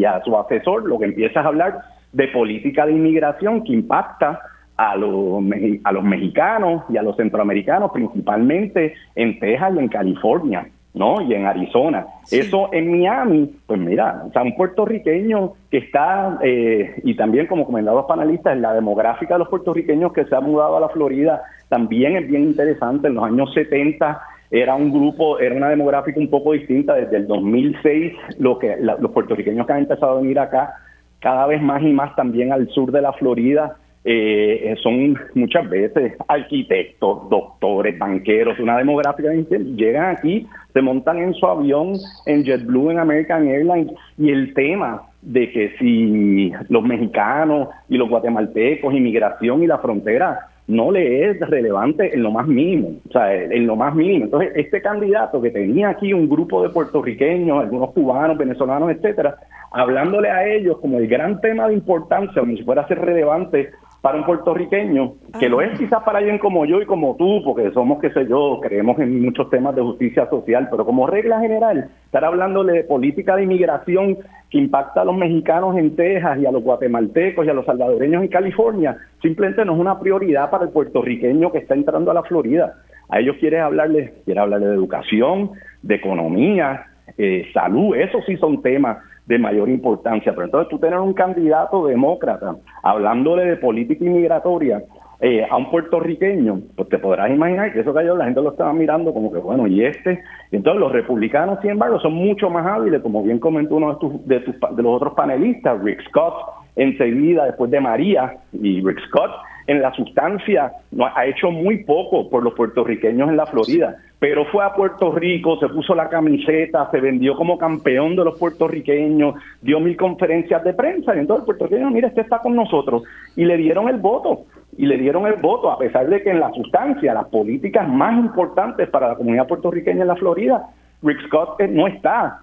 a, 0.04 0.22
su 0.22 0.36
asesor 0.36 0.86
lo 0.86 0.98
que 0.98 1.06
empieza 1.06 1.40
a 1.40 1.46
hablar 1.46 1.78
de 2.12 2.28
política 2.28 2.84
de 2.84 2.92
inmigración 2.92 3.64
que 3.64 3.72
impacta 3.72 4.40
a 4.76 4.96
los, 4.96 5.42
a 5.84 5.92
los 5.92 6.04
mexicanos 6.04 6.84
y 6.90 6.98
a 6.98 7.02
los 7.02 7.16
centroamericanos, 7.16 7.90
principalmente 7.90 8.94
en 9.14 9.38
Texas 9.40 9.72
y 9.74 9.78
en 9.78 9.88
California. 9.88 10.66
¿No? 10.98 11.22
Y 11.22 11.32
en 11.32 11.46
Arizona. 11.46 12.06
Eso 12.30 12.68
en 12.72 12.90
Miami, 12.90 13.50
pues 13.66 13.80
mira, 13.80 14.24
o 14.28 14.32
sea, 14.32 14.42
un 14.42 14.56
puertorriqueño 14.56 15.52
que 15.70 15.78
está, 15.78 16.38
eh, 16.42 17.00
y 17.04 17.14
también 17.14 17.46
como 17.46 17.64
comentaban 17.64 17.98
los 17.98 18.06
panelistas, 18.06 18.58
la 18.58 18.74
demográfica 18.74 19.34
de 19.34 19.38
los 19.38 19.48
puertorriqueños 19.48 20.12
que 20.12 20.24
se 20.24 20.34
ha 20.34 20.40
mudado 20.40 20.76
a 20.76 20.80
la 20.80 20.88
Florida 20.88 21.42
también 21.68 22.16
es 22.16 22.28
bien 22.28 22.42
interesante. 22.42 23.08
En 23.08 23.14
los 23.14 23.24
años 23.24 23.54
70 23.54 24.20
era 24.50 24.74
un 24.74 24.90
grupo, 24.90 25.38
era 25.38 25.54
una 25.54 25.68
demográfica 25.68 26.18
un 26.18 26.28
poco 26.28 26.52
distinta. 26.52 26.94
Desde 26.94 27.16
el 27.16 27.26
2006, 27.26 28.14
lo 28.38 28.58
que 28.58 28.76
los 28.78 29.10
puertorriqueños 29.12 29.66
que 29.66 29.72
han 29.72 29.80
empezado 29.80 30.18
a 30.18 30.20
venir 30.20 30.38
acá, 30.38 30.74
cada 31.20 31.46
vez 31.46 31.62
más 31.62 31.82
y 31.82 31.92
más 31.92 32.14
también 32.16 32.52
al 32.52 32.68
sur 32.70 32.90
de 32.90 33.02
la 33.02 33.12
Florida, 33.12 33.76
eh, 34.10 34.74
son 34.82 35.18
muchas 35.34 35.68
veces 35.68 36.14
arquitectos, 36.28 37.28
doctores, 37.28 37.98
banqueros, 37.98 38.58
una 38.58 38.78
demográfica, 38.78 39.28
llegan 39.76 40.16
aquí, 40.16 40.46
se 40.72 40.80
montan 40.80 41.18
en 41.18 41.34
su 41.34 41.46
avión, 41.46 41.92
en 42.24 42.42
JetBlue, 42.42 42.92
en 42.92 43.00
American 43.00 43.46
Airlines, 43.46 43.92
y 44.16 44.30
el 44.30 44.54
tema 44.54 45.02
de 45.20 45.52
que 45.52 45.76
si 45.78 46.50
los 46.70 46.82
mexicanos 46.84 47.68
y 47.90 47.98
los 47.98 48.08
guatemaltecos, 48.08 48.94
inmigración 48.94 49.62
y 49.62 49.66
la 49.66 49.76
frontera, 49.76 50.38
no 50.68 50.90
le 50.90 51.28
es 51.28 51.40
relevante 51.40 52.14
en 52.14 52.22
lo 52.22 52.30
más 52.30 52.46
mínimo, 52.46 52.92
o 53.06 53.12
sea, 53.12 53.34
en 53.34 53.66
lo 53.66 53.76
más 53.76 53.94
mínimo. 53.94 54.24
Entonces, 54.24 54.52
este 54.54 54.80
candidato 54.80 55.42
que 55.42 55.50
tenía 55.50 55.90
aquí 55.90 56.14
un 56.14 56.30
grupo 56.30 56.62
de 56.62 56.70
puertorriqueños, 56.70 57.60
algunos 57.60 57.90
cubanos, 57.92 58.38
venezolanos, 58.38 58.90
etcétera, 58.90 59.36
hablándole 59.70 60.30
a 60.30 60.46
ellos 60.46 60.78
como 60.78 60.96
el 60.96 61.08
gran 61.08 61.42
tema 61.42 61.68
de 61.68 61.74
importancia, 61.74 62.40
como 62.40 62.56
si 62.56 62.62
fuera 62.62 62.82
a 62.82 62.88
ser 62.88 63.00
relevante 63.00 63.70
para 64.00 64.16
un 64.16 64.24
puertorriqueño, 64.24 65.14
que 65.40 65.48
lo 65.48 65.60
es 65.60 65.76
quizás 65.76 66.02
para 66.04 66.18
alguien 66.18 66.38
como 66.38 66.64
yo 66.64 66.80
y 66.80 66.86
como 66.86 67.16
tú, 67.16 67.42
porque 67.44 67.72
somos, 67.72 68.00
qué 68.00 68.10
sé 68.10 68.26
yo, 68.28 68.60
creemos 68.62 68.98
en 69.00 69.22
muchos 69.22 69.50
temas 69.50 69.74
de 69.74 69.82
justicia 69.82 70.28
social, 70.30 70.68
pero 70.70 70.86
como 70.86 71.06
regla 71.06 71.40
general, 71.40 71.90
estar 72.04 72.24
hablándole 72.24 72.74
de 72.74 72.84
política 72.84 73.34
de 73.34 73.42
inmigración 73.42 74.18
que 74.50 74.58
impacta 74.58 75.02
a 75.02 75.04
los 75.04 75.16
mexicanos 75.16 75.76
en 75.76 75.96
Texas 75.96 76.38
y 76.38 76.46
a 76.46 76.52
los 76.52 76.62
guatemaltecos 76.62 77.44
y 77.44 77.50
a 77.50 77.54
los 77.54 77.66
salvadoreños 77.66 78.22
en 78.22 78.28
California, 78.28 78.96
simplemente 79.20 79.64
no 79.64 79.74
es 79.74 79.80
una 79.80 79.98
prioridad 79.98 80.48
para 80.48 80.64
el 80.64 80.70
puertorriqueño 80.70 81.50
que 81.50 81.58
está 81.58 81.74
entrando 81.74 82.12
a 82.12 82.14
la 82.14 82.22
Florida. 82.22 82.74
A 83.08 83.18
ellos 83.18 83.36
quieres 83.40 83.62
hablarles, 83.62 84.12
quiere 84.24 84.40
hablarle 84.40 84.68
de 84.68 84.74
educación, 84.74 85.50
de 85.82 85.96
economía, 85.96 86.86
eh, 87.16 87.46
salud, 87.52 87.96
esos 87.96 88.24
sí 88.26 88.36
son 88.36 88.62
temas 88.62 88.98
de 89.28 89.38
mayor 89.38 89.68
importancia. 89.68 90.32
Pero 90.32 90.46
entonces 90.46 90.70
tú 90.70 90.78
tener 90.78 90.98
un 90.98 91.12
candidato 91.12 91.86
demócrata 91.86 92.56
hablándole 92.82 93.44
de 93.44 93.56
política 93.56 94.04
inmigratoria 94.04 94.82
eh, 95.20 95.44
a 95.48 95.56
un 95.56 95.70
puertorriqueño, 95.70 96.60
pues 96.76 96.88
te 96.88 96.98
podrás 96.98 97.30
imaginar 97.30 97.72
que 97.72 97.80
eso 97.80 97.92
cayó, 97.92 98.16
la 98.16 98.24
gente 98.24 98.40
lo 98.40 98.50
estaba 98.50 98.72
mirando 98.72 99.12
como 99.12 99.32
que 99.32 99.38
bueno, 99.38 99.66
y 99.66 99.84
este. 99.84 100.22
Entonces 100.50 100.80
los 100.80 100.92
republicanos, 100.92 101.58
sin 101.60 101.70
embargo, 101.70 102.00
son 102.00 102.14
mucho 102.14 102.48
más 102.48 102.66
hábiles, 102.66 103.02
como 103.02 103.22
bien 103.22 103.38
comentó 103.38 103.76
uno 103.76 103.94
de, 103.94 103.98
tus, 103.98 104.26
de, 104.26 104.40
tus, 104.40 104.54
de 104.76 104.82
los 104.82 104.96
otros 104.96 105.14
panelistas, 105.14 105.82
Rick 105.82 106.02
Scott, 106.08 106.34
enseguida 106.76 107.44
después 107.44 107.70
de 107.70 107.80
María, 107.80 108.36
y 108.52 108.80
Rick 108.80 109.00
Scott 109.08 109.32
en 109.68 109.80
la 109.80 109.92
sustancia 109.94 110.72
ha 111.14 111.26
hecho 111.26 111.52
muy 111.52 111.84
poco 111.84 112.28
por 112.28 112.42
los 112.42 112.54
puertorriqueños 112.54 113.28
en 113.28 113.36
la 113.36 113.46
Florida 113.46 113.96
pero 114.18 114.44
fue 114.46 114.64
a 114.64 114.74
Puerto 114.74 115.12
Rico, 115.12 115.58
se 115.58 115.68
puso 115.68 115.94
la 115.94 116.08
camiseta, 116.08 116.90
se 116.90 117.00
vendió 117.00 117.36
como 117.36 117.56
campeón 117.56 118.16
de 118.16 118.24
los 118.24 118.38
puertorriqueños, 118.38 119.36
dio 119.62 119.78
mil 119.78 119.96
conferencias 119.96 120.64
de 120.64 120.74
prensa 120.74 121.14
y 121.14 121.20
entonces 121.20 121.42
el 121.42 121.46
puertorriqueño, 121.46 121.90
mira, 121.90 122.08
este 122.08 122.22
está 122.22 122.40
con 122.40 122.56
nosotros 122.56 123.04
y 123.36 123.44
le 123.44 123.56
dieron 123.56 123.88
el 123.88 123.98
voto 123.98 124.46
y 124.76 124.86
le 124.86 124.96
dieron 124.96 125.26
el 125.26 125.34
voto 125.34 125.70
a 125.70 125.78
pesar 125.78 126.08
de 126.08 126.22
que 126.22 126.30
en 126.30 126.40
la 126.40 126.52
sustancia 126.52 127.14
las 127.14 127.28
políticas 127.28 127.88
más 127.88 128.18
importantes 128.18 128.88
para 128.88 129.08
la 129.08 129.14
comunidad 129.14 129.46
puertorriqueña 129.46 130.02
en 130.02 130.08
la 130.08 130.16
Florida, 130.16 130.66
Rick 131.02 131.26
Scott 131.26 131.60
eh, 131.60 131.68
no 131.68 131.86
está 131.86 132.40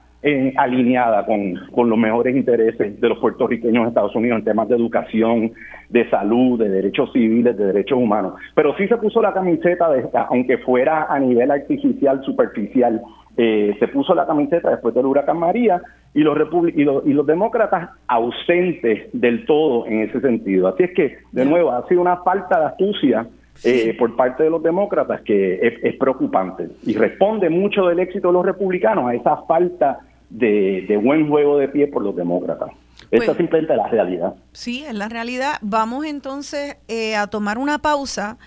alineada 0.58 1.26
con, 1.26 1.56
con, 1.72 1.90
los 1.90 2.00
mejores 2.00 2.36
intereses 2.36 3.00
de 3.00 3.10
los 3.10 3.20
puertorriqueños 3.20 3.84
en 3.84 3.88
Estados 3.90 4.16
Unidos 4.16 4.40
en 4.40 4.46
temas 4.46 4.68
de 4.68 4.76
educación, 4.76 5.52
de 5.90 6.10
salud, 6.10 6.60
de 6.60 6.70
derechos 6.70 7.12
civiles, 7.14 7.56
de 7.56 7.66
derechos 7.66 7.98
humanos. 7.98 8.34
Pero 8.56 8.76
sí 8.76 8.88
se 8.88 8.98
puso 8.98 9.22
la 9.22 9.34
camiseta, 9.34 9.90
de, 9.92 10.08
aunque 10.30 10.58
fuera 10.60 11.06
a 11.10 11.20
nivel 11.20 11.52
artificial, 11.52 12.24
superficial, 12.24 13.02
eh, 13.38 13.76
se 13.80 13.88
puso 13.90 14.16
la 14.16 14.26
camiseta 14.26 14.72
después 14.72 14.96
del 14.96 15.06
huracán 15.06 15.38
María 15.38 15.82
y 16.14 16.22
los, 16.22 16.38
y 16.74 16.84
los, 16.84 17.06
y 17.06 17.14
los 17.14 17.26
demócratas 17.28 17.90
ausentes 18.08 19.10
del 19.14 19.46
todo 19.46 19.86
en 19.86 20.02
ese 20.02 20.22
sentido. 20.22 20.70
Así 20.70 20.84
es 20.84 20.92
que, 20.96 21.18
de 21.34 21.46
nuevo, 21.46 21.72
ha 21.72 21.88
sido 21.88 22.02
una 22.02 22.18
falta 22.18 22.60
de 22.60 22.66
astucia 22.66 23.28
eh, 23.64 23.96
por 23.98 24.16
parte 24.16 24.44
de 24.44 24.50
los 24.50 24.64
demócratas 24.64 25.22
que 25.22 25.56
es, 25.56 25.74
es, 25.82 25.96
preocupante 25.96 26.68
y 26.84 26.94
responde 26.94 27.50
mucho 27.50 27.88
del 27.88 28.00
éxito 28.00 28.28
de 28.28 28.34
los 28.34 28.46
republicanos 28.46 29.10
a 29.10 29.14
esa 29.14 29.38
falta 29.44 30.00
de, 30.30 31.00
buen 31.02 31.30
juego 31.30 31.58
de 31.58 31.68
pie 31.68 31.88
por 31.88 32.04
los 32.04 32.16
demócratas. 32.16 32.72
Esta 33.12 33.18
Pues- 33.18 33.30
es 33.30 33.38
simplemente 33.38 33.76
la 33.76 33.88
realidad. 33.88 34.36
Sí, 34.54 34.84
es 34.86 34.94
la 34.94 35.10
realidad. 35.10 35.58
Vamos 35.62 36.06
entonces 36.06 36.78
eh, 36.88 37.16
a 37.16 37.28
tomar 37.28 37.58
una 37.58 37.78
pausa 37.80 38.38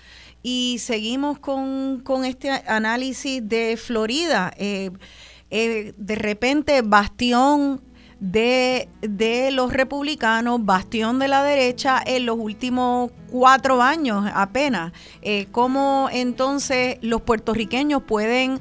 y 0.41 0.77
seguimos 0.79 1.39
con, 1.39 2.01
con 2.03 2.25
este 2.25 2.49
análisis 2.67 3.47
de 3.47 3.77
Florida. 3.77 4.51
Eh, 4.57 4.91
eh, 5.51 5.93
de 5.97 6.15
repente, 6.15 6.81
bastión 6.81 7.81
de, 8.19 8.89
de 9.01 9.51
los 9.51 9.71
republicanos, 9.71 10.63
bastión 10.65 11.19
de 11.19 11.27
la 11.27 11.43
derecha 11.43 12.01
en 12.05 12.25
los 12.25 12.37
últimos 12.37 13.11
cuatro 13.31 13.81
años 13.81 14.25
apenas. 14.33 14.91
Eh, 15.21 15.47
¿Cómo 15.51 16.09
entonces 16.11 16.97
los 17.01 17.21
puertorriqueños 17.21 18.03
pueden 18.03 18.59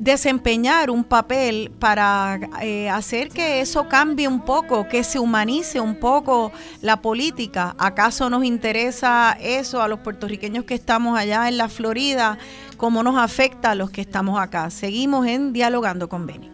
desempeñar 0.00 0.90
un 0.90 1.04
papel 1.04 1.70
para 1.78 2.40
eh, 2.62 2.88
hacer 2.88 3.28
que 3.28 3.60
eso 3.60 3.86
cambie 3.86 4.26
un 4.26 4.40
poco, 4.40 4.88
que 4.88 5.04
se 5.04 5.18
humanice 5.18 5.78
un 5.78 5.94
poco 5.94 6.52
la 6.80 7.02
política. 7.02 7.76
¿Acaso 7.78 8.30
nos 8.30 8.44
interesa 8.44 9.36
eso 9.38 9.82
a 9.82 9.88
los 9.88 10.00
puertorriqueños 10.00 10.64
que 10.64 10.74
estamos 10.74 11.18
allá 11.18 11.48
en 11.48 11.58
la 11.58 11.68
Florida? 11.68 12.38
¿Cómo 12.78 13.02
nos 13.02 13.18
afecta 13.18 13.72
a 13.72 13.74
los 13.74 13.90
que 13.90 14.00
estamos 14.00 14.40
acá? 14.40 14.70
Seguimos 14.70 15.26
en 15.26 15.52
Dialogando 15.52 16.08
con 16.08 16.26
Benny. 16.26 16.50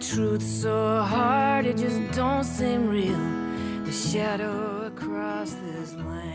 Truth 0.00 0.42
so 0.42 1.02
hard 1.02 1.66
it 1.66 1.76
just 1.76 2.00
don't 2.12 2.44
seem 2.44 2.88
real. 2.88 3.18
The 3.84 3.92
shadow 3.92 4.86
across 4.86 5.54
this 5.54 5.94
land. 5.94 6.27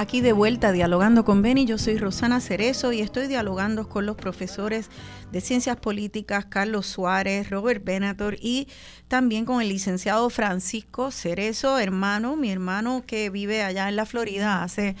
Aquí 0.00 0.20
de 0.20 0.30
vuelta 0.32 0.70
dialogando 0.70 1.24
con 1.24 1.42
Benny, 1.42 1.64
yo 1.64 1.76
soy 1.76 1.98
Rosana 1.98 2.40
Cerezo 2.40 2.92
y 2.92 3.00
estoy 3.00 3.26
dialogando 3.26 3.88
con 3.88 4.06
los 4.06 4.14
profesores 4.14 4.90
de 5.32 5.40
Ciencias 5.40 5.76
Políticas 5.76 6.46
Carlos 6.46 6.86
Suárez, 6.86 7.50
Robert 7.50 7.82
Benator 7.84 8.36
y 8.40 8.68
también 9.08 9.44
con 9.44 9.60
el 9.60 9.68
licenciado 9.68 10.30
Francisco 10.30 11.10
Cerezo, 11.10 11.80
hermano, 11.80 12.36
mi 12.36 12.48
hermano 12.52 13.02
que 13.08 13.28
vive 13.28 13.64
allá 13.64 13.88
en 13.88 13.96
la 13.96 14.06
Florida 14.06 14.62
hace 14.62 14.94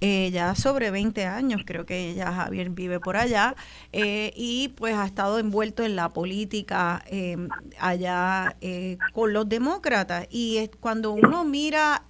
eh, 0.00 0.30
ya 0.32 0.56
sobre 0.56 0.90
20 0.90 1.26
años, 1.26 1.62
creo 1.64 1.86
que 1.86 2.12
ya 2.14 2.32
Javier 2.32 2.70
vive 2.70 2.98
por 2.98 3.16
allá, 3.16 3.54
eh, 3.92 4.32
y 4.34 4.70
pues 4.70 4.96
ha 4.96 5.06
estado 5.06 5.38
envuelto 5.38 5.84
en 5.84 5.94
la 5.94 6.08
política 6.08 7.04
eh, 7.06 7.36
allá 7.78 8.56
con 9.12 9.32
los 9.32 9.48
demócratas. 9.48 10.26
Y 10.28 10.56
es- 10.56 10.70
cuando 10.80 11.12
uno 11.12 11.44
mira... 11.44 12.02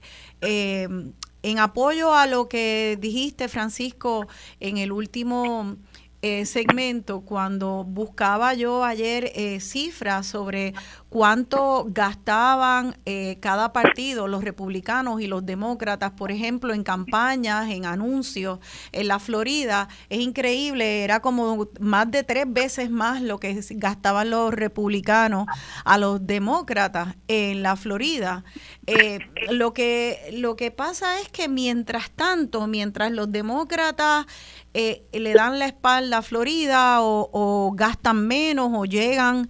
en 1.43 1.59
apoyo 1.59 2.15
a 2.15 2.27
lo 2.27 2.49
que 2.49 2.99
dijiste, 3.01 3.49
Francisco, 3.49 4.27
en 4.61 4.79
el 4.79 4.93
último 4.93 5.77
eh, 6.23 6.45
segmento, 6.45 7.23
cuando 7.23 7.83
buscaba 7.85 8.53
yo 8.53 8.85
ayer 8.85 9.33
eh, 9.35 9.59
cifras 9.61 10.27
sobre 10.27 10.75
cuánto 11.11 11.87
gastaban 11.89 12.97
eh, 13.05 13.39
cada 13.41 13.73
partido, 13.73 14.29
los 14.29 14.45
republicanos 14.45 15.21
y 15.21 15.27
los 15.27 15.45
demócratas, 15.45 16.13
por 16.13 16.31
ejemplo, 16.31 16.73
en 16.73 16.85
campañas, 16.85 17.69
en 17.71 17.85
anuncios, 17.85 18.61
en 18.93 19.09
la 19.09 19.19
Florida, 19.19 19.89
es 20.09 20.21
increíble, 20.21 21.03
era 21.03 21.21
como 21.21 21.69
más 21.81 22.11
de 22.11 22.23
tres 22.23 22.45
veces 22.49 22.91
más 22.91 23.21
lo 23.23 23.39
que 23.39 23.61
gastaban 23.71 24.31
los 24.31 24.55
republicanos 24.55 25.47
a 25.85 25.99
los 25.99 26.25
demócratas 26.25 27.17
en 27.27 27.63
la 27.63 27.75
Florida. 27.75 28.45
Eh, 28.87 29.19
lo, 29.51 29.75
que, 29.75 30.31
lo 30.33 30.55
que 30.55 30.71
pasa 30.71 31.21
es 31.21 31.29
que 31.29 31.49
mientras 31.49 32.13
tanto, 32.13 32.69
mientras 32.69 33.11
los 33.11 33.33
demócratas 33.33 34.27
eh, 34.75 35.03
le 35.13 35.35
dan 35.35 35.59
la 35.59 35.67
espalda 35.67 36.19
a 36.19 36.23
Florida 36.23 37.03
o, 37.03 37.29
o 37.33 37.73
gastan 37.73 38.29
menos 38.29 38.71
o 38.73 38.85
llegan 38.85 39.49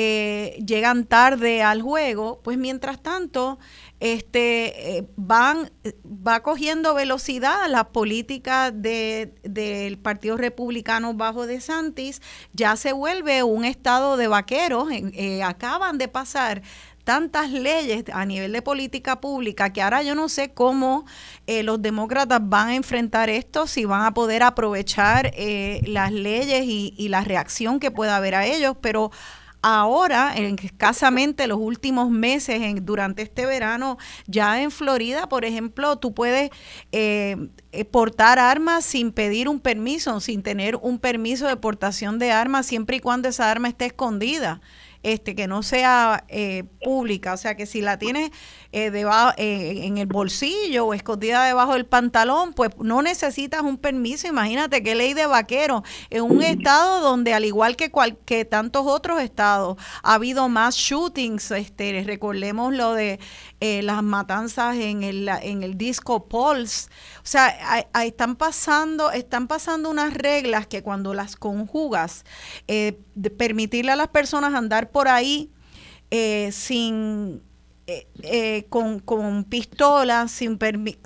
eh, 0.00 0.62
llegan 0.64 1.06
tarde 1.06 1.60
al 1.60 1.82
juego, 1.82 2.40
pues 2.44 2.56
mientras 2.56 3.02
tanto 3.02 3.58
este, 3.98 4.98
eh, 4.98 5.08
van, 5.16 5.72
va 6.06 6.38
cogiendo 6.44 6.94
velocidad 6.94 7.68
la 7.68 7.88
política 7.88 8.70
de, 8.70 9.34
del 9.42 9.98
Partido 9.98 10.36
Republicano 10.36 11.14
bajo 11.14 11.48
de 11.48 11.60
Santis, 11.60 12.22
ya 12.52 12.76
se 12.76 12.92
vuelve 12.92 13.42
un 13.42 13.64
estado 13.64 14.16
de 14.16 14.28
vaqueros, 14.28 14.86
eh, 14.92 15.42
acaban 15.42 15.98
de 15.98 16.06
pasar 16.06 16.62
tantas 17.02 17.50
leyes 17.50 18.04
a 18.12 18.24
nivel 18.24 18.52
de 18.52 18.62
política 18.62 19.20
pública 19.20 19.72
que 19.72 19.82
ahora 19.82 20.04
yo 20.04 20.14
no 20.14 20.28
sé 20.28 20.52
cómo 20.54 21.06
eh, 21.48 21.64
los 21.64 21.82
demócratas 21.82 22.38
van 22.40 22.68
a 22.68 22.74
enfrentar 22.76 23.30
esto, 23.30 23.66
si 23.66 23.84
van 23.84 24.04
a 24.04 24.14
poder 24.14 24.44
aprovechar 24.44 25.32
las 25.86 26.12
leyes 26.12 26.62
y 26.66 27.08
la 27.08 27.22
reacción 27.22 27.80
que 27.80 27.90
pueda 27.90 28.16
haber 28.16 28.36
a 28.36 28.46
ellos, 28.46 28.76
pero 28.80 29.10
Ahora, 29.60 30.34
en 30.36 30.56
escasamente 30.62 31.48
los 31.48 31.58
últimos 31.58 32.10
meses, 32.10 32.62
en, 32.62 32.86
durante 32.86 33.22
este 33.22 33.44
verano, 33.44 33.98
ya 34.26 34.62
en 34.62 34.70
Florida, 34.70 35.28
por 35.28 35.44
ejemplo, 35.44 35.96
tú 35.96 36.14
puedes 36.14 36.50
eh, 36.92 37.36
eh, 37.72 37.84
portar 37.84 38.38
armas 38.38 38.84
sin 38.84 39.10
pedir 39.10 39.48
un 39.48 39.58
permiso, 39.58 40.20
sin 40.20 40.44
tener 40.44 40.76
un 40.76 41.00
permiso 41.00 41.48
de 41.48 41.56
portación 41.56 42.20
de 42.20 42.30
armas, 42.30 42.66
siempre 42.66 42.98
y 42.98 43.00
cuando 43.00 43.28
esa 43.28 43.50
arma 43.50 43.68
esté 43.68 43.86
escondida 43.86 44.60
este 45.02 45.34
que 45.34 45.46
no 45.46 45.62
sea 45.62 46.24
eh, 46.28 46.64
pública, 46.82 47.34
o 47.34 47.36
sea 47.36 47.56
que 47.56 47.66
si 47.66 47.80
la 47.80 47.98
tienes 47.98 48.30
eh, 48.72 48.90
debajo, 48.90 49.32
eh, 49.38 49.86
en 49.86 49.98
el 49.98 50.06
bolsillo 50.06 50.86
o 50.86 50.94
escondida 50.94 51.44
debajo 51.44 51.72
del 51.72 51.86
pantalón, 51.86 52.52
pues 52.52 52.70
no 52.78 53.00
necesitas 53.02 53.62
un 53.62 53.78
permiso. 53.78 54.28
Imagínate 54.28 54.82
qué 54.82 54.94
ley 54.94 55.14
de 55.14 55.26
vaquero 55.26 55.82
en 56.10 56.22
un 56.22 56.42
estado 56.42 57.00
donde 57.00 57.32
al 57.32 57.44
igual 57.44 57.76
que, 57.76 57.90
cual, 57.90 58.18
que 58.24 58.44
tantos 58.44 58.86
otros 58.86 59.20
estados 59.22 59.76
ha 60.02 60.14
habido 60.14 60.48
más 60.48 60.76
shootings, 60.76 61.50
este, 61.50 62.02
recordemos 62.06 62.74
lo 62.74 62.92
de 62.92 63.18
las 63.60 64.02
matanzas 64.02 64.76
en 64.76 65.02
el, 65.02 65.28
en 65.28 65.62
el 65.62 65.76
disco 65.76 66.28
Pulse. 66.28 66.88
O 67.18 67.26
sea, 67.26 67.86
están 68.04 68.36
pasando, 68.36 69.10
están 69.10 69.48
pasando 69.48 69.90
unas 69.90 70.14
reglas 70.14 70.66
que 70.66 70.82
cuando 70.82 71.14
las 71.14 71.36
conjugas, 71.36 72.24
permitirle 73.38 73.92
a 73.92 73.96
las 73.96 74.08
personas 74.08 74.54
andar 74.54 74.90
por 74.90 75.08
ahí 75.08 75.50
eh, 76.10 76.50
sin 76.52 77.42
eh, 77.90 78.06
eh, 78.20 78.66
con, 78.68 79.00
con 79.00 79.44
pistolas, 79.44 80.30
sin, 80.30 80.58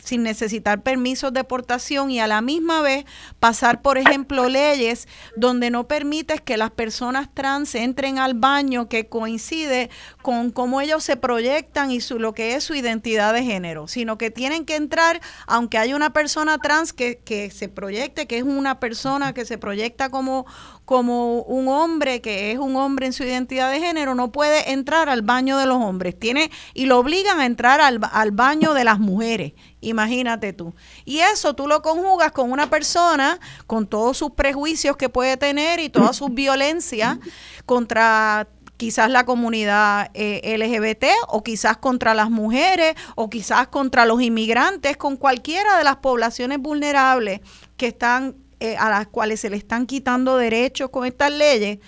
sin 0.03 0.25
necesitar 0.25 0.83
permisos 0.83 1.33
de 1.33 1.39
deportación 1.39 2.11
y 2.11 2.19
a 2.19 2.27
la 2.27 2.41
misma 2.41 2.83
vez 2.83 3.05
pasar, 3.39 3.83
por 3.83 3.99
ejemplo, 3.99 4.49
leyes 4.49 5.07
donde 5.37 5.71
no 5.71 5.87
permites 5.87 6.41
que 6.41 6.57
las 6.57 6.73
personas 6.73 7.29
trans 7.33 7.77
entren 7.77 8.19
al 8.19 8.35
baño 8.35 8.89
que 8.89 9.07
coincide 9.07 9.91
con 10.23 10.51
cómo 10.51 10.81
ellos 10.81 11.05
se 11.05 11.17
proyectan 11.17 11.93
y 11.93 12.01
su, 12.01 12.19
lo 12.19 12.33
que 12.33 12.57
es 12.57 12.65
su 12.65 12.75
identidad 12.75 13.33
de 13.33 13.45
género, 13.45 13.87
sino 13.87 14.19
que 14.19 14.33
tienen 14.33 14.65
que 14.65 14.75
entrar, 14.75 15.21
aunque 15.47 15.79
haya 15.79 15.95
una 15.95 16.13
persona 16.13 16.59
trans 16.59 16.93
que, 16.93 17.21
que 17.21 17.53
se 17.53 17.69
proyecte, 17.69 18.27
que 18.27 18.39
es 18.39 18.43
una 18.43 18.81
persona 18.81 19.35
que 19.35 19.45
se 19.45 19.57
proyecta 19.57 20.09
como, 20.09 20.47
como 20.93 21.40
un 21.44 21.69
hombre 21.69 22.20
que 22.20 22.52
es 22.52 22.59
un 22.59 22.77
hombre 22.77 23.06
en 23.06 23.14
su 23.14 23.24
identidad 23.24 23.73
de 23.73 23.81
género, 23.81 24.14
no 24.14 24.31
puede 24.31 24.73
entrar 24.73 25.09
al 25.09 25.23
baño 25.23 25.56
de 25.56 25.64
los 25.64 25.78
hombres. 25.78 26.19
Tiene, 26.19 26.51
y 26.74 26.85
lo 26.85 26.98
obligan 26.98 27.40
a 27.40 27.47
entrar 27.47 27.81
al, 27.81 27.98
al 28.12 28.31
baño 28.31 28.74
de 28.74 28.85
las 28.85 28.98
mujeres. 28.98 29.55
Imagínate 29.81 30.52
tú. 30.52 30.74
Y 31.06 31.20
eso 31.20 31.55
tú 31.55 31.66
lo 31.66 31.81
conjugas 31.81 32.32
con 32.32 32.52
una 32.52 32.69
persona 32.69 33.40
con 33.66 33.86
todos 33.86 34.19
sus 34.19 34.32
prejuicios 34.32 34.98
que 34.98 35.09
puede 35.09 35.39
tener 35.39 35.81
y 35.81 35.89
toda 35.89 36.12
su 36.12 36.28
violencia 36.28 37.19
contra 37.64 38.47
quizás 38.77 39.10
la 39.10 39.24
comunidad 39.24 40.10
eh, 40.12 40.59
LGBT 40.59 41.06
o 41.28 41.43
quizás 41.43 41.78
contra 41.78 42.12
las 42.12 42.28
mujeres 42.28 42.97
o 43.14 43.31
quizás 43.31 43.69
contra 43.69 44.05
los 44.05 44.20
inmigrantes, 44.20 44.98
con 44.98 45.16
cualquiera 45.16 45.78
de 45.78 45.85
las 45.85 45.97
poblaciones 45.97 46.59
vulnerables 46.59 47.40
que 47.78 47.86
están 47.86 48.41
eh, 48.63 48.77
a 48.79 48.89
las 48.91 49.09
cuales 49.09 49.41
se 49.41 49.51
le 49.51 49.57
están 49.57 49.87
quitando 49.87 50.37
derechos 50.37 50.89
con 50.91 51.05
estas 51.05 51.33
leyes, 51.33 51.81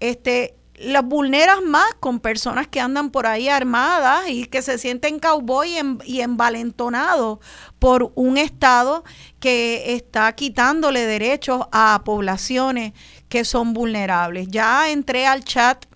este, 0.00 0.56
las 0.74 1.04
vulneras 1.04 1.62
más 1.62 1.94
con 2.00 2.18
personas 2.18 2.66
que 2.66 2.80
andan 2.80 3.10
por 3.10 3.28
ahí 3.28 3.48
armadas 3.48 4.28
y 4.28 4.46
que 4.46 4.60
se 4.60 4.78
sienten 4.78 5.20
cowboy 5.20 5.76
y 6.04 6.20
envalentonados 6.20 7.38
por 7.78 8.10
un 8.16 8.36
Estado 8.36 9.04
que 9.38 9.94
está 9.94 10.32
quitándole 10.32 11.06
derechos 11.06 11.66
a 11.70 12.02
poblaciones 12.04 12.94
que 13.28 13.44
son 13.44 13.72
vulnerables. 13.72 14.48
Ya 14.48 14.90
entré 14.90 15.24
al 15.24 15.44
chat 15.44 15.86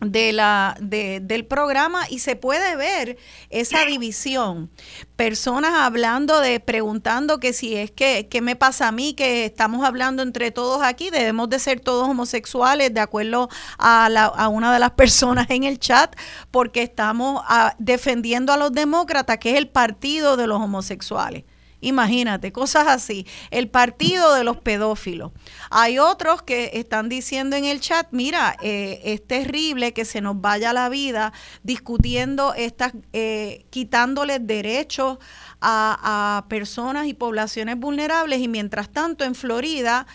de 0.00 0.32
la, 0.32 0.76
de, 0.80 1.20
del 1.20 1.44
programa 1.44 2.08
y 2.08 2.20
se 2.20 2.36
puede 2.36 2.76
ver 2.76 3.18
esa 3.50 3.84
división. 3.84 4.70
Personas 5.16 5.72
hablando 5.74 6.40
de, 6.40 6.60
preguntando 6.60 7.40
que 7.40 7.52
si 7.52 7.76
es 7.76 7.90
que, 7.90 8.28
¿qué 8.28 8.40
me 8.40 8.54
pasa 8.54 8.88
a 8.88 8.92
mí? 8.92 9.14
Que 9.14 9.44
estamos 9.44 9.84
hablando 9.84 10.22
entre 10.22 10.50
todos 10.50 10.82
aquí, 10.82 11.10
debemos 11.10 11.48
de 11.48 11.58
ser 11.58 11.80
todos 11.80 12.08
homosexuales, 12.08 12.94
de 12.94 13.00
acuerdo 13.00 13.48
a, 13.78 14.08
la, 14.08 14.26
a 14.26 14.48
una 14.48 14.72
de 14.72 14.78
las 14.78 14.92
personas 14.92 15.50
en 15.50 15.64
el 15.64 15.78
chat, 15.78 16.14
porque 16.50 16.82
estamos 16.82 17.42
ah, 17.48 17.74
defendiendo 17.78 18.52
a 18.52 18.56
los 18.56 18.72
demócratas, 18.72 19.38
que 19.38 19.50
es 19.50 19.56
el 19.56 19.68
partido 19.68 20.36
de 20.36 20.46
los 20.46 20.60
homosexuales. 20.60 21.44
Imagínate, 21.80 22.52
cosas 22.52 22.88
así. 22.88 23.26
El 23.50 23.68
partido 23.68 24.34
de 24.34 24.42
los 24.42 24.56
pedófilos. 24.56 25.30
Hay 25.70 25.98
otros 25.98 26.42
que 26.42 26.72
están 26.74 27.08
diciendo 27.08 27.54
en 27.54 27.64
el 27.64 27.80
chat, 27.80 28.08
mira, 28.10 28.56
eh, 28.62 29.00
es 29.04 29.24
terrible 29.24 29.92
que 29.92 30.04
se 30.04 30.20
nos 30.20 30.40
vaya 30.40 30.72
la 30.72 30.88
vida 30.88 31.32
discutiendo 31.62 32.52
estas, 32.54 32.94
eh, 33.12 33.66
quitándoles 33.70 34.44
derechos 34.44 35.18
a, 35.60 36.44
personas 36.48 37.06
y 37.06 37.14
poblaciones 37.14 37.78
vulnerables 37.78 38.40
y 38.40 38.48
mientras 38.48 38.90
tanto 38.90 39.24
en 39.24 39.34
Florida 39.34 40.06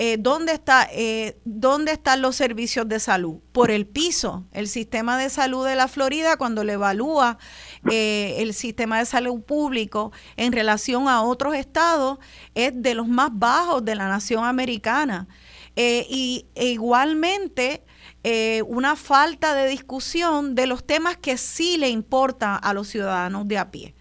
eh, 0.00 0.16
¿dónde, 0.16 0.52
está, 0.52 0.88
eh, 0.92 1.40
¿dónde 1.44 1.90
están 1.90 2.22
los 2.22 2.36
servicios 2.36 2.88
de 2.88 3.00
salud? 3.00 3.40
Por 3.50 3.72
el 3.72 3.84
piso. 3.84 4.46
El 4.52 4.68
sistema 4.68 5.18
de 5.18 5.28
salud 5.28 5.66
de 5.66 5.74
la 5.74 5.88
Florida, 5.88 6.36
cuando 6.36 6.62
le 6.62 6.74
evalúa 6.74 7.38
eh, 7.90 8.36
el 8.38 8.54
sistema 8.54 8.98
de 8.98 9.06
salud 9.06 9.42
público 9.42 10.12
en 10.36 10.52
relación 10.52 11.08
a 11.08 11.22
otros 11.22 11.54
estados, 11.54 12.18
es 12.54 12.72
de 12.74 12.94
los 12.94 13.08
más 13.08 13.30
bajos 13.32 13.84
de 13.84 13.94
la 13.94 14.08
nación 14.08 14.44
americana. 14.44 15.28
y 15.76 16.46
e 16.56 16.66
igualmente 16.66 17.84
una 18.66 18.96
falta 18.96 19.54
de 19.54 19.68
discusión 19.68 20.56
de 20.56 20.66
los 20.66 20.84
temas 20.84 21.16
que 21.16 21.36
sí 21.36 21.76
le 21.78 21.88
importan 21.88 22.58
a 22.62 22.74
los 22.74 22.88
ciudadanos 22.88 23.46
de 23.46 23.58
a 23.58 23.70
pie. 23.70 23.94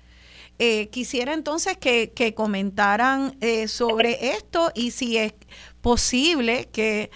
quisiera 0.91 1.33
entonces 1.33 1.77
que, 1.77 2.11
que 2.15 2.33
comentaran 2.33 3.37
sobre 3.67 4.31
esto 4.31 4.71
y 4.73 4.89
si 4.89 5.17
es 5.17 5.33
posible 5.81 6.67
que 6.71 7.11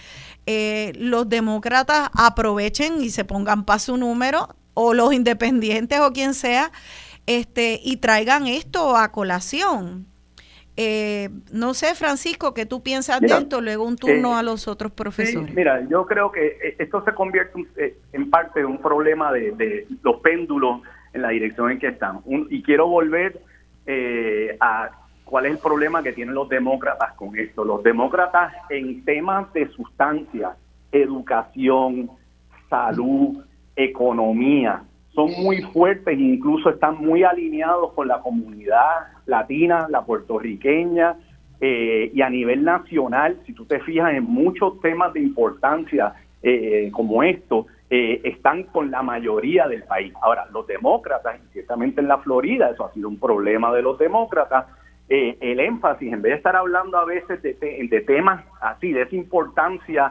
eh, 0.46 0.92
los 0.96 1.28
demócratas 1.28 2.10
aprovechen 2.14 3.00
y 3.00 3.10
se 3.10 3.24
pongan 3.24 3.64
para 3.64 3.78
su 3.78 3.96
número, 3.96 4.56
o 4.74 4.94
los 4.94 5.12
independientes 5.12 6.00
o 6.00 6.12
quien 6.12 6.34
sea, 6.34 6.70
este, 7.26 7.80
y 7.82 7.98
traigan 7.98 8.46
esto 8.46 8.96
a 8.96 9.12
colación. 9.12 10.06
Eh, 10.76 11.28
no 11.52 11.74
sé, 11.74 11.94
Francisco, 11.94 12.54
¿qué 12.54 12.64
tú 12.64 12.82
piensas 12.82 13.20
de 13.20 13.26
esto? 13.26 13.60
Luego 13.60 13.84
un 13.84 13.96
turno 13.96 14.30
eh, 14.34 14.38
a 14.38 14.42
los 14.42 14.66
otros 14.68 14.90
profesores. 14.92 15.54
mira, 15.54 15.86
yo 15.88 16.06
creo 16.06 16.32
que 16.32 16.76
esto 16.78 17.04
se 17.04 17.12
convierte 17.12 17.66
en 18.12 18.30
parte 18.30 18.60
de 18.60 18.66
un 18.66 18.78
problema 18.78 19.30
de, 19.32 19.86
los 20.02 20.20
péndulos 20.20 20.80
en 21.12 21.22
la 21.22 21.28
dirección 21.28 21.70
en 21.70 21.78
que 21.78 21.88
están. 21.88 22.20
y 22.48 22.62
quiero 22.62 22.86
volver 22.88 23.42
a 24.60 25.02
¿Cuál 25.32 25.46
es 25.46 25.52
el 25.52 25.58
problema 25.60 26.02
que 26.02 26.12
tienen 26.12 26.34
los 26.34 26.46
demócratas 26.50 27.14
con 27.14 27.34
esto? 27.38 27.64
Los 27.64 27.82
demócratas 27.82 28.52
en 28.68 29.02
temas 29.02 29.50
de 29.54 29.66
sustancia, 29.68 30.56
educación, 30.92 32.10
salud, 32.68 33.42
economía, 33.76 34.82
son 35.14 35.30
muy 35.42 35.60
fuertes 35.62 36.16
e 36.16 36.20
incluso 36.20 36.70
están 36.70 36.98
muy 36.98 37.22
alineados 37.22 37.92
con 37.92 38.08
la 38.08 38.20
comunidad 38.20 39.08
latina, 39.26 39.86
la 39.90 40.04
puertorriqueña, 40.04 41.16
eh, 41.60 42.10
y 42.12 42.22
a 42.22 42.30
nivel 42.30 42.64
nacional, 42.64 43.38
si 43.46 43.52
tú 43.52 43.64
te 43.66 43.78
fijas 43.80 44.14
en 44.14 44.24
muchos 44.24 44.80
temas 44.80 45.12
de 45.12 45.20
importancia 45.20 46.14
eh, 46.42 46.90
como 46.92 47.22
esto, 47.22 47.66
eh, 47.94 48.22
están 48.24 48.62
con 48.62 48.90
la 48.90 49.02
mayoría 49.02 49.68
del 49.68 49.82
país. 49.82 50.14
Ahora, 50.22 50.46
los 50.50 50.66
demócratas, 50.66 51.38
ciertamente 51.52 52.00
en 52.00 52.08
la 52.08 52.16
Florida, 52.16 52.70
eso 52.70 52.86
ha 52.86 52.92
sido 52.94 53.06
un 53.06 53.18
problema 53.18 53.70
de 53.70 53.82
los 53.82 53.98
demócratas, 53.98 54.64
eh, 55.10 55.36
el 55.42 55.60
énfasis, 55.60 56.10
en 56.10 56.22
vez 56.22 56.30
de 56.30 56.36
estar 56.38 56.56
hablando 56.56 56.96
a 56.96 57.04
veces 57.04 57.42
de, 57.42 58.04
temas 58.06 58.42
así, 58.62 58.92
de 58.92 59.02
esa 59.02 59.14
importancia 59.14 60.10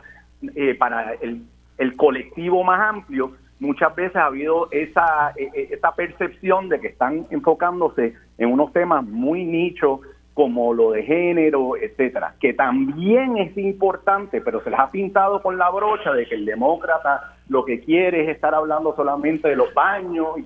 eh, 0.56 0.76
para 0.76 1.14
el, 1.14 1.96
colectivo 1.98 2.64
más 2.64 2.80
amplio, 2.82 3.32
muchas 3.62 3.96
veces 3.96 4.16
ha 4.18 4.26
habido 4.26 4.68
esa, 4.72 5.32
e, 5.38 5.50
e, 5.54 5.74
esa 5.74 5.96
percepción 5.96 6.68
de 6.68 6.82
que 6.82 6.88
están 6.88 7.28
enfocándose 7.30 8.16
en 8.38 8.52
unos 8.52 8.74
temas 8.74 9.06
muy 9.06 9.46
nichos 9.46 10.02
como 10.34 10.74
lo 10.74 10.92
de 10.92 11.04
género, 11.04 11.76
etcétera, 11.78 12.36
que 12.40 12.54
también 12.54 13.38
es 13.38 13.56
importante, 13.58 14.42
pero 14.42 14.64
se 14.64 14.70
les 14.70 14.80
ha 14.80 14.90
pintado 14.90 15.42
con 15.42 15.58
la 15.58 15.70
brocha 15.70 16.14
de 16.14 16.26
que 16.26 16.36
el 16.36 16.46
demócrata 16.46 17.36
lo 17.50 17.66
que 17.66 17.82
quiere 17.82 18.24
es 18.24 18.30
estar 18.30 18.56
hablando 18.56 18.96
solamente 18.96 19.50
de 19.50 19.58
los 19.58 19.74
baños 19.74 20.40
y 20.40 20.46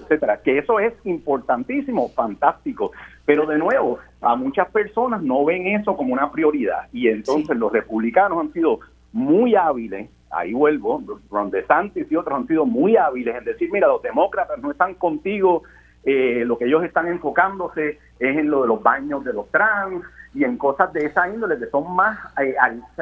etcétera, 0.00 0.42
que 0.42 0.58
eso 0.58 0.78
es 0.78 0.92
importantísimo, 1.04 2.10
fantástico, 2.10 2.92
pero 3.24 3.46
de 3.46 3.58
nuevo, 3.58 3.98
a 4.20 4.36
muchas 4.36 4.68
personas 4.68 5.22
no 5.22 5.44
ven 5.46 5.66
eso 5.66 5.96
como 5.96 6.12
una 6.12 6.30
prioridad 6.30 6.88
y 6.92 7.08
entonces 7.08 7.56
los 7.56 7.72
republicanos 7.72 8.38
han 8.38 8.52
sido 8.52 8.80
muy 9.12 9.56
hábiles 9.56 10.10
ahí 10.30 10.52
vuelvo, 10.52 11.02
Ron 11.30 11.50
DeSantis 11.50 12.10
y 12.10 12.16
otros 12.16 12.38
han 12.38 12.46
sido 12.46 12.64
muy 12.64 12.96
hábiles 12.96 13.36
en 13.36 13.44
decir, 13.44 13.70
mira, 13.72 13.88
los 13.88 14.02
demócratas 14.02 14.58
no 14.58 14.70
están 14.70 14.94
contigo 14.94 15.62
eh, 16.02 16.44
lo 16.46 16.56
que 16.56 16.64
ellos 16.64 16.82
están 16.82 17.08
enfocándose 17.08 17.98
es 18.18 18.36
en 18.36 18.50
lo 18.50 18.62
de 18.62 18.68
los 18.68 18.82
baños 18.82 19.22
de 19.22 19.34
los 19.34 19.50
trans 19.50 20.02
y 20.32 20.44
en 20.44 20.56
cosas 20.56 20.92
de 20.94 21.04
esa 21.04 21.28
índole 21.28 21.58
que 21.58 21.66
son 21.66 21.94
más, 21.94 22.18
eh, 22.40 22.54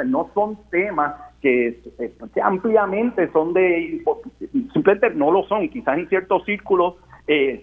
no 0.05 0.31
son 0.35 0.59
temas 0.71 1.15
que, 1.41 1.81
eh, 1.99 2.15
que, 2.35 2.43
ampliamente 2.43 3.31
son 3.31 3.53
de, 3.53 4.03
simplemente 4.73 5.11
no 5.11 5.31
lo 5.31 5.45
son, 5.45 5.69
quizás 5.69 5.99
en 5.99 6.09
ciertos 6.09 6.45
círculos 6.45 6.95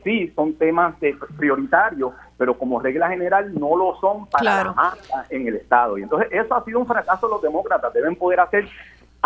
sí 0.03 0.31
son 0.35 0.53
temas 0.53 0.97
de, 0.99 1.17
prioritarios, 1.37 2.13
pero 2.37 2.55
como 2.55 2.79
regla 2.79 3.09
general 3.09 3.51
no 3.59 3.75
lo 3.75 3.95
son 3.99 4.27
para 4.27 4.63
la 4.63 4.73
masa 4.73 5.25
en 5.31 5.47
el 5.47 5.55
Estado. 5.55 5.97
Y 5.97 6.03
entonces 6.03 6.29
eso 6.31 6.53
ha 6.53 6.63
sido 6.63 6.79
un 6.79 6.85
fracaso 6.85 7.27
de 7.27 7.33
los 7.33 7.41
demócratas, 7.41 7.91
deben 7.91 8.15
poder 8.15 8.41
hacer 8.41 8.69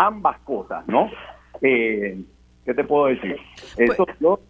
ambas 0.00 0.38
cosas, 0.40 0.86
¿no? 0.88 1.10
¿Qué 1.60 2.24
te 2.64 2.84
puedo 2.84 3.06
decir? 3.06 3.36
Pues 3.76 3.90
eso 3.90 4.06
yo 4.18 4.40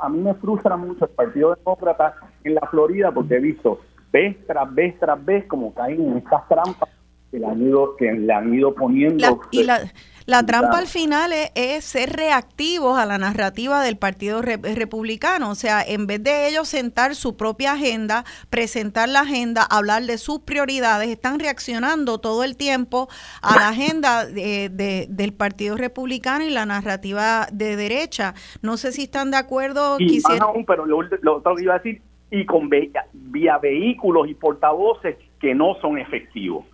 a 0.00 0.08
mí 0.08 0.18
me 0.20 0.34
frustra 0.34 0.76
mucho 0.76 1.04
el 1.04 1.10
Partido 1.10 1.54
Demócrata 1.54 2.14
en 2.44 2.54
la 2.54 2.62
Florida 2.62 3.12
porque 3.12 3.36
he 3.36 3.40
visto 3.40 3.80
vez 4.10 4.36
tras 4.46 4.74
vez 4.74 4.98
tras 4.98 5.22
vez 5.24 5.44
como 5.46 5.74
caen 5.74 6.00
en 6.00 6.16
estas 6.16 6.48
trampas 6.48 6.88
que 7.30 7.38
le 7.38 7.46
han 7.46 7.60
ido, 7.60 7.94
que 7.96 8.10
le 8.10 8.32
han 8.32 8.54
ido 8.54 8.74
poniendo. 8.74 9.40
y 9.50 9.64
la, 9.64 9.80
la 10.26 10.44
trampa 10.44 10.78
al 10.78 10.88
final 10.88 11.30
es, 11.54 11.84
ser 11.84 12.10
reactivos 12.10 12.98
a 12.98 13.06
la 13.06 13.16
narrativa 13.16 13.82
del 13.82 13.96
Partido 13.96 14.42
Republicano. 14.42 15.50
O 15.50 15.54
sea, 15.54 15.82
en 15.82 16.08
vez 16.08 16.22
de 16.22 16.48
ellos 16.48 16.68
sentar 16.68 17.14
su 17.14 17.36
propia 17.36 17.72
agenda, 17.72 18.24
presentar 18.50 19.08
la 19.08 19.20
agenda, 19.20 19.62
hablar 19.62 20.02
de 20.02 20.18
sus 20.18 20.40
prioridades, 20.40 21.08
están 21.08 21.38
reaccionando 21.38 22.18
todo 22.18 22.42
el 22.42 22.56
tiempo 22.56 23.08
a 23.40 23.56
la 23.56 23.68
agenda 23.68 24.26
de, 24.26 25.06
del 25.08 25.32
Partido 25.32 25.76
Republicano 25.76 26.44
y 26.44 26.50
la 26.50 26.66
narrativa 26.66 27.46
de 27.52 27.76
derecha. 27.76 28.34
No 28.62 28.76
sé 28.76 28.90
si 28.90 29.04
están 29.04 29.30
de 29.30 29.36
acuerdo. 29.36 29.96
Y 30.00 30.20
aún, 30.40 30.64
pero 30.66 30.86
lo, 30.86 30.98
otro 31.36 31.54
que 31.54 31.62
iba 31.62 31.74
a 31.74 31.78
decir, 31.78 32.02
y 32.32 32.44
con 32.44 32.68
vía 32.68 33.58
vehículos 33.58 34.28
y 34.28 34.34
portavoces 34.34 35.16
que 35.38 35.54
no 35.54 35.76
son 35.80 35.98
efectivos 35.98 36.64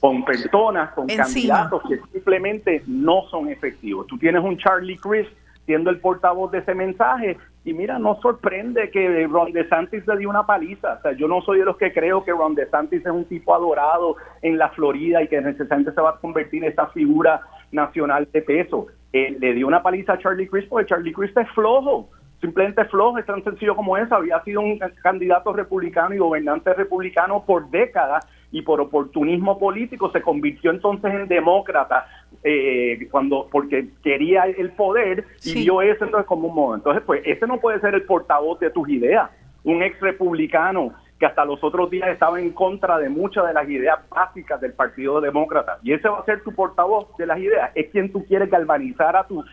con 0.00 0.24
personas, 0.24 0.92
con 0.92 1.06
candidatos 1.06 1.82
que 1.88 2.00
simplemente 2.12 2.82
no 2.86 3.22
son 3.30 3.48
efectivos. 3.48 4.06
Tú 4.06 4.18
tienes 4.18 4.42
un 4.42 4.56
Charlie 4.58 4.98
Chris 4.98 5.26
siendo 5.66 5.90
el 5.90 5.98
portavoz 6.00 6.50
de 6.50 6.58
ese 6.58 6.74
mensaje 6.74 7.36
y 7.64 7.74
mira, 7.74 7.98
no 7.98 8.18
sorprende 8.22 8.90
que 8.90 9.26
Ron 9.26 9.52
DeSantis 9.52 10.06
le 10.06 10.16
dio 10.16 10.30
una 10.30 10.46
paliza. 10.46 10.94
O 10.94 11.02
sea, 11.02 11.12
yo 11.12 11.28
no 11.28 11.42
soy 11.42 11.58
de 11.58 11.66
los 11.66 11.76
que 11.76 11.92
creo 11.92 12.24
que 12.24 12.32
Ron 12.32 12.54
DeSantis 12.54 13.04
es 13.04 13.12
un 13.12 13.26
tipo 13.26 13.54
adorado 13.54 14.16
en 14.40 14.56
la 14.56 14.70
Florida 14.70 15.22
y 15.22 15.28
que 15.28 15.40
necesariamente 15.40 15.92
se 15.92 16.00
va 16.00 16.10
a 16.10 16.16
convertir 16.16 16.64
en 16.64 16.70
esta 16.70 16.86
figura 16.88 17.42
nacional 17.72 18.26
de 18.32 18.40
peso. 18.40 18.86
Eh, 19.12 19.36
le 19.38 19.52
dio 19.52 19.66
una 19.66 19.82
paliza 19.82 20.14
a 20.14 20.18
Charlie 20.18 20.48
Chris 20.48 20.64
porque 20.68 20.88
Charlie 20.88 21.12
Chris 21.12 21.36
es 21.36 21.48
flojo 21.50 22.08
simplemente 22.40 22.84
flojo, 22.84 23.18
es 23.18 23.26
tan 23.26 23.42
sencillo 23.42 23.74
como 23.74 23.96
eso. 23.96 24.14
Había 24.14 24.42
sido 24.44 24.60
un 24.60 24.78
candidato 25.02 25.52
republicano 25.52 26.14
y 26.14 26.18
gobernante 26.18 26.72
republicano 26.74 27.44
por 27.44 27.68
décadas 27.70 28.26
y 28.50 28.62
por 28.62 28.80
oportunismo 28.80 29.58
político 29.58 30.10
se 30.10 30.22
convirtió 30.22 30.70
entonces 30.70 31.12
en 31.12 31.28
demócrata 31.28 32.06
eh, 32.42 33.06
cuando 33.10 33.48
porque 33.50 33.88
quería 34.02 34.44
el 34.44 34.70
poder 34.72 35.26
y 35.44 35.54
vio 35.54 35.82
eso 35.82 36.04
entonces 36.04 36.26
como 36.26 36.48
un 36.48 36.54
modo. 36.54 36.74
Entonces, 36.74 37.02
pues 37.04 37.22
ese 37.24 37.46
no 37.46 37.58
puede 37.58 37.80
ser 37.80 37.94
el 37.94 38.02
portavoz 38.02 38.58
de 38.60 38.70
tus 38.70 38.88
ideas. 38.88 39.30
Un 39.64 39.82
ex 39.82 40.00
republicano 40.00 40.94
que 41.18 41.26
hasta 41.26 41.44
los 41.44 41.62
otros 41.64 41.90
días 41.90 42.08
estaba 42.08 42.40
en 42.40 42.50
contra 42.50 42.96
de 42.98 43.08
muchas 43.08 43.46
de 43.46 43.52
las 43.52 43.68
ideas 43.68 43.98
básicas 44.08 44.60
del 44.60 44.72
Partido 44.72 45.20
Demócrata. 45.20 45.78
Y 45.82 45.92
ese 45.92 46.08
va 46.08 46.20
a 46.20 46.24
ser 46.24 46.42
tu 46.42 46.54
portavoz 46.54 47.08
de 47.18 47.26
las 47.26 47.38
ideas. 47.38 47.72
Es 47.74 47.90
quien 47.90 48.12
tú 48.12 48.24
quieres 48.24 48.48
galvanizar 48.48 49.16
a 49.16 49.26
tu, 49.26 49.44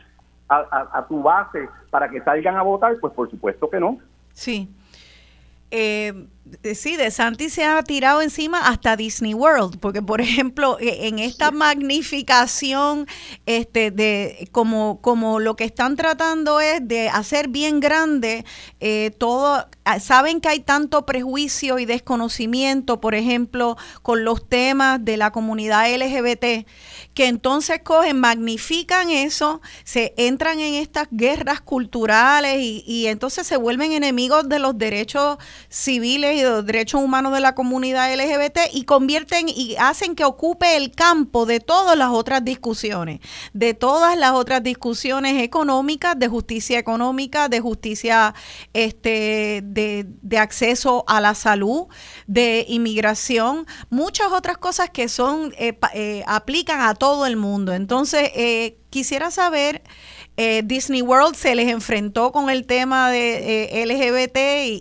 a, 0.48 0.90
a 0.94 1.08
tu 1.08 1.24
base 1.24 1.68
para 1.90 2.08
que 2.08 2.22
salgan 2.22 2.56
a 2.56 2.62
votar. 2.62 2.96
Pues 3.02 3.14
por 3.14 3.30
supuesto 3.32 3.70
que 3.70 3.80
no. 3.80 3.98
Sí. 4.32 4.70
Eh, 5.72 6.14
sí, 6.76 6.96
de 6.96 7.10
Santi 7.12 7.50
se 7.50 7.64
ha 7.64 7.82
tirado 7.84 8.22
encima 8.22 8.68
hasta 8.68 8.96
Disney 8.96 9.34
World, 9.34 9.80
porque 9.80 10.02
por 10.02 10.22
ejemplo, 10.22 10.78
e, 10.80 11.08
en 11.08 11.20
esta 11.20 11.52
magnificación, 11.52 13.08
este, 13.46 13.92
de 13.92 14.48
como, 14.52 15.02
como 15.02 15.40
lo 15.40 15.56
que 15.56 15.64
están 15.64 15.96
tratando 15.96 16.62
es 16.62 16.88
de 16.88 17.10
hacer 17.10 17.48
bien 17.48 17.80
grande 17.80 18.46
eh, 18.80 19.12
todo, 19.18 19.68
saben 20.00 20.42
que 20.42 20.50
hay 20.50 20.60
tanto 20.60 21.06
prejuicio 21.06 21.80
y 21.80 21.86
desconocimiento, 21.86 23.02
por 23.02 23.16
ejemplo, 23.16 23.78
con 24.02 24.24
los 24.24 24.48
temas 24.48 25.04
de 25.04 25.18
la 25.18 25.32
comunidad 25.32 25.92
LGBT, 25.92 26.68
que 27.14 27.28
entonces 27.28 27.82
cogen, 27.84 28.20
magnifican 28.20 29.10
eso, 29.10 29.62
se 29.84 30.14
entran 30.18 30.60
en 30.60 30.76
estas 30.76 31.08
guerras 31.12 31.62
culturales 31.62 32.58
y, 32.60 32.84
y 32.86 33.08
entonces 33.08 33.48
se 33.48 33.58
vuelven 33.58 33.92
enemigos 33.94 34.48
de 34.50 34.60
los 34.60 34.78
derechos 34.78 35.38
civiles 35.70 36.35
y 36.36 36.42
de 36.42 36.50
los 36.50 36.66
derechos 36.66 37.02
humanos 37.02 37.34
de 37.34 37.40
la 37.40 37.56
comunidad 37.56 38.14
LGBT 38.14 38.60
y 38.74 38.84
convierten 38.84 39.50
y 39.50 39.76
hacen 39.80 40.16
que 40.16 40.24
ocupe 40.24 40.78
el 40.78 40.92
campo 40.92 41.46
de 41.46 41.60
todas 41.60 41.98
las 41.98 42.10
otras 42.10 42.44
discusiones, 42.44 43.20
de 43.54 43.74
todas 43.74 44.18
las 44.18 44.32
otras 44.32 44.64
discusiones 44.64 45.42
económicas, 45.42 46.18
de 46.18 46.28
justicia 46.28 46.80
económica, 46.80 47.50
de 47.50 47.60
justicia 47.60 48.34
este, 48.74 49.62
de, 49.64 50.06
de 50.22 50.38
acceso 50.38 51.04
a 51.08 51.22
la 51.22 51.36
salud, 51.36 51.88
de 52.28 52.66
inmigración, 52.68 53.66
muchas 53.90 54.32
otras 54.32 54.58
cosas 54.58 54.90
que 54.90 55.10
son 55.10 55.54
eh, 55.58 55.78
eh, 55.94 56.24
aplican 56.28 56.82
a 56.82 56.94
todo 56.96 57.26
el 57.26 57.38
mundo. 57.38 57.74
Entonces, 57.74 58.32
eh, 58.36 58.78
quisiera 58.90 59.32
saber, 59.32 59.84
Disney 60.38 61.02
World 61.02 61.36
se 61.36 61.56
les 61.56 61.70
enfrentó 61.70 62.32
con 62.32 62.50
el 62.50 62.66
tema 62.66 63.10
de 63.10 63.84
LGBT 63.86 64.38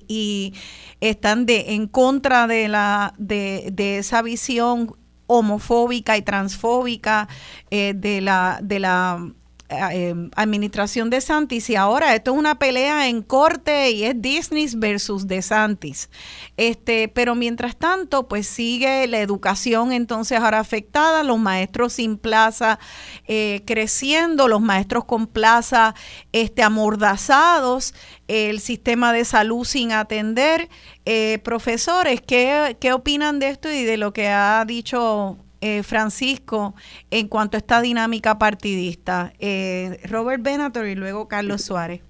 y, 0.08 0.54
están 1.00 1.44
de, 1.44 1.74
en 1.74 1.86
contra 1.86 2.46
de, 2.46 2.66
la, 2.66 3.14
de, 3.18 3.68
de 3.72 3.98
esa 3.98 4.22
visión 4.22 4.96
homofóbica 5.26 6.16
y 6.16 6.22
transfóbica 6.22 7.28
de 7.70 8.20
la, 8.22 8.58
de 8.62 8.78
la 8.78 9.34
eh, 9.70 10.08
em, 10.10 10.30
administración 10.36 11.08
de 11.08 11.22
Santis 11.22 11.70
y 11.70 11.76
ahora 11.76 12.14
esto 12.14 12.32
es 12.32 12.38
una 12.38 12.58
pelea 12.58 13.08
en 13.08 13.22
corte 13.22 13.90
y 13.92 14.04
es 14.04 14.20
Disney 14.20 14.68
versus 14.76 15.26
de 15.26 15.40
Santis. 15.40 16.10
Este, 16.58 17.08
pero 17.08 17.34
mientras 17.34 17.74
tanto, 17.76 18.28
pues 18.28 18.46
sigue 18.46 19.06
la 19.06 19.20
educación 19.20 19.92
entonces 19.92 20.38
ahora 20.38 20.60
afectada, 20.60 21.22
los 21.22 21.38
maestros 21.38 21.94
sin 21.94 22.18
plaza 22.18 22.78
eh, 23.26 23.62
creciendo, 23.66 24.48
los 24.48 24.60
maestros 24.60 25.06
con 25.06 25.26
plaza 25.26 25.94
este, 26.32 26.62
amordazados, 26.62 27.94
el 28.28 28.60
sistema 28.60 29.14
de 29.14 29.24
salud 29.24 29.64
sin 29.64 29.92
atender. 29.92 30.68
Eh, 31.06 31.38
profesores, 31.42 32.20
¿qué, 32.20 32.76
¿qué 32.80 32.92
opinan 32.92 33.38
de 33.38 33.48
esto 33.48 33.70
y 33.70 33.84
de 33.84 33.96
lo 33.96 34.12
que 34.12 34.28
ha 34.28 34.64
dicho 34.66 35.38
eh, 35.64 35.82
Francisco, 35.82 36.74
en 37.10 37.26
cuanto 37.26 37.56
a 37.56 37.58
esta 37.58 37.80
dinámica 37.80 38.38
partidista. 38.38 39.32
Eh, 39.38 39.98
Robert 40.04 40.42
Benator 40.42 40.86
y 40.86 40.94
luego 40.94 41.26
Carlos 41.26 41.62
Suárez. 41.62 42.02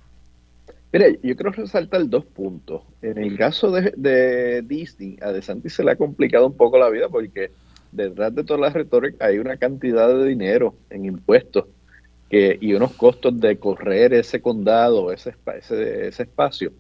Mire, 0.93 1.21
yo 1.23 1.37
quiero 1.37 1.53
resaltar 1.53 2.09
dos 2.09 2.25
puntos. 2.25 2.83
En 3.01 3.17
el 3.17 3.39
caso 3.39 3.71
de, 3.71 4.65
Disney, 4.67 5.19
a 5.23 5.31
DeSantis 5.31 5.73
se 5.73 5.85
le 5.85 5.93
ha 5.93 5.97
complicado 5.97 6.49
un 6.49 6.57
poco 6.57 6.79
la 6.79 6.91
vida 6.91 7.09
porque 7.09 7.53
detrás 7.93 8.35
de 8.35 8.43
toda 8.43 8.59
la 8.59 8.71
retórica 8.71 9.25
hay 9.25 9.39
una 9.39 9.57
cantidad 9.57 10.09
de 10.09 10.25
dinero 10.27 10.75
en 10.91 11.05
impuestos 11.05 11.67
que, 12.29 12.59
y 12.61 12.75
unos 12.75 12.95
costos 12.95 13.39
de 13.39 13.57
correr 13.57 14.15
ese 14.15 14.43
condado, 14.43 15.13
ese, 15.13 15.33
ese, 15.57 16.09
ese 16.09 16.23
espacio, 16.25 16.73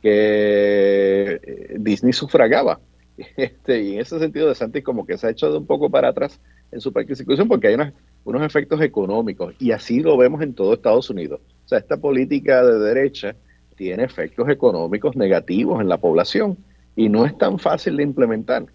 que 0.00 1.40
eh, 1.42 1.76
Disney 1.78 2.14
sufragaba. 2.14 2.80
Este, 3.36 3.82
y 3.82 3.94
en 3.94 4.00
ese 4.00 4.18
sentido, 4.18 4.48
De 4.48 4.54
Santis 4.54 4.82
como 4.82 5.06
que 5.06 5.18
se 5.18 5.26
ha 5.26 5.30
echado 5.30 5.58
un 5.58 5.66
poco 5.66 5.90
para 5.90 6.08
atrás 6.08 6.40
en 6.70 6.80
su 6.80 6.92
persecución 6.92 7.48
porque 7.48 7.68
hay 7.68 7.76
unos 8.24 8.42
efectos 8.42 8.80
económicos 8.80 9.54
y 9.58 9.72
así 9.72 10.00
lo 10.00 10.16
vemos 10.16 10.40
en 10.42 10.54
todo 10.54 10.72
Estados 10.72 11.10
Unidos. 11.10 11.40
O 11.64 11.68
sea, 11.68 11.78
esta 11.78 11.96
política 11.96 12.64
de 12.64 12.78
derecha 12.78 13.36
tiene 13.76 14.04
efectos 14.04 14.48
económicos 14.48 15.16
negativos 15.16 15.80
en 15.80 15.88
la 15.88 15.98
población 15.98 16.56
y 16.96 17.08
no 17.08 17.24
es 17.24 17.36
tan 17.36 17.58
fácil 17.58 17.96
de 17.96 18.02
implementar. 18.02 18.66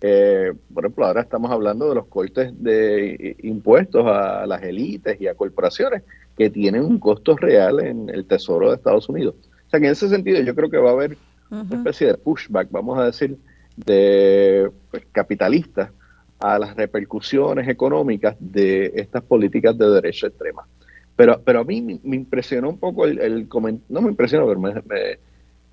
Eh, 0.00 0.52
por 0.74 0.84
ejemplo, 0.84 1.06
ahora 1.06 1.20
estamos 1.20 1.50
hablando 1.50 1.88
de 1.88 1.94
los 1.94 2.06
cortes 2.06 2.52
de 2.62 3.36
impuestos 3.42 4.04
a 4.06 4.46
las 4.46 4.62
élites 4.62 5.20
y 5.20 5.28
a 5.28 5.34
corporaciones 5.34 6.02
que 6.36 6.50
tienen 6.50 6.84
un 6.84 6.98
costo 6.98 7.36
real 7.36 7.80
en 7.80 8.08
el 8.08 8.24
Tesoro 8.24 8.70
de 8.70 8.76
Estados 8.76 9.08
Unidos. 9.08 9.36
O 9.66 9.70
sea, 9.70 9.78
que 9.78 9.86
en 9.86 9.92
ese 9.92 10.08
sentido 10.08 10.42
yo 10.42 10.54
creo 10.54 10.70
que 10.70 10.78
va 10.78 10.90
a 10.90 10.94
haber 10.94 11.16
una 11.50 11.76
especie 11.76 12.08
de 12.08 12.14
pushback, 12.14 12.70
vamos 12.70 12.98
a 12.98 13.04
decir, 13.04 13.36
de 13.76 14.70
pues, 14.90 15.04
capitalistas 15.12 15.90
a 16.38 16.58
las 16.58 16.74
repercusiones 16.76 17.68
económicas 17.68 18.36
de 18.40 18.92
estas 18.96 19.22
políticas 19.22 19.78
de 19.78 19.88
derecha 19.88 20.26
extrema. 20.26 20.66
Pero, 21.14 21.40
pero 21.44 21.60
a 21.60 21.64
mí 21.64 22.00
me 22.02 22.16
impresionó 22.16 22.70
un 22.70 22.78
poco 22.78 23.06
el, 23.06 23.46
comentario, 23.48 23.86
no 23.88 24.00
me 24.02 24.10
impresionó, 24.10 24.46
pero 24.46 24.60
me, 24.60 25.18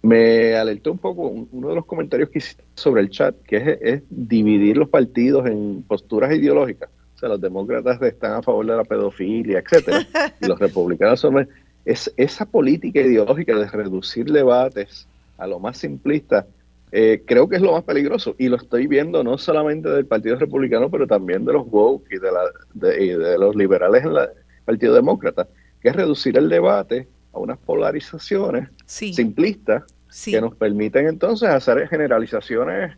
me, 0.02 0.56
alertó 0.56 0.92
un 0.92 1.00
poco 1.00 1.28
uno 1.52 1.70
de 1.70 1.76
los 1.76 1.86
comentarios 1.86 2.30
que 2.30 2.40
hiciste 2.40 2.64
sobre 2.76 3.02
el 3.02 3.10
chat, 3.10 3.36
que 3.44 3.80
es, 3.82 4.04
dividir 4.10 4.78
los 4.78 4.90
partidos 4.90 5.48
en 5.48 5.84
posturas 5.88 6.34
ideológicas. 6.36 6.90
O 7.16 7.18
sea, 7.18 7.30
los 7.30 7.42
demócratas 7.42 8.02
están 8.02 8.34
a 8.34 8.42
favor 8.42 8.66
de 8.66 8.78
la 8.78 8.84
pedofilia, 8.84 9.60
etcétera, 9.60 10.06
y 10.40 10.46
los 10.46 10.60
republicanos 10.60 11.20
son... 11.20 11.48
Es, 11.86 12.14
esa 12.18 12.46
política 12.46 13.00
ideológica 13.00 13.56
de 13.56 13.68
reducir 13.68 14.26
debates 14.32 15.08
a 15.38 15.48
lo 15.48 15.60
más 15.60 15.78
simplista 15.78 16.46
eh, 16.92 17.24
creo 17.26 17.48
que 17.48 17.58
es 17.58 17.62
lo 17.62 17.74
más 17.74 17.84
peligroso 17.84 18.36
y 18.38 18.48
lo 18.48 18.58
estoy 18.58 18.88
viendo 18.88 19.24
no 19.24 19.38
solamente 19.38 19.90
del 19.90 20.06
Partido 20.06 20.38
Republicano, 20.38 20.90
pero 20.90 21.08
también 21.08 21.46
de 21.46 21.54
los 21.54 21.68
woke 21.68 22.12
y 22.12 22.20
de, 22.20 22.32
la, 22.32 22.42
de, 22.74 23.38
los 23.38 23.56
liberales 23.56 24.04
en 24.04 24.12
el 24.12 24.30
Partido 24.66 24.94
Demócrata, 24.94 25.48
que 25.82 25.90
es 25.90 25.96
reducir 25.96 26.38
el 26.38 26.50
debate 26.50 27.08
a 27.34 27.40
unas 27.40 27.58
polarizaciones 27.60 28.70
simplistas 28.86 29.84
que 30.26 30.42
nos 30.42 30.56
permiten 30.56 31.08
entonces 31.08 31.50
hacer 31.50 31.88
generalizaciones 31.88 32.98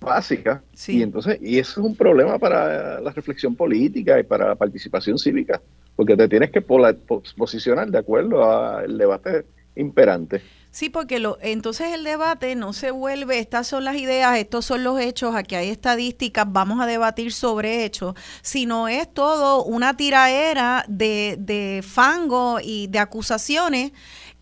básicas. 0.00 0.60
Y 0.88 1.02
entonces 1.02 1.38
y 1.40 1.58
eso 1.58 1.80
es 1.80 1.86
un 1.86 1.96
problema 1.96 2.38
para 2.38 3.00
la 3.00 3.12
reflexión 3.12 3.54
política 3.54 4.18
y 4.18 4.24
para 4.24 4.48
la 4.48 4.54
participación 4.56 5.18
cívica 5.18 5.60
porque 5.96 6.14
te 6.16 6.28
tienes 6.28 6.50
que 6.50 6.60
posicionar 6.60 7.90
de 7.90 7.98
acuerdo 7.98 8.44
al 8.44 8.96
debate 8.98 9.46
imperante. 9.74 10.42
Sí, 10.76 10.90
porque 10.90 11.20
lo, 11.20 11.38
entonces 11.40 11.94
el 11.94 12.04
debate 12.04 12.54
no 12.54 12.74
se 12.74 12.90
vuelve, 12.90 13.38
estas 13.38 13.66
son 13.66 13.82
las 13.86 13.96
ideas, 13.96 14.36
estos 14.36 14.66
son 14.66 14.84
los 14.84 15.00
hechos, 15.00 15.34
aquí 15.34 15.54
hay 15.54 15.70
estadísticas, 15.70 16.44
vamos 16.46 16.82
a 16.82 16.86
debatir 16.86 17.32
sobre 17.32 17.86
hechos, 17.86 18.12
sino 18.42 18.86
es 18.86 19.10
todo 19.10 19.64
una 19.64 19.96
tiraera 19.96 20.84
de, 20.86 21.36
de 21.38 21.82
fango 21.82 22.58
y 22.62 22.88
de 22.88 22.98
acusaciones, 22.98 23.92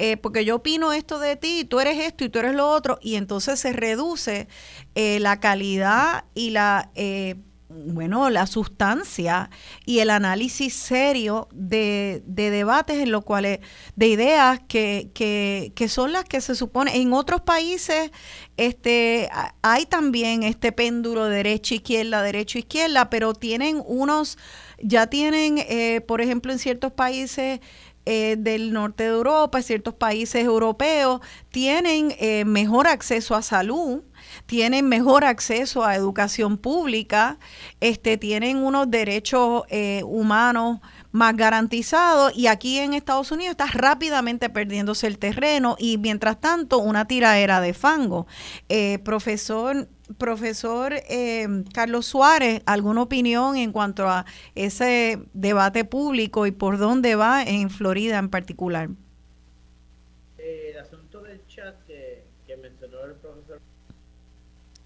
eh, 0.01 0.17
porque 0.17 0.45
yo 0.45 0.57
opino 0.57 0.93
esto 0.93 1.21
de 1.21 1.37
ti, 1.37 1.65
tú 1.65 1.79
eres 1.79 2.01
esto 2.01 2.25
y 2.25 2.31
tú 2.31 2.41
eres 2.41 2.57
lo 2.57 2.69
otro, 2.69 2.99
y 3.01 3.15
entonces 3.15 3.61
se 3.61 3.73
reduce 3.73 4.49
eh, 4.97 5.21
la 5.21 5.39
calidad 5.39 6.25
y 6.35 6.51
la... 6.51 6.91
Eh, 6.97 7.37
bueno, 7.75 8.31
la 8.31 8.47
sustancia 8.47 9.51
y 9.85 9.99
el 9.99 10.11
análisis 10.11 10.75
serio 10.75 11.49
de, 11.53 12.23
de 12.27 12.51
debates 12.51 12.99
en 12.99 13.11
los 13.11 13.25
cuales, 13.25 13.59
de 13.97 14.07
ideas 14.07 14.61
que, 14.69 15.11
que, 15.13 15.73
que, 15.75 15.89
son 15.89 16.13
las 16.13 16.25
que 16.25 16.41
se 16.41 16.55
supone, 16.55 16.97
en 16.97 17.13
otros 17.13 17.41
países 17.41 18.13
este, 18.57 19.29
hay 19.63 19.87
también 19.87 20.45
este 20.45 20.71
péndulo 20.71 21.25
derecha-izquierda, 21.27 22.23
derecha-izquierda, 22.23 23.11
pero 23.11 23.35
tienen 23.35 23.83
unos, 23.85 24.39
ya 24.81 25.09
tienen, 25.09 25.59
eh, 25.59 26.01
por 26.07 26.21
ejemplo, 26.21 26.53
en 26.53 26.61
ciertos 26.61 26.93
países 26.93 27.61
eh, 28.07 28.37
del 28.39 28.73
norte 28.73 29.05
de 29.05 29.11
Europa, 29.11 29.63
ciertos 29.63 29.95
países 29.95 30.45
europeos, 30.45 31.21
tienen 31.51 32.15
eh, 32.19 32.45
mejor 32.45 32.87
acceso 32.87 33.35
a 33.35 33.43
salud 33.43 34.03
tienen 34.47 34.89
mejor 34.89 35.25
acceso 35.25 35.85
a 35.85 35.95
educación 35.97 36.59
pública, 36.59 37.39
este, 37.81 38.17
tienen 38.17 38.59
unos 38.59 38.91
derechos 38.91 39.63
eh, 39.69 40.03
humanos 40.05 40.81
más 41.13 41.37
garantizados 41.37 42.37
y 42.37 42.49
aquí 42.49 42.79
en 42.79 42.93
Estados 42.93 43.31
Unidos 43.33 43.53
está 43.53 43.67
rápidamente 43.67 44.51
perdiéndose 44.51 45.07
el 45.07 45.19
terreno 45.19 45.77
y 45.79 45.99
mientras 45.99 46.41
tanto 46.41 46.79
una 46.79 47.07
tiraera 47.07 47.61
de 47.61 47.73
fango. 47.73 48.27
Eh, 48.69 48.99
profesor 49.05 49.89
profesor 50.19 50.93
eh, 51.09 51.49
Carlos 51.73 52.07
Suárez, 52.07 52.63
¿alguna 52.67 53.03
opinión 53.03 53.57
en 53.57 53.73
cuanto 53.73 54.07
a 54.09 54.27
ese 54.55 55.19
debate 55.33 55.85
público 55.85 56.47
y 56.47 56.51
por 56.51 56.77
dónde 56.77 57.17
va 57.17 57.43
en 57.43 57.71
Florida 57.71 58.19
en 58.19 58.29
particular? 58.29 58.91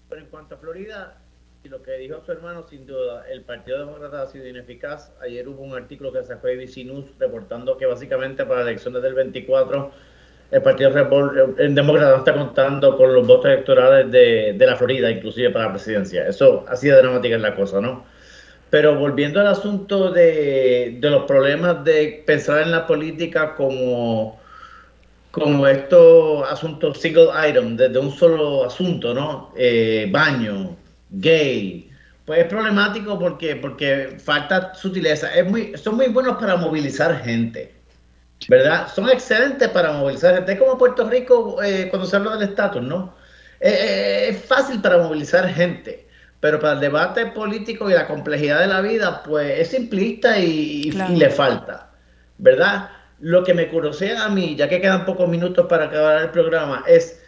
Pero 0.09 0.21
en 0.21 0.27
cuanto 0.27 0.55
a 0.55 0.57
Florida, 0.57 1.17
y 1.63 1.69
lo 1.69 1.83
que 1.83 1.91
dijo 1.97 2.21
su 2.25 2.31
hermano, 2.31 2.65
sin 2.67 2.85
duda, 2.85 3.25
el 3.29 3.41
Partido 3.41 3.79
Demócrata 3.79 4.21
ha 4.21 4.27
sido 4.27 4.47
ineficaz. 4.47 5.13
Ayer 5.21 5.47
hubo 5.47 5.61
un 5.61 5.75
artículo 5.75 6.11
que 6.11 6.23
sacó 6.23 6.47
ABC 6.47 6.77
News 6.85 7.05
reportando 7.19 7.77
que 7.77 7.85
básicamente 7.85 8.45
para 8.45 8.61
las 8.61 8.69
elecciones 8.69 9.01
del 9.03 9.13
24 9.13 9.91
el 10.51 10.61
Partido 10.63 10.89
Demócrata 10.89 12.09
no 12.09 12.17
está 12.17 12.33
contando 12.33 12.97
con 12.97 13.13
los 13.13 13.27
votos 13.27 13.45
electorales 13.45 14.11
de, 14.11 14.53
de, 14.57 14.65
la 14.65 14.75
Florida, 14.75 15.11
inclusive 15.11 15.51
para 15.51 15.65
la 15.65 15.73
presidencia. 15.73 16.27
Eso 16.27 16.65
ha 16.67 16.75
sido 16.75 16.97
dramática 16.97 17.37
la 17.37 17.55
cosa, 17.55 17.79
¿no? 17.79 18.03
Pero 18.71 18.95
volviendo 18.95 19.39
al 19.39 19.47
asunto 19.47 20.11
de, 20.11 20.97
de 20.99 21.09
los 21.09 21.25
problemas 21.25 21.83
de 21.83 22.23
pensar 22.25 22.61
en 22.61 22.71
la 22.71 22.87
política 22.87 23.55
como 23.55 24.38
como 25.31 25.67
estos 25.67 26.49
asuntos 26.51 26.99
single 26.99 27.29
item, 27.47 27.77
desde 27.77 27.99
un 27.99 28.11
solo 28.11 28.65
asunto, 28.65 29.13
¿no? 29.13 29.51
Eh, 29.55 30.07
baño, 30.11 30.75
gay, 31.09 31.89
pues 32.25 32.39
es 32.39 32.45
problemático 32.45 33.17
porque, 33.19 33.55
porque 33.55 34.17
falta 34.23 34.73
sutileza. 34.73 35.33
Es 35.33 35.49
muy, 35.49 35.77
son 35.77 35.95
muy 35.95 36.07
buenos 36.07 36.37
para 36.37 36.55
movilizar 36.55 37.23
gente, 37.23 37.73
¿verdad? 38.47 38.87
Son 38.93 39.09
excelentes 39.09 39.67
para 39.69 39.91
movilizar 39.93 40.35
gente. 40.35 40.53
Es 40.53 40.59
como 40.59 40.77
Puerto 40.77 41.09
Rico 41.09 41.61
eh, 41.61 41.87
cuando 41.89 42.07
se 42.07 42.15
habla 42.15 42.37
del 42.37 42.49
estatus, 42.49 42.81
¿no? 42.81 43.13
Eh, 43.59 44.27
es 44.29 44.45
fácil 44.45 44.81
para 44.81 44.97
movilizar 44.97 45.47
gente, 45.49 46.07
pero 46.39 46.59
para 46.59 46.73
el 46.73 46.79
debate 46.79 47.27
político 47.27 47.89
y 47.89 47.93
la 47.93 48.07
complejidad 48.07 48.61
de 48.61 48.67
la 48.67 48.81
vida, 48.81 49.21
pues 49.23 49.59
es 49.59 49.69
simplista 49.69 50.39
y, 50.39 50.89
y 50.89 50.91
le 50.91 51.29
falta, 51.29 51.91
¿verdad? 52.37 52.89
Lo 53.19 53.43
que 53.43 53.53
me 53.53 53.67
curosea 53.67 54.25
a 54.25 54.29
mí, 54.29 54.55
ya 54.55 54.69
que 54.69 54.79
quedan 54.79 55.05
pocos 55.05 55.27
minutos 55.27 55.65
para 55.67 55.85
acabar 55.85 56.21
el 56.21 56.29
programa, 56.29 56.83
es 56.87 57.21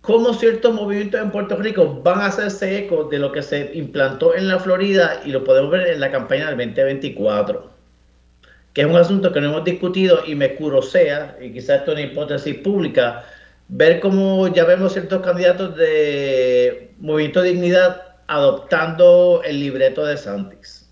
cómo 0.00 0.32
ciertos 0.34 0.72
movimientos 0.72 1.20
en 1.20 1.32
Puerto 1.32 1.56
Rico 1.56 2.00
van 2.02 2.20
a 2.20 2.26
hacerse 2.26 2.78
eco 2.78 3.04
de 3.04 3.18
lo 3.18 3.32
que 3.32 3.42
se 3.42 3.72
implantó 3.74 4.36
en 4.36 4.46
la 4.46 4.60
Florida 4.60 5.20
y 5.24 5.30
lo 5.30 5.42
podemos 5.42 5.72
ver 5.72 5.88
en 5.88 5.98
la 5.98 6.12
campaña 6.12 6.46
del 6.46 6.56
2024, 6.56 7.68
que 8.72 8.82
es 8.82 8.86
un 8.86 8.96
asunto 8.96 9.32
que 9.32 9.40
no 9.40 9.48
hemos 9.48 9.64
discutido 9.64 10.20
y 10.24 10.36
me 10.36 10.54
curosea, 10.54 11.36
y 11.40 11.52
quizás 11.52 11.80
esto 11.80 11.92
es 11.92 11.98
una 11.98 12.06
hipótesis 12.06 12.56
pública, 12.58 13.24
ver 13.68 13.98
cómo 13.98 14.46
ya 14.48 14.64
vemos 14.64 14.92
ciertos 14.92 15.20
candidatos 15.22 15.76
de 15.76 16.92
Movimiento 16.98 17.42
de 17.42 17.50
Dignidad 17.50 18.02
adoptando 18.28 19.42
el 19.44 19.58
libreto 19.60 20.04
de 20.04 20.16
Santis. 20.16 20.85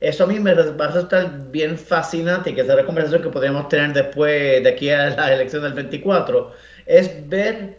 Eso 0.00 0.24
a 0.24 0.26
mí 0.28 0.38
me 0.38 0.54
va 0.54 0.84
a 0.84 0.88
resultar 0.88 1.50
bien 1.50 1.76
fascinante, 1.76 2.54
que 2.54 2.60
es 2.60 2.66
la 2.66 2.86
conversación 2.86 3.22
que 3.22 3.30
podríamos 3.30 3.68
tener 3.68 3.92
después 3.92 4.62
de 4.62 4.68
aquí 4.68 4.90
a 4.90 5.10
la 5.10 5.34
elección 5.34 5.62
del 5.64 5.72
24, 5.72 6.52
es 6.86 7.28
ver 7.28 7.76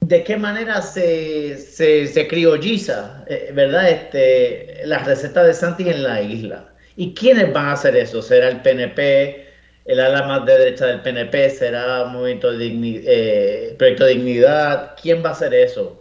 de 0.00 0.24
qué 0.24 0.36
manera 0.36 0.82
se, 0.82 1.56
se, 1.56 2.28
criolliza, 2.28 3.24
eh, 3.28 3.50
¿verdad? 3.52 3.90
Este, 3.90 4.82
la 4.84 4.98
receta 5.00 5.42
de 5.42 5.52
Santi 5.52 5.88
en 5.88 6.02
la 6.02 6.22
isla. 6.22 6.72
¿Y 6.96 7.14
quiénes 7.14 7.52
van 7.52 7.66
a 7.66 7.72
hacer 7.72 7.96
eso? 7.96 8.22
¿Será 8.22 8.48
el 8.48 8.62
PNP, 8.62 9.46
el 9.86 10.00
ala 10.00 10.26
más 10.26 10.46
de 10.46 10.58
derecha 10.58 10.86
del 10.86 11.02
PNP? 11.02 11.50
¿Será 11.50 12.04
Movimiento 12.04 12.52
de 12.52 13.02
eh, 13.06 13.74
Proyecto 13.78 14.04
de 14.04 14.14
Dignidad? 14.14 14.94
¿Quién 15.00 15.24
va 15.24 15.30
a 15.30 15.32
hacer 15.32 15.54
eso? 15.54 15.99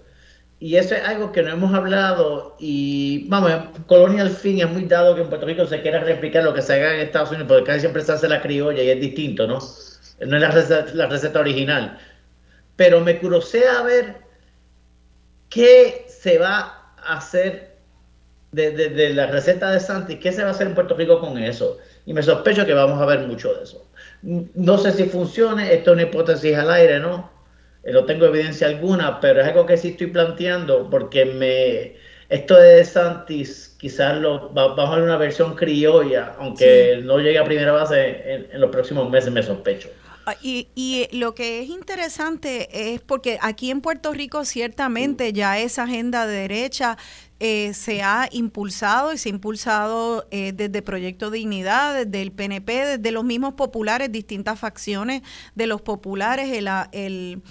Y 0.62 0.76
eso 0.76 0.94
es 0.94 1.04
algo 1.04 1.32
que 1.32 1.42
no 1.42 1.52
hemos 1.52 1.74
hablado 1.74 2.58
y, 2.60 3.26
vamos, 3.30 3.52
Colonia 3.88 4.24
al 4.24 4.30
fin 4.30 4.60
es 4.60 4.70
muy 4.70 4.84
dado 4.84 5.16
que 5.16 5.22
en 5.22 5.30
Puerto 5.30 5.46
Rico 5.46 5.66
se 5.66 5.82
quiera 5.82 6.02
replicar 6.02 6.44
lo 6.44 6.54
que 6.54 6.62
se 6.62 6.74
haga 6.74 6.96
en 6.96 7.00
Estados 7.00 7.30
Unidos, 7.30 7.48
porque 7.48 7.64
casi 7.64 7.80
siempre 7.80 8.02
se 8.02 8.12
hace 8.12 8.28
la 8.28 8.42
criolla 8.42 8.84
y 8.84 8.90
es 8.90 9.00
distinto, 9.00 9.48
¿no? 9.48 9.60
No 10.20 10.36
es 10.36 10.42
la 10.42 10.52
receta, 10.52 10.94
la 10.94 11.08
receta 11.08 11.40
original. 11.40 11.98
Pero 12.76 13.00
me 13.00 13.12
a 13.12 13.84
ver 13.84 14.18
qué 15.50 16.06
se 16.10 16.38
va 16.38 16.94
a 16.98 17.18
hacer 17.18 17.78
de, 18.52 18.72
de, 18.72 19.14
la 19.14 19.28
receta 19.28 19.72
de 19.72 19.80
Santi, 19.80 20.18
qué 20.18 20.34
se 20.34 20.42
va 20.42 20.50
a 20.50 20.52
hacer 20.52 20.68
en 20.68 20.76
Puerto 20.76 20.96
Rico 20.96 21.22
con 21.22 21.38
eso. 21.38 21.78
Y 22.06 22.14
me 22.14 22.22
sospecho 22.22 22.66
que 22.66 22.74
vamos 22.74 23.02
a 23.02 23.06
ver 23.06 23.26
mucho 23.28 23.54
de 23.54 23.64
eso. 23.64 23.86
No 24.22 24.78
sé 24.78 24.92
si 24.92 25.06
funcione, 25.06 25.74
esto 25.74 25.92
es 25.92 25.94
una 25.96 26.04
hipótesis 26.04 26.58
al 26.58 26.70
aire, 26.72 27.00
¿no? 27.00 27.39
Eh, 27.84 27.92
no 27.92 28.06
tengo 28.06 28.26
evidencia 28.26 28.68
alguna, 28.68 29.20
pero 29.20 29.42
es 29.42 29.48
algo 29.48 29.66
que 29.66 29.78
sí 29.78 29.90
estoy 29.90 30.08
planteando 30.08 30.90
porque 30.90 31.26
me 31.26 31.96
esto 32.30 32.56
de 32.56 32.86
Santis 32.86 33.76
quizás 33.80 34.18
lo, 34.18 34.50
vamos 34.50 34.88
a 34.88 34.96
ver 34.96 35.04
una 35.04 35.18
versión 35.18 35.56
criolla, 35.56 36.36
aunque 36.38 37.00
no 37.04 37.18
llegue 37.18 37.40
a 37.40 37.44
primera 37.44 37.72
base 37.72 38.48
en, 38.52 38.62
los 38.62 38.70
próximos 38.70 39.10
meses, 39.10 39.32
me 39.32 39.42
sospecho. 39.42 39.90
Ah, 40.28 40.36
y, 40.44 40.68
y, 40.76 41.08
lo 41.18 41.34
que 41.34 41.62
es 41.62 41.70
interesante 41.70 42.94
es 42.94 43.02
porque 43.02 43.40
aquí 43.42 43.72
en 43.72 43.82
Puerto 43.82 44.14
Rico 44.14 44.46
ciertamente 44.46 45.34
ya 45.34 45.58
esa 45.58 45.84
agenda 45.84 46.28
de 46.28 46.42
derecha 46.42 46.98
eh, 47.40 47.74
se 47.74 48.04
ha 48.04 48.28
impulsado 48.32 49.14
y 49.14 49.18
se 49.18 49.30
ha 49.30 49.32
impulsado 49.32 50.28
eh, 50.30 50.52
desde 50.54 50.82
Proyecto 50.82 51.32
Dignidad, 51.32 52.06
desde 52.06 52.22
el 52.22 52.34
PNP, 52.34 52.98
desde 52.98 53.12
los 53.12 53.24
mismos 53.24 53.54
populares, 53.54 54.12
distintas 54.12 54.60
facciones 54.60 55.22
de 55.56 55.66
los 55.66 55.82
populares, 55.82 56.52
el, 56.52 56.70
el 56.92 57.42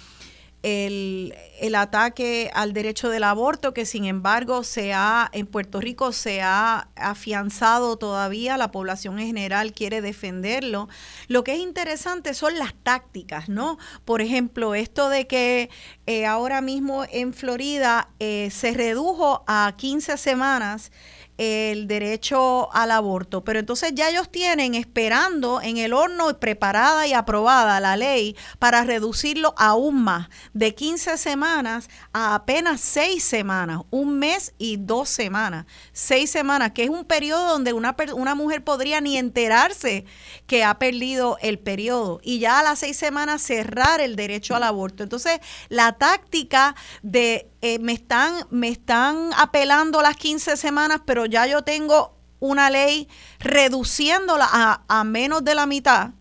el, 0.63 1.33
el, 1.61 1.75
ataque 1.75 2.51
al 2.53 2.73
derecho 2.73 3.09
del 3.09 3.23
aborto, 3.23 3.73
que 3.73 3.85
sin 3.85 4.05
embargo 4.05 4.63
se 4.63 4.93
ha, 4.93 5.29
en 5.31 5.47
Puerto 5.47 5.79
Rico 5.79 6.11
se 6.11 6.41
ha 6.41 6.89
afianzado 6.95 7.97
todavía, 7.97 8.57
la 8.57 8.71
población 8.71 9.19
en 9.19 9.27
general 9.27 9.73
quiere 9.73 10.01
defenderlo. 10.01 10.89
Lo 11.27 11.43
que 11.43 11.53
es 11.53 11.59
interesante 11.59 12.33
son 12.33 12.59
las 12.59 12.73
tácticas, 12.83 13.47
¿no? 13.47 13.77
Por 14.03 14.21
ejemplo, 14.21 14.75
esto 14.75 15.09
de 15.09 15.27
que 15.27 15.69
eh, 16.05 16.25
ahora 16.25 16.61
mismo 16.61 17.05
en 17.09 17.33
Florida 17.33 18.09
eh, 18.19 18.49
se 18.51 18.73
redujo 18.73 19.43
a 19.47 19.73
15 19.77 20.17
semanas 20.17 20.91
el 21.39 21.87
derecho 21.87 22.71
al 22.73 22.91
aborto. 22.91 23.45
Pero 23.45 23.59
entonces 23.59 23.93
ya 23.95 24.09
ellos 24.09 24.29
tienen 24.29 24.75
esperando 24.75 25.61
en 25.61 25.77
el 25.77 25.93
horno 25.93 26.37
preparada 26.37 27.07
y 27.07 27.13
aprobada 27.13 27.79
la 27.79 27.95
ley 27.95 28.35
para 28.59 28.83
reducirlo 28.83 29.55
aún 29.57 30.03
más, 30.03 30.27
de 30.53 30.75
15 30.75 31.17
semanas 31.17 31.89
a 32.11 32.35
apenas 32.35 32.81
6 32.81 33.23
semanas, 33.23 33.83
un 33.89 34.19
mes 34.19 34.53
y 34.57 34.75
dos 34.75 35.07
semanas, 35.07 35.65
6 35.93 36.29
semanas, 36.29 36.71
que 36.71 36.83
es 36.83 36.89
un 36.89 37.05
periodo 37.05 37.47
donde 37.47 37.71
una, 37.71 37.95
una 38.15 38.35
mujer 38.35 38.65
podría 38.65 38.99
ni 38.99 39.17
enterarse 39.17 40.03
que 40.45 40.65
ha 40.65 40.77
perdido 40.77 41.37
el 41.41 41.57
periodo 41.57 42.19
y 42.21 42.39
ya 42.39 42.59
a 42.59 42.63
las 42.63 42.79
6 42.79 42.97
semanas 42.97 43.41
cerrar 43.41 44.01
el 44.01 44.17
derecho 44.17 44.57
al 44.57 44.63
aborto. 44.63 45.03
Entonces, 45.03 45.39
la 45.69 45.93
táctica 45.93 46.75
de 47.01 47.48
eh, 47.61 47.79
me, 47.79 47.93
están, 47.93 48.45
me 48.51 48.69
están 48.69 49.31
apelando 49.37 50.01
las 50.01 50.15
15 50.15 50.57
semanas, 50.57 51.01
pero 51.05 51.25
ya 51.25 51.45
yo 51.47 51.61
tengo 51.63 52.13
una 52.39 52.69
ley 52.69 53.07
reduciéndola 53.39 54.45
a, 54.49 54.83
a 54.87 55.03
menos 55.03 55.43
de 55.43 55.55
la 55.55 55.65
mitad. 55.65 56.11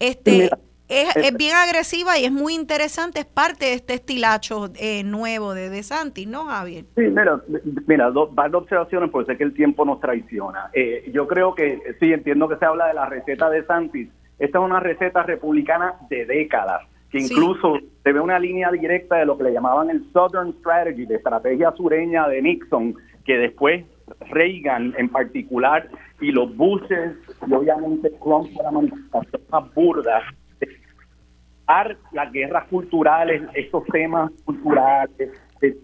Este, 0.00 0.50
es, 0.88 1.16
es, 1.16 1.36
bien 1.36 1.54
agresiva 1.54 2.18
y 2.18 2.24
es 2.24 2.32
muy 2.32 2.54
interesante, 2.54 3.20
es 3.20 3.26
parte 3.26 3.66
de 3.66 3.74
este 3.74 3.94
estilacho 3.94 4.70
eh, 4.80 5.04
nuevo 5.04 5.54
de 5.54 5.68
De 5.68 5.82
Santis, 5.82 6.26
¿no, 6.26 6.46
Javier? 6.46 6.86
Sí, 6.96 7.02
mira, 7.02 7.40
mira 7.86 8.10
dos, 8.10 8.34
varias 8.34 8.62
observaciones, 8.62 9.10
porque 9.10 9.32
sé 9.32 9.38
que 9.38 9.44
el 9.44 9.54
tiempo 9.54 9.84
nos 9.84 10.00
traiciona. 10.00 10.70
Eh, 10.72 11.10
yo 11.12 11.28
creo 11.28 11.54
que, 11.54 11.80
sí, 12.00 12.12
entiendo 12.12 12.48
que 12.48 12.56
se 12.56 12.64
habla 12.64 12.86
de 12.86 12.94
la 12.94 13.06
receta 13.06 13.50
de 13.50 13.64
Santis. 13.66 14.08
Esta 14.38 14.58
es 14.58 14.64
una 14.64 14.80
receta 14.80 15.22
republicana 15.24 15.96
de 16.08 16.24
décadas 16.24 16.82
que 17.10 17.18
incluso 17.20 17.78
se 18.02 18.12
ve 18.12 18.20
una 18.20 18.38
línea 18.38 18.70
directa 18.70 19.16
de 19.16 19.26
lo 19.26 19.38
que 19.38 19.44
le 19.44 19.52
llamaban 19.52 19.90
el 19.90 20.04
Southern 20.12 20.52
Strategy, 20.60 21.06
de 21.06 21.16
estrategia 21.16 21.72
sureña 21.72 22.28
de 22.28 22.42
Nixon, 22.42 22.94
que 23.24 23.38
después 23.38 23.84
Reagan 24.30 24.94
en 24.98 25.08
particular 25.08 25.88
y 26.20 26.32
los 26.32 26.54
Bushes 26.56 27.16
y 27.46 27.52
obviamente 27.52 28.10
Trump 28.22 28.48
la 28.62 28.70
manifestación 28.70 29.42
más 29.50 29.74
burda 29.74 30.22
las 32.12 32.32
guerras 32.32 32.66
culturales, 32.68 33.42
estos 33.54 33.84
temas 33.92 34.30
culturales, 34.44 35.30
del 35.60 35.76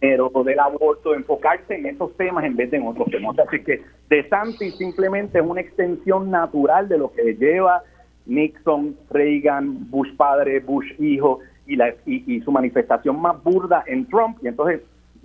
género, 0.00 0.30
del 0.44 0.58
aborto, 0.60 1.14
enfocarse 1.14 1.74
en 1.74 1.86
esos 1.86 2.16
temas 2.16 2.44
en 2.44 2.56
vez 2.56 2.70
de 2.70 2.76
en 2.76 2.86
otros 2.86 3.10
temas. 3.10 3.36
Así 3.38 3.62
que 3.62 3.82
De 4.08 4.28
Santi 4.28 4.70
simplemente 4.70 5.38
es 5.38 5.44
una 5.44 5.60
extensión 5.60 6.30
natural 6.30 6.88
de 6.88 6.98
lo 6.98 7.12
que 7.12 7.34
lleva 7.34 7.82
Nixon, 8.28 8.96
Reagan, 9.10 9.90
Bush 9.90 10.14
padre, 10.16 10.60
Bush 10.60 10.86
hijo 10.98 11.40
y, 11.66 11.76
y, 12.06 12.40
su 12.42 12.52
manifestación 12.52 13.20
más 13.20 13.42
burda 13.42 13.82
en 13.86 14.06
Trump. 14.06 14.38
Y 14.42 14.48
entonces 14.48 14.82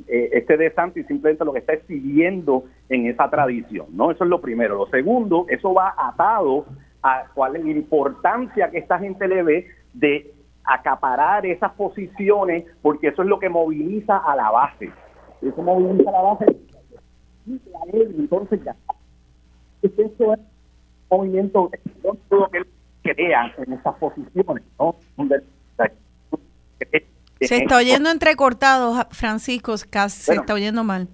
eh, 0.07 0.29
este 0.33 0.57
de 0.57 0.71
Santi 0.73 1.03
simplemente 1.03 1.45
lo 1.45 1.53
que 1.53 1.59
está 1.59 1.73
es 1.73 1.85
siguiendo 1.85 2.63
en 2.89 3.05
esa 3.05 3.29
tradición, 3.29 3.87
¿no? 3.91 4.11
Eso 4.11 4.23
es 4.23 4.29
lo 4.29 4.41
primero. 4.41 4.77
Lo 4.77 4.87
segundo, 4.87 5.45
eso 5.49 5.73
va 5.73 5.93
atado 5.97 6.65
a 7.03 7.25
cuál 7.33 7.57
es 7.57 7.65
la 7.65 7.71
importancia 7.71 8.71
que 8.71 8.79
esta 8.79 8.97
gente 8.97 9.27
le 9.27 9.43
ve 9.43 9.67
de 9.93 10.33
acaparar 10.63 11.45
esas 11.45 11.73
posiciones, 11.73 12.65
porque 12.81 13.09
eso 13.09 13.21
es 13.21 13.27
lo 13.27 13.37
que 13.39 13.49
moviliza 13.49 14.17
a 14.17 14.35
la 14.35 14.49
base. 14.49 14.89
Eso 15.41 15.61
moviliza 15.61 16.09
a 16.09 16.13
la 16.13 16.21
base. 16.21 16.45
Entonces 17.91 18.63
ya. 18.63 18.75
Es 19.81 19.91
movimiento, 21.09 21.69
crean 23.03 23.51
en 23.57 23.73
esas 23.73 23.95
posiciones, 23.95 24.63
¿no? 24.79 24.95
Se 27.39 27.57
está 27.57 27.77
oyendo 27.77 28.09
entrecortado, 28.09 28.93
Francisco, 29.11 29.77
se 29.77 30.33
está 30.33 30.53
oyendo 30.53 30.83
mal. 30.83 31.07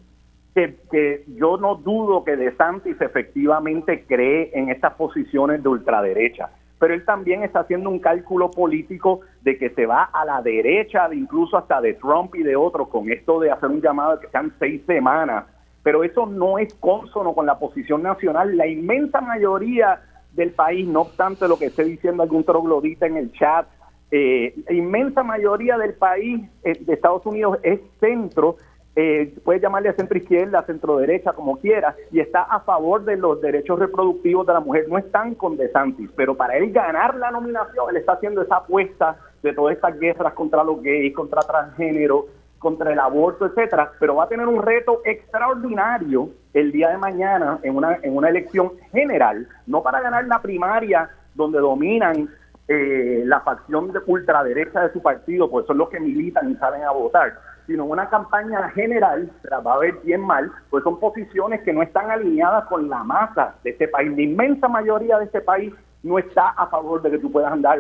Que, 0.53 0.78
que, 0.91 1.26
yo 1.36 1.57
no 1.57 1.76
dudo 1.76 2.24
que 2.24 2.36
De 2.36 2.56
Santis 2.56 2.99
efectivamente 3.02 4.06
cree 4.07 4.52
en 4.53 4.70
estas 4.70 4.94
posiciones 4.94 5.64
de 5.64 5.70
ultraderecha, 5.70 6.49
pero 6.80 6.94
él 6.94 7.06
también 7.06 7.44
está 7.44 7.61
haciendo 7.61 7.90
un 7.90 7.99
cálculo 7.99 8.52
político 8.52 9.22
de 9.41 9.57
que 9.57 9.70
se 9.72 9.86
va 9.86 10.03
a 10.03 10.26
la 10.26 10.41
derecha, 10.41 11.07
de 11.07 11.16
incluso 11.16 11.57
hasta 11.57 11.82
de 11.82 11.94
Trump 11.95 12.36
y 12.36 12.44
de 12.44 12.56
otros, 12.56 12.90
con 12.90 13.11
esto 13.11 13.40
de 13.40 13.52
hacer 13.52 13.70
un 13.70 13.82
llamado 13.82 14.16
de 14.16 14.22
que 14.22 14.32
sean 14.32 14.53
seis 14.60 14.82
semanas, 14.86 15.45
pero 15.84 16.03
eso 16.03 16.26
no 16.26 16.57
es 16.57 16.74
consono 16.76 17.34
con 17.34 17.45
la 17.45 17.57
posición 17.57 18.03
nacional. 18.03 18.56
La 18.57 18.68
inmensa 18.68 19.22
mayoría 19.22 20.02
del 20.40 20.52
país, 20.52 20.88
no 20.88 21.02
obstante 21.02 21.48
lo 21.48 21.60
que 21.60 21.66
esté 21.66 21.84
diciendo 21.84 22.24
algún 22.24 22.44
troglodita 22.44 23.06
en 23.06 23.18
el 23.18 23.32
chat, 23.34 23.68
eh, 24.11 24.56
la 24.68 24.74
inmensa 24.74 25.22
mayoría 25.22 25.78
del 25.78 25.94
país 25.94 26.41
eh, 26.64 26.74
de 26.80 26.94
Estados 26.94 27.26
Unidos 27.26 27.60
es 27.61 27.80
centro, 27.99 28.57
eh, 28.95 29.36
puede 29.44 29.60
llamarle 29.60 29.94
centro 29.94 30.18
izquierda, 30.18 30.66
centro 30.66 30.98
derecha, 30.98 31.34
como 31.34 31.57
quiera, 31.57 31.95
y 32.11 32.20
está 32.20 32.41
a 32.41 32.61
favor 32.61 33.06
de 33.06 33.18
los 33.18 33.40
derechos 33.40 33.78
reproductivos 33.78 34.48
de 34.48 34.53
la 34.53 34.60
mujer. 34.61 34.88
No 34.90 34.98
están 34.98 35.36
con 35.36 35.57
DeSantis, 35.57 36.10
pero 36.16 36.36
para 36.36 36.57
él 36.57 36.72
ganar 36.72 37.16
la 37.16 37.30
nominación, 37.30 37.90
él 37.91 37.98
está 37.98 38.14
haciendo 38.14 38.41
esa 38.41 38.57
apuesta 38.57 39.18
de 39.44 39.53
todas 39.53 39.76
estas 39.76 39.99
guerras 39.99 40.34
contra 40.34 40.64
los 40.64 40.82
gays, 40.82 41.14
contra 41.14 41.41
transgénero, 41.41 42.26
contra 42.60 42.91
el 42.91 42.99
aborto, 42.99 43.45
etcétera, 43.45 43.91
pero 43.99 44.15
va 44.15 44.26
a 44.26 44.30
tener 44.30 44.48
un 44.48 44.61
reto 44.61 45.02
extraordinario 45.06 46.30
el 46.53 46.72
día 46.72 46.90
de 46.90 46.98
mañana 46.98 47.60
en 47.64 47.76
una, 47.76 47.98
en 48.03 48.15
una 48.15 48.30
elección 48.30 48.73
general, 48.91 49.48
no 49.65 49.81
para 49.81 50.02
ganar 50.02 50.26
la 50.27 50.41
primaria 50.41 51.10
donde 51.36 51.60
dominan 51.60 52.30
eh, 52.68 53.23
la 53.26 53.40
facción 53.40 53.91
de 53.91 53.99
ultraderecha 54.06 54.81
de 54.81 54.94
su 54.94 55.02
partido, 55.02 55.49
pues 55.49 55.65
son 55.65 55.77
los 55.77 55.90
que 55.90 55.99
militan 55.99 56.52
y 56.52 56.56
salen 56.56 56.84
a 56.84 56.91
votar, 56.91 57.40
sino 57.65 57.86
una 57.86 58.10
campaña 58.10 58.69
general, 58.69 59.31
se 59.41 59.49
la 59.49 59.60
va 59.60 59.76
a 59.76 59.80
ver 59.80 59.95
bien 60.03 60.22
mal, 60.22 60.52
pues 60.69 60.84
son 60.84 60.99
posiciones 60.99 61.61
que 61.61 61.73
no 61.73 61.81
están 61.81 62.11
alineadas 62.11 62.65
con 62.65 62.90
la 62.90 63.03
masa 63.03 63.56
de 63.64 63.72
este 63.72 63.88
país. 63.88 64.11
La 64.15 64.22
inmensa 64.22 64.68
mayoría 64.68 65.18
de 65.18 65.26
este 65.26 65.41
país 65.41 65.73
no 66.03 66.19
está 66.19 66.49
a 66.49 66.68
favor 66.68 67.02
de 67.02 67.11
que 67.11 67.19
tú 67.19 67.31
puedas 67.31 67.52
andar 67.52 67.80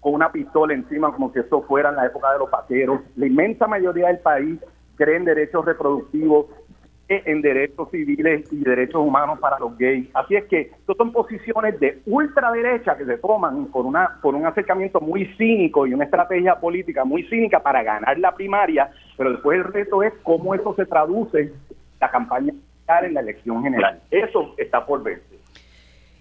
con 0.00 0.14
una 0.14 0.30
pistola 0.30 0.74
encima 0.74 1.12
como 1.12 1.32
si 1.32 1.40
esto 1.40 1.62
fuera 1.62 1.90
en 1.90 1.96
la 1.96 2.06
época 2.06 2.32
de 2.32 2.38
los 2.38 2.50
paqueros. 2.50 3.00
La 3.16 3.26
inmensa 3.26 3.66
mayoría 3.66 4.08
del 4.08 4.18
país 4.18 4.60
cree 4.96 5.16
en 5.16 5.24
derechos 5.24 5.64
reproductivos, 5.64 6.46
en 7.08 7.40
derechos 7.40 7.90
civiles 7.90 8.52
y 8.52 8.56
derechos 8.62 9.00
humanos 9.00 9.38
para 9.38 9.58
los 9.58 9.76
gays. 9.78 10.08
Así 10.12 10.36
es 10.36 10.44
que 10.44 10.60
estas 10.60 10.96
son 10.96 11.10
posiciones 11.10 11.80
de 11.80 12.02
ultraderecha 12.06 12.96
que 12.98 13.06
se 13.06 13.16
toman 13.16 13.66
por, 13.66 13.86
una, 13.86 14.18
por 14.20 14.34
un 14.34 14.44
acercamiento 14.44 15.00
muy 15.00 15.24
cínico 15.36 15.86
y 15.86 15.94
una 15.94 16.04
estrategia 16.04 16.56
política 16.60 17.04
muy 17.04 17.22
cínica 17.24 17.60
para 17.60 17.82
ganar 17.82 18.18
la 18.18 18.34
primaria, 18.34 18.90
pero 19.16 19.30
después 19.32 19.58
el 19.58 19.64
reto 19.72 20.02
es 20.02 20.12
cómo 20.22 20.54
eso 20.54 20.74
se 20.74 20.84
traduce 20.84 21.52
la 21.98 22.10
campaña 22.10 22.52
en 23.02 23.14
la 23.14 23.20
elección 23.20 23.62
general. 23.62 24.00
Eso 24.10 24.54
está 24.56 24.84
por 24.84 25.02
verse. 25.02 25.27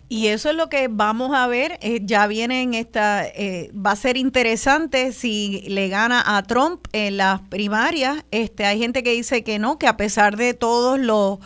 Y 0.10 0.28
eso 0.28 0.50
es 0.50 0.56
lo 0.56 0.70
que 0.70 0.88
vamos 0.88 1.36
a 1.36 1.48
ver. 1.48 1.78
Eh, 1.82 2.00
ya 2.04 2.28
viene 2.28 2.62
en 2.62 2.74
esta. 2.74 3.26
Eh, 3.26 3.72
va 3.74 3.92
a 3.92 3.96
ser 3.98 4.16
interesante 4.16 5.12
si 5.12 5.64
le 5.68 5.90
gana 5.90 6.24
a 6.38 6.44
Trump 6.44 6.88
en 6.94 7.18
las 7.18 7.42
primarias. 7.42 8.24
Este, 8.32 8.66
hay 8.66 8.80
gente 8.80 9.04
que 9.04 9.12
dice 9.12 9.44
que 9.44 9.60
no, 9.60 9.78
que 9.78 9.88
a 9.88 9.98
pesar 9.98 10.38
de 10.38 10.54
todos 10.54 10.98
los 10.98 11.40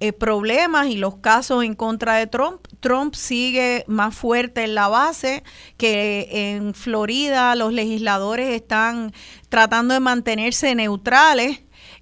eh, 0.00 0.12
problemas 0.12 0.88
y 0.88 0.96
los 0.96 1.18
casos 1.18 1.62
en 1.62 1.74
contra 1.74 2.16
de 2.16 2.26
Trump, 2.26 2.66
Trump 2.80 3.14
sigue 3.14 3.84
más 3.86 4.16
fuerte 4.16 4.64
en 4.64 4.74
la 4.74 4.88
base. 4.88 5.44
Que 5.76 6.28
en 6.56 6.74
Florida 6.74 7.54
los 7.54 7.72
legisladores 7.72 8.52
están 8.52 9.12
tratando 9.48 9.94
de 9.94 10.00
mantenerse 10.00 10.74
neutrales 10.74 11.60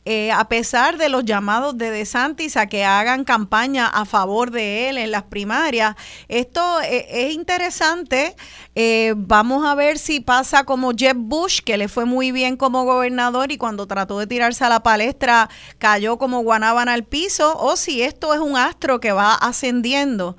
eh, 0.08 0.30
a 0.30 0.48
pesar 0.48 0.98
de 0.98 1.08
los 1.08 1.24
llamados 1.24 1.76
de 1.76 1.90
DeSantis 1.90 2.56
a 2.56 2.68
que 2.68 2.84
hagan 2.84 3.24
campaña 3.24 3.88
a 3.88 4.04
favor 4.04 4.52
de 4.52 4.88
él 4.88 4.98
en 4.98 5.10
las 5.10 5.24
primarias. 5.24 5.96
Esto 6.28 6.80
eh, 6.82 7.08
es 7.10 7.34
interesante. 7.34 8.36
Eh, 8.76 9.14
vamos 9.16 9.66
a 9.66 9.74
ver 9.74 9.98
si 9.98 10.20
pasa 10.20 10.62
como 10.62 10.92
Jeb 10.92 11.16
Bush, 11.16 11.58
que 11.60 11.76
le 11.76 11.88
fue 11.88 12.04
muy 12.04 12.30
bien 12.30 12.56
como 12.56 12.84
gobernador 12.84 13.50
y 13.50 13.56
cuando 13.56 13.88
trató 13.88 14.20
de 14.20 14.28
tirarse 14.28 14.64
a 14.64 14.68
la 14.68 14.84
palestra 14.84 15.50
cayó 15.78 16.18
como 16.18 16.40
guanábana 16.40 16.92
al 16.92 17.02
piso, 17.02 17.58
o 17.58 17.74
si 17.74 18.02
esto 18.02 18.32
es 18.32 18.38
un 18.38 18.56
astro 18.56 19.00
que 19.00 19.10
va 19.10 19.34
ascendiendo. 19.34 20.36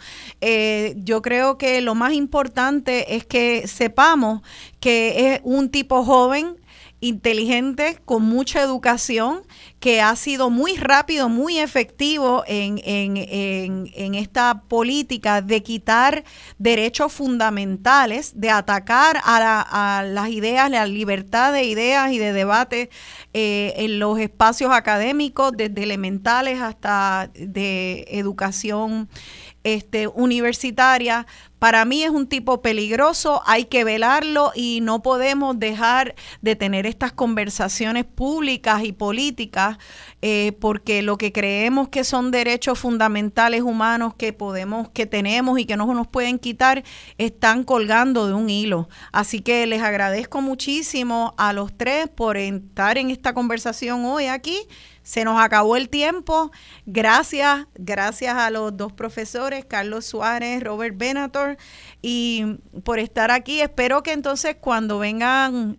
yo 0.95 1.21
creo 1.21 1.57
que 1.57 1.81
lo 1.81 1.93
más 1.93 2.13
importante 2.13 3.17
es 3.17 3.25
que 3.25 3.67
sepamos 3.67 4.43
que 4.79 5.33
es 5.33 5.41
un 5.43 5.69
tipo 5.69 6.05
joven 6.05 6.55
inteligente, 6.99 7.99
con 8.05 8.23
mucha 8.23 8.61
educación, 8.61 9.43
que 9.79 10.01
ha 10.01 10.15
sido 10.15 10.49
muy 10.49 10.75
rápido, 10.75 11.29
muy 11.29 11.59
efectivo 11.59 12.43
en, 12.47 12.79
en, 12.83 14.15
esta 14.15 14.63
política 14.67 15.43
de 15.43 15.61
quitar 15.61 16.23
derechos 16.57 17.13
fundamentales, 17.13 18.39
de 18.39 18.49
atacar 18.49 19.21
a, 19.23 20.03
las 20.07 20.29
ideas, 20.29 20.71
la 20.71 20.87
libertad 20.87 21.53
de 21.53 21.65
ideas 21.65 22.11
y 22.11 22.17
de 22.17 22.33
debate 22.33 22.89
eh, 23.33 23.73
en 23.77 23.99
los 23.99 24.17
espacios 24.19 24.71
académicos, 24.71 25.51
desde 25.55 25.83
elementales 25.83 26.59
hasta 26.59 27.29
de 27.35 28.05
educación 28.09 29.07
este, 29.63 30.07
universitaria, 30.07 31.27
para 31.59 31.85
mí 31.85 32.03
es 32.03 32.11
un 32.11 32.27
tipo 32.27 32.61
peligroso, 32.61 33.41
hay 33.45 33.65
que 33.65 33.83
velarlo 33.83 34.51
y 34.55 34.79
no 34.81 35.01
podemos 35.01 35.57
dejar 35.59 36.15
de 36.41 36.55
tener 36.55 36.85
estas 36.85 37.11
conversaciones 37.11 38.05
públicas 38.05 38.83
y 38.83 38.91
políticas 38.91 39.77
eh, 40.21 40.53
porque 40.59 41.03
lo 41.03 41.17
que 41.17 41.31
creemos 41.31 41.89
que 41.89 42.03
son 42.03 42.31
derechos 42.31 42.79
fundamentales 42.79 43.61
humanos 43.61 44.15
que 44.15 44.33
podemos, 44.33 44.89
que 44.89 45.05
tenemos 45.05 45.59
y 45.59 45.65
que 45.65 45.77
no 45.77 45.93
nos 45.93 46.07
pueden 46.07 46.39
quitar, 46.39 46.83
están 47.19 47.63
colgando 47.63 48.27
de 48.27 48.33
un 48.33 48.49
hilo. 48.49 48.89
Así 49.11 49.41
que 49.41 49.67
les 49.67 49.83
agradezco 49.83 50.41
muchísimo 50.41 51.35
a 51.37 51.53
los 51.53 51.75
tres 51.77 52.07
por 52.09 52.37
estar 52.37 52.97
en 52.97 53.11
esta 53.11 53.33
conversación 53.33 54.05
hoy 54.05 54.25
aquí. 54.25 54.57
Se 55.03 55.23
nos 55.23 55.39
acabó 55.39 55.77
el 55.77 55.87
tiempo. 55.87 56.51
Gracias, 56.85 57.67
gracias 57.75 58.35
a 58.35 58.49
los 58.49 58.75
dos 58.75 58.91
profesores, 58.91 59.65
Carlos 59.65 60.05
Suárez, 60.05 60.61
Robert 60.61 60.97
Benator, 60.97 61.57
y 62.01 62.57
por 62.83 62.99
estar 62.99 63.31
aquí. 63.31 63.61
Espero 63.61 64.03
que 64.03 64.11
entonces 64.11 64.57
cuando 64.59 64.99
vengan 64.99 65.77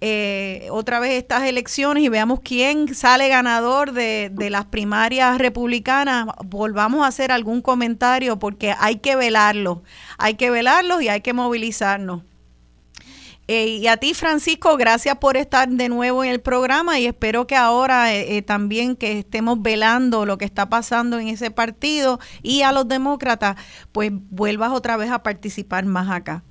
eh, 0.00 0.68
otra 0.70 1.00
vez 1.00 1.12
estas 1.12 1.42
elecciones 1.42 2.04
y 2.04 2.08
veamos 2.08 2.40
quién 2.40 2.94
sale 2.94 3.28
ganador 3.28 3.92
de, 3.92 4.30
las 4.50 4.66
primarias 4.66 5.38
republicanas, 5.38 6.26
volvamos 6.44 7.04
a 7.04 7.08
hacer 7.08 7.32
algún 7.32 7.62
comentario 7.62 8.38
porque 8.38 8.74
hay 8.78 8.96
que 8.96 9.16
velarlo, 9.16 9.82
hay 10.16 10.34
que 10.34 10.50
velarlos 10.50 11.02
y 11.02 11.08
hay 11.08 11.20
que 11.20 11.32
movilizarnos. 11.32 12.22
Eh, 13.50 13.78
y 13.80 13.86
a 13.86 13.96
ti, 13.96 14.12
Francisco, 14.12 14.76
gracias 14.76 15.16
por 15.16 15.38
estar 15.38 15.66
de 15.68 15.88
nuevo 15.88 16.22
en 16.22 16.30
el 16.30 16.40
programa 16.40 16.98
y 16.98 17.06
espero 17.06 17.46
que 17.46 17.56
ahora 17.56 18.14
eh, 18.14 18.36
eh, 18.36 18.42
también 18.42 18.94
que 18.94 19.20
estemos 19.20 19.62
velando 19.62 20.26
lo 20.26 20.36
que 20.36 20.44
está 20.44 20.68
pasando 20.68 21.18
en 21.18 21.28
ese 21.28 21.50
partido 21.50 22.18
y 22.42 22.60
a 22.60 22.72
los 22.72 22.86
demócratas, 22.86 23.56
pues 23.90 24.12
vuelvas 24.12 24.72
otra 24.72 24.98
vez 24.98 25.10
a 25.10 25.22
participar 25.22 25.86
más 25.86 26.10
acá. 26.10 26.42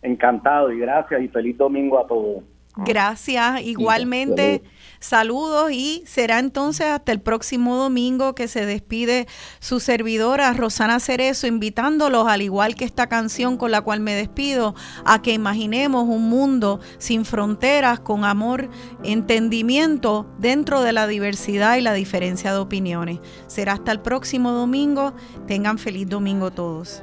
Encantado 0.00 0.70
y 0.70 0.78
gracias 0.78 1.20
y 1.20 1.28
feliz 1.28 1.58
domingo 1.58 1.98
a 1.98 2.06
todos. 2.06 2.44
Gracias, 2.84 3.62
igualmente. 3.62 4.62
Saludos 5.00 5.72
y 5.72 6.02
será 6.06 6.38
entonces 6.38 6.86
hasta 6.86 7.10
el 7.10 7.20
próximo 7.20 7.76
domingo 7.76 8.34
que 8.34 8.46
se 8.46 8.66
despide 8.66 9.26
su 9.58 9.80
servidora 9.80 10.52
Rosana 10.52 11.00
Cerezo, 11.00 11.48
invitándolos, 11.48 12.28
al 12.28 12.42
igual 12.42 12.76
que 12.76 12.84
esta 12.84 13.08
canción 13.08 13.56
con 13.56 13.72
la 13.72 13.80
cual 13.80 14.00
me 14.00 14.14
despido, 14.14 14.76
a 15.04 15.22
que 15.22 15.32
imaginemos 15.32 16.04
un 16.04 16.28
mundo 16.28 16.80
sin 16.98 17.24
fronteras, 17.24 17.98
con 18.00 18.24
amor, 18.24 18.70
entendimiento 19.02 20.26
dentro 20.38 20.82
de 20.82 20.92
la 20.92 21.08
diversidad 21.08 21.76
y 21.76 21.80
la 21.80 21.94
diferencia 21.94 22.52
de 22.52 22.58
opiniones. 22.58 23.18
Será 23.48 23.74
hasta 23.74 23.90
el 23.90 24.00
próximo 24.00 24.52
domingo. 24.52 25.14
Tengan 25.46 25.78
feliz 25.78 26.08
domingo 26.08 26.52
todos. 26.52 27.02